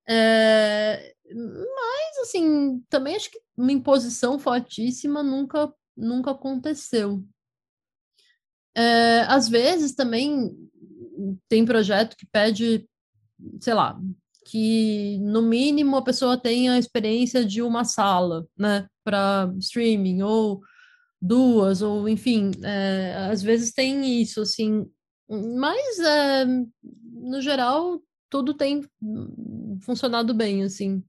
É, 0.08 1.14
mas, 1.32 2.18
assim, 2.22 2.82
também 2.90 3.14
acho 3.14 3.30
que 3.30 3.38
uma 3.56 3.70
imposição 3.70 4.40
fortíssima 4.40 5.22
nunca, 5.22 5.72
nunca 5.96 6.32
aconteceu. 6.32 7.24
É, 8.74 9.20
às 9.28 9.48
vezes 9.48 9.94
também 9.94 10.50
tem 11.48 11.64
projeto 11.64 12.16
que 12.16 12.26
pede, 12.26 12.88
sei 13.60 13.74
lá, 13.74 13.96
que 14.46 15.16
no 15.20 15.42
mínimo 15.42 15.96
a 15.96 16.02
pessoa 16.02 16.36
tenha 16.36 16.72
a 16.72 16.78
experiência 16.78 17.44
de 17.44 17.62
uma 17.62 17.84
sala, 17.84 18.48
né? 18.58 18.88
Para 19.04 19.52
streaming, 19.58 20.22
ou 20.22 20.60
duas, 21.20 21.82
ou 21.82 22.08
enfim, 22.08 22.50
é, 22.62 23.28
às 23.30 23.42
vezes 23.42 23.72
tem 23.72 24.20
isso, 24.20 24.40
assim, 24.40 24.90
mas 25.28 25.98
é, 25.98 26.44
no 26.44 27.40
geral 27.40 28.02
tudo 28.28 28.52
tem 28.52 28.82
funcionado 29.80 30.34
bem, 30.34 30.64
assim. 30.64 31.04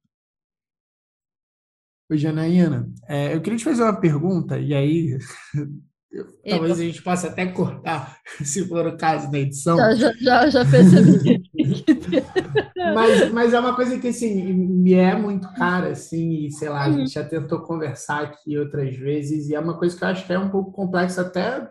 Oi, 2.10 2.18
Janaína, 2.18 2.88
é, 3.08 3.34
eu 3.34 3.42
queria 3.42 3.58
te 3.58 3.64
fazer 3.64 3.82
uma 3.82 4.00
pergunta, 4.00 4.60
e 4.60 4.74
aí 4.74 5.18
talvez 6.50 6.80
a 6.80 6.84
gente 6.84 7.02
possa 7.02 7.28
até 7.28 7.46
cortar, 7.48 8.18
se 8.44 8.68
for 8.68 8.86
o 8.88 8.98
caso 8.98 9.30
da 9.32 9.40
edição. 9.40 9.78
Já, 9.78 9.94
já, 9.94 10.14
já, 10.20 10.50
já 10.50 10.66
percebi. 10.66 11.44
mas, 12.94 13.32
mas 13.32 13.54
é 13.54 13.60
uma 13.60 13.76
coisa 13.76 14.00
que, 14.00 14.08
assim, 14.08 14.54
me 14.54 14.94
é 14.94 15.16
muito 15.16 15.52
cara, 15.54 15.90
assim, 15.90 16.46
e 16.46 16.52
sei 16.52 16.70
lá, 16.70 16.84
a 16.84 16.92
gente 16.92 17.12
já 17.12 17.24
tentou 17.24 17.62
conversar 17.62 18.24
aqui 18.24 18.58
outras 18.58 18.96
vezes, 18.96 19.50
e 19.50 19.56
é 19.56 19.60
uma 19.60 19.78
coisa 19.78 19.98
que 19.98 20.04
eu 20.04 20.08
acho 20.08 20.26
que 20.26 20.34
é 20.34 20.40
um 20.40 20.50
pouco 20.50 20.72
complexa 20.72 21.22
até 21.22 21.68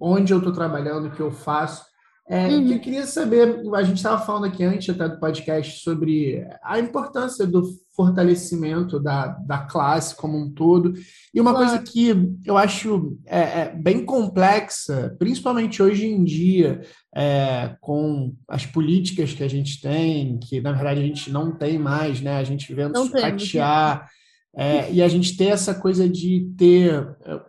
onde 0.00 0.32
eu 0.32 0.38
estou 0.38 0.52
trabalhando, 0.52 1.08
o 1.08 1.10
que 1.10 1.20
eu 1.20 1.30
faço, 1.30 1.84
é, 2.30 2.46
uhum. 2.48 2.66
que 2.66 2.74
eu 2.74 2.80
queria 2.80 3.06
saber, 3.06 3.62
a 3.74 3.82
gente 3.82 3.96
estava 3.96 4.22
falando 4.22 4.44
aqui 4.44 4.62
antes 4.62 4.90
até 4.90 5.08
do 5.08 5.18
podcast 5.18 5.82
sobre 5.82 6.46
a 6.62 6.78
importância 6.78 7.46
do 7.46 7.62
fortalecimento 7.96 9.00
da, 9.00 9.28
da 9.28 9.58
classe 9.60 10.14
como 10.14 10.36
um 10.36 10.52
todo. 10.52 10.92
E 11.34 11.40
uma 11.40 11.52
claro. 11.52 11.66
coisa 11.66 11.82
que 11.82 12.36
eu 12.44 12.58
acho 12.58 13.18
é, 13.26 13.40
é, 13.40 13.74
bem 13.74 14.04
complexa, 14.04 15.16
principalmente 15.18 15.82
hoje 15.82 16.06
em 16.06 16.22
dia, 16.22 16.82
é, 17.16 17.74
com 17.80 18.36
as 18.46 18.66
políticas 18.66 19.32
que 19.32 19.42
a 19.42 19.48
gente 19.48 19.80
tem, 19.80 20.38
que 20.38 20.60
na 20.60 20.72
verdade 20.72 21.00
a 21.00 21.04
gente 21.04 21.30
não 21.30 21.56
tem 21.56 21.78
mais, 21.78 22.20
né? 22.20 22.36
A 22.36 22.44
gente 22.44 22.74
vendo 22.74 22.92
não 22.92 23.06
sucatear, 23.06 24.06
é, 24.54 24.92
e 24.92 25.02
a 25.02 25.08
gente 25.08 25.34
ter 25.34 25.46
essa 25.46 25.74
coisa 25.74 26.06
de 26.06 26.52
ter 26.58 27.16
é, 27.24 27.40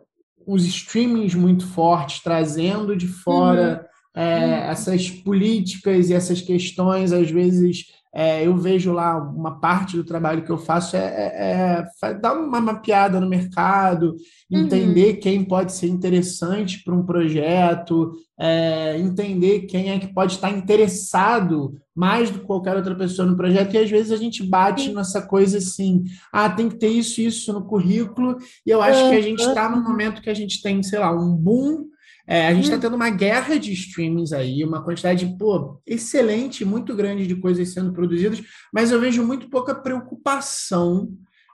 os 0.48 0.66
streamings 0.66 1.36
muito 1.36 1.68
fortes, 1.68 2.24
trazendo 2.24 2.96
de 2.96 3.08
fora. 3.08 3.82
Uhum 3.84 3.89
é, 4.16 4.70
essas 4.70 5.10
políticas 5.10 6.10
e 6.10 6.14
essas 6.14 6.42
questões, 6.42 7.12
às 7.12 7.30
vezes, 7.30 7.86
é, 8.14 8.46
eu 8.46 8.58
vejo 8.58 8.92
lá 8.92 9.18
uma 9.18 9.60
parte 9.60 9.96
do 9.96 10.04
trabalho 10.04 10.44
que 10.44 10.50
eu 10.50 10.58
faço 10.58 10.96
é, 10.96 11.00
é, 11.00 11.86
é 12.04 12.14
dar 12.16 12.34
uma 12.34 12.60
mapeada 12.60 13.20
no 13.20 13.30
mercado, 13.30 14.16
uhum. 14.52 14.62
entender 14.62 15.14
uhum. 15.14 15.20
quem 15.20 15.44
pode 15.44 15.74
ser 15.74 15.88
interessante 15.88 16.84
para 16.84 16.96
um 16.96 17.06
projeto, 17.06 18.12
é, 18.40 18.98
entender 18.98 19.62
quem 19.68 19.92
é 19.92 20.00
que 20.00 20.12
pode 20.12 20.34
estar 20.34 20.50
interessado 20.50 21.76
mais 21.96 22.32
do 22.32 22.40
que 22.40 22.46
qualquer 22.46 22.76
outra 22.76 22.96
pessoa 22.96 23.28
no 23.28 23.38
projeto, 23.38 23.76
e 23.76 23.78
às 23.78 23.90
vezes 23.90 24.12
a 24.12 24.18
gente 24.18 24.42
bate 24.42 24.86
Sim. 24.86 24.96
nessa 24.96 25.22
coisa 25.22 25.60
assim, 25.60 26.04
ah, 26.34 26.50
tem 26.50 26.68
que 26.68 26.78
ter 26.78 26.88
isso 26.88 27.22
isso 27.22 27.54
no 27.54 27.66
currículo, 27.66 28.38
e 28.66 28.72
eu 28.72 28.82
acho 28.82 29.08
que 29.10 29.16
a 29.16 29.22
gente 29.22 29.42
está 29.42 29.70
no 29.70 29.84
momento 29.84 30.22
que 30.22 30.30
a 30.30 30.34
gente 30.34 30.62
tem, 30.64 30.82
sei 30.82 30.98
lá, 30.98 31.12
um 31.12 31.36
boom 31.36 31.86
é, 32.32 32.46
a 32.46 32.54
gente 32.54 32.66
está 32.66 32.78
hum. 32.78 32.80
tendo 32.80 32.96
uma 32.96 33.10
guerra 33.10 33.58
de 33.58 33.74
streamings 33.74 34.32
aí, 34.32 34.64
uma 34.64 34.84
quantidade, 34.84 35.26
pô, 35.40 35.82
excelente, 35.84 36.64
muito 36.64 36.96
grande 36.96 37.26
de 37.26 37.36
coisas 37.36 37.74
sendo 37.74 37.92
produzidas, 37.92 38.40
mas 38.72 38.92
eu 38.92 39.02
vejo 39.02 39.26
muito 39.26 39.50
pouca 39.50 39.74
preocupação, 39.74 41.12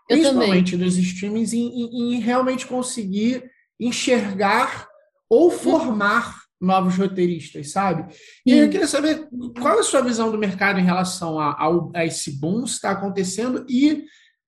eu 0.09 0.17
principalmente 0.17 0.71
também. 0.71 0.86
dos 0.86 0.97
streamings, 0.97 1.53
em, 1.53 1.67
em, 1.67 2.15
em, 2.15 2.19
realmente 2.19 2.67
conseguir 2.67 3.49
enxergar 3.80 4.86
ou 5.30 5.49
formar 5.49 6.41
novos 6.59 6.97
roteiristas, 6.97 7.71
sabe? 7.71 8.13
E 8.45 8.51
eu 8.51 8.69
queria 8.69 8.88
saber 8.88 9.30
qual 9.57 9.78
é 9.78 9.80
a 9.80 9.84
sua 9.84 10.01
visão 10.01 10.30
do 10.30 10.38
mercado 10.38 10.78
em 10.78 10.86
relação 10.86 11.39
a, 11.39 11.51
a, 11.51 11.69
a 11.93 12.05
esse 12.05 12.38
boom 12.38 12.63
que 12.63 12.71
está 12.71 12.91
acontecendo 12.91 13.65
e 13.69 14.03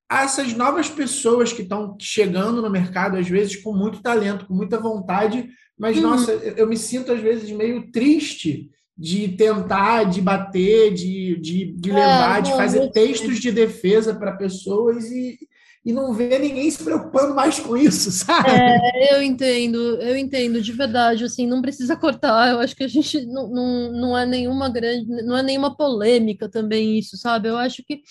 a 0.09 0.23
essas 0.23 0.53
novas 0.53 0.89
pessoas 0.89 1.51
que 1.51 1.63
estão 1.63 1.97
chegando 1.99 2.61
no 2.61 2.69
mercado, 2.69 3.17
às 3.17 3.27
vezes 3.27 3.57
com 3.57 3.73
muito 3.73 4.01
talento, 4.01 4.45
com 4.45 4.53
muita 4.53 4.79
vontade, 4.79 5.49
mas, 5.77 5.97
uhum. 5.97 6.03
nossa, 6.03 6.31
eu 6.31 6.67
me 6.67 6.77
sinto 6.77 7.11
às 7.11 7.19
vezes 7.19 7.51
meio 7.51 7.91
triste 7.91 8.69
de 8.97 9.27
tentar, 9.29 10.05
de 10.05 10.21
bater, 10.21 10.91
de, 10.91 11.39
de, 11.39 11.73
de 11.73 11.91
é, 11.91 11.93
levar, 11.93 12.41
de 12.41 12.51
fazer 12.51 12.89
textos 12.91 13.39
de 13.39 13.51
defesa 13.51 14.15
para 14.15 14.35
pessoas 14.35 15.11
e, 15.11 15.37
e 15.85 15.93
não 15.93 16.13
ver 16.13 16.39
ninguém 16.39 16.71
se 16.71 16.83
preocupando 16.83 17.35
mais 17.35 17.59
com 17.59 17.77
isso, 17.77 18.09
sabe? 18.11 18.49
É, 18.49 19.13
eu 19.15 19.21
entendo, 19.21 19.77
eu 20.01 20.17
entendo, 20.17 20.59
de 20.59 20.71
verdade, 20.71 21.25
assim, 21.25 21.45
não 21.45 21.61
precisa 21.61 21.95
cortar, 21.95 22.49
eu 22.49 22.59
acho 22.59 22.75
que 22.75 22.83
a 22.83 22.87
gente 22.87 23.23
não, 23.27 23.47
não, 23.47 23.91
não 23.91 24.17
é 24.17 24.25
nenhuma 24.25 24.67
grande, 24.67 25.05
não 25.23 25.37
é 25.37 25.43
nenhuma 25.43 25.77
polêmica 25.77 26.49
também 26.49 26.97
isso, 26.97 27.17
sabe? 27.17 27.49
Eu 27.49 27.57
acho 27.57 27.83
que 27.85 28.01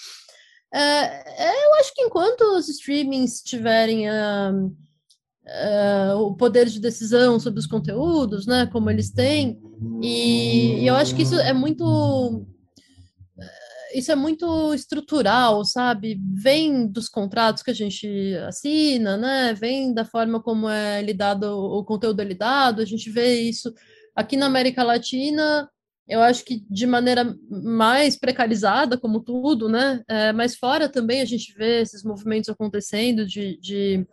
é, 0.78 1.64
eu 1.64 1.74
acho 1.80 1.94
que 1.94 2.02
enquanto 2.02 2.42
os 2.56 2.68
streamings 2.68 3.42
tiverem 3.42 4.08
a 4.08 4.52
uh, 5.46 6.16
o 6.18 6.36
poder 6.36 6.66
de 6.66 6.80
decisão 6.80 7.38
sobre 7.38 7.60
os 7.60 7.66
conteúdos, 7.66 8.46
né, 8.46 8.66
como 8.66 8.90
eles 8.90 9.10
têm, 9.10 9.60
e, 10.02 10.80
e 10.80 10.86
eu 10.86 10.94
acho 10.94 11.14
que 11.14 11.22
isso 11.22 11.38
é 11.38 11.52
muito 11.52 12.44
isso 13.94 14.12
é 14.12 14.14
muito 14.14 14.74
estrutural, 14.74 15.64
sabe? 15.64 16.20
Vem 16.34 16.86
dos 16.86 17.08
contratos 17.08 17.62
que 17.62 17.70
a 17.70 17.74
gente 17.74 18.34
assina, 18.46 19.16
né? 19.16 19.54
Vem 19.54 19.94
da 19.94 20.04
forma 20.04 20.42
como 20.42 20.68
é 20.68 21.00
lidado 21.00 21.44
o 21.44 21.82
conteúdo 21.82 22.20
é 22.20 22.24
lidado. 22.24 22.82
A 22.82 22.84
gente 22.84 23.08
vê 23.08 23.40
isso 23.40 23.72
aqui 24.14 24.36
na 24.36 24.46
América 24.46 24.82
Latina. 24.82 25.66
Eu 26.08 26.22
acho 26.22 26.44
que 26.44 26.64
de 26.70 26.86
maneira 26.86 27.36
mais 27.50 28.16
precarizada, 28.16 28.96
como 28.96 29.20
tudo, 29.20 29.68
né? 29.68 30.02
É, 30.08 30.32
mas 30.32 30.56
fora 30.56 30.88
também 30.88 31.20
a 31.20 31.24
gente 31.24 31.52
vê 31.54 31.80
esses 31.80 32.04
movimentos 32.04 32.48
acontecendo 32.48 33.26
de, 33.26 33.58
de 33.58 34.06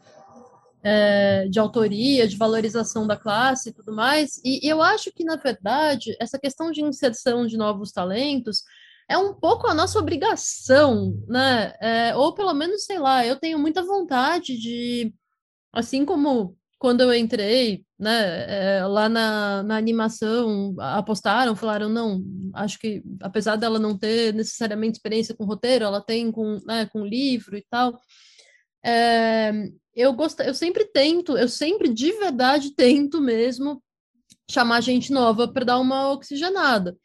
é, 0.84 1.48
de 1.48 1.60
autoria, 1.60 2.28
de 2.28 2.36
valorização 2.36 3.08
da 3.08 3.16
classe 3.16 3.70
e 3.70 3.74
tudo 3.74 3.96
mais. 3.96 4.38
E, 4.44 4.66
e 4.66 4.70
eu 4.70 4.82
acho 4.82 5.12
que, 5.14 5.24
na 5.24 5.38
verdade, 5.38 6.16
essa 6.20 6.38
questão 6.38 6.72
de 6.72 6.82
inserção 6.82 7.48
de 7.48 7.58
novos 7.58 7.92
talentos 7.92 8.64
é 9.08 9.18
um 9.18 9.34
pouco 9.34 9.68
a 9.68 9.74
nossa 9.74 9.98
obrigação, 9.98 11.18
né? 11.28 11.74
É, 11.82 12.16
ou 12.16 12.34
pelo 12.34 12.54
menos, 12.54 12.86
sei 12.86 13.00
lá, 13.00 13.26
eu 13.26 13.38
tenho 13.38 13.58
muita 13.60 13.84
vontade 13.84 14.58
de, 14.58 15.14
assim 15.72 16.06
como 16.06 16.58
quando 16.84 17.00
eu 17.00 17.14
entrei, 17.14 17.86
né, 17.98 18.80
é, 18.80 18.86
lá 18.86 19.08
na, 19.08 19.64
na 19.64 19.78
animação, 19.78 20.76
apostaram, 20.78 21.56
falaram, 21.56 21.88
não, 21.88 22.22
acho 22.54 22.78
que 22.78 23.02
apesar 23.22 23.56
dela 23.56 23.80
não 23.80 23.98
ter 23.98 24.34
necessariamente 24.34 24.98
experiência 24.98 25.34
com 25.34 25.46
roteiro, 25.46 25.86
ela 25.86 26.02
tem 26.02 26.30
com, 26.30 26.60
né, 26.66 26.86
com 26.88 27.06
livro 27.06 27.56
e 27.56 27.66
tal. 27.70 27.98
É, 28.86 29.54
eu 29.96 30.14
eu 30.46 30.54
sempre 30.54 30.84
tento, 30.92 31.38
eu 31.38 31.48
sempre 31.48 31.88
de 31.88 32.12
verdade 32.12 32.76
tento 32.76 33.22
mesmo 33.22 33.82
chamar 34.52 34.82
gente 34.82 35.10
nova 35.10 35.48
para 35.48 35.64
dar 35.64 35.80
uma 35.80 36.12
oxigenada. 36.12 36.98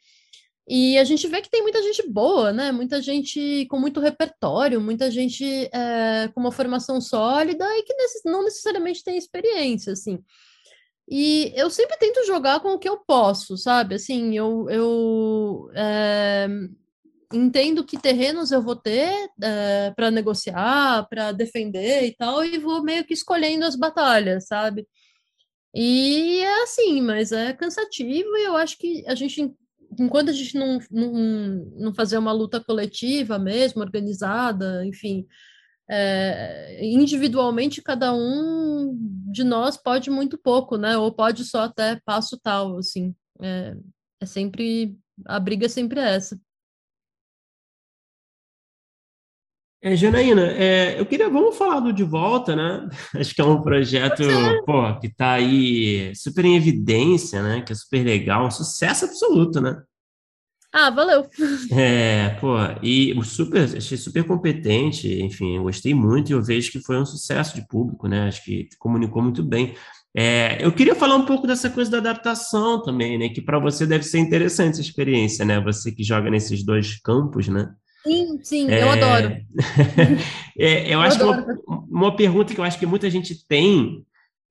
E 0.71 0.99
a 0.99 1.03
gente 1.03 1.27
vê 1.27 1.41
que 1.41 1.49
tem 1.49 1.63
muita 1.63 1.81
gente 1.81 2.07
boa, 2.07 2.53
né? 2.53 2.71
Muita 2.71 3.01
gente 3.01 3.65
com 3.71 3.79
muito 3.79 3.99
repertório, 3.99 4.79
muita 4.79 5.09
gente 5.09 5.43
é, 5.73 6.29
com 6.31 6.39
uma 6.39 6.51
formação 6.51 7.01
sólida 7.01 7.65
e 7.75 7.81
que 7.81 7.93
não 8.23 8.43
necessariamente 8.43 9.03
tem 9.03 9.17
experiência, 9.17 9.93
assim. 9.93 10.19
E 11.09 11.51
eu 11.55 11.71
sempre 11.71 11.97
tento 11.97 12.23
jogar 12.27 12.59
com 12.59 12.69
o 12.69 12.77
que 12.77 12.87
eu 12.87 12.99
posso, 12.99 13.57
sabe? 13.57 13.95
Assim, 13.95 14.37
eu, 14.37 14.69
eu 14.69 15.71
é, 15.73 16.47
entendo 17.33 17.83
que 17.83 17.97
terrenos 17.97 18.51
eu 18.51 18.61
vou 18.61 18.75
ter 18.75 19.27
é, 19.41 19.91
para 19.95 20.11
negociar, 20.11 21.07
para 21.09 21.31
defender 21.31 22.05
e 22.05 22.15
tal, 22.15 22.45
e 22.45 22.59
vou 22.59 22.83
meio 22.83 23.03
que 23.05 23.13
escolhendo 23.15 23.65
as 23.65 23.75
batalhas, 23.75 24.45
sabe? 24.45 24.87
E 25.73 26.39
é 26.41 26.63
assim, 26.63 27.01
mas 27.01 27.31
é 27.31 27.53
cansativo 27.53 28.35
e 28.37 28.43
eu 28.43 28.55
acho 28.55 28.77
que 28.77 29.03
a 29.07 29.15
gente, 29.15 29.51
enquanto 29.97 30.29
a 30.29 30.33
gente 30.33 30.55
não, 30.55 30.79
não, 30.91 31.13
não 31.77 31.93
fazer 31.93 32.17
uma 32.17 32.31
luta 32.31 32.59
coletiva 32.63 33.39
mesmo, 33.39 33.81
organizada, 33.81 34.85
enfim, 34.85 35.25
é, 35.89 36.79
individualmente 36.85 37.81
cada 37.81 38.13
um 38.13 38.95
de 39.31 39.43
nós 39.43 39.75
pode 39.75 40.09
muito 40.09 40.37
pouco, 40.37 40.77
né? 40.77 40.97
Ou 40.97 41.11
pode 41.11 41.43
só 41.45 41.61
até 41.61 41.99
passo 42.05 42.37
tal, 42.37 42.77
assim. 42.77 43.15
É, 43.41 43.75
é 44.21 44.25
sempre, 44.25 44.97
a 45.25 45.39
briga 45.39 45.65
é 45.65 45.69
sempre 45.69 45.99
essa. 45.99 46.39
É, 49.81 49.95
Janaína, 49.95 50.41
é, 50.51 50.99
eu 50.99 51.05
queria, 51.05 51.29
vamos 51.29 51.57
falar 51.57 51.79
do 51.79 51.93
De 51.93 52.03
Volta, 52.03 52.53
né? 52.53 52.89
Acho 53.15 53.33
que 53.33 53.39
é 53.39 53.45
um 53.45 53.61
projeto, 53.61 54.23
pô, 54.65 54.99
que 54.99 55.07
está 55.07 55.33
aí 55.33 56.13
super 56.15 56.43
em 56.43 56.57
evidência, 56.57 57.41
né? 57.41 57.61
Que 57.61 57.71
é 57.71 57.75
super 57.75 58.03
legal, 58.03 58.45
um 58.45 58.51
sucesso 58.51 59.05
absoluto, 59.05 59.61
né? 59.61 59.81
Ah, 60.71 60.89
valeu. 60.89 61.27
É, 61.71 62.29
pô, 62.41 62.55
e 62.83 63.15
super, 63.23 63.63
achei 63.77 63.97
super 63.97 64.23
competente, 64.25 65.21
enfim, 65.21 65.61
gostei 65.61 65.93
muito 65.93 66.29
e 66.29 66.33
eu 66.33 66.43
vejo 66.43 66.71
que 66.71 66.81
foi 66.81 66.97
um 66.97 67.05
sucesso 67.05 67.55
de 67.55 67.65
público, 67.67 68.07
né? 68.07 68.27
Acho 68.27 68.43
que 68.43 68.67
comunicou 68.77 69.21
muito 69.21 69.43
bem. 69.43 69.75
É, 70.15 70.57
eu 70.63 70.71
queria 70.71 70.95
falar 70.95 71.15
um 71.15 71.25
pouco 71.25 71.47
dessa 71.47 71.69
coisa 71.69 71.89
da 71.89 71.99
adaptação 71.99 72.81
também, 72.81 73.17
né? 73.17 73.29
Que 73.29 73.41
para 73.41 73.59
você 73.59 73.85
deve 73.85 74.03
ser 74.03 74.19
interessante 74.19 74.73
essa 74.73 74.81
experiência, 74.81 75.45
né? 75.45 75.61
Você 75.61 75.91
que 75.91 76.03
joga 76.03 76.29
nesses 76.29 76.65
dois 76.65 76.99
campos, 76.99 77.47
né? 77.47 77.69
Sim, 78.03 78.39
sim, 78.43 78.71
é... 78.71 78.83
eu 78.83 78.89
adoro. 78.89 79.37
é, 80.57 80.87
eu, 80.87 80.91
eu 80.91 81.01
acho 81.01 81.21
adoro. 81.21 81.45
que 81.45 81.51
uma, 81.67 81.85
uma, 81.89 82.15
pergunta 82.15 82.53
que 82.53 82.59
eu 82.59 82.63
acho 82.63 82.79
que 82.79 82.85
muita 82.85 83.09
gente 83.09 83.45
tem, 83.47 84.03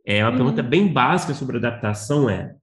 é 0.06 0.22
uma 0.24 0.32
pergunta 0.32 0.62
uhum. 0.62 0.68
bem 0.68 0.86
básica 0.86 1.34
sobre 1.34 1.56
adaptação 1.56 2.28
é, 2.28 2.54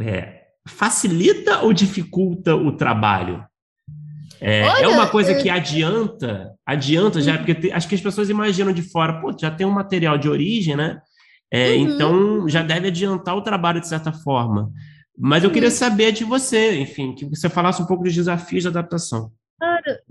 é, 0.00 0.40
facilita 0.66 1.60
ou 1.60 1.72
dificulta 1.72 2.54
o 2.54 2.72
trabalho? 2.72 3.44
É, 4.40 4.60
é 4.60 4.68
Olha, 4.68 4.84
é 4.84 4.88
uma 4.88 5.08
coisa 5.08 5.34
que 5.34 5.50
adianta, 5.50 6.52
adianta 6.64 7.20
já, 7.20 7.32
uhum. 7.32 7.38
porque 7.38 7.54
te, 7.54 7.72
acho 7.72 7.88
que 7.88 7.94
as 7.94 8.00
pessoas 8.00 8.30
imaginam 8.30 8.72
de 8.72 8.82
fora, 8.82 9.20
pô, 9.20 9.36
já 9.38 9.50
tem 9.50 9.66
um 9.66 9.70
material 9.70 10.16
de 10.16 10.28
origem, 10.28 10.74
né? 10.74 11.00
É, 11.52 11.72
uhum. 11.72 11.76
Então 11.76 12.48
já 12.48 12.62
deve 12.62 12.88
adiantar 12.88 13.36
o 13.36 13.42
trabalho 13.42 13.80
de 13.80 13.88
certa 13.88 14.12
forma. 14.12 14.72
Mas 15.18 15.44
eu 15.44 15.50
queria 15.50 15.68
uhum. 15.68 15.74
saber 15.74 16.12
de 16.12 16.24
você, 16.24 16.80
enfim, 16.80 17.14
que 17.14 17.26
você 17.26 17.50
falasse 17.50 17.82
um 17.82 17.86
pouco 17.86 18.04
dos 18.04 18.14
desafios 18.14 18.62
de 18.62 18.68
adaptação. 18.68 19.30
Cara, 19.82 20.02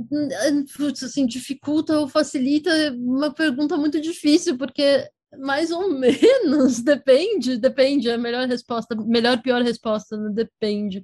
assim, 1.04 1.26
dificulta 1.26 2.00
ou 2.00 2.08
facilita 2.08 2.70
é 2.70 2.92
uma 2.92 3.32
pergunta 3.32 3.78
muito 3.78 4.00
difícil, 4.02 4.58
porque 4.58 5.08
mais 5.38 5.72
ou 5.72 5.90
menos 5.94 6.82
depende, 6.82 7.58
depende, 7.58 8.10
é 8.10 8.14
a 8.14 8.18
melhor 8.18 8.48
resposta, 8.48 8.96
melhor, 8.96 9.42
pior 9.42 9.62
resposta, 9.62 10.18
né? 10.18 10.30
depende. 10.34 11.04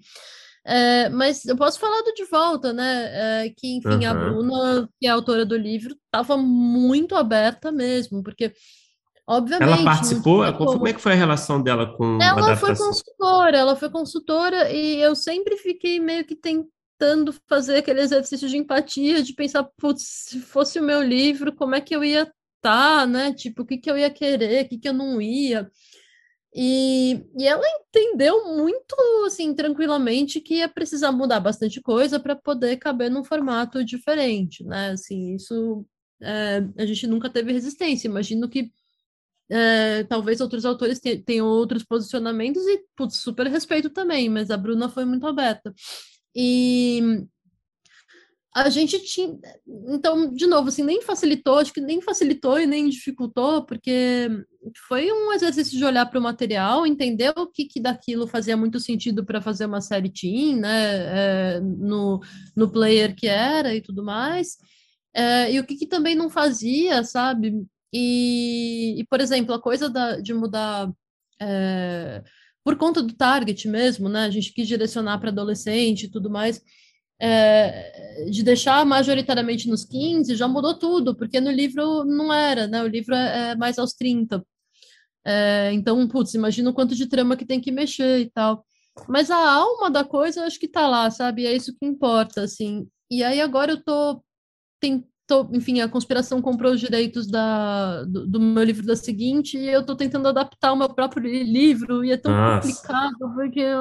É, 0.68 1.10
mas 1.10 1.46
eu 1.46 1.56
posso 1.56 1.80
falar 1.80 2.02
do 2.02 2.14
De 2.14 2.26
Volta, 2.26 2.74
né? 2.74 3.44
É, 3.46 3.50
que, 3.56 3.78
enfim, 3.78 4.04
uhum. 4.04 4.10
a 4.10 4.14
Bruna, 4.16 4.90
que 5.00 5.06
é 5.06 5.12
a 5.12 5.14
autora 5.14 5.46
do 5.46 5.56
livro, 5.56 5.96
estava 6.06 6.36
muito 6.38 7.16
aberta 7.16 7.72
mesmo, 7.72 8.24
porque, 8.24 8.52
obviamente. 9.28 9.72
Ela 9.72 9.84
participou? 9.84 10.54
Como 10.54 10.88
é 10.88 10.94
que 10.94 11.02
foi 11.02 11.12
a 11.12 11.16
relação 11.16 11.62
dela 11.62 11.96
com 11.96 12.18
ela 12.20 12.54
a 12.54 12.58
foi 12.58 12.76
consultora, 12.76 13.56
ela 13.56 13.76
foi 13.76 13.92
consultora, 13.92 14.72
e 14.72 15.00
eu 15.00 15.16
sempre 15.16 15.56
fiquei 15.56 16.00
meio 16.00 16.26
que 16.26 16.36
tentando 16.36 16.75
tentando 16.98 17.34
fazer 17.48 17.78
aquele 17.78 18.02
exercício 18.02 18.48
de 18.48 18.58
empatia, 18.58 19.22
de 19.22 19.34
pensar, 19.34 19.64
putz, 19.78 20.04
se 20.28 20.40
fosse 20.40 20.80
o 20.80 20.84
meu 20.84 21.02
livro, 21.02 21.54
como 21.54 21.76
é 21.76 21.82
que 21.82 21.96
eu 21.96 22.04
ia 22.04 22.24
estar, 22.24 22.34
tá, 22.62 23.06
né? 23.06 23.34
Tipo, 23.34 23.64
o 23.64 23.66
que, 23.66 23.78
que 23.78 23.90
eu 23.90 23.98
ia 23.98 24.10
querer, 24.10 24.66
o 24.66 24.70
que, 24.70 24.78
que 24.78 24.88
eu 24.90 24.94
não 24.94 25.22
ia. 25.22 25.70
E, 26.54 27.22
e 27.38 27.46
ela 27.48 27.64
entendeu 27.68 28.56
muito, 28.56 28.96
assim, 29.26 29.54
tranquilamente 29.54 30.40
que 30.40 30.56
ia 30.56 30.70
precisar 30.70 31.12
mudar 31.12 31.40
bastante 31.42 31.82
coisa 31.82 32.20
para 32.20 32.36
poder 32.36 32.78
caber 32.78 33.12
num 33.12 33.24
formato 33.24 33.84
diferente, 33.84 34.64
né? 34.64 34.92
Assim, 34.92 35.36
isso 35.36 35.86
é, 36.22 36.64
a 36.78 36.86
gente 36.86 37.08
nunca 37.08 37.30
teve 37.30 37.52
resistência. 37.52 38.08
Imagino 38.08 38.50
que 38.50 38.72
é, 39.50 40.04
talvez 40.06 40.42
outros 40.42 40.66
autores 40.66 41.00
tenham 41.26 41.46
outros 41.48 41.84
posicionamentos 41.84 42.64
e, 42.66 42.84
putz, 42.96 43.18
super 43.18 43.48
respeito 43.48 43.90
também, 43.90 44.30
mas 44.30 44.50
a 44.50 44.58
Bruna 44.58 44.90
foi 44.90 45.06
muito 45.06 45.28
aberta. 45.28 45.74
E 46.36 47.26
a 48.56 48.70
gente 48.70 49.00
tinha. 49.00 49.38
Então, 49.88 50.34
de 50.34 50.48
novo, 50.48 50.70
assim, 50.70 50.82
nem 50.82 51.02
facilitou, 51.02 51.58
acho 51.58 51.74
que 51.74 51.82
nem 51.82 52.02
facilitou 52.02 52.58
e 52.58 52.66
nem 52.66 52.88
dificultou, 52.88 53.66
porque 53.66 54.30
foi 54.88 55.12
um 55.12 55.34
exercício 55.34 55.78
de 55.78 55.84
olhar 55.84 56.06
para 56.06 56.20
o 56.20 56.24
material, 56.24 56.88
entender 56.88 57.34
o 57.38 57.48
que, 57.48 57.66
que 57.66 57.82
daquilo 57.82 58.28
fazia 58.28 58.56
muito 58.56 58.80
sentido 58.80 59.26
para 59.26 59.42
fazer 59.42 59.66
uma 59.66 59.82
série 59.82 60.10
teen, 60.10 60.56
né? 60.56 61.56
É, 61.58 61.60
no, 61.60 62.22
no 62.56 62.72
player 62.72 63.14
que 63.14 63.28
era 63.28 63.76
e 63.76 63.82
tudo 63.82 64.02
mais. 64.04 64.58
É, 65.14 65.52
e 65.52 65.60
o 65.60 65.66
que, 65.66 65.76
que 65.76 65.88
também 65.88 66.16
não 66.16 66.30
fazia, 66.30 67.04
sabe? 67.04 67.66
E, 67.92 69.00
e 69.00 69.06
por 69.06 69.20
exemplo, 69.20 69.54
a 69.54 69.62
coisa 69.62 69.90
da, 69.90 70.20
de 70.20 70.34
mudar. 70.34 70.90
É, 71.42 72.24
por 72.66 72.76
conta 72.78 73.04
do 73.04 73.14
target 73.14 73.68
mesmo, 73.68 74.10
né? 74.10 74.26
A 74.26 74.30
gente 74.32 74.52
quis 74.52 74.68
direcionar 74.68 75.20
para 75.20 75.30
adolescente 75.30 76.06
e 76.06 76.10
tudo 76.12 76.32
mais. 76.32 76.62
É, 77.22 78.26
de 78.30 78.44
deixar 78.44 78.86
majoritariamente 78.86 79.70
nos 79.70 79.86
15 79.86 80.36
já 80.36 80.48
mudou 80.48 80.78
tudo, 80.78 81.16
porque 81.16 81.40
no 81.40 81.52
livro 81.52 82.04
não 82.04 82.34
era, 82.34 82.68
né? 82.68 82.84
O 82.84 82.88
livro 82.88 83.14
é, 83.16 83.52
é 83.52 83.56
mais 83.56 83.78
aos 83.78 83.94
30. 83.94 84.44
É, 85.24 85.72
então, 85.74 86.08
putz, 86.08 86.34
imagina 86.34 86.70
o 86.72 86.74
quanto 86.74 86.96
de 86.96 87.08
trama 87.08 87.38
que 87.38 87.46
tem 87.46 87.62
que 87.62 87.72
mexer 87.72 88.20
e 88.22 88.32
tal. 88.32 88.66
Mas 89.08 89.30
a 89.30 89.38
alma 89.38 89.92
da 89.92 90.04
coisa, 90.04 90.42
eu 90.42 90.46
acho 90.46 90.60
que 90.60 90.68
tá 90.68 90.88
lá, 90.88 91.12
sabe? 91.12 91.46
É 91.46 91.56
isso 91.56 91.76
que 91.78 91.86
importa, 91.86 92.42
assim. 92.44 92.88
E 93.12 93.24
aí 93.24 93.40
agora 93.42 93.74
eu 93.74 93.84
tô, 93.84 94.24
tem, 94.80 95.06
tô 95.28 95.50
enfim, 95.52 95.82
a 95.82 95.90
conspiração 95.90 96.42
comprou 96.42 96.74
os 96.74 96.80
direitos 96.80 97.28
da, 97.28 98.04
do, 98.04 98.28
do, 98.28 98.40
meu 98.40 98.64
livro 98.64 98.86
da 98.86 98.96
seguinte 98.96 99.58
e 99.58 99.68
eu 99.68 99.86
tô 99.86 99.96
tentando 99.96 100.28
adaptar 100.28 100.74
o 100.74 100.78
meu 100.78 100.90
próprio 100.90 101.24
livro 101.24 102.04
e 102.04 102.12
é 102.12 102.18
tão 102.18 102.32
Nossa. 102.32 102.68
complicado 102.68 103.34
porque 103.36 103.66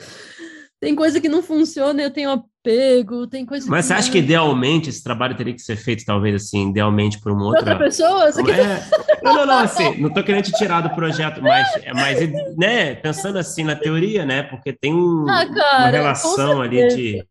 tem 0.80 0.96
coisa 0.96 1.20
que 1.20 1.28
não 1.28 1.42
funciona, 1.42 2.00
eu 2.00 2.10
tenho 2.10 2.30
apego, 2.30 3.26
tem 3.26 3.44
coisa 3.44 3.70
Mas 3.70 3.84
você 3.84 3.92
acha 3.92 4.10
que 4.10 4.18
idealmente 4.18 4.88
esse 4.88 5.04
trabalho 5.04 5.36
teria 5.36 5.52
que 5.52 5.60
ser 5.60 5.76
feito, 5.76 6.04
talvez, 6.06 6.42
assim, 6.42 6.70
idealmente 6.70 7.20
por 7.20 7.32
uma 7.32 7.44
outra... 7.44 7.60
outra 7.60 7.78
pessoa? 7.78 8.32
Você 8.32 8.40
é... 8.50 8.82
Não, 9.22 9.34
não, 9.34 9.46
não, 9.46 9.58
assim, 9.58 10.00
não 10.00 10.10
tô 10.10 10.24
querendo 10.24 10.44
te 10.44 10.52
tirar 10.52 10.80
do 10.80 10.90
projeto, 10.90 11.42
mas, 11.42 11.68
mas 11.94 12.56
né, 12.56 12.94
pensando 12.94 13.38
assim 13.38 13.62
na 13.62 13.76
teoria, 13.76 14.24
né, 14.24 14.42
porque 14.42 14.72
tem 14.72 14.94
um, 14.94 15.26
ah, 15.28 15.46
cara, 15.46 15.78
uma 15.80 15.90
relação 15.90 16.62
ali 16.62 16.88
de... 16.88 17.26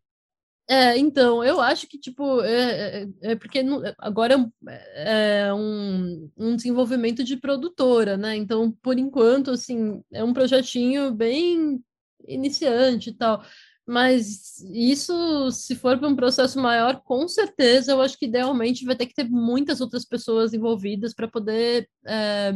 É, 0.72 0.96
então, 0.96 1.42
eu 1.42 1.60
acho 1.60 1.88
que, 1.88 1.98
tipo, 1.98 2.42
é, 2.42 3.02
é, 3.02 3.32
é 3.32 3.34
porque 3.34 3.60
agora 3.98 4.48
é, 4.68 5.48
é 5.48 5.52
um, 5.52 6.30
um 6.36 6.54
desenvolvimento 6.54 7.24
de 7.24 7.36
produtora, 7.36 8.16
né? 8.16 8.36
Então, 8.36 8.70
por 8.80 8.96
enquanto, 8.96 9.50
assim, 9.50 10.00
é 10.12 10.22
um 10.22 10.32
projetinho 10.32 11.12
bem 11.12 11.82
iniciante 12.24 13.10
e 13.10 13.12
tal. 13.14 13.44
Mas 13.84 14.60
isso, 14.72 15.50
se 15.50 15.74
for 15.74 15.98
para 15.98 16.06
um 16.06 16.14
processo 16.14 16.60
maior, 16.60 17.02
com 17.02 17.26
certeza, 17.26 17.90
eu 17.90 18.00
acho 18.00 18.16
que 18.16 18.26
idealmente 18.26 18.84
vai 18.84 18.94
ter 18.94 19.06
que 19.06 19.14
ter 19.14 19.28
muitas 19.28 19.80
outras 19.80 20.04
pessoas 20.04 20.54
envolvidas 20.54 21.12
para 21.12 21.26
poder. 21.26 21.88
É... 22.06 22.54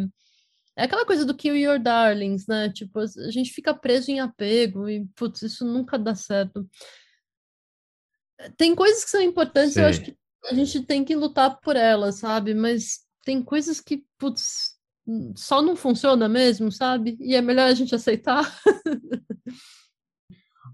é... 0.76 0.84
aquela 0.84 1.04
coisa 1.04 1.24
do 1.24 1.34
Kill 1.34 1.56
Your 1.56 1.80
Darlings, 1.80 2.46
né? 2.46 2.70
Tipo, 2.70 3.00
a 3.00 3.30
gente 3.32 3.52
fica 3.52 3.74
preso 3.74 4.12
em 4.12 4.20
apego 4.20 4.88
e, 4.88 5.04
putz, 5.16 5.42
isso 5.42 5.64
nunca 5.64 5.98
dá 5.98 6.14
certo. 6.14 6.64
Tem 8.56 8.74
coisas 8.74 9.04
que 9.04 9.10
são 9.10 9.20
importantes, 9.22 9.74
Sim. 9.74 9.80
eu 9.80 9.86
acho 9.86 10.02
que 10.02 10.16
a 10.50 10.54
gente 10.54 10.82
tem 10.82 11.04
que 11.04 11.14
lutar 11.14 11.58
por 11.60 11.76
elas, 11.76 12.16
sabe? 12.16 12.54
Mas 12.54 13.00
tem 13.24 13.42
coisas 13.42 13.80
que, 13.80 14.04
putz, 14.18 14.74
só 15.36 15.62
não 15.62 15.76
funciona 15.76 16.28
mesmo, 16.28 16.70
sabe? 16.70 17.16
E 17.20 17.34
é 17.34 17.40
melhor 17.40 17.68
a 17.68 17.74
gente 17.74 17.94
aceitar. 17.94 18.44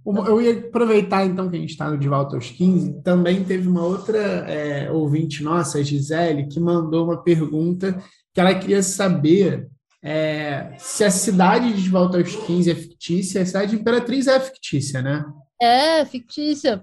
Eu 0.07 0.41
ia 0.41 0.59
aproveitar 0.59 1.27
então 1.27 1.51
que 1.51 1.57
a 1.57 1.61
gente 1.61 1.71
está 1.71 1.91
no 1.91 1.99
De 1.99 2.09
Volta 2.09 2.35
aos 2.35 2.51
15. 2.51 3.03
Também 3.03 3.45
teve 3.45 3.69
uma 3.69 3.85
outra 3.85 4.19
é, 4.19 4.91
ouvinte 4.91 5.43
nossa, 5.43 5.79
a 5.79 5.83
Gisele, 5.83 6.49
que 6.49 6.59
mandou 6.59 7.05
uma 7.05 7.23
pergunta 7.23 8.03
que 8.33 8.41
ela 8.41 8.55
queria 8.55 8.83
saber 8.83 9.69
é, 10.03 10.75
se 10.79 11.05
a 11.05 11.11
cidade 11.11 11.75
de 11.75 11.83
De 11.83 11.91
Volta 11.91 12.17
aos 12.17 12.35
15 12.35 12.71
é 12.71 12.75
fictícia. 12.75 13.43
A 13.43 13.47
cidade 13.47 13.73
de 13.73 13.77
Imperatriz 13.81 14.27
é 14.27 14.41
fictícia, 14.41 15.03
né? 15.03 15.25
É, 15.61 16.05
fictícia. 16.07 16.83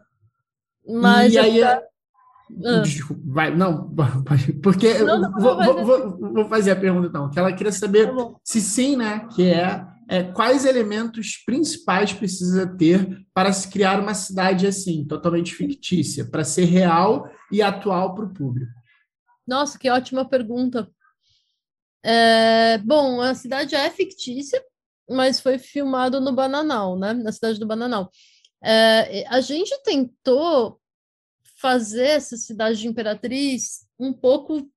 Mas. 0.87 1.33
E 1.33 1.37
aí, 1.37 1.63
ah. 1.63 1.81
Desculpa, 2.81 3.21
vai, 3.25 3.53
não, 3.53 3.93
porque 4.63 4.97
não, 4.99 5.19
não, 5.19 5.31
vou, 5.33 5.57
vou, 5.57 5.85
vou, 5.85 6.33
vou, 6.33 6.49
fazer 6.49 6.71
a 6.71 6.75
pergunta 6.77 7.07
então, 7.07 7.29
que 7.29 7.37
ela 7.37 7.51
queria 7.51 7.73
saber 7.73 8.07
tá 8.07 8.33
se 8.41 8.61
sim, 8.61 8.95
né, 8.95 9.27
que 9.35 9.49
é, 9.49 9.85
é, 10.07 10.23
quais 10.23 10.65
elementos 10.65 11.43
principais 11.45 12.13
precisa 12.13 12.65
ter 12.65 13.25
para 13.33 13.51
se 13.51 13.67
criar 13.69 13.99
uma 13.99 14.13
cidade 14.13 14.65
assim, 14.65 15.05
totalmente 15.05 15.53
fictícia, 15.53 16.23
para 16.23 16.45
ser 16.45 16.65
real 16.65 17.29
e 17.51 17.61
atual 17.61 18.15
para 18.15 18.25
o 18.25 18.33
público. 18.33 18.71
Nossa, 19.45 19.77
que 19.77 19.89
ótima 19.89 20.23
pergunta. 20.23 20.89
É, 22.03 22.77
bom, 22.77 23.19
a 23.19 23.35
cidade 23.35 23.75
é 23.75 23.89
fictícia, 23.89 24.63
mas 25.09 25.41
foi 25.41 25.57
filmado 25.57 26.21
no 26.21 26.31
Bananal, 26.31 26.97
né, 26.97 27.11
na 27.11 27.31
cidade 27.33 27.59
do 27.59 27.67
Bananal. 27.67 28.09
É, 28.69 29.25
a 29.29 29.39
gente 29.39 29.81
tentou 29.83 30.77
fazer 31.61 32.07
essa 32.07 32.35
cidade 32.35 32.79
de 32.79 32.87
Imperatriz 32.87 33.87
um 33.97 34.11
pouco 34.11 34.69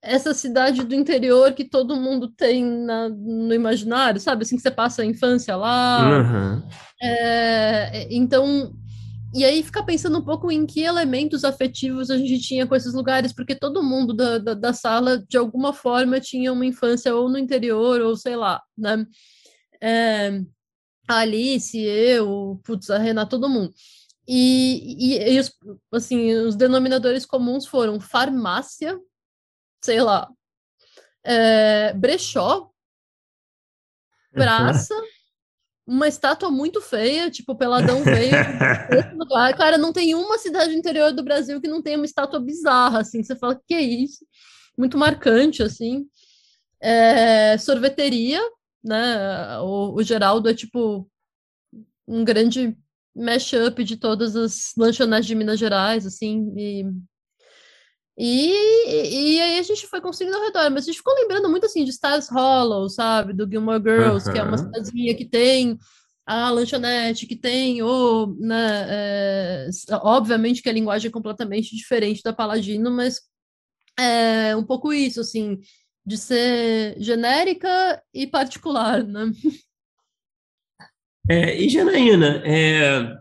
essa 0.00 0.32
cidade 0.32 0.82
do 0.82 0.94
interior 0.94 1.52
que 1.52 1.64
todo 1.64 1.94
mundo 1.94 2.26
tem 2.26 2.64
na, 2.64 3.08
no 3.10 3.54
imaginário, 3.54 4.18
sabe? 4.18 4.42
Assim 4.42 4.56
que 4.56 4.62
você 4.62 4.70
passa 4.70 5.02
a 5.02 5.06
infância 5.06 5.54
lá. 5.54 6.00
Uhum. 6.08 6.68
É, 7.02 8.08
então, 8.10 8.74
e 9.32 9.44
aí 9.44 9.62
ficar 9.62 9.84
pensando 9.84 10.18
um 10.18 10.24
pouco 10.24 10.50
em 10.50 10.66
que 10.66 10.80
elementos 10.80 11.44
afetivos 11.44 12.10
a 12.10 12.16
gente 12.16 12.40
tinha 12.40 12.66
com 12.66 12.74
esses 12.74 12.94
lugares, 12.94 13.32
porque 13.32 13.54
todo 13.54 13.82
mundo 13.82 14.12
da, 14.12 14.38
da, 14.38 14.54
da 14.54 14.72
sala, 14.72 15.22
de 15.28 15.36
alguma 15.36 15.72
forma, 15.72 16.18
tinha 16.18 16.52
uma 16.52 16.66
infância 16.66 17.14
ou 17.14 17.28
no 17.28 17.38
interior, 17.38 18.00
ou 18.00 18.16
sei 18.16 18.34
lá, 18.34 18.60
né? 18.76 19.06
É, 19.80 20.40
a 21.12 21.18
Alice, 21.18 21.78
eu, 21.78 22.60
putz, 22.64 22.90
a 22.90 22.98
Renata, 22.98 23.30
todo 23.30 23.48
mundo. 23.48 23.72
E, 24.26 25.14
e, 25.16 25.34
e 25.34 25.40
os, 25.40 25.52
assim, 25.92 26.32
os 26.34 26.54
denominadores 26.56 27.26
comuns 27.26 27.66
foram 27.66 28.00
farmácia, 28.00 28.98
sei 29.82 30.00
lá, 30.00 30.28
é, 31.24 31.92
brechó, 31.94 32.70
praça, 34.32 34.94
uma 35.86 36.06
estátua 36.06 36.50
muito 36.50 36.80
feia, 36.80 37.30
tipo, 37.30 37.56
Peladão 37.56 38.02
veio. 38.04 38.32
Cara, 39.58 39.76
não 39.76 39.92
tem 39.92 40.14
uma 40.14 40.38
cidade 40.38 40.74
interior 40.74 41.12
do 41.12 41.24
Brasil 41.24 41.60
que 41.60 41.68
não 41.68 41.82
tenha 41.82 41.98
uma 41.98 42.06
estátua 42.06 42.40
bizarra, 42.40 43.00
assim, 43.00 43.22
você 43.22 43.34
fala, 43.34 43.60
que 43.66 43.74
é 43.74 43.80
isso? 43.80 44.24
Muito 44.78 44.96
marcante, 44.96 45.62
assim. 45.62 46.06
É, 46.80 47.58
sorveteria, 47.58 48.40
né? 48.82 49.58
O, 49.60 49.94
o 49.94 50.02
Geraldo 50.02 50.48
é 50.48 50.54
tipo 50.54 51.08
um 52.06 52.24
grande 52.24 52.76
mashup 53.14 53.84
de 53.84 53.96
todas 53.96 54.34
as 54.36 54.72
lanchonetes 54.76 55.26
de 55.26 55.34
Minas 55.34 55.58
Gerais, 55.58 56.06
assim, 56.06 56.52
e, 56.56 56.84
e, 58.18 59.36
e 59.36 59.40
aí 59.40 59.58
a 59.58 59.62
gente 59.62 59.86
foi 59.86 60.00
conseguindo 60.00 60.36
ao 60.36 60.44
redor, 60.44 60.70
mas 60.70 60.84
a 60.84 60.86
gente 60.86 60.98
ficou 60.98 61.14
lembrando 61.14 61.48
muito, 61.48 61.66
assim, 61.66 61.84
de 61.84 61.90
Stars 61.90 62.28
Hollow, 62.28 62.88
sabe, 62.88 63.32
do 63.32 63.48
Gilmore 63.48 63.82
Girls, 63.82 64.30
que 64.30 64.38
é 64.38 64.42
uma 64.42 64.58
cidadezinha 64.58 65.14
que 65.14 65.24
tem 65.26 65.78
a 66.26 66.50
lanchonete, 66.50 67.26
que 67.26 67.36
tem 67.36 67.82
o, 67.82 68.36
né, 68.38 68.86
é, 68.88 69.68
obviamente 70.02 70.62
que 70.62 70.68
a 70.68 70.72
linguagem 70.72 71.08
é 71.08 71.12
completamente 71.12 71.76
diferente 71.76 72.22
da 72.22 72.32
Paladino, 72.32 72.90
mas 72.90 73.20
é 73.98 74.54
um 74.56 74.64
pouco 74.64 74.92
isso, 74.92 75.20
assim, 75.20 75.58
de 76.04 76.18
ser 76.18 76.96
genérica 76.98 78.02
e 78.12 78.26
particular, 78.26 79.04
né? 79.04 79.32
É, 81.28 81.56
e 81.56 81.68
Janaína, 81.68 82.42
é, 82.44 83.16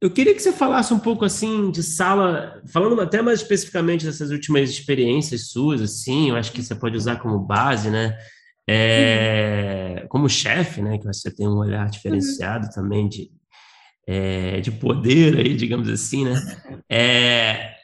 eu 0.00 0.10
queria 0.10 0.34
que 0.34 0.40
você 0.40 0.52
falasse 0.52 0.94
um 0.94 0.98
pouco 0.98 1.24
assim 1.24 1.70
de 1.70 1.82
sala, 1.82 2.62
falando 2.66 3.00
até 3.00 3.20
mais 3.22 3.40
especificamente 3.40 4.04
dessas 4.04 4.30
últimas 4.30 4.70
experiências 4.70 5.48
suas, 5.48 5.80
assim, 5.80 6.30
eu 6.30 6.36
acho 6.36 6.52
que 6.52 6.62
você 6.62 6.74
pode 6.74 6.96
usar 6.96 7.16
como 7.16 7.38
base, 7.38 7.90
né? 7.90 8.16
É, 8.68 10.00
uhum. 10.02 10.08
Como 10.08 10.28
chefe, 10.28 10.82
né? 10.82 10.98
Que 10.98 11.06
você 11.06 11.30
tem 11.34 11.48
um 11.48 11.58
olhar 11.58 11.88
diferenciado 11.88 12.66
uhum. 12.66 12.72
também 12.72 13.08
de, 13.08 13.30
é, 14.06 14.60
de 14.60 14.70
poder 14.70 15.38
aí, 15.38 15.54
digamos 15.54 15.88
assim, 15.88 16.24
né? 16.24 16.34
É, 16.90 17.74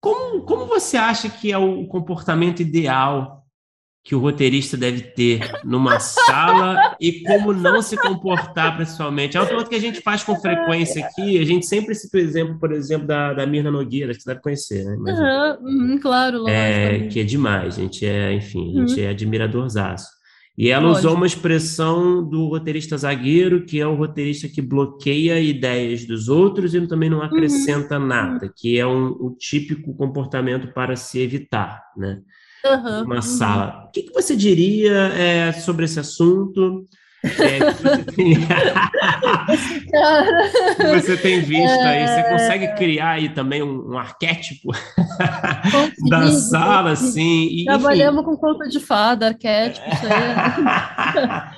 como, 0.00 0.42
como 0.42 0.66
você 0.66 0.96
acha 0.96 1.28
que 1.30 1.50
é 1.50 1.58
o 1.58 1.86
comportamento 1.86 2.60
ideal 2.60 3.45
que 4.06 4.14
o 4.14 4.20
roteirista 4.20 4.76
deve 4.76 5.00
ter 5.00 5.40
numa 5.64 5.98
sala 5.98 6.96
e 7.00 7.24
como 7.24 7.52
não 7.52 7.82
se 7.82 7.96
comportar 7.96 8.78
pessoalmente. 8.78 9.36
É 9.36 9.40
uma 9.40 9.48
pergunta 9.48 9.68
que 9.68 9.74
a 9.74 9.80
gente 9.80 10.00
faz 10.00 10.22
com 10.22 10.36
frequência 10.36 11.04
aqui. 11.04 11.40
A 11.40 11.44
gente 11.44 11.66
sempre 11.66 11.92
cita 11.92 12.16
o 12.16 12.20
exemplo, 12.20 12.56
por 12.56 12.70
exemplo, 12.70 13.04
da, 13.04 13.34
da 13.34 13.44
Mirna 13.44 13.68
Nogueira, 13.68 14.14
que 14.14 14.22
você 14.22 14.30
deve 14.30 14.40
conhecer, 14.40 14.84
né? 14.84 15.58
uhum, 15.60 15.98
claro, 16.00 16.38
lógico. 16.38 16.56
É, 16.56 17.08
que 17.08 17.18
é 17.18 17.24
demais. 17.24 17.76
A 17.76 17.82
gente 17.82 18.06
é, 18.06 18.32
enfim, 18.32 18.76
a 18.76 18.86
gente 18.86 19.00
uhum. 19.00 19.06
é 19.06 19.08
admiradorzaço. 19.08 20.08
E 20.56 20.70
ela 20.70 20.86
lógico. 20.86 21.00
usou 21.00 21.16
uma 21.16 21.26
expressão 21.26 22.24
do 22.24 22.46
roteirista 22.46 22.96
zagueiro, 22.96 23.64
que 23.64 23.80
é 23.80 23.86
o 23.88 23.96
roteirista 23.96 24.46
que 24.46 24.62
bloqueia 24.62 25.40
ideias 25.40 26.04
dos 26.04 26.28
outros 26.28 26.76
e 26.76 26.86
também 26.86 27.10
não 27.10 27.22
acrescenta 27.22 27.98
uhum. 27.98 28.06
nada, 28.06 28.52
que 28.56 28.78
é 28.78 28.86
um, 28.86 29.08
o 29.18 29.34
típico 29.36 29.96
comportamento 29.96 30.72
para 30.72 30.94
se 30.94 31.20
evitar, 31.20 31.82
né? 31.96 32.20
Uhum, 32.70 33.04
uma 33.04 33.22
sala. 33.22 33.84
O 33.88 33.90
que, 33.90 34.02
que 34.02 34.12
você 34.12 34.36
diria 34.36 35.12
é, 35.14 35.52
sobre 35.52 35.84
esse 35.84 36.00
assunto? 36.00 36.86
É, 37.24 37.72
você, 37.72 38.04
tem... 38.12 38.34
você 41.00 41.16
tem 41.16 41.40
visto 41.40 41.80
aí, 41.80 42.06
você 42.06 42.22
consegue 42.30 42.68
criar 42.74 43.12
aí 43.12 43.28
também 43.28 43.62
um, 43.62 43.92
um 43.92 43.98
arquétipo 43.98 44.72
da 46.08 46.30
sala, 46.30 46.92
assim. 46.92 47.46
E, 47.46 47.64
Trabalhamos 47.64 48.22
enfim. 48.22 48.30
com 48.30 48.36
conta 48.36 48.68
de 48.68 48.78
fada, 48.78 49.28
arquétipo, 49.28 49.88
isso 49.88 50.06
aí. 50.06 50.34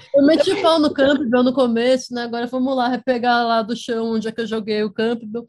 eu 0.14 0.24
meti 0.24 0.54
pau 0.62 0.78
no 0.78 0.92
Campbell 0.92 1.42
no 1.42 1.52
começo, 1.52 2.14
né? 2.14 2.22
Agora 2.22 2.46
vamos 2.46 2.74
lá, 2.74 2.88
repegar 2.88 3.46
lá 3.46 3.60
do 3.62 3.76
chão 3.76 4.14
onde 4.14 4.28
é 4.28 4.32
que 4.32 4.40
eu 4.40 4.46
joguei 4.46 4.82
o 4.84 4.92
Campbell. 4.92 5.44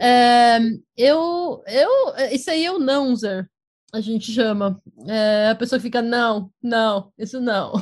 É, 0.00 0.58
eu, 0.96 1.62
eu, 1.66 1.90
isso 2.32 2.50
aí 2.50 2.64
é 2.64 2.72
o 2.72 2.80
Nonzer, 2.80 3.48
a 3.94 4.00
gente 4.00 4.32
chama. 4.32 4.82
É, 5.06 5.50
a 5.50 5.54
pessoa 5.54 5.80
fica, 5.80 6.02
não, 6.02 6.50
não, 6.60 7.12
isso 7.16 7.40
não. 7.40 7.72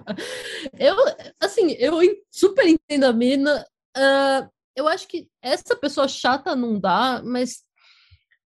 eu, 0.78 0.96
assim, 1.38 1.72
eu 1.72 1.98
super 2.30 2.66
entendo 2.66 3.04
a 3.04 3.12
mina. 3.12 3.64
Uh, 3.94 4.50
eu 4.74 4.88
acho 4.88 5.06
que 5.06 5.28
essa 5.42 5.76
pessoa 5.76 6.08
chata 6.08 6.56
não 6.56 6.80
dá, 6.80 7.20
mas 7.22 7.62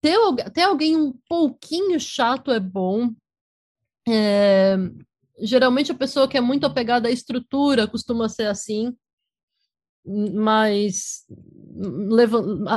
ter, 0.00 0.16
ter 0.54 0.62
alguém 0.62 0.96
um 0.96 1.12
pouquinho 1.28 1.98
chato 1.98 2.52
é 2.52 2.60
bom. 2.60 3.10
É, 4.08 4.76
geralmente 5.40 5.90
a 5.90 5.96
pessoa 5.96 6.28
que 6.28 6.36
é 6.36 6.40
muito 6.40 6.64
apegada 6.64 7.08
à 7.08 7.10
estrutura 7.10 7.88
costuma 7.88 8.28
ser 8.28 8.46
assim 8.46 8.96
mas 10.04 11.24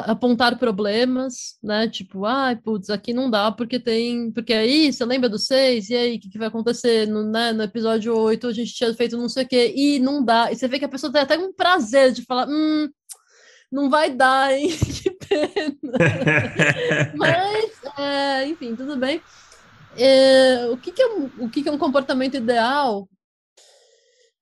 apontar 0.07 0.59
problemas, 0.59 1.57
né? 1.61 1.89
Tipo, 1.89 2.25
ai, 2.25 2.55
putz, 2.55 2.89
aqui 2.89 3.13
não 3.13 3.29
dá 3.29 3.51
porque 3.51 3.79
tem. 3.79 4.31
Porque 4.31 4.53
aí, 4.53 4.93
você 4.93 5.03
lembra 5.03 5.27
do 5.27 5.39
6? 5.39 5.89
E 5.89 5.95
aí, 5.95 6.15
o 6.15 6.19
que, 6.19 6.29
que, 6.29 6.37
vai 6.37 6.47
acontecer? 6.47 7.07
No, 7.07 7.23
né, 7.23 7.51
no 7.51 7.63
episódio 7.63 8.15
8, 8.15 8.47
a 8.47 8.53
gente 8.53 8.73
tinha 8.73 8.93
feito 8.93 9.17
não 9.17 9.27
sei 9.27 9.43
o 9.43 9.47
quê, 9.47 9.73
e 9.75 9.99
não 9.99 10.23
dá. 10.23 10.51
E 10.51 10.55
você 10.55 10.67
vê 10.67 10.77
que 10.77 10.85
a 10.85 10.89
pessoa 10.89 11.11
tem 11.11 11.21
até 11.21 11.37
um 11.37 11.51
prazer 11.51 12.11
de 12.11 12.23
falar, 12.23 12.47
hum, 12.47 12.87
não 13.71 13.89
vai 13.89 14.11
dar, 14.11 14.53
hein? 14.53 14.69
que 14.77 15.09
pena. 15.11 15.97
Mas, 17.17 17.71
é, 17.97 18.47
enfim, 18.47 18.75
tudo 18.75 18.95
bem. 18.95 19.19
É, 19.97 20.67
o 20.71 20.77
que, 20.77 20.91
que, 20.91 21.01
é, 21.01 21.07
o 21.39 21.49
que, 21.49 21.63
que 21.63 21.69
é 21.69 21.71
um 21.71 21.77
comportamento 21.77 22.37
ideal? 22.37 23.09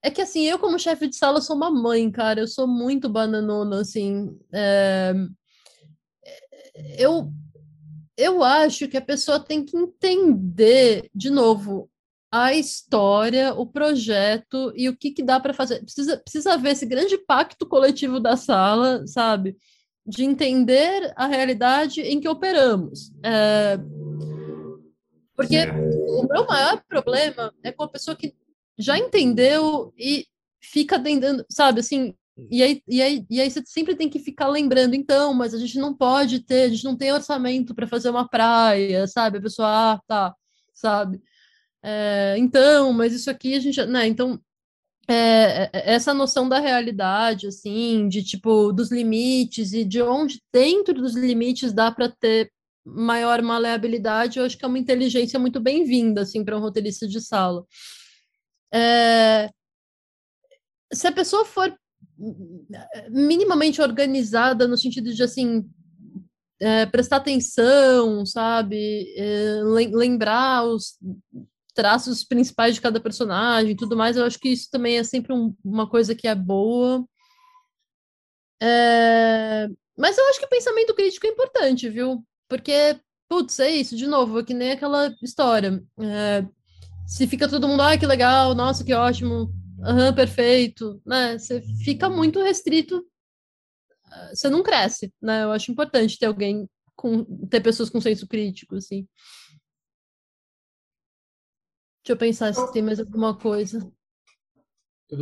É 0.06 0.12
que 0.12 0.22
assim, 0.22 0.43
eu 0.43 0.60
como 0.60 0.78
chefe 0.78 1.08
de 1.08 1.16
sala 1.16 1.39
sou 1.39 1.56
uma 1.56 1.72
mãe, 1.72 2.12
cara. 2.12 2.41
Eu 2.41 2.47
sou 2.47 2.68
muito 2.68 3.08
bananona, 3.08 3.80
assim. 3.80 4.38
É... 4.51 5.14
Eu, 6.97 7.32
eu 8.18 8.43
acho 8.43 8.89
que 8.89 8.97
a 8.97 9.01
pessoa 9.01 9.39
tem 9.39 9.64
que 9.64 9.78
entender, 9.78 11.10
de 11.16 11.30
novo, 11.30 11.89
a 12.30 12.54
história, 12.54 13.54
o 13.54 13.66
projeto 13.66 14.74
e 14.76 14.89
o 14.89 14.97
que, 14.97 15.12
que 15.12 15.24
dá 15.24 15.39
para 15.39 15.54
fazer. 15.54 15.82
Precisa, 15.82 16.18
precisa 16.18 16.58
ver 16.58 16.72
esse 16.72 16.86
grande 16.86 17.18
pacto 17.18 17.66
coletivo 17.66 18.20
da 18.20 18.36
sala, 18.36 19.08
sabe? 19.08 19.56
De 20.06 20.26
entender 20.26 21.14
a 21.16 21.28
realidade 21.28 22.01
em 22.01 22.20
que 22.20 22.28
operamos. 22.28 23.14
É... 23.24 23.80
Porque 25.34 25.60
o 25.62 26.28
meu 26.28 26.45
maior 26.45 26.84
problema 26.89 27.54
é 27.64 27.72
com 27.72 27.84
a 27.84 27.88
pessoa 27.88 28.18
que 28.18 28.36
já 28.78 28.97
entendeu 28.97 29.93
e 29.97 30.26
fica 30.61 30.99
tentando, 30.99 31.45
sabe, 31.49 31.82
assim, 31.82 32.13
e 32.49 32.63
aí, 32.63 32.82
e, 32.88 33.01
aí, 33.01 33.26
e 33.30 33.41
aí 33.41 33.51
você 33.51 33.61
sempre 33.65 33.95
tem 33.95 34.09
que 34.09 34.19
ficar 34.19 34.47
lembrando, 34.47 34.95
então, 34.95 35.34
mas 35.34 35.53
a 35.53 35.59
gente 35.59 35.78
não 35.78 35.93
pode 35.95 36.39
ter, 36.39 36.63
a 36.63 36.69
gente 36.69 36.84
não 36.84 36.95
tem 36.97 37.11
orçamento 37.13 37.76
para 37.76 37.88
fazer 37.88 38.09
uma 38.09 38.28
praia, 38.28 39.05
sabe? 39.07 39.38
A 39.38 39.41
pessoa, 39.41 39.67
ah, 39.93 40.01
tá, 40.07 40.36
sabe? 40.74 41.21
É, 41.84 42.36
então, 42.38 42.93
mas 42.93 43.13
isso 43.13 43.30
aqui 43.30 43.55
a 43.55 43.59
gente, 43.59 43.86
né? 43.86 44.07
Então, 44.07 44.39
é, 45.07 45.69
essa 45.74 46.13
noção 46.13 46.47
da 46.49 46.59
realidade, 46.59 47.47
assim, 47.47 48.07
de 48.07 48.24
tipo, 48.24 48.71
dos 48.71 48.91
limites 48.91 49.74
e 49.74 49.84
de 49.86 50.01
onde 50.01 50.41
dentro 50.51 50.93
dos 50.95 51.15
limites 51.15 51.74
dá 51.74 51.91
para 51.91 52.09
ter 52.09 52.51
maior 52.86 53.41
maleabilidade, 53.41 54.39
eu 54.39 54.45
acho 54.45 54.57
que 54.57 54.65
é 54.65 54.67
uma 54.67 54.80
inteligência 54.80 55.39
muito 55.39 55.59
bem-vinda, 55.59 56.21
assim, 56.21 56.43
para 56.43 56.57
um 56.57 56.61
roteirista 56.61 57.07
de 57.07 57.21
sala. 57.21 57.65
É, 58.74 59.49
se 60.91 61.07
a 61.07 61.11
pessoa 61.11 61.45
for 61.45 61.76
minimamente 63.09 63.82
organizada 63.82 64.67
no 64.67 64.78
sentido 64.78 65.13
de 65.13 65.24
assim 65.24 65.63
é, 66.59 66.86
prestar 66.86 67.17
atenção, 67.17 68.26
sabe, 68.26 69.13
é, 69.17 69.61
lembrar 69.91 70.63
os 70.65 70.97
traços 71.74 72.24
principais 72.24 72.76
de 72.76 72.82
cada 72.82 72.99
personagem, 72.99 73.76
tudo 73.76 73.97
mais, 73.97 74.15
eu 74.15 74.26
acho 74.26 74.39
que 74.39 74.49
isso 74.49 74.69
também 74.71 74.97
é 74.97 75.03
sempre 75.03 75.34
um, 75.34 75.55
uma 75.63 75.89
coisa 75.89 76.15
que 76.15 76.28
é 76.28 76.36
boa. 76.36 77.03
É, 78.61 79.67
mas 79.97 80.17
eu 80.17 80.28
acho 80.30 80.39
que 80.39 80.47
pensamento 80.47 80.93
crítico 80.95 81.28
é 81.28 81.30
importante, 81.30 81.89
viu? 81.89 82.24
Porque, 82.47 82.99
putz, 83.28 83.59
é 83.59 83.69
isso, 83.69 83.95
de 83.95 84.07
novo, 84.07 84.39
é 84.39 84.43
que 84.43 84.53
nem 84.53 84.71
aquela 84.71 85.13
história. 85.21 85.84
Se 87.08 87.28
fica 87.28 87.47
todo 87.49 87.68
mundo, 87.68 87.82
ai, 87.82 87.97
que 87.97 88.06
legal, 88.06 88.56
nossa, 88.56 88.84
que 88.84 88.93
ótimo, 88.93 89.54
aham, 89.82 90.14
perfeito, 90.14 91.01
né? 91.06 91.38
Você 91.38 91.62
fica 91.84 92.10
muito 92.10 92.41
restrito, 92.41 93.06
ah, 94.06 94.32
você 94.34 94.49
não 94.49 94.64
cresce, 94.64 95.14
né? 95.22 95.43
Eu 95.43 95.51
acho 95.51 95.72
importante 95.72 96.18
ter 96.18 96.26
alguém 96.26 96.68
com 96.95 97.24
ter 97.47 97.62
pessoas 97.62 97.89
com 97.89 97.99
senso 98.01 98.28
crítico, 98.28 98.76
assim. 98.76 99.08
Deixa 102.04 102.14
eu 102.14 102.18
pensar 102.18 102.54
se 102.54 102.72
tem 102.74 102.82
mais 102.82 102.99
alguma 102.99 103.38
coisa. 103.38 103.89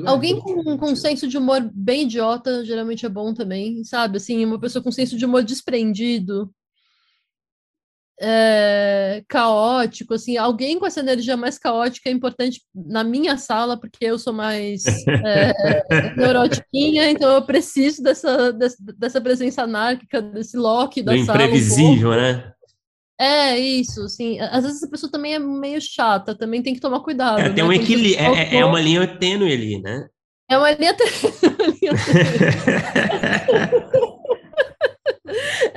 Alguém 0.06 0.40
com, 0.40 0.78
com 0.78 0.96
senso 0.96 1.28
de 1.28 1.38
humor 1.38 1.62
bem 1.74 2.04
idiota 2.04 2.64
geralmente 2.66 3.06
é 3.06 3.10
bom 3.10 3.34
também, 3.34 3.84
sabe? 3.84 4.18
Assim, 4.18 4.44
uma 4.46 4.60
pessoa 4.60 4.82
com 4.82 4.92
senso 4.92 5.18
de 5.18 5.26
humor 5.26 5.44
desprendido, 5.44 6.54
é, 8.24 9.24
caótico, 9.28 10.13
assim, 10.13 10.38
alguém 10.38 10.78
com 10.78 10.86
essa 10.86 10.99
energia 10.99 11.36
mais 11.36 11.57
caótica 11.57 12.07
é 12.07 12.11
importante 12.11 12.61
na 12.74 13.03
minha 13.03 13.36
sala, 13.36 13.80
porque 13.80 14.05
eu 14.05 14.19
sou 14.19 14.32
mais 14.32 14.84
é, 15.07 16.13
neurotiquinha, 16.15 17.09
então 17.09 17.32
eu 17.32 17.41
preciso 17.41 18.03
dessa, 18.03 18.53
dessa, 18.53 19.19
presença 19.19 19.63
anárquica, 19.63 20.22
desse 20.22 20.55
Loki 20.55 21.01
da 21.01 21.13
Do 21.13 21.26
sala. 21.26 21.43
Imprevisível, 21.43 22.11
um 22.11 22.15
né? 22.15 22.51
É, 23.19 23.57
isso, 23.57 24.03
assim, 24.03 24.39
às 24.39 24.65
vezes 24.65 24.84
a 24.84 24.88
pessoa 24.88 25.11
também 25.11 25.34
é 25.34 25.39
meio 25.39 25.82
chata, 25.82 26.36
também 26.36 26.61
tem 26.61 26.76
que 26.76 26.80
tomar 26.80 26.99
cuidado. 26.99 27.39
É, 27.39 27.49
tem 27.49 27.63
né? 27.63 27.63
um 27.63 27.74
equilíbrio, 27.74 28.19
é, 28.19 28.57
é, 28.57 28.65
uma 28.65 28.80
linha 28.80 29.07
tênue 29.07 29.51
ali, 29.51 29.82
né? 29.82 30.07
É 30.49 30.57
uma 30.57 30.72
linha 30.72 30.93
tênue. 30.93 31.11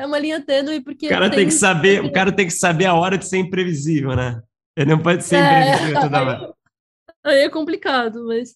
é 0.04 0.06
uma 0.06 0.18
linha 0.18 0.40
tênue 0.40 0.80
porque. 0.80 1.06
O 1.06 1.10
cara 1.10 1.28
tem, 1.28 1.40
tem 1.40 1.48
que 1.48 1.54
saber, 1.54 2.04
o 2.04 2.12
cara 2.12 2.30
tem 2.30 2.46
que 2.46 2.52
saber 2.52 2.86
a 2.86 2.94
hora 2.94 3.18
de 3.18 3.26
ser 3.26 3.38
imprevisível, 3.38 4.14
né? 4.14 4.40
Ele 4.76 4.90
não 4.90 5.02
pode 5.02 5.24
ser 5.24 5.36
é, 5.36 5.74
imprevisível 5.74 6.00
toda 6.02 6.22
hora. 6.22 6.54
Aí 7.24 7.40
é 7.40 7.48
complicado, 7.48 8.26
mas 8.26 8.54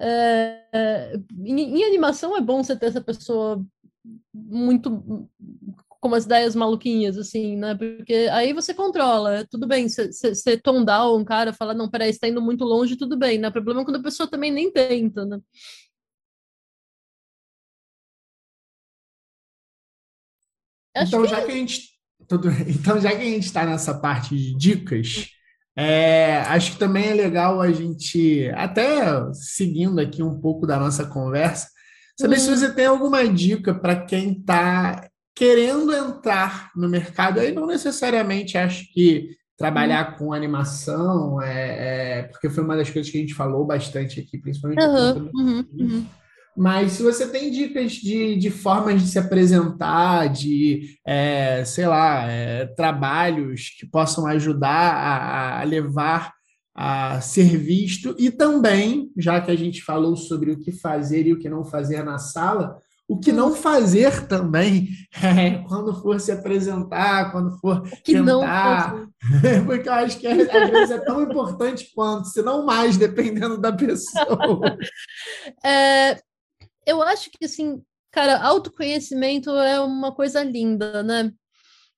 é, 0.00 1.12
em, 1.44 1.78
em, 1.78 1.84
animação 1.84 2.36
é 2.36 2.40
bom 2.40 2.62
você 2.62 2.76
ter 2.76 2.86
essa 2.86 3.00
pessoa 3.00 3.64
muito 4.34 5.28
com 5.88 6.08
umas 6.08 6.24
ideias 6.24 6.56
maluquinhas, 6.56 7.18
assim, 7.18 7.56
né? 7.56 7.74
Porque 7.74 8.28
aí 8.32 8.52
você 8.52 8.72
controla, 8.72 9.46
tudo 9.50 9.66
bem, 9.66 9.86
você 9.88 10.60
down 10.84 11.18
um 11.18 11.24
cara, 11.24 11.52
fala, 11.52 11.74
não, 11.74 11.90
peraí, 11.90 12.10
está 12.10 12.26
indo 12.26 12.40
muito 12.40 12.64
longe, 12.64 12.96
tudo 12.96 13.18
bem, 13.18 13.38
né? 13.38 13.48
O 13.48 13.52
problema 13.52 13.82
é 13.82 13.84
quando 13.84 13.96
a 13.96 14.02
pessoa 14.02 14.28
também 14.28 14.50
nem 14.50 14.72
tenta, 14.72 15.26
né? 15.26 15.38
então, 20.96 21.26
já 21.26 21.42
que 21.42 21.50
a 21.50 21.54
gente. 21.54 21.90
Tudo... 22.28 22.50
Então, 22.66 23.00
já 23.00 23.10
que 23.10 23.22
a 23.22 23.24
gente 23.24 23.46
está 23.46 23.64
nessa 23.64 23.94
parte 23.94 24.36
de 24.36 24.56
dicas, 24.56 25.28
é, 25.76 26.38
acho 26.46 26.72
que 26.72 26.78
também 26.78 27.08
é 27.08 27.14
legal 27.14 27.60
a 27.60 27.72
gente, 27.72 28.50
até 28.54 29.32
seguindo 29.32 29.98
aqui 30.00 30.22
um 30.22 30.40
pouco 30.40 30.66
da 30.66 30.78
nossa 30.78 31.06
conversa, 31.06 31.68
saber 32.18 32.36
uhum. 32.36 32.40
se 32.40 32.50
você 32.50 32.72
tem 32.74 32.86
alguma 32.86 33.26
dica 33.26 33.74
para 33.74 33.96
quem 33.96 34.32
está 34.32 35.08
querendo 35.34 35.92
entrar 35.92 36.70
no 36.76 36.88
mercado. 36.88 37.40
Aí 37.40 37.52
não 37.52 37.66
necessariamente 37.66 38.58
acho 38.58 38.92
que 38.92 39.30
trabalhar 39.56 40.12
uhum. 40.12 40.18
com 40.18 40.32
animação, 40.32 41.40
é, 41.40 42.18
é, 42.18 42.22
porque 42.24 42.50
foi 42.50 42.64
uma 42.64 42.76
das 42.76 42.90
coisas 42.90 43.10
que 43.10 43.18
a 43.18 43.20
gente 43.20 43.34
falou 43.34 43.64
bastante 43.66 44.20
aqui, 44.20 44.38
principalmente. 44.38 44.82
Uhum, 44.82 45.30
uhum, 45.34 45.66
uhum. 45.78 46.06
Mas 46.56 46.92
se 46.92 47.02
você 47.02 47.26
tem 47.26 47.50
dicas 47.50 47.92
de, 47.92 48.36
de 48.36 48.50
formas 48.50 49.02
de 49.02 49.08
se 49.08 49.18
apresentar, 49.18 50.28
de, 50.28 50.96
é, 51.06 51.64
sei 51.64 51.86
lá, 51.86 52.26
é, 52.30 52.66
trabalhos 52.66 53.70
que 53.78 53.86
possam 53.86 54.26
ajudar 54.26 54.94
a, 54.94 55.60
a 55.60 55.64
levar 55.64 56.32
a 56.74 57.20
ser 57.20 57.56
visto, 57.58 58.14
e 58.18 58.30
também, 58.30 59.10
já 59.16 59.40
que 59.40 59.50
a 59.50 59.56
gente 59.56 59.82
falou 59.82 60.16
sobre 60.16 60.50
o 60.50 60.58
que 60.58 60.72
fazer 60.72 61.26
e 61.26 61.32
o 61.32 61.38
que 61.38 61.48
não 61.48 61.64
fazer 61.64 62.02
na 62.02 62.18
sala, 62.18 62.78
O 63.08 63.18
que 63.18 63.32
não 63.32 63.52
fazer 63.56 64.28
também 64.28 64.88
é, 65.20 65.58
quando 65.66 65.92
for 66.00 66.20
se 66.20 66.30
apresentar, 66.30 67.32
quando 67.32 67.58
for 67.58 67.82
que 68.04 68.14
tentar. 68.14 68.94
Porque 69.66 69.88
eu 69.88 69.92
acho 69.92 70.16
que 70.16 70.28
às 70.28 70.70
vezes 70.70 70.90
é 70.92 70.98
tão 70.98 71.20
importante 71.20 71.90
quanto, 71.92 72.28
se 72.28 72.40
não 72.40 72.64
mais, 72.64 72.96
dependendo 72.96 73.58
da 73.58 73.72
pessoa. 73.72 74.78
É, 75.64 76.16
eu 76.90 77.02
acho 77.02 77.30
que, 77.30 77.44
assim, 77.44 77.82
cara, 78.10 78.40
autoconhecimento 78.42 79.50
é 79.50 79.80
uma 79.80 80.14
coisa 80.14 80.42
linda, 80.42 81.02
né? 81.02 81.32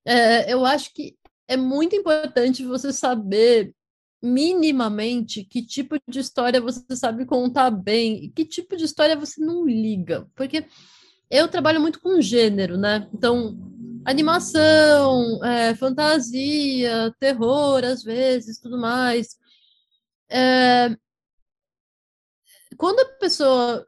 É, 0.04 0.52
eu 0.52 0.64
acho 0.66 0.92
que 0.94 1.16
é 1.48 1.56
muito 1.56 1.94
importante 1.96 2.64
você 2.64 2.92
saber 2.92 3.74
minimamente 4.22 5.44
que 5.44 5.66
tipo 5.66 5.96
de 6.08 6.20
história 6.20 6.60
você 6.60 6.94
sabe 6.94 7.26
contar 7.26 7.70
bem 7.70 8.24
e 8.24 8.28
que 8.30 8.44
tipo 8.44 8.76
de 8.76 8.84
história 8.84 9.16
você 9.16 9.44
não 9.44 9.66
liga. 9.66 10.28
Porque 10.36 10.64
eu 11.30 11.48
trabalho 11.48 11.80
muito 11.80 12.00
com 12.00 12.20
gênero, 12.20 12.76
né? 12.76 13.08
Então, 13.12 13.58
animação, 14.04 15.44
é, 15.44 15.74
fantasia, 15.74 17.12
terror, 17.18 17.84
às 17.84 18.02
vezes, 18.02 18.60
tudo 18.60 18.78
mais. 18.78 19.36
É... 20.30 20.96
Quando 22.76 23.00
a 23.00 23.06
pessoa, 23.18 23.86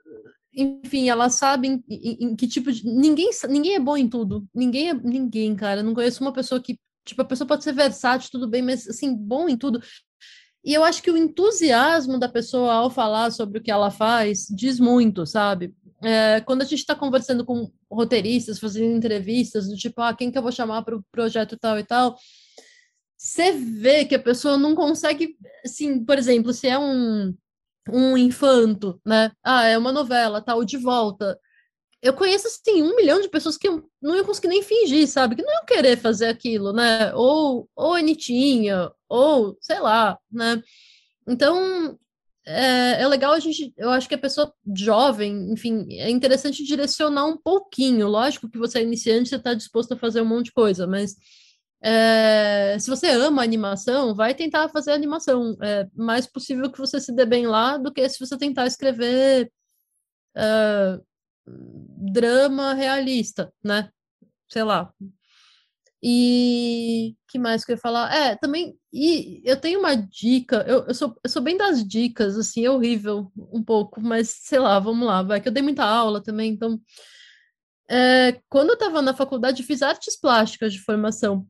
enfim, 0.54 1.08
ela 1.08 1.28
sabe 1.28 1.68
em, 1.68 1.84
em, 1.88 2.36
que 2.36 2.46
tipo 2.46 2.70
de. 2.72 2.86
Ninguém, 2.86 3.30
ninguém 3.48 3.74
é 3.74 3.80
bom 3.80 3.96
em 3.96 4.08
tudo. 4.08 4.46
Ninguém 4.54 4.90
é. 4.90 4.94
Ninguém, 4.94 5.54
cara. 5.56 5.82
Não 5.82 5.94
conheço 5.94 6.22
uma 6.22 6.32
pessoa 6.32 6.60
que. 6.60 6.78
Tipo, 7.04 7.22
a 7.22 7.24
pessoa 7.24 7.46
pode 7.46 7.64
ser 7.64 7.72
versátil, 7.72 8.30
tudo 8.30 8.48
bem, 8.48 8.62
mas 8.62 8.88
assim, 8.88 9.14
bom 9.14 9.48
em 9.48 9.56
tudo. 9.56 9.80
E 10.64 10.72
eu 10.72 10.82
acho 10.82 11.02
que 11.02 11.10
o 11.10 11.16
entusiasmo 11.16 12.18
da 12.18 12.28
pessoa 12.28 12.72
ao 12.72 12.90
falar 12.90 13.30
sobre 13.30 13.58
o 13.58 13.62
que 13.62 13.70
ela 13.70 13.90
faz 13.90 14.46
diz 14.48 14.80
muito, 14.80 15.26
sabe? 15.26 15.74
é, 16.04 16.40
quando 16.42 16.62
a 16.62 16.64
gente 16.64 16.80
está 16.80 16.94
conversando 16.94 17.44
com 17.44 17.70
roteiristas, 17.90 18.58
fazendo 18.58 18.96
entrevistas, 18.96 19.68
do 19.68 19.76
tipo, 19.76 20.00
ah, 20.02 20.14
quem 20.14 20.30
que 20.30 20.36
eu 20.36 20.42
vou 20.42 20.52
chamar 20.52 20.82
para 20.82 20.96
o 20.96 21.02
projeto 21.10 21.56
tal 21.56 21.78
e 21.78 21.84
tal, 21.84 22.16
você 23.16 23.52
vê 23.52 24.04
que 24.04 24.14
a 24.14 24.22
pessoa 24.22 24.58
não 24.58 24.74
consegue, 24.74 25.36
assim, 25.64 26.04
por 26.04 26.18
exemplo, 26.18 26.52
se 26.52 26.68
é 26.68 26.78
um, 26.78 27.34
um 27.90 28.16
infanto, 28.16 29.00
né? 29.04 29.32
Ah, 29.42 29.64
é 29.66 29.76
uma 29.78 29.92
novela, 29.92 30.40
tal, 30.40 30.64
de 30.64 30.76
volta. 30.76 31.38
Eu 32.02 32.12
conheço, 32.14 32.46
assim, 32.46 32.82
um 32.82 32.96
milhão 32.96 33.20
de 33.20 33.28
pessoas 33.28 33.56
que 33.56 33.68
não 34.00 34.14
iam 34.14 34.24
conseguir 34.24 34.48
nem 34.48 34.62
fingir, 34.62 35.08
sabe? 35.08 35.36
Que 35.36 35.42
não 35.42 35.52
iam 35.52 35.64
querer 35.64 35.96
fazer 35.96 36.26
aquilo, 36.26 36.72
né? 36.72 37.14
Ou, 37.14 37.68
ou 37.74 37.94
Anitinha, 37.94 38.90
ou, 39.08 39.56
sei 39.60 39.80
lá, 39.80 40.18
né? 40.30 40.62
Então, 41.26 41.98
é, 42.46 43.02
é, 43.02 43.08
legal 43.08 43.32
a 43.32 43.38
gente, 43.38 43.72
eu 43.76 43.90
acho 43.90 44.06
que 44.06 44.14
a 44.14 44.18
pessoa 44.18 44.52
jovem, 44.76 45.50
enfim, 45.50 45.86
é 45.92 46.10
interessante 46.10 46.62
direcionar 46.62 47.24
um 47.26 47.38
pouquinho. 47.38 48.06
Lógico 48.06 48.50
que 48.50 48.58
você 48.58 48.80
é 48.80 48.82
iniciante, 48.82 49.30
você 49.30 49.36
está 49.36 49.54
disposto 49.54 49.92
a 49.92 49.96
fazer 49.96 50.20
um 50.20 50.26
monte 50.26 50.46
de 50.46 50.52
coisa, 50.52 50.86
mas 50.86 51.16
é, 51.84 52.78
se 52.80 52.88
você 52.88 53.08
ama 53.10 53.42
animação, 53.42 54.14
vai 54.14 54.34
tentar 54.34 54.68
fazer 54.70 54.92
animação. 54.92 55.56
É 55.62 55.86
mais 55.94 56.26
possível 56.26 56.70
que 56.72 56.78
você 56.78 57.00
se 57.00 57.12
dê 57.12 57.26
bem 57.26 57.46
lá 57.46 57.76
do 57.76 57.92
que 57.92 58.08
se 58.08 58.18
você 58.18 58.38
tentar 58.38 58.66
escrever 58.66 59.52
é, 60.36 60.98
drama 61.46 62.74
realista, 62.74 63.52
né? 63.62 63.90
Sei 64.48 64.62
lá, 64.62 64.92
e 66.06 67.16
que 67.28 67.38
mais 67.38 67.64
que 67.64 67.72
eu 67.72 67.76
ia 67.76 67.80
falar? 67.80 68.14
É, 68.14 68.36
também. 68.36 68.78
E 68.92 69.40
eu 69.42 69.58
tenho 69.58 69.78
uma 69.80 69.94
dica, 69.94 70.62
eu, 70.68 70.84
eu, 70.86 70.94
sou, 70.94 71.18
eu 71.24 71.30
sou 71.30 71.40
bem 71.40 71.56
das 71.56 71.82
dicas, 71.82 72.36
assim, 72.36 72.62
é 72.66 72.70
horrível 72.70 73.32
um 73.50 73.62
pouco, 73.62 74.02
mas 74.02 74.28
sei 74.42 74.58
lá, 74.58 74.78
vamos 74.78 75.06
lá, 75.06 75.22
vai, 75.22 75.40
que 75.40 75.48
eu 75.48 75.52
dei 75.52 75.62
muita 75.62 75.82
aula 75.82 76.22
também, 76.22 76.52
então. 76.52 76.78
É, 77.88 78.38
quando 78.50 78.70
eu 78.70 78.74
estava 78.74 79.00
na 79.00 79.14
faculdade, 79.14 79.62
fiz 79.62 79.80
artes 79.80 80.18
plásticas 80.20 80.74
de 80.74 80.80
formação. 80.80 81.46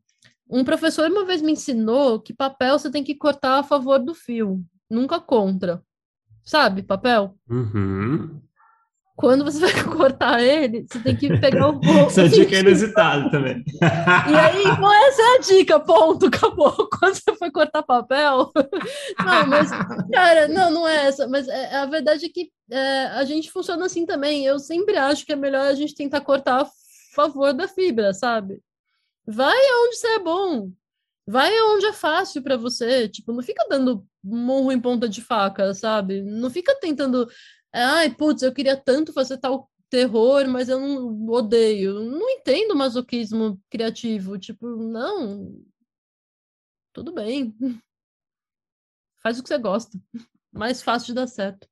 Um 0.48 0.64
professor 0.64 1.10
uma 1.10 1.24
vez 1.24 1.40
me 1.42 1.52
ensinou 1.52 2.20
que 2.20 2.34
papel 2.34 2.78
você 2.78 2.90
tem 2.90 3.02
que 3.02 3.14
cortar 3.14 3.58
a 3.58 3.62
favor 3.62 3.98
do 3.98 4.14
fio, 4.14 4.62
nunca 4.90 5.20
contra. 5.20 5.82
Sabe, 6.44 6.82
papel? 6.82 7.34
Uhum 7.48 8.42
quando 9.16 9.44
você 9.44 9.60
vai 9.60 9.72
cortar 9.84 10.42
ele, 10.42 10.86
você 10.88 10.98
tem 11.00 11.16
que 11.16 11.38
pegar 11.38 11.68
o 11.68 11.78
rolo. 11.78 12.06
Essa 12.06 12.28
dica 12.28 12.56
é 12.56 12.60
inusitada 12.60 13.30
também. 13.30 13.62
E 13.80 14.34
aí, 14.34 14.64
essa 15.06 15.22
é 15.22 15.36
a 15.36 15.40
dica, 15.40 15.78
ponto, 15.78 16.26
acabou. 16.26 16.72
Quando 16.98 17.14
você 17.14 17.34
foi 17.36 17.50
cortar 17.50 17.82
papel. 17.82 18.50
Não, 19.18 19.46
mas, 19.46 19.70
cara, 20.12 20.48
não, 20.48 20.70
não 20.70 20.88
é 20.88 21.06
essa. 21.06 21.28
Mas 21.28 21.46
é, 21.46 21.76
a 21.76 21.86
verdade 21.86 22.26
é 22.26 22.28
que 22.28 22.50
é, 22.70 23.06
a 23.06 23.24
gente 23.24 23.50
funciona 23.50 23.84
assim 23.84 24.06
também. 24.06 24.44
Eu 24.44 24.58
sempre 24.58 24.96
acho 24.96 25.24
que 25.24 25.32
é 25.32 25.36
melhor 25.36 25.66
a 25.66 25.74
gente 25.74 25.94
tentar 25.94 26.20
cortar 26.22 26.62
a 26.62 26.70
favor 27.14 27.52
da 27.52 27.68
fibra, 27.68 28.12
sabe? 28.12 28.60
Vai 29.26 29.56
aonde 29.56 29.96
você 29.96 30.06
é 30.08 30.18
bom. 30.18 30.72
Vai 31.26 31.56
aonde 31.56 31.86
é 31.86 31.92
fácil 31.92 32.42
para 32.42 32.56
você. 32.56 33.08
Tipo, 33.08 33.32
não 33.32 33.42
fica 33.42 33.66
dando 33.68 34.06
morro 34.22 34.70
em 34.70 34.80
ponta 34.80 35.08
de 35.08 35.22
faca, 35.22 35.72
sabe? 35.74 36.22
Não 36.22 36.50
fica 36.50 36.78
tentando 36.78 37.28
Ai, 37.76 38.14
putz, 38.14 38.42
eu 38.42 38.54
queria 38.54 38.76
tanto 38.76 39.12
fazer 39.12 39.36
tal 39.38 39.68
terror, 39.90 40.46
mas 40.46 40.68
eu 40.68 40.78
não 40.78 41.26
odeio. 41.28 42.04
Não 42.04 42.30
entendo 42.30 42.76
masoquismo 42.76 43.60
criativo. 43.68 44.38
Tipo, 44.38 44.76
não. 44.76 45.60
Tudo 46.92 47.12
bem. 47.12 47.52
Faz 49.24 49.40
o 49.40 49.42
que 49.42 49.48
você 49.48 49.58
gosta. 49.58 49.98
Mais 50.52 50.80
fácil 50.80 51.08
de 51.08 51.14
dar 51.14 51.26
certo. 51.26 51.68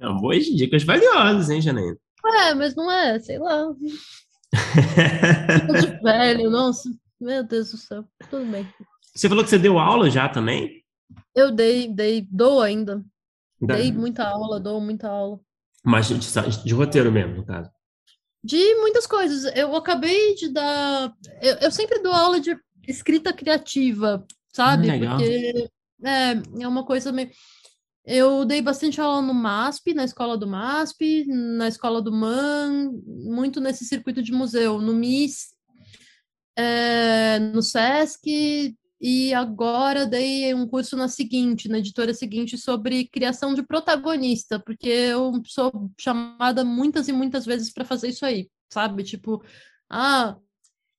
Não, 0.00 0.16
boas 0.16 0.46
dicas 0.46 0.82
valiosas, 0.82 1.50
hein, 1.50 1.60
Janaína? 1.60 1.98
É, 2.24 2.54
mas 2.54 2.74
não 2.74 2.90
é, 2.90 3.20
sei 3.20 3.38
lá. 3.38 3.66
Velho, 6.02 6.50
nossa. 6.50 6.88
Meu 7.20 7.42
Deus 7.44 7.70
do 7.70 7.76
céu. 7.76 8.04
Tudo 8.30 8.44
bem. 8.50 8.68
Você 9.14 9.28
falou 9.28 9.44
que 9.44 9.50
você 9.50 9.58
deu 9.58 9.78
aula 9.78 10.10
já 10.10 10.28
também? 10.28 10.82
Eu 11.34 11.50
dei, 11.50 11.88
dei, 11.88 12.26
dou 12.30 12.60
ainda. 12.60 13.04
Dei 13.60 13.92
muita 13.92 14.24
aula, 14.24 14.60
dou 14.60 14.80
muita 14.80 15.08
aula. 15.08 15.40
Mas 15.84 16.08
de, 16.08 16.18
de, 16.64 16.74
roteiro 16.74 17.10
mesmo, 17.12 17.36
no 17.36 17.46
caso? 17.46 17.70
De 18.42 18.74
muitas 18.76 19.06
coisas. 19.06 19.44
Eu 19.56 19.74
acabei 19.76 20.34
de 20.34 20.48
dar. 20.48 21.12
Eu, 21.40 21.54
eu 21.56 21.70
sempre 21.70 22.00
dou 22.00 22.12
aula 22.12 22.40
de 22.40 22.56
escrita 22.86 23.32
criativa, 23.32 24.24
sabe? 24.52 24.90
Ah, 24.90 25.16
Porque 25.16 25.70
é, 26.02 26.62
é 26.62 26.68
uma 26.68 26.84
coisa 26.84 27.12
meio. 27.12 27.30
Eu 28.06 28.44
dei 28.44 28.60
bastante 28.60 29.00
aula 29.00 29.22
no 29.22 29.32
MASP, 29.32 29.94
na 29.94 30.04
escola 30.04 30.36
do 30.36 30.46
MASP, 30.46 31.24
na 31.26 31.68
escola 31.68 32.02
do 32.02 32.12
MAN, 32.12 32.92
muito 33.06 33.60
nesse 33.60 33.84
circuito 33.86 34.22
de 34.22 34.30
museu, 34.30 34.78
no 34.78 34.92
MIS, 34.92 35.54
é, 36.54 37.38
no 37.38 37.62
SESC, 37.62 38.76
e 39.00 39.32
agora 39.32 40.06
dei 40.06 40.54
um 40.54 40.66
curso 40.66 40.96
na 40.96 41.08
seguinte, 41.08 41.68
na 41.68 41.78
editora 41.78 42.12
seguinte, 42.12 42.58
sobre 42.58 43.08
criação 43.08 43.54
de 43.54 43.62
protagonista, 43.62 44.58
porque 44.58 44.88
eu 44.88 45.32
sou 45.46 45.90
chamada 45.98 46.62
muitas 46.62 47.08
e 47.08 47.12
muitas 47.12 47.46
vezes 47.46 47.72
para 47.72 47.86
fazer 47.86 48.08
isso 48.08 48.24
aí, 48.26 48.50
sabe? 48.70 49.02
Tipo, 49.02 49.42
ah, 49.90 50.36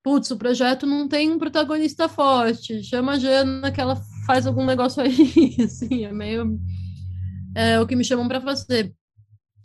putz, 0.03 0.31
o 0.31 0.37
projeto 0.37 0.85
não 0.87 1.07
tem 1.07 1.31
um 1.31 1.37
protagonista 1.37 2.09
forte, 2.09 2.83
chama 2.83 3.13
a 3.13 3.19
Jana 3.19 3.71
que 3.71 3.81
ela 3.81 3.95
faz 4.25 4.47
algum 4.47 4.65
negócio 4.65 5.03
aí, 5.03 5.55
assim, 5.63 6.05
é 6.05 6.11
meio 6.11 6.59
é 7.55 7.79
o 7.79 7.87
que 7.87 7.95
me 7.95 8.03
chamam 8.03 8.27
para 8.27 8.41
fazer. 8.41 8.93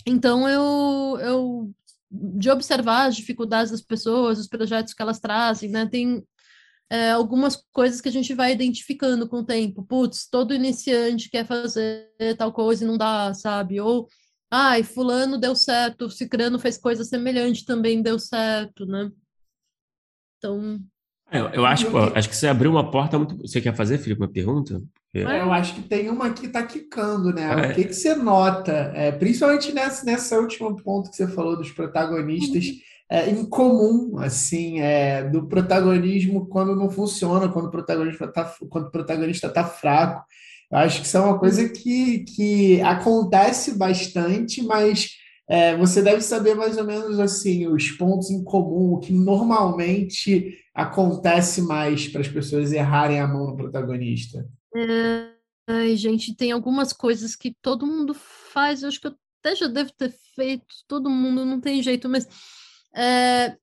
Então 0.06 0.48
eu, 0.48 1.18
eu 1.20 1.74
de 2.10 2.50
observar 2.50 3.06
as 3.06 3.16
dificuldades 3.16 3.70
das 3.70 3.82
pessoas, 3.82 4.38
os 4.38 4.48
projetos 4.48 4.94
que 4.94 5.02
elas 5.02 5.20
trazem, 5.20 5.70
né? 5.70 5.86
Tem 5.86 6.24
é, 6.90 7.10
algumas 7.10 7.56
coisas 7.72 8.00
que 8.00 8.08
a 8.08 8.12
gente 8.12 8.34
vai 8.34 8.52
identificando 8.52 9.28
com 9.28 9.38
o 9.38 9.44
tempo. 9.44 9.84
Putz, 9.84 10.28
todo 10.28 10.54
iniciante 10.54 11.30
quer 11.30 11.46
fazer 11.46 12.08
tal 12.36 12.52
coisa 12.52 12.84
e 12.84 12.86
não 12.86 12.98
dá, 12.98 13.32
sabe? 13.34 13.80
Ou, 13.80 14.08
ai, 14.50 14.82
fulano 14.82 15.38
deu 15.38 15.54
certo, 15.54 16.10
cicrano 16.10 16.58
fez 16.58 16.76
coisa 16.76 17.04
semelhante, 17.04 17.64
também 17.64 18.02
deu 18.02 18.18
certo, 18.18 18.86
né? 18.86 19.10
Então... 20.38 20.80
É, 21.30 21.38
eu, 21.38 21.48
eu 21.50 21.66
acho, 21.66 21.96
acho 21.96 22.28
que 22.28 22.34
você 22.34 22.48
abriu 22.48 22.72
uma 22.72 22.90
porta 22.90 23.16
muito... 23.16 23.36
Você 23.38 23.60
quer 23.60 23.76
fazer, 23.76 23.98
Felipe, 23.98 24.20
uma 24.20 24.32
pergunta? 24.32 24.82
É, 25.12 25.40
eu 25.40 25.52
acho 25.52 25.74
que 25.74 25.82
tem 25.82 26.08
uma 26.08 26.30
que 26.30 26.46
está 26.46 26.62
quicando, 26.62 27.32
né? 27.32 27.46
Ah, 27.46 27.70
o 27.70 27.74
que, 27.74 27.84
que 27.84 27.92
você 27.92 28.14
nota, 28.14 28.92
é, 28.94 29.10
principalmente 29.10 29.72
nessa, 29.72 30.04
nessa 30.06 30.38
última 30.38 30.74
ponto 30.76 31.10
que 31.10 31.16
você 31.16 31.26
falou 31.26 31.56
dos 31.56 31.70
protagonistas, 31.70 32.64
uhum 32.66 32.90
é, 33.10 33.28
incomum, 33.28 34.18
assim, 34.18 34.80
é, 34.80 35.24
do 35.28 35.48
protagonismo 35.48 36.46
quando 36.46 36.76
não 36.76 36.88
funciona, 36.88 37.48
quando 37.48 37.66
o 37.66 37.70
protagonista 37.70 38.26
está 38.26 38.44
quando 38.68 38.86
o 38.86 38.90
protagonista 38.90 39.48
tá 39.48 39.64
fraco. 39.64 40.24
Eu 40.70 40.78
acho 40.78 41.00
que 41.00 41.06
isso 41.08 41.16
é 41.16 41.20
uma 41.20 41.36
coisa 41.36 41.68
que, 41.68 42.20
que 42.20 42.80
acontece 42.82 43.76
bastante, 43.76 44.62
mas 44.62 45.08
é, 45.48 45.76
você 45.76 46.00
deve 46.00 46.20
saber 46.20 46.54
mais 46.54 46.78
ou 46.78 46.84
menos 46.84 47.18
assim 47.18 47.66
os 47.66 47.90
pontos 47.90 48.30
em 48.30 48.44
comum, 48.44 48.92
o 48.92 49.00
que 49.00 49.12
normalmente 49.12 50.56
acontece 50.72 51.62
mais 51.62 52.06
para 52.06 52.20
as 52.20 52.28
pessoas 52.28 52.72
errarem 52.72 53.18
a 53.18 53.26
mão 53.26 53.48
no 53.48 53.56
protagonista. 53.56 54.46
Ai, 55.66 55.96
gente, 55.96 56.34
tem 56.34 56.52
algumas 56.52 56.92
coisas 56.92 57.36
que 57.36 57.54
todo 57.62 57.86
mundo 57.86 58.12
faz, 58.14 58.82
eu 58.82 58.88
acho 58.88 59.00
que 59.00 59.06
eu 59.06 59.16
até 59.40 59.54
já 59.56 59.66
devo 59.68 59.92
ter 59.92 60.12
feito, 60.34 60.66
todo 60.88 61.08
mundo 61.10 61.44
não 61.44 61.60
tem 61.60 61.82
jeito, 61.82 62.08
mas. 62.08 62.26
É, 62.94 63.56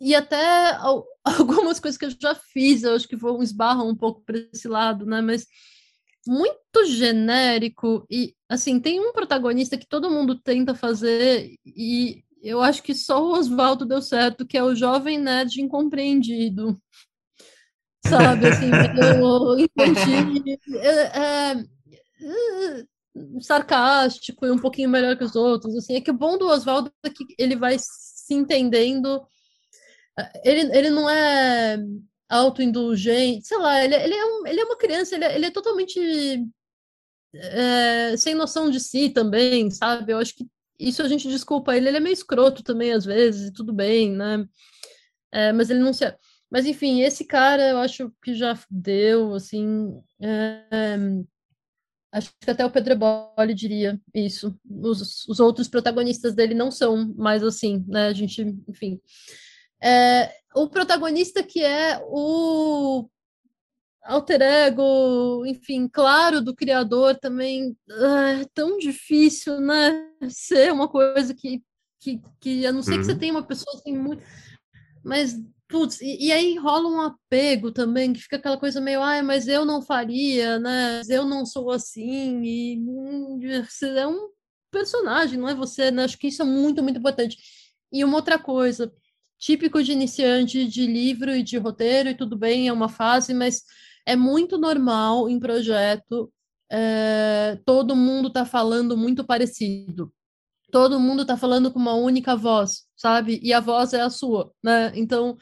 e 0.00 0.14
até 0.14 0.72
algumas 1.24 1.78
coisas 1.80 1.98
que 1.98 2.06
eu 2.06 2.10
já 2.20 2.34
fiz, 2.34 2.82
eu 2.82 2.94
acho 2.94 3.06
que 3.08 3.16
vão 3.16 3.42
esbarram 3.42 3.88
um 3.88 3.96
pouco 3.96 4.22
para 4.24 4.38
esse 4.52 4.66
lado, 4.68 5.04
né? 5.06 5.20
Mas 5.20 5.46
muito 6.26 6.84
genérico 6.86 8.06
e 8.10 8.34
assim 8.48 8.78
tem 8.80 9.00
um 9.00 9.12
protagonista 9.12 9.78
que 9.78 9.86
todo 9.88 10.10
mundo 10.10 10.38
tenta 10.40 10.74
fazer 10.74 11.54
e 11.64 12.22
eu 12.42 12.62
acho 12.62 12.82
que 12.82 12.94
só 12.94 13.22
o 13.22 13.32
Oswaldo 13.38 13.84
deu 13.86 14.02
certo, 14.02 14.46
que 14.46 14.56
é 14.58 14.62
o 14.62 14.74
jovem 14.74 15.18
nerd 15.18 15.60
incompreendido. 15.60 16.80
Sabe, 18.06 18.46
assim, 18.48 18.70
entendi. 19.58 20.58
É, 20.78 21.52
é, 21.52 21.64
sarcástico 23.40 24.46
e 24.46 24.50
um 24.50 24.58
pouquinho 24.58 24.88
melhor 24.88 25.16
que 25.16 25.24
os 25.24 25.36
outros. 25.36 25.76
Assim, 25.76 25.96
é 25.96 26.00
que 26.00 26.10
o 26.10 26.16
bom 26.16 26.38
do 26.38 26.48
Oswaldo 26.48 26.92
é 27.04 27.10
que 27.10 27.24
ele 27.38 27.56
vai 27.56 27.76
se 27.78 28.34
entendendo. 28.34 29.22
Ele, 30.44 30.76
ele 30.76 30.90
não 30.90 31.08
é 31.08 31.78
autoindulgente, 32.28 33.48
sei 33.48 33.58
lá, 33.58 33.84
ele, 33.84 33.94
ele, 33.94 34.14
é, 34.14 34.24
um, 34.24 34.46
ele 34.46 34.60
é 34.60 34.64
uma 34.64 34.76
criança, 34.76 35.16
ele 35.16 35.24
é, 35.24 35.34
ele 35.34 35.46
é 35.46 35.50
totalmente 35.50 35.98
é, 37.34 38.16
sem 38.16 38.34
noção 38.34 38.70
de 38.70 38.78
si 38.78 39.10
também, 39.10 39.68
sabe? 39.70 40.12
Eu 40.12 40.18
acho 40.18 40.36
que 40.36 40.46
isso 40.78 41.02
a 41.02 41.08
gente 41.08 41.28
desculpa 41.28 41.76
ele, 41.76 41.88
ele 41.88 41.96
é 41.96 42.00
meio 42.00 42.14
escroto 42.14 42.62
também 42.62 42.92
às 42.92 43.04
vezes, 43.04 43.50
tudo 43.52 43.72
bem, 43.72 44.12
né? 44.12 44.46
É, 45.32 45.52
mas 45.52 45.70
ele 45.70 45.80
não 45.80 45.92
se. 45.92 46.04
Mas 46.50 46.66
enfim, 46.66 47.00
esse 47.02 47.24
cara 47.24 47.68
eu 47.68 47.78
acho 47.78 48.12
que 48.22 48.34
já 48.34 48.58
deu, 48.68 49.34
assim. 49.34 50.02
É, 50.20 50.96
acho 52.12 52.32
que 52.40 52.50
até 52.50 52.66
o 52.66 52.70
Pedro 52.70 52.94
Eboli 52.94 53.54
diria 53.54 54.00
isso. 54.12 54.58
Os, 54.68 55.28
os 55.28 55.38
outros 55.38 55.68
protagonistas 55.68 56.34
dele 56.34 56.54
não 56.54 56.70
são 56.70 57.14
mais 57.16 57.42
assim, 57.44 57.84
né? 57.86 58.08
A 58.08 58.12
gente, 58.12 58.42
enfim. 58.68 59.00
É, 59.82 60.32
o 60.54 60.68
protagonista 60.68 61.42
que 61.42 61.62
é 61.62 62.02
o 62.04 63.08
alter 64.02 64.42
ego, 64.42 65.44
enfim, 65.46 65.88
claro, 65.88 66.40
do 66.40 66.54
criador 66.54 67.16
também 67.16 67.76
é 67.88 68.44
tão 68.52 68.78
difícil, 68.78 69.60
né? 69.60 70.10
Ser 70.28 70.72
uma 70.72 70.88
coisa 70.88 71.34
que, 71.34 71.62
que, 72.00 72.20
que 72.40 72.66
a 72.66 72.72
não 72.72 72.82
ser 72.82 72.92
uhum. 72.92 72.98
que 72.98 73.04
você 73.04 73.12
uhum. 73.12 73.18
tenha 73.18 73.32
uma 73.34 73.46
pessoa 73.46 73.76
assim 73.76 73.96
muito. 73.96 74.22
Mas, 75.02 75.38
putz, 75.70 76.00
e, 76.00 76.26
e, 76.26 76.32
aí 76.32 76.56
rola 76.56 76.88
um 76.88 77.00
apego 77.00 77.72
também, 77.72 78.12
que 78.12 78.20
fica 78.20 78.36
aquela 78.36 78.58
coisa 78.58 78.80
meio, 78.80 79.02
ai, 79.02 79.22
mas 79.22 79.48
eu 79.48 79.64
não 79.64 79.82
faria, 79.82 80.58
né? 80.58 81.02
Eu 81.08 81.24
não 81.24 81.46
sou 81.46 81.70
assim, 81.70 82.42
e 82.42 82.78
hum, 82.78 83.38
você 83.64 83.88
é 83.98 84.06
um 84.06 84.28
personagem, 84.70 85.38
não 85.38 85.48
é 85.48 85.54
você, 85.54 85.90
né? 85.90 86.04
Acho 86.04 86.18
que 86.18 86.28
isso 86.28 86.42
é 86.42 86.44
muito, 86.44 86.82
muito 86.82 86.98
importante. 86.98 87.36
E 87.92 88.04
uma 88.04 88.16
outra 88.16 88.38
coisa, 88.38 88.92
típico 89.38 89.82
de 89.82 89.92
iniciante 89.92 90.66
de 90.66 90.86
livro 90.86 91.34
e 91.34 91.42
de 91.42 91.56
roteiro, 91.58 92.10
e 92.10 92.16
tudo 92.16 92.36
bem, 92.36 92.68
é 92.68 92.72
uma 92.72 92.88
fase, 92.88 93.34
mas 93.34 93.62
é 94.06 94.16
muito 94.16 94.58
normal 94.58 95.28
em 95.28 95.38
projeto 95.40 96.32
é, 96.70 97.58
todo 97.64 97.96
mundo 97.96 98.30
tá 98.30 98.46
falando 98.46 98.96
muito 98.96 99.24
parecido. 99.24 100.12
Todo 100.70 101.00
mundo 101.00 101.26
tá 101.26 101.36
falando 101.36 101.72
com 101.72 101.80
uma 101.80 101.94
única 101.94 102.36
voz, 102.36 102.86
sabe? 102.96 103.40
E 103.42 103.52
a 103.52 103.58
voz 103.58 103.92
é 103.92 104.00
a 104.00 104.10
sua, 104.10 104.52
né? 104.62 104.92
Então, 104.94 105.36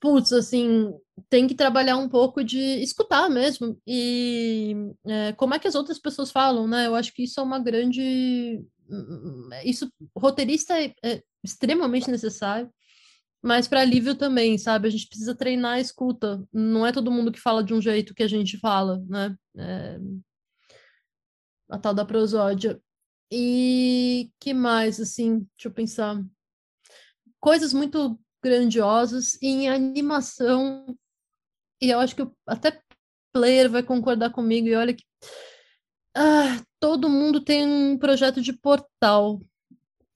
putz, 0.00 0.32
assim, 0.32 0.92
tem 1.28 1.46
que 1.46 1.54
trabalhar 1.54 1.96
um 1.96 2.08
pouco 2.08 2.44
de 2.44 2.58
escutar 2.82 3.28
mesmo. 3.28 3.80
E 3.86 4.74
é, 5.06 5.32
como 5.32 5.54
é 5.54 5.58
que 5.58 5.68
as 5.68 5.74
outras 5.74 5.98
pessoas 5.98 6.30
falam, 6.30 6.66
né? 6.66 6.86
Eu 6.86 6.94
acho 6.94 7.12
que 7.12 7.24
isso 7.24 7.40
é 7.40 7.42
uma 7.42 7.58
grande. 7.58 8.64
Isso, 9.64 9.90
roteirista 10.16 10.80
é, 10.80 10.94
é 11.04 11.22
extremamente 11.44 12.10
necessário 12.10 12.70
mas 13.42 13.68
para 13.68 13.80
alívio 13.80 14.16
também, 14.16 14.58
sabe? 14.58 14.88
A 14.88 14.90
gente 14.90 15.08
precisa 15.08 15.34
treinar 15.34 15.74
a 15.74 15.80
escuta. 15.80 16.44
Não 16.52 16.86
é 16.86 16.92
todo 16.92 17.10
mundo 17.10 17.30
que 17.30 17.40
fala 17.40 17.62
de 17.62 17.72
um 17.72 17.80
jeito 17.80 18.14
que 18.14 18.22
a 18.22 18.28
gente 18.28 18.58
fala, 18.58 19.02
né? 19.08 19.36
É... 19.56 19.98
A 21.70 21.78
tal 21.78 21.94
da 21.94 22.04
prosódia. 22.04 22.80
E 23.30 24.30
que 24.40 24.52
mais, 24.54 24.98
assim, 25.00 25.40
deixa 25.56 25.68
eu 25.68 25.72
pensar. 25.72 26.20
Coisas 27.38 27.72
muito 27.72 28.18
grandiosas 28.42 29.34
e 29.42 29.48
em 29.48 29.68
animação. 29.68 30.96
E 31.80 31.90
eu 31.90 32.00
acho 32.00 32.16
que 32.16 32.26
até 32.46 32.80
player 33.32 33.70
vai 33.70 33.82
concordar 33.82 34.30
comigo. 34.30 34.66
E 34.68 34.74
olha 34.74 34.94
que 34.94 35.04
ah, 36.16 36.60
todo 36.80 37.08
mundo 37.08 37.40
tem 37.40 37.66
um 37.66 37.98
projeto 37.98 38.40
de 38.40 38.52
portal 38.52 39.40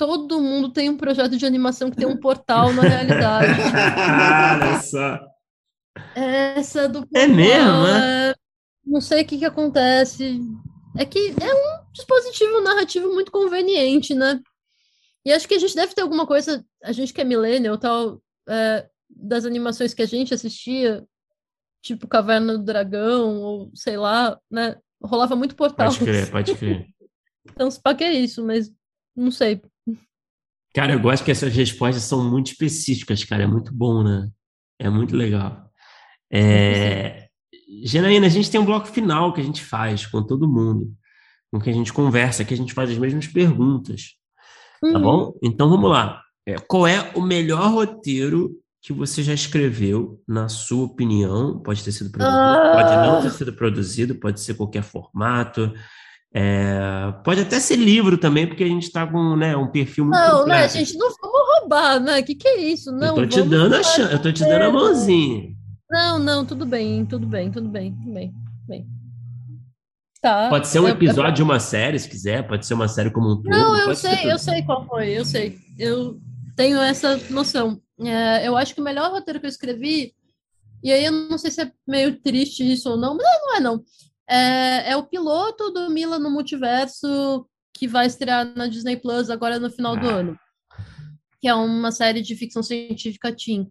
todo 0.02 0.40
mundo 0.40 0.68
tem 0.72 0.90
um 0.90 0.96
projeto 0.96 1.36
de 1.36 1.46
animação 1.46 1.88
que 1.88 1.96
tem 1.96 2.08
um 2.08 2.16
portal 2.16 2.72
na 2.72 2.82
realidade. 2.82 3.52
Olha 4.60 4.80
só. 4.80 5.20
Essa 6.16 6.88
do 6.88 7.06
portal, 7.06 7.22
É 7.22 7.26
mesmo, 7.28 7.86
é... 7.86 8.34
Não 8.84 9.00
sei 9.00 9.22
o 9.22 9.24
que, 9.24 9.38
que 9.38 9.44
acontece. 9.44 10.40
É 10.98 11.04
que 11.04 11.32
é 11.40 11.54
um 11.54 11.92
dispositivo 11.92 12.60
narrativo 12.60 13.12
muito 13.14 13.30
conveniente, 13.30 14.12
né? 14.12 14.40
E 15.24 15.32
acho 15.32 15.46
que 15.46 15.54
a 15.54 15.58
gente 15.58 15.74
deve 15.74 15.94
ter 15.94 16.02
alguma 16.02 16.26
coisa, 16.26 16.64
a 16.82 16.92
gente 16.92 17.12
que 17.12 17.20
é 17.20 17.24
millennial, 17.24 17.78
tal, 17.78 18.20
é, 18.48 18.88
das 19.08 19.44
animações 19.44 19.94
que 19.94 20.02
a 20.02 20.06
gente 20.06 20.34
assistia, 20.34 21.04
tipo 21.82 22.08
Caverna 22.08 22.58
do 22.58 22.64
Dragão, 22.64 23.40
ou 23.40 23.70
sei 23.74 23.96
lá, 23.96 24.38
né? 24.50 24.76
Rolava 25.02 25.36
muito 25.36 25.54
portal. 25.54 25.88
Pode 25.88 25.98
crer, 25.98 26.30
pode 26.30 26.54
crer. 26.54 26.86
então, 27.48 27.70
se 27.70 27.80
pá 27.80 27.94
que 27.94 28.04
é 28.04 28.12
isso, 28.12 28.44
mas 28.44 28.72
não 29.16 29.30
sei. 29.30 29.60
Cara, 30.74 30.92
eu 30.94 31.00
gosto 31.00 31.24
que 31.24 31.30
essas 31.30 31.52
respostas 31.52 32.04
são 32.04 32.28
muito 32.28 32.52
específicas, 32.52 33.24
cara. 33.24 33.42
É 33.42 33.46
muito 33.46 33.74
bom, 33.74 34.02
né? 34.02 34.30
É 34.78 34.88
muito 34.88 35.14
legal. 35.14 35.70
É... 36.32 37.28
Janaína, 37.84 38.26
a 38.26 38.30
gente 38.30 38.50
tem 38.50 38.60
um 38.60 38.64
bloco 38.64 38.86
final 38.86 39.32
que 39.32 39.40
a 39.40 39.44
gente 39.44 39.62
faz 39.62 40.06
com 40.06 40.22
todo 40.22 40.48
mundo, 40.48 40.94
com 41.50 41.60
que 41.60 41.68
a 41.68 41.72
gente 41.72 41.92
conversa, 41.92 42.44
que 42.44 42.54
a 42.54 42.56
gente 42.56 42.72
faz 42.72 42.90
as 42.90 42.96
mesmas 42.96 43.26
perguntas. 43.26 44.16
Tá 44.82 44.88
uhum. 44.88 45.02
bom? 45.02 45.34
Então 45.40 45.70
vamos 45.70 45.88
lá. 45.88 46.20
É, 46.46 46.56
qual 46.59 46.88
é 46.88 47.12
o 47.14 47.20
melhor 47.20 47.70
roteiro 47.70 48.50
que 48.82 48.92
você 48.92 49.22
já 49.22 49.32
escreveu, 49.32 50.20
na 50.26 50.48
sua 50.48 50.86
opinião? 50.86 51.60
Pode 51.60 51.84
ter 51.84 51.92
sido 51.92 52.10
produzido, 52.10 52.36
ah. 52.36 52.72
pode 52.74 53.06
não 53.06 53.22
ter 53.22 53.30
sido 53.30 53.52
produzido, 53.52 54.14
pode 54.16 54.40
ser 54.40 54.54
qualquer 54.54 54.82
formato. 54.82 55.72
É, 56.34 57.12
pode 57.24 57.42
até 57.42 57.60
ser 57.60 57.76
livro 57.76 58.18
também, 58.18 58.46
porque 58.46 58.64
a 58.64 58.68
gente 58.68 58.84
está 58.84 59.06
com 59.06 59.36
né, 59.36 59.56
um 59.56 59.68
perfil 59.68 60.06
muito 60.06 60.18
Não, 60.18 60.46
né, 60.46 60.66
gente, 60.68 60.96
não 60.96 61.10
vamos 61.20 61.60
roubar, 61.60 62.00
né? 62.00 62.20
O 62.20 62.24
que, 62.24 62.34
que 62.34 62.48
é 62.48 62.60
isso? 62.60 62.90
Não, 62.90 63.09
eu 63.09 63.14
tô 63.14 63.26
te 63.26 63.42
dando 63.42 63.76
a 63.76 63.82
chance, 63.82 64.12
eu 64.12 64.20
tô 64.20 64.32
te 64.32 64.40
dando 64.40 64.62
a 64.62 64.70
mãozinha. 64.72 65.54
Não, 65.88 66.18
não, 66.18 66.44
tudo 66.44 66.64
bem, 66.66 67.04
tudo 67.04 67.26
bem, 67.26 67.52
tudo 67.52 67.68
bem, 67.68 67.92
tudo 67.92 68.12
bem, 68.12 68.32
tudo 68.32 68.66
bem. 68.66 68.86
Tá. 70.22 70.48
Pode 70.48 70.68
ser 70.68 70.78
um 70.78 70.86
episódio 70.86 71.30
eu... 71.30 71.34
de 71.34 71.42
uma 71.42 71.58
série, 71.58 71.98
se 71.98 72.08
quiser, 72.08 72.46
pode 72.46 72.64
ser 72.64 72.74
uma 72.74 72.86
série 72.86 73.10
como 73.10 73.32
um 73.32 73.36
todo. 73.42 73.50
Não, 73.50 73.76
eu 73.76 73.94
sei, 73.96 74.30
eu 74.30 74.38
sei 74.38 74.62
qual 74.62 74.86
foi, 74.86 75.10
eu 75.10 75.24
sei. 75.24 75.58
Eu 75.76 76.20
tenho 76.54 76.80
essa 76.80 77.16
noção. 77.28 77.82
É, 78.00 78.46
eu 78.46 78.56
acho 78.56 78.72
que 78.72 78.80
o 78.80 78.84
melhor 78.84 79.10
roteiro 79.10 79.40
que 79.40 79.46
eu 79.46 79.50
escrevi, 79.50 80.14
e 80.80 80.92
aí 80.92 81.04
eu 81.04 81.10
não 81.10 81.36
sei 81.36 81.50
se 81.50 81.62
é 81.62 81.72
meio 81.88 82.20
triste 82.20 82.62
isso 82.62 82.88
ou 82.88 82.96
não, 82.96 83.16
mas 83.16 83.26
não 83.42 83.56
é 83.56 83.60
não. 83.60 83.84
É, 84.30 84.92
é 84.92 84.96
o 84.96 85.02
piloto 85.02 85.72
do 85.72 85.90
Mila 85.90 86.20
no 86.20 86.30
Multiverso 86.30 87.44
que 87.74 87.88
vai 87.88 88.06
estrear 88.06 88.46
na 88.56 88.68
Disney 88.68 88.96
Plus 88.96 89.28
agora 89.28 89.58
no 89.58 89.70
final 89.70 89.96
do 89.96 90.08
ah. 90.08 90.12
ano. 90.12 90.38
Que 91.40 91.48
é 91.48 91.54
uma 91.54 91.90
série 91.90 92.22
de 92.22 92.36
ficção 92.36 92.62
científica 92.62 93.34
teen. 93.34 93.68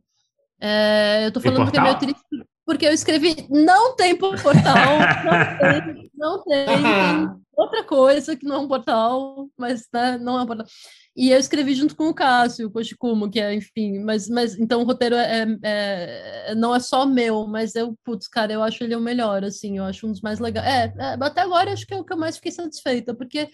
É, 0.59 1.25
eu 1.25 1.31
tô 1.31 1.39
falando 1.39 1.63
porque 1.63 1.79
é 1.79 1.81
meio 1.81 1.97
triste, 1.97 2.21
porque 2.65 2.85
eu 2.85 2.91
escrevi 2.91 3.47
não 3.49 3.95
tem 3.95 4.17
portal, 4.17 4.43
não 4.43 5.93
tem, 5.95 6.00
não 6.21 6.43
tem, 6.43 6.65
tem 6.65 7.41
outra 7.57 7.83
coisa 7.83 8.35
que 8.35 8.45
não 8.45 8.57
é 8.57 8.59
um 8.59 8.67
portal, 8.67 9.49
mas 9.57 9.87
né, 9.91 10.17
não 10.19 10.39
é 10.39 10.43
um 10.43 10.45
portal. 10.45 10.67
E 11.15 11.31
eu 11.31 11.39
escrevi 11.39 11.73
junto 11.73 11.95
com 11.95 12.07
o 12.07 12.13
Cássio, 12.13 12.67
o 12.67 12.71
Koshikumo, 12.71 13.29
que 13.29 13.39
é, 13.39 13.53
enfim, 13.53 13.99
mas, 13.99 14.29
mas 14.29 14.57
então 14.57 14.81
o 14.81 14.85
roteiro 14.85 15.15
é, 15.15 15.45
é, 15.63 16.55
não 16.55 16.73
é 16.73 16.79
só 16.79 17.05
meu, 17.05 17.45
mas 17.47 17.75
eu, 17.75 17.97
putz, 18.05 18.27
cara, 18.27 18.53
eu 18.53 18.63
acho 18.63 18.83
ele 18.83 18.95
o 18.95 19.01
melhor, 19.01 19.43
assim, 19.43 19.77
eu 19.77 19.83
acho 19.83 20.07
um 20.07 20.11
dos 20.11 20.21
mais 20.21 20.39
legais. 20.39 20.65
É, 20.65 20.93
é 20.97 21.17
até 21.19 21.41
agora 21.41 21.73
acho 21.73 21.85
que 21.85 21.93
é 21.93 21.97
o 21.97 22.05
que 22.05 22.13
eu 22.13 22.17
mais 22.17 22.37
fiquei 22.37 22.51
satisfeita, 22.51 23.13
porque 23.13 23.49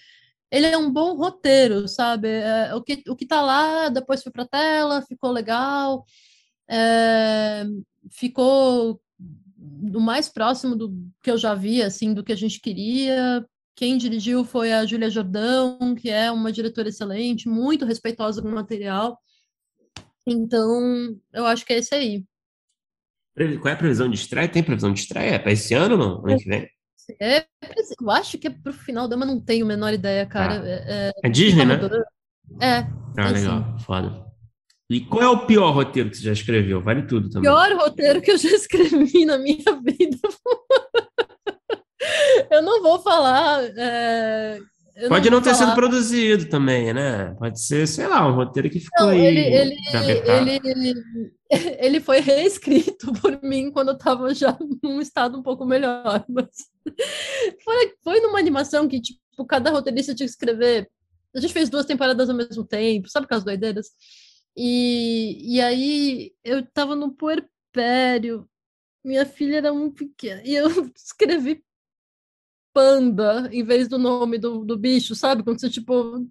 ele 0.52 0.68
é 0.68 0.78
um 0.78 0.92
bom 0.92 1.16
roteiro, 1.16 1.88
sabe? 1.88 2.28
É, 2.30 2.76
o, 2.76 2.84
que, 2.84 3.04
o 3.08 3.16
que 3.16 3.26
tá 3.26 3.42
lá, 3.42 3.90
depois 3.90 4.22
foi 4.22 4.32
pra 4.32 4.48
tela, 4.48 5.02
ficou 5.02 5.32
legal, 5.32 6.06
é, 6.70 7.66
ficou 8.12 9.02
o 9.94 10.00
mais 10.00 10.30
próximo 10.30 10.76
do 10.76 10.94
que 11.22 11.32
eu 11.32 11.38
já 11.38 11.54
vi, 11.54 11.82
assim, 11.82 12.14
do 12.14 12.24
que 12.24 12.32
a 12.32 12.36
gente 12.36 12.60
queria, 12.60 13.46
quem 13.76 13.98
dirigiu 13.98 14.44
foi 14.44 14.74
a 14.74 14.86
Júlia 14.86 15.10
Jordão, 15.10 15.94
que 15.96 16.10
é 16.10 16.32
uma 16.32 16.52
diretora 16.52 16.90
excelente, 16.90 17.48
muito 17.48 17.86
respeitosa 17.86 18.42
com 18.42 18.48
o 18.48 18.56
material. 18.56 19.20
Então, 20.26 21.16
eu 21.32 21.46
acho 21.46 21.66
que 21.66 21.74
é 21.74 21.78
esse 21.78 21.94
aí. 21.94 22.26
Qual 23.60 23.68
é 23.70 23.74
a 23.74 23.78
previsão 23.78 24.10
de 24.10 24.18
estreia? 24.18 24.50
Tem 24.50 24.64
previsão 24.64 24.92
de 24.92 25.00
estreia? 25.00 25.36
É 25.36 25.40
para 25.40 25.52
esse 25.52 25.76
ano 25.76 25.94
ou 25.94 26.00
não? 26.00 26.26
Ano 26.26 26.40
que 26.40 26.50
vem? 26.50 26.68
É, 27.22 27.46
eu 28.02 28.12
acho 28.12 28.38
que 28.38 28.48
é 28.48 28.50
pro 28.50 28.74
final 28.74 29.08
mas 29.08 29.28
não 29.28 29.40
tenho 29.40 29.64
a 29.64 29.68
menor 29.68 29.94
ideia, 29.94 30.26
cara. 30.26 30.62
Ah. 30.62 30.68
É, 30.68 31.12
É 31.24 31.30
Disney, 31.30 31.66
né? 31.66 31.76
é, 32.60 32.80
Ah, 33.18 33.30
legal, 33.30 33.80
foda. 33.80 34.27
E 34.90 35.02
qual 35.02 35.22
é 35.22 35.28
o 35.30 35.46
pior 35.46 35.72
roteiro 35.72 36.10
que 36.10 36.18
você 36.18 36.24
já 36.24 36.32
escreveu? 36.34 36.82
Vale 36.82 37.06
tudo 37.06 37.26
o 37.26 37.30
também. 37.30 37.42
pior 37.44 37.74
roteiro 37.76 38.22
que 38.22 38.32
eu 38.32 38.38
já 38.38 38.50
escrevi 38.56 39.26
na 39.26 39.38
minha 39.38 39.64
vida. 39.84 40.18
eu 42.52 42.62
não 42.62 42.82
vou 42.82 43.00
falar. 43.00 43.64
é, 43.78 44.60
eu 44.96 45.10
Pode 45.10 45.30
não 45.30 45.38
vou 45.38 45.44
ter 45.44 45.54
sido 45.54 45.66
falar- 45.66 45.76
produzido 45.76 46.50
também, 46.50 46.94
né? 46.94 47.36
Pode 47.38 47.62
ser, 47.62 47.88
sei 47.88 48.08
lá, 48.08 48.28
um 48.28 48.34
roteiro 48.36 48.70
que 48.70 48.80
ficou 48.80 49.08
Não, 49.08 49.10
aí 49.14 49.26
ele, 49.26 49.40
ele, 49.42 50.62
ele, 50.64 50.94
ele 51.80 52.00
foi 52.00 52.20
reescrito 52.20 53.12
por 53.22 53.42
mim 53.44 53.70
quando 53.72 53.90
eu 53.90 53.94
estava 53.96 54.34
já 54.34 54.58
num 54.82 55.02
estado 55.02 55.38
um 55.38 55.44
pouco 55.44 55.66
melhor. 55.66 56.24
Mas 56.30 56.48
foi, 57.64 57.94
foi 58.04 58.22
numa 58.22 58.40
animação 58.40 58.88
que, 58.88 59.02
tipo, 59.02 59.46
cada 59.46 59.70
roteirista 59.70 60.16
tinha 60.16 60.26
que 60.26 60.32
escrever. 60.32 60.90
A 61.36 61.40
gente 61.40 61.54
fez 61.54 61.70
duas 61.70 61.86
temporadas 61.86 62.30
ao 62.30 62.36
mesmo 62.36 62.64
tempo, 62.66 63.10
sabe 63.10 63.26
aquelas 63.26 63.44
doideiras? 63.44 63.88
E, 64.58 65.56
e 65.58 65.62
aí 65.62 66.34
eu 66.44 66.62
estava 66.62 66.96
no 66.96 67.14
puerpério, 67.14 68.50
minha 69.04 69.26
filha 69.26 69.58
era 69.58 69.74
muito 69.74 69.98
pequena, 69.98 70.42
e 70.44 70.56
eu 70.56 70.68
escrevi 70.98 71.64
panda 72.74 73.50
em 73.52 73.64
vez 73.64 73.88
do 73.88 73.98
nome 73.98 74.38
do, 74.38 74.64
do 74.66 74.78
bicho, 74.78 75.16
sabe? 75.16 75.44
Quando 75.44 75.60
você, 75.60 75.70
tipo, 75.70 76.28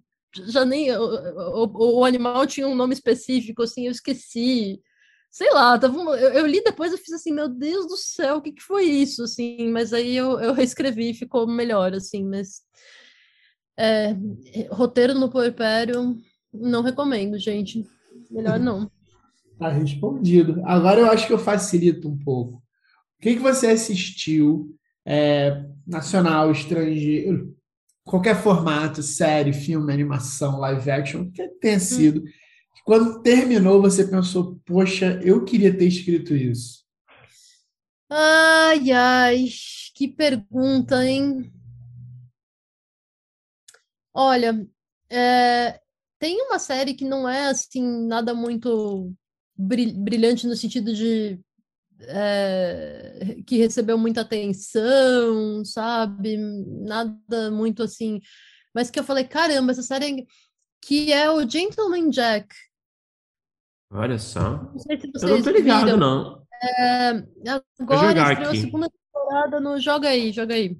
já 0.47 0.65
nem 0.65 0.91
o, 0.97 1.65
o, 1.65 1.99
o 1.99 2.05
animal 2.05 2.45
tinha 2.47 2.67
um 2.67 2.75
nome 2.75 2.93
específico, 2.93 3.63
assim, 3.63 3.85
eu 3.85 3.91
esqueci. 3.91 4.81
Sei 5.29 5.51
lá, 5.53 5.77
tava 5.79 5.97
eu, 6.17 6.33
eu 6.33 6.47
li 6.47 6.63
depois 6.63 6.91
eu 6.91 6.97
fiz 6.97 7.11
assim, 7.13 7.33
meu 7.33 7.49
Deus 7.49 7.87
do 7.87 7.97
céu, 7.97 8.37
o 8.37 8.41
que, 8.41 8.53
que 8.53 8.63
foi 8.63 8.85
isso, 8.85 9.23
assim, 9.23 9.69
mas 9.71 9.93
aí 9.93 10.15
eu, 10.15 10.39
eu 10.39 10.53
reescrevi, 10.53 11.13
ficou 11.13 11.47
melhor, 11.47 11.93
assim, 11.93 12.23
mas 12.25 12.61
é, 13.77 14.15
roteiro 14.71 15.13
no 15.13 15.29
puerpério, 15.29 16.17
não 16.53 16.81
recomendo, 16.81 17.37
gente. 17.37 17.85
Melhor 18.29 18.59
não. 18.59 18.89
Tá 19.57 19.69
respondido. 19.69 20.61
Agora 20.65 20.99
eu 20.99 21.11
acho 21.11 21.25
que 21.27 21.33
eu 21.33 21.39
facilito 21.39 22.07
um 22.07 22.17
pouco. 22.17 22.57
O 22.57 23.21
que 23.21 23.35
que 23.35 23.41
você 23.41 23.67
assistiu, 23.67 24.75
é, 25.05 25.65
nacional, 25.85 26.51
estrangeiro, 26.51 27.57
qualquer 28.03 28.41
formato, 28.41 29.01
série, 29.01 29.51
filme, 29.51 29.91
animação, 29.91 30.59
live 30.59 30.89
action, 30.89 31.31
que 31.31 31.47
tenha 31.59 31.79
sido, 31.79 32.23
que 32.23 32.83
quando 32.85 33.21
terminou 33.21 33.81
você 33.81 34.07
pensou, 34.07 34.59
poxa, 34.65 35.19
eu 35.23 35.43
queria 35.43 35.75
ter 35.75 35.87
escrito 35.87 36.35
isso. 36.35 36.85
Ai, 38.09 38.91
ai, 38.91 39.45
que 39.93 40.07
pergunta, 40.07 41.05
hein? 41.05 41.51
Olha, 44.13 44.65
é, 45.09 45.79
tem 46.19 46.41
uma 46.41 46.59
série 46.59 46.93
que 46.93 47.05
não 47.05 47.27
é 47.27 47.47
assim 47.47 48.05
nada 48.07 48.33
muito 48.33 49.13
bri- 49.55 49.93
brilhante 49.93 50.47
no 50.47 50.55
sentido 50.55 50.93
de 50.93 51.39
é, 52.01 53.37
que 53.45 53.57
recebeu 53.57 53.97
muita 53.97 54.21
atenção, 54.21 55.63
sabe? 55.65 56.37
Nada 56.37 57.49
muito 57.51 57.81
assim, 57.83 58.19
mas 58.73 58.89
que 58.91 58.99
eu 58.99 59.03
falei, 59.03 59.23
caramba, 59.23 59.71
essa 59.71 59.81
série 59.81 60.21
é- 60.21 60.25
que 60.81 61.11
é 61.11 61.29
o 61.29 61.47
Gentleman 61.49 62.09
Jack. 62.11 62.47
Olha 63.91 64.19
só. 64.19 64.63
Não 64.63 64.77
sei 64.79 64.99
se 64.99 65.07
Eu 65.07 65.11
não 65.13 65.19
vocês 65.21 65.43
tô 65.43 65.49
ligado, 65.51 65.85
viram. 65.85 65.97
não. 65.97 66.47
Agora 67.79 68.09
jogar 68.09 68.31
estreou 68.31 68.51
a 68.51 68.55
segunda 68.55 68.89
temporada 68.89 69.59
no 69.59 69.79
Joga 69.79 70.09
aí, 70.09 70.31
joga 70.31 70.53
aí. 70.55 70.77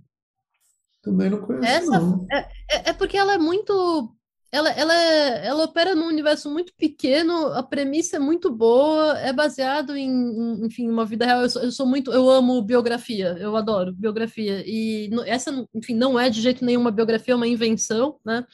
Também 1.02 1.30
não 1.30 1.42
conheço, 1.42 1.66
Essa- 1.66 2.00
não. 2.00 2.28
É, 2.32 2.90
é 2.90 2.94
porque 2.94 3.18
ela 3.18 3.34
é 3.34 3.38
muito. 3.38 4.14
Ela, 4.52 4.70
ela, 4.72 4.94
ela 4.94 5.64
opera 5.66 5.94
num 5.94 6.08
universo 6.08 6.50
muito 6.50 6.74
pequeno, 6.78 7.48
a 7.48 7.62
premissa 7.62 8.16
é 8.16 8.20
muito 8.20 8.50
boa, 8.50 9.18
é 9.20 9.34
baseado 9.34 9.96
em, 9.96 10.10
em, 10.10 10.66
enfim, 10.66 10.90
uma 10.90 11.06
vida 11.06 11.26
real. 11.26 11.42
Eu 11.42 11.50
sou, 11.50 11.62
eu 11.64 11.72
sou 11.72 11.86
muito. 11.86 12.12
Eu 12.12 12.30
amo 12.30 12.62
biografia, 12.62 13.36
eu 13.40 13.56
adoro 13.58 13.94
biografia. 13.94 14.64
E 14.66 15.10
essa, 15.26 15.52
enfim, 15.74 15.96
não 15.96 16.18
é 16.20 16.30
de 16.30 16.42
jeito 16.42 16.64
nenhum 16.64 16.82
uma 16.82 16.92
biografia, 16.92 17.34
é 17.34 17.36
uma 17.36 17.48
invenção, 17.48 18.20
né? 18.26 18.46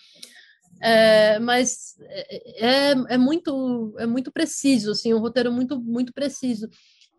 É, 0.82 1.40
mas 1.40 1.96
é, 2.02 2.92
é, 2.92 2.92
é 3.10 3.18
muito, 3.18 3.96
é 3.98 4.06
muito 4.06 4.32
preciso, 4.32 4.92
assim, 4.92 5.14
um 5.14 5.20
roteiro 5.20 5.52
muito, 5.52 5.80
muito 5.80 6.12
preciso. 6.12 6.68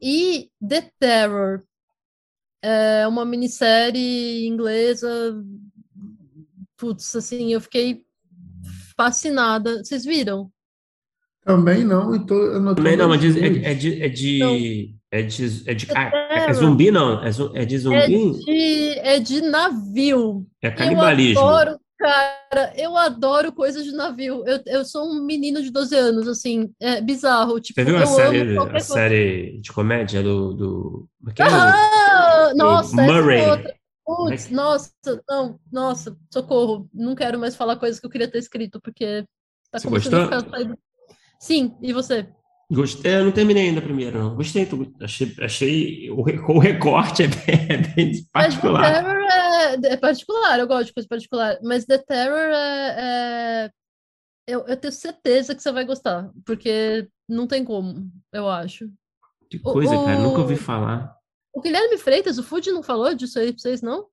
E 0.03 0.51
The 0.67 0.91
Terror 0.99 1.63
é 2.61 3.07
uma 3.07 3.25
minissérie 3.25 4.47
inglesa 4.47 5.09
putz, 6.77 7.15
assim, 7.17 7.53
eu 7.53 7.61
fiquei 7.61 8.05
fascinada. 8.97 9.83
Vocês 9.85 10.05
viram? 10.05 10.51
Também 11.45 11.85
não, 11.85 12.15
e 12.17 12.25
tô 12.25 12.35
anotando 12.35 12.77
Também 12.77 12.97
não, 12.97 13.09
mas 13.09 13.19
as 13.23 13.35
diz- 13.35 13.37
é, 13.37 13.51
duas. 13.51 13.65
é 13.65 13.75
de. 13.75 14.03
É 14.03 14.09
de, 14.09 14.93
é 15.11 15.23
de, 15.23 15.71
é 15.71 15.75
de- 15.75 15.87
ah, 15.95 16.11
é 16.49 16.53
zumbi, 16.55 16.91
não? 16.91 17.23
É, 17.23 17.29
é 17.55 17.65
de 17.67 17.75
É 17.75 17.79
zumbi? 17.79 18.33
de, 18.45 18.89
é 18.99 19.21
de 19.21 19.41
navio. 19.43 20.47
É 20.63 20.69
Eu 20.69 20.75
canibalismo. 20.75 21.41
adoro, 21.41 21.79
cara, 21.99 22.73
eu 22.77 22.97
adoro 22.97 23.53
coisas 23.53 23.85
de 23.85 23.93
navio. 23.93 24.43
Eu, 24.47 24.61
eu 24.67 24.85
sou 24.87 25.05
um 25.07 25.23
menino 25.25 25.63
de 25.63 25.71
12 25.71 25.95
anos, 25.95 26.27
assim, 26.27 26.71
é 26.81 27.01
bizarro. 27.03 27.61
Tipo, 27.61 27.79
Você 27.79 27.85
viu 27.85 27.97
a 27.99 28.01
eu 28.01 28.07
série, 28.07 28.41
amo 28.57 28.71
a 28.77 28.81
série 28.81 29.61
de 29.61 29.71
comédia 29.71 30.23
do. 30.23 30.55
do 30.55 31.09
é 31.29 31.43
é? 31.43 31.45
Ah, 31.45 32.53
nossa, 32.57 33.01
essa 33.01 33.13
Murray. 33.13 33.41
É 34.09 34.15
Putz, 34.15 34.47
que- 34.47 34.55
nossa, 34.55 34.93
não, 35.29 35.61
nossa, 35.73 36.17
socorro. 36.33 36.89
Não 36.93 37.15
quero 37.15 37.39
mais 37.39 37.57
falar 37.57 37.77
coisas 37.77 37.99
que 38.01 38.07
eu 38.07 38.11
queria 38.11 38.31
ter 38.31 38.39
escrito, 38.39 38.81
porque 38.81 39.25
tá 39.71 39.79
Você 39.79 39.89
começando 39.89 40.15
a 40.15 40.41
gostou? 40.41 40.53
ficar. 40.53 40.77
Sim, 41.41 41.77
e 41.83 41.93
você? 41.93 42.29
Gostei, 42.71 43.17
eu 43.17 43.25
não 43.27 43.33
terminei 43.33 43.69
ainda 43.69 43.81
a 43.81 43.83
primeira, 43.83 44.19
não. 44.19 44.35
Gostei, 44.35 44.67
achei, 45.01 45.35
achei 45.41 46.11
o, 46.11 46.23
re- 46.23 46.39
o 46.49 46.59
recorte 46.59 47.23
é 47.25 47.29
bem, 47.29 47.67
é 47.71 47.77
bem 47.77 48.13
Mas 48.35 48.55
The 48.55 48.61
particular. 48.63 48.83
Terror 48.95 49.17
é, 49.31 49.93
é 49.93 49.97
particular, 49.97 50.59
eu 50.59 50.67
gosto 50.67 50.87
de 50.87 50.95
coisa 50.95 51.09
particular. 51.09 51.59
Mas 51.63 51.85
The 51.85 51.99
Terror 51.99 52.39
é, 52.55 52.97
é- 53.67 53.71
eu, 54.47 54.67
eu 54.67 54.77
tenho 54.77 54.93
certeza 54.93 55.55
que 55.55 55.63
você 55.63 55.73
vai 55.73 55.85
gostar, 55.85 56.31
porque 56.45 57.09
não 57.29 57.47
tem 57.47 57.65
como, 57.65 58.11
eu 58.33 58.49
acho. 58.49 58.91
Que 59.51 59.59
coisa, 59.59 59.95
cara, 59.97 60.19
nunca 60.19 60.41
ouvi 60.41 60.55
o- 60.55 60.59
falar. 60.59 61.15
O 61.55 61.61
Guilherme 61.61 61.97
Freitas, 61.99 62.39
o 62.39 62.43
Food 62.43 62.71
não 62.73 62.83
falou 62.83 63.15
disso 63.15 63.39
aí 63.39 63.53
pra 63.53 63.61
vocês, 63.61 63.81
não? 63.81 64.07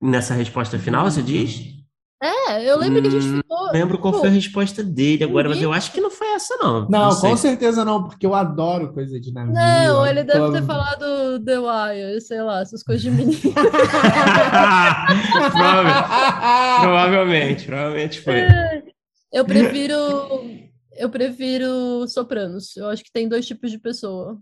Nessa 0.00 0.34
resposta 0.34 0.78
final, 0.78 1.10
você 1.10 1.22
diz? 1.22 1.78
É, 2.22 2.70
eu 2.70 2.76
lembro 2.76 3.00
que 3.00 3.08
a 3.08 3.10
gente 3.12 3.24
Hum, 3.24 3.36
ficou. 3.38 3.66
Não 3.66 3.72
lembro 3.72 3.98
qual 3.98 4.12
pô, 4.12 4.20
foi 4.20 4.28
a 4.28 4.32
resposta 4.32 4.82
dele 4.84 5.24
agora, 5.24 5.48
mas 5.48 5.62
eu 5.62 5.72
acho 5.72 5.90
que 5.90 6.02
não 6.02 6.10
foi 6.10 6.26
essa, 6.34 6.54
não. 6.58 6.86
Não, 6.86 7.10
sei. 7.12 7.30
com 7.30 7.36
certeza 7.38 7.82
não, 7.82 8.04
porque 8.06 8.26
eu 8.26 8.34
adoro 8.34 8.92
coisa 8.92 9.18
de 9.18 9.32
navio. 9.32 9.54
Não, 9.54 10.06
ele 10.06 10.22
deve 10.22 10.38
adoro- 10.38 10.52
ter 10.52 10.62
falado 10.66 11.42
The 11.42 11.58
Wire, 11.58 12.20
sei 12.20 12.42
lá, 12.42 12.60
essas 12.60 12.82
coisas 12.82 13.02
de 13.02 13.10
menino. 13.10 13.40
Prova- 15.50 16.04
provavelmente, 16.80 17.64
provavelmente 17.66 18.20
foi. 18.20 18.42
Eu 19.32 19.44
prefiro. 19.44 19.96
Eu 20.92 21.08
prefiro 21.08 22.06
Sopranos. 22.08 22.76
Eu 22.76 22.88
acho 22.88 23.02
que 23.02 23.10
tem 23.12 23.28
dois 23.28 23.46
tipos 23.46 23.70
de 23.70 23.78
pessoa. 23.78 24.38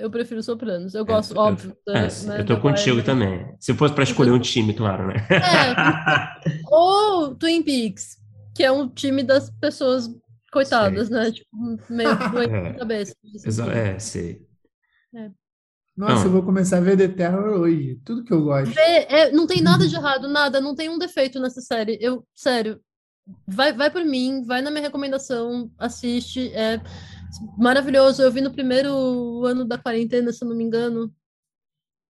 Eu 0.00 0.10
prefiro 0.10 0.42
Sopranos. 0.42 0.94
Eu 0.94 1.04
gosto, 1.04 1.34
eu- 1.34 1.40
óbvio. 1.40 1.76
É, 1.88 1.92
da- 2.06 2.32
né, 2.34 2.40
eu 2.40 2.46
tô 2.46 2.60
contigo 2.60 3.02
também. 3.02 3.54
Se 3.60 3.74
fosse 3.74 3.94
pra 3.94 4.04
escolher 4.04 4.30
um 4.32 4.38
time, 4.40 4.74
claro, 4.74 5.08
né? 5.08 5.14
É, 5.30 6.64
ou 6.70 7.34
Twin 7.34 7.62
Peaks, 7.62 8.16
que 8.54 8.62
é 8.64 8.72
um 8.72 8.88
time 8.88 9.22
das 9.22 9.50
pessoas 9.50 10.10
coitadas, 10.52 11.08
né? 11.10 11.30
Tipo, 11.30 11.48
meio 11.88 12.16
doente 12.30 12.52
É. 12.54 12.62
na 12.72 12.74
cabeça. 12.78 13.14
assim. 13.46 13.70
É, 13.70 13.98
sei. 13.98 14.46
Nossa, 15.96 16.14
Não. 16.14 16.24
eu 16.24 16.30
vou 16.30 16.42
começar 16.42 16.78
a 16.78 16.80
ver 16.80 16.96
The 16.96 17.08
Terror 17.08 17.60
hoje. 17.60 18.00
Tudo 18.04 18.24
que 18.24 18.32
eu 18.32 18.42
gosto. 18.44 18.72
Vê, 18.72 18.80
é, 19.08 19.30
não 19.32 19.46
tem 19.46 19.60
nada 19.60 19.86
de 19.86 19.94
errado, 19.94 20.28
nada, 20.28 20.60
não 20.60 20.74
tem 20.74 20.88
um 20.88 20.98
defeito 20.98 21.38
nessa 21.40 21.60
série. 21.60 21.98
Eu, 22.00 22.24
sério, 22.34 22.80
vai, 23.46 23.72
vai 23.72 23.90
por 23.90 24.04
mim, 24.04 24.42
vai 24.44 24.62
na 24.62 24.70
minha 24.70 24.82
recomendação, 24.82 25.70
assiste, 25.78 26.50
é 26.54 26.80
maravilhoso. 27.56 28.22
Eu 28.22 28.32
vi 28.32 28.40
no 28.40 28.52
primeiro 28.52 29.44
ano 29.44 29.64
da 29.64 29.78
quarentena, 29.78 30.32
se 30.32 30.44
eu 30.44 30.48
não 30.48 30.56
me 30.56 30.64
engano. 30.64 31.12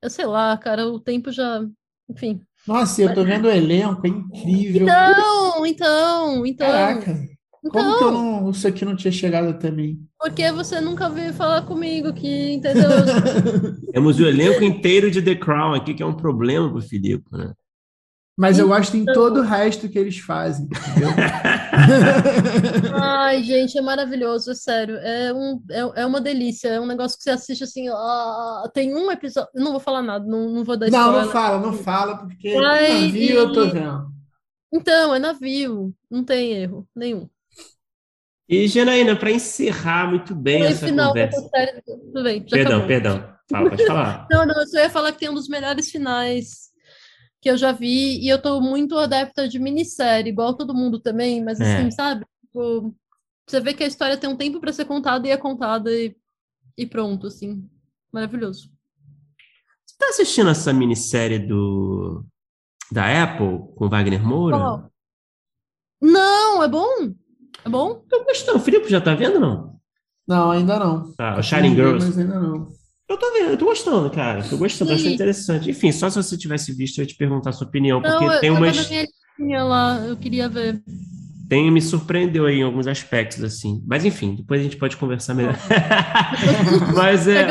Eu 0.01 0.09
sei 0.09 0.25
lá, 0.25 0.57
cara, 0.57 0.87
o 0.87 0.99
tempo 0.99 1.31
já, 1.31 1.65
enfim. 2.09 2.41
Nossa, 2.67 3.01
eu 3.01 3.13
tô 3.13 3.23
vendo 3.23 3.45
o 3.45 3.51
elenco, 3.51 4.05
é 4.05 4.09
incrível. 4.09 4.83
Então, 4.83 5.65
então, 5.65 6.45
então, 6.45 6.67
Caraca, 6.67 7.15
como 7.61 7.71
que 7.71 7.77
eu 7.77 7.95
então, 7.95 8.11
não, 8.11 8.49
isso 8.49 8.67
aqui 8.67 8.85
não 8.85 8.95
tinha 8.95 9.11
chegado 9.11 9.49
até 9.49 9.71
mim? 9.71 10.05
porque 10.25 10.51
você 10.51 10.81
nunca 10.81 11.07
veio 11.07 11.33
falar 11.33 11.61
comigo 11.61 12.11
que, 12.11 12.53
entendeu? 12.53 12.89
Temos 13.93 14.19
o 14.19 14.25
elenco 14.25 14.63
inteiro 14.63 15.11
de 15.11 15.21
The 15.21 15.35
Crown 15.35 15.75
aqui, 15.75 15.93
que 15.93 16.01
é 16.01 16.05
um 16.05 16.15
problema 16.15 16.67
pro 16.67 16.81
Filipe, 16.81 17.25
né? 17.31 17.53
Mas 18.37 18.59
eu 18.59 18.67
gosto 18.67 18.97
em 18.97 19.01
então. 19.01 19.13
todo 19.13 19.39
o 19.39 19.43
resto 19.43 19.87
que 19.87 19.97
eles 19.97 20.19
fazem, 20.19 20.65
entendeu? 20.65 21.09
Ai, 22.93 23.41
gente, 23.43 23.77
é 23.77 23.81
maravilhoso, 23.81 24.51
é 24.51 24.55
sério. 24.55 24.97
É, 24.97 25.33
um, 25.33 25.61
é, 25.71 26.01
é 26.01 26.05
uma 26.05 26.19
delícia. 26.19 26.67
É 26.67 26.79
um 26.79 26.85
negócio 26.85 27.17
que 27.17 27.23
você 27.23 27.29
assiste 27.29 27.63
assim. 27.63 27.85
Tem 28.73 28.93
um 28.93 29.09
episódio. 29.09 29.49
Não 29.55 29.71
vou 29.71 29.79
falar 29.79 30.01
nada, 30.01 30.25
não, 30.25 30.49
não 30.49 30.63
vou 30.65 30.75
dar 30.75 30.89
Não, 30.91 30.99
spoiler. 30.99 31.25
não 31.25 31.31
fala, 31.31 31.59
não 31.59 31.73
fala, 31.73 32.17
porque 32.17 32.49
Ai, 32.49 33.05
navio 33.05 33.35
eu 33.35 33.53
tô 33.53 33.67
vendo. 33.67 34.07
Então, 34.73 35.15
é 35.15 35.19
navio. 35.19 35.93
Não 36.11 36.23
tem 36.23 36.51
erro 36.51 36.85
nenhum. 36.93 37.29
E, 38.49 38.67
Janaína, 38.67 39.15
para 39.15 39.31
encerrar 39.31 40.09
muito 40.09 40.35
bem 40.35 40.65
essa 40.65 40.85
final, 40.85 41.07
conversa. 41.07 41.49
Série... 41.49 41.81
Tudo 41.81 42.23
bem, 42.23 42.41
perdão, 42.41 42.71
acabou. 42.73 42.87
perdão. 42.87 43.35
Fala, 43.49 43.69
pode 43.69 43.85
falar. 43.87 44.27
não, 44.31 44.45
não, 44.45 44.59
eu 44.59 44.67
só 44.67 44.79
ia 44.79 44.89
falar 44.89 45.11
que 45.13 45.19
tem 45.19 45.29
um 45.29 45.33
dos 45.33 45.47
melhores 45.47 45.89
finais 45.89 46.64
que 47.45 47.49
eu 47.51 47.57
já 47.57 47.71
vi, 47.71 48.19
e 48.25 48.27
eu 48.27 48.41
tô 48.41 48.59
muito 48.59 48.97
adepta 48.97 49.47
de 49.47 49.59
minissérie, 49.59 50.31
igual 50.31 50.55
todo 50.55 50.73
mundo 50.73 50.99
também, 50.99 51.43
mas 51.43 51.61
assim, 51.61 51.89
é. 51.89 51.91
sabe? 51.91 52.25
Tipo, 52.41 52.91
você 53.45 53.59
vê 53.59 53.71
que 53.71 53.83
a 53.83 53.87
história 53.87 54.17
tem 54.17 54.27
um 54.27 54.35
tempo 54.35 54.59
para 54.59 54.73
ser 54.73 54.85
contada 54.85 55.27
e 55.27 55.29
é 55.29 55.37
contada 55.37 55.91
e, 55.91 56.15
e 56.75 56.87
pronto, 56.87 57.27
assim. 57.27 57.63
Maravilhoso. 58.11 58.71
Você 59.85 59.95
tá 59.95 60.07
assistindo 60.07 60.49
essa 60.49 60.73
minissérie 60.73 61.37
do 61.37 62.25
da 62.91 63.23
Apple 63.23 63.59
com 63.75 63.89
Wagner 63.89 64.25
Moura? 64.25 64.57
Oh. 64.57 64.89
Não, 66.01 66.63
é 66.63 66.67
bom? 66.67 67.13
É 67.63 67.69
bom? 67.69 68.03
Tô 68.09 68.23
gostando. 68.23 68.57
O 68.57 68.61
Filipe 68.61 68.89
já 68.89 68.99
tá 68.99 69.13
vendo, 69.13 69.39
não? 69.39 69.79
Não, 70.27 70.49
ainda 70.49 70.79
não. 70.79 71.13
Tá, 71.13 71.37
o 71.37 71.43
Shining 71.43 71.75
Girls. 71.75 72.07
Mas 72.07 72.17
ainda 72.17 72.39
não. 72.39 72.71
Eu 73.07 73.17
tô 73.17 73.31
vendo, 73.33 73.51
eu 73.51 73.57
tô 73.57 73.65
gostando, 73.65 74.09
cara. 74.09 74.43
Tô 74.43 74.57
gostando, 74.57 74.97
Sim. 74.97 75.13
interessante. 75.13 75.69
Enfim, 75.69 75.91
só 75.91 76.09
se 76.09 76.17
você 76.17 76.35
tivesse 76.37 76.73
visto, 76.73 76.97
eu 76.97 77.03
ia 77.03 77.07
te 77.07 77.15
perguntar 77.15 77.51
a 77.51 77.53
sua 77.53 77.67
opinião, 77.67 78.01
porque 78.01 78.25
Não, 78.25 78.39
tem 78.39 78.49
eu, 78.49 78.55
umas. 78.55 78.89
Eu 79.37 79.67
lá, 79.67 80.03
eu 80.07 80.17
queria 80.17 80.49
ver. 80.49 80.81
Tem, 81.47 81.69
me 81.69 81.79
surpreendeu 81.79 82.47
aí 82.47 82.55
em 82.55 82.63
alguns 82.63 82.87
aspectos, 82.87 83.43
assim. 83.43 83.83
Mas 83.85 84.03
enfim, 84.03 84.35
depois 84.35 84.59
a 84.59 84.63
gente 84.63 84.77
pode 84.77 84.97
conversar 84.97 85.35
melhor. 85.35 85.55
Mas 86.95 87.27
é. 87.27 87.45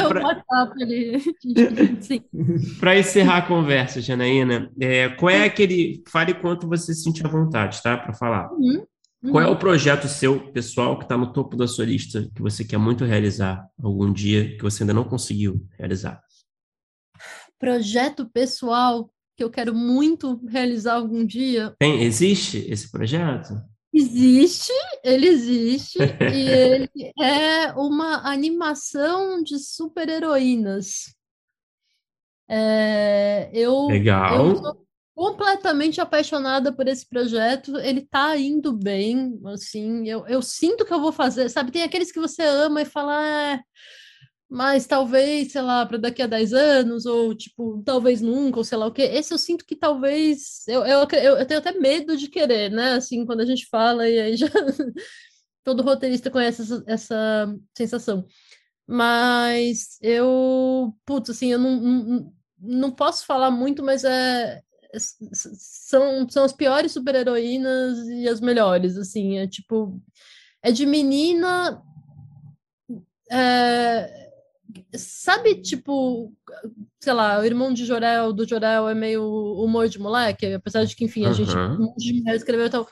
Para 2.80 2.98
encerrar 2.98 3.36
a 3.36 3.42
conversa, 3.42 4.00
Janaína, 4.00 4.68
é, 4.80 5.08
qual 5.10 5.30
é 5.30 5.44
aquele. 5.44 6.02
Fale 6.08 6.34
quanto 6.34 6.68
você 6.68 6.92
se 6.92 7.02
sentir 7.04 7.24
à 7.24 7.28
vontade, 7.28 7.80
tá? 7.80 7.96
Para 7.96 8.14
falar. 8.14 8.50
Uhum. 8.52 8.84
Qual 9.30 9.42
é 9.42 9.46
o 9.46 9.52
uhum. 9.52 9.58
projeto 9.58 10.06
seu, 10.06 10.52
pessoal, 10.52 10.98
que 10.98 11.04
está 11.04 11.16
no 11.16 11.32
topo 11.32 11.56
da 11.56 11.66
sua 11.66 11.86
lista, 11.86 12.30
que 12.34 12.42
você 12.42 12.64
quer 12.64 12.76
muito 12.76 13.04
realizar 13.04 13.66
algum 13.82 14.12
dia, 14.12 14.54
que 14.56 14.62
você 14.62 14.82
ainda 14.82 14.92
não 14.92 15.04
conseguiu 15.04 15.66
realizar? 15.78 16.20
Projeto 17.58 18.28
pessoal 18.28 19.10
que 19.34 19.42
eu 19.42 19.50
quero 19.50 19.74
muito 19.74 20.44
realizar 20.46 20.94
algum 20.94 21.24
dia. 21.24 21.74
Tem, 21.78 22.02
existe 22.02 22.58
esse 22.70 22.90
projeto? 22.90 23.54
Existe, 23.92 24.72
ele 25.02 25.28
existe, 25.28 25.98
e 26.00 26.02
ele 26.50 27.12
é 27.18 27.72
uma 27.72 28.28
animação 28.28 29.42
de 29.42 29.58
super-heroínas. 29.58 31.14
É, 32.48 33.50
eu, 33.54 33.86
Legal. 33.86 34.48
Eu 34.48 34.56
sou 34.56 34.83
completamente 35.14 36.00
apaixonada 36.00 36.72
por 36.72 36.88
esse 36.88 37.08
projeto. 37.08 37.78
Ele 37.78 38.02
tá 38.02 38.36
indo 38.36 38.72
bem, 38.72 39.40
assim. 39.46 40.08
Eu, 40.08 40.26
eu 40.26 40.42
sinto 40.42 40.84
que 40.84 40.92
eu 40.92 41.00
vou 41.00 41.12
fazer, 41.12 41.48
sabe? 41.48 41.70
Tem 41.70 41.82
aqueles 41.82 42.10
que 42.10 42.20
você 42.20 42.42
ama 42.42 42.82
e 42.82 42.84
fala, 42.84 43.14
ah, 43.54 43.60
mas 44.48 44.86
talvez, 44.86 45.52
sei 45.52 45.62
lá, 45.62 45.86
para 45.86 45.98
daqui 45.98 46.22
a 46.22 46.26
10 46.26 46.52
anos, 46.52 47.06
ou 47.06 47.34
tipo, 47.34 47.82
talvez 47.84 48.20
nunca, 48.20 48.58
ou 48.58 48.64
sei 48.64 48.78
lá 48.78 48.86
o 48.86 48.92
quê. 48.92 49.02
Esse 49.02 49.32
eu 49.34 49.38
sinto 49.38 49.64
que 49.64 49.76
talvez. 49.76 50.66
Eu, 50.68 50.84
eu, 50.84 51.00
eu, 51.00 51.46
tenho 51.46 51.60
até 51.60 51.72
medo 51.72 52.16
de 52.16 52.28
querer, 52.28 52.70
né? 52.70 52.94
Assim, 52.94 53.24
quando 53.26 53.40
a 53.40 53.46
gente 53.46 53.66
fala, 53.68 54.08
e 54.08 54.18
aí 54.20 54.36
já. 54.36 54.48
Todo 55.64 55.82
roteirista 55.82 56.30
conhece 56.30 56.62
essa, 56.62 56.84
essa 56.86 57.56
sensação. 57.76 58.26
Mas 58.86 59.98
eu, 60.02 60.94
putz, 61.06 61.30
assim, 61.30 61.52
eu 61.52 61.58
não, 61.58 61.80
não, 61.80 62.32
não 62.60 62.90
posso 62.92 63.24
falar 63.24 63.50
muito, 63.50 63.82
mas 63.82 64.04
é, 64.04 64.62
são, 64.98 66.28
são 66.28 66.44
as 66.44 66.52
piores 66.52 66.92
super-heroínas 66.92 67.98
e 68.08 68.28
as 68.28 68.40
melhores, 68.40 68.96
assim, 68.96 69.38
é 69.38 69.46
tipo, 69.46 70.00
é 70.62 70.70
de 70.70 70.86
menina, 70.86 71.82
é, 73.30 74.30
sabe, 74.96 75.60
tipo, 75.60 76.32
sei 77.00 77.12
lá, 77.12 77.40
o 77.40 77.44
irmão 77.44 77.72
de 77.72 77.84
Jorel, 77.84 78.32
do 78.32 78.48
Jorel 78.48 78.88
é 78.88 78.94
meio 78.94 79.22
humor 79.22 79.88
de 79.88 79.98
moleque, 79.98 80.46
apesar 80.54 80.84
de 80.84 80.96
que, 80.96 81.04
enfim, 81.04 81.24
a 81.24 81.28
uhum. 81.28 81.34
gente, 81.34 81.56
um 81.56 81.78
monte 81.78 82.04
de 82.04 82.20
mulher 82.20 82.36
escreveu 82.36 82.70
tal, 82.70 82.88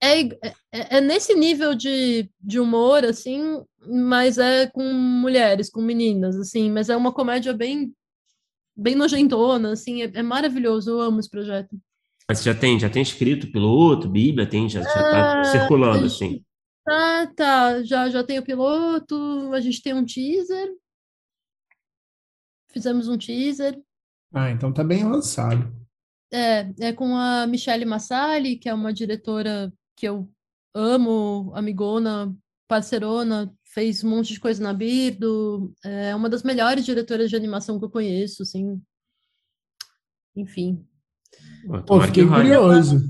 é, 0.00 0.20
é, 0.20 0.54
é, 0.70 1.00
nesse 1.00 1.34
nível 1.34 1.74
de, 1.74 2.30
de 2.40 2.60
humor, 2.60 3.04
assim, 3.04 3.62
mas 3.86 4.38
é 4.38 4.66
com 4.66 4.82
mulheres, 4.82 5.68
com 5.68 5.80
meninas, 5.80 6.36
assim, 6.36 6.70
mas 6.70 6.88
é 6.88 6.96
uma 6.96 7.12
comédia 7.12 7.52
bem 7.52 7.92
bem 8.78 8.94
nojentona, 8.94 9.72
assim, 9.72 10.02
é, 10.02 10.10
é, 10.14 10.22
maravilhoso, 10.22 10.90
eu 10.90 11.00
amo 11.00 11.18
esse 11.18 11.28
projeto. 11.28 11.76
Mas 12.28 12.42
já 12.42 12.54
tem, 12.54 12.78
já 12.78 12.88
tem 12.88 13.02
escrito 13.02 13.50
piloto, 13.50 14.08
Bíblia, 14.08 14.48
tem, 14.48 14.68
já, 14.68 14.82
já 14.82 14.92
tá 14.92 15.40
é, 15.40 15.44
circulando, 15.44 16.06
assim. 16.06 16.44
Tá, 16.84 17.26
tá, 17.34 17.82
já, 17.82 18.08
já 18.08 18.22
tem 18.22 18.38
o 18.38 18.44
piloto, 18.44 19.52
a 19.52 19.60
gente 19.60 19.82
tem 19.82 19.94
um 19.94 20.04
teaser, 20.04 20.72
fizemos 22.70 23.08
um 23.08 23.18
teaser. 23.18 23.78
Ah, 24.32 24.50
então 24.50 24.72
tá 24.72 24.84
bem 24.84 25.02
avançado. 25.02 25.74
É, 26.32 26.70
é 26.80 26.92
com 26.92 27.16
a 27.16 27.46
Michelle 27.46 27.84
Massali, 27.84 28.56
que 28.56 28.68
é 28.68 28.74
uma 28.74 28.92
diretora 28.92 29.72
que 29.96 30.06
eu 30.06 30.30
amo, 30.74 31.50
amigona, 31.54 32.34
parcerona, 32.68 33.52
fez 33.72 34.02
um 34.02 34.10
monte 34.10 34.32
de 34.32 34.40
coisa 34.40 34.62
na 34.62 34.72
Birdo, 34.72 35.72
é 35.84 36.14
uma 36.14 36.28
das 36.28 36.42
melhores 36.42 36.84
diretoras 36.84 37.30
de 37.30 37.36
animação 37.36 37.78
que 37.78 37.84
eu 37.84 37.90
conheço, 37.90 38.42
assim. 38.42 38.80
Enfim. 40.34 40.84
Pô, 41.86 42.00
fiquei 42.00 42.26
curioso. 42.26 43.00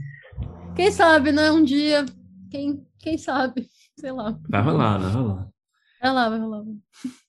Quem 0.74 0.90
sabe, 0.90 1.32
né? 1.32 1.50
Um 1.50 1.62
dia, 1.62 2.04
quem, 2.50 2.86
quem 2.98 3.18
sabe, 3.18 3.68
sei 3.98 4.12
lá. 4.12 4.38
Vai 4.48 4.62
rolar, 4.62 4.98
vai 4.98 5.12
rolar. 5.12 5.48
Vai 6.00 6.12
lá, 6.12 6.28
vai 6.28 6.38
rolar. 6.38 6.64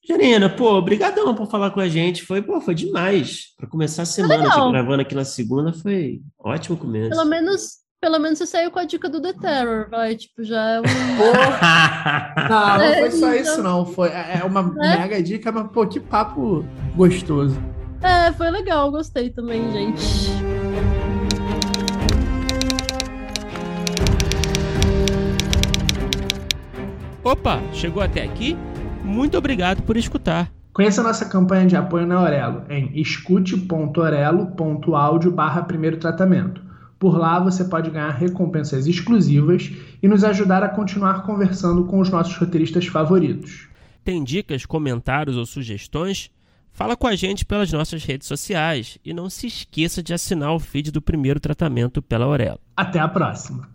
Janina, 0.06 0.48
pô, 0.48 0.74
obrigadão 0.76 1.34
por 1.34 1.50
falar 1.50 1.72
com 1.72 1.80
a 1.80 1.88
gente. 1.88 2.24
Foi, 2.24 2.40
pô, 2.40 2.60
foi 2.60 2.74
demais. 2.74 3.52
Para 3.56 3.68
começar 3.68 4.02
a 4.02 4.06
semana, 4.06 4.44
é 4.44 4.70
gravando 4.70 5.02
aqui 5.02 5.14
na 5.14 5.24
segunda, 5.24 5.72
foi 5.72 6.22
ótimo 6.38 6.76
começo. 6.76 7.10
Pelo 7.10 7.24
menos 7.24 7.79
pelo 8.00 8.18
menos 8.18 8.38
você 8.38 8.46
saiu 8.46 8.70
com 8.70 8.78
a 8.78 8.84
dica 8.84 9.10
do 9.10 9.20
The 9.20 9.34
Terror, 9.34 9.90
vai, 9.90 10.16
tipo, 10.16 10.42
já 10.42 10.70
é 10.70 10.80
um... 10.80 10.84
não, 12.48 12.78
não 12.78 12.94
foi 12.94 13.10
só 13.10 13.30
é, 13.30 13.40
isso 13.40 13.62
não, 13.62 13.84
foi, 13.84 14.08
é, 14.08 14.38
é 14.40 14.44
uma 14.44 14.74
é? 14.82 14.96
mega 14.98 15.22
dica, 15.22 15.52
mas, 15.52 15.70
pô, 15.70 15.86
que 15.86 16.00
papo 16.00 16.64
gostoso. 16.96 17.62
É, 18.00 18.32
foi 18.32 18.50
legal, 18.50 18.90
gostei 18.90 19.28
também, 19.28 19.70
gente. 19.70 20.30
Opa, 27.22 27.60
chegou 27.74 28.02
até 28.02 28.22
aqui? 28.22 28.56
Muito 29.04 29.36
obrigado 29.36 29.82
por 29.82 29.98
escutar. 29.98 30.50
Conheça 30.72 31.02
nossa 31.02 31.28
campanha 31.28 31.66
de 31.66 31.76
apoio 31.76 32.06
na 32.06 32.22
Orelo 32.22 32.64
em 32.70 32.98
escute.orelo.audio 32.98 35.30
barra 35.30 35.64
primeiro 35.64 35.98
tratamento. 35.98 36.69
Por 37.00 37.16
lá 37.16 37.40
você 37.40 37.64
pode 37.64 37.88
ganhar 37.90 38.10
recompensas 38.10 38.86
exclusivas 38.86 39.72
e 40.02 40.06
nos 40.06 40.22
ajudar 40.22 40.62
a 40.62 40.68
continuar 40.68 41.22
conversando 41.22 41.86
com 41.86 41.98
os 41.98 42.10
nossos 42.10 42.36
roteiristas 42.36 42.86
favoritos. 42.86 43.68
Tem 44.04 44.22
dicas, 44.22 44.66
comentários 44.66 45.34
ou 45.34 45.46
sugestões? 45.46 46.30
Fala 46.70 46.98
com 46.98 47.06
a 47.06 47.16
gente 47.16 47.46
pelas 47.46 47.72
nossas 47.72 48.04
redes 48.04 48.28
sociais 48.28 48.98
e 49.02 49.14
não 49.14 49.30
se 49.30 49.46
esqueça 49.46 50.02
de 50.02 50.12
assinar 50.12 50.52
o 50.52 50.60
feed 50.60 50.92
do 50.92 51.00
primeiro 51.00 51.40
tratamento 51.40 52.02
pela 52.02 52.26
Aurelo. 52.26 52.60
Até 52.76 52.98
a 52.98 53.08
próxima! 53.08 53.66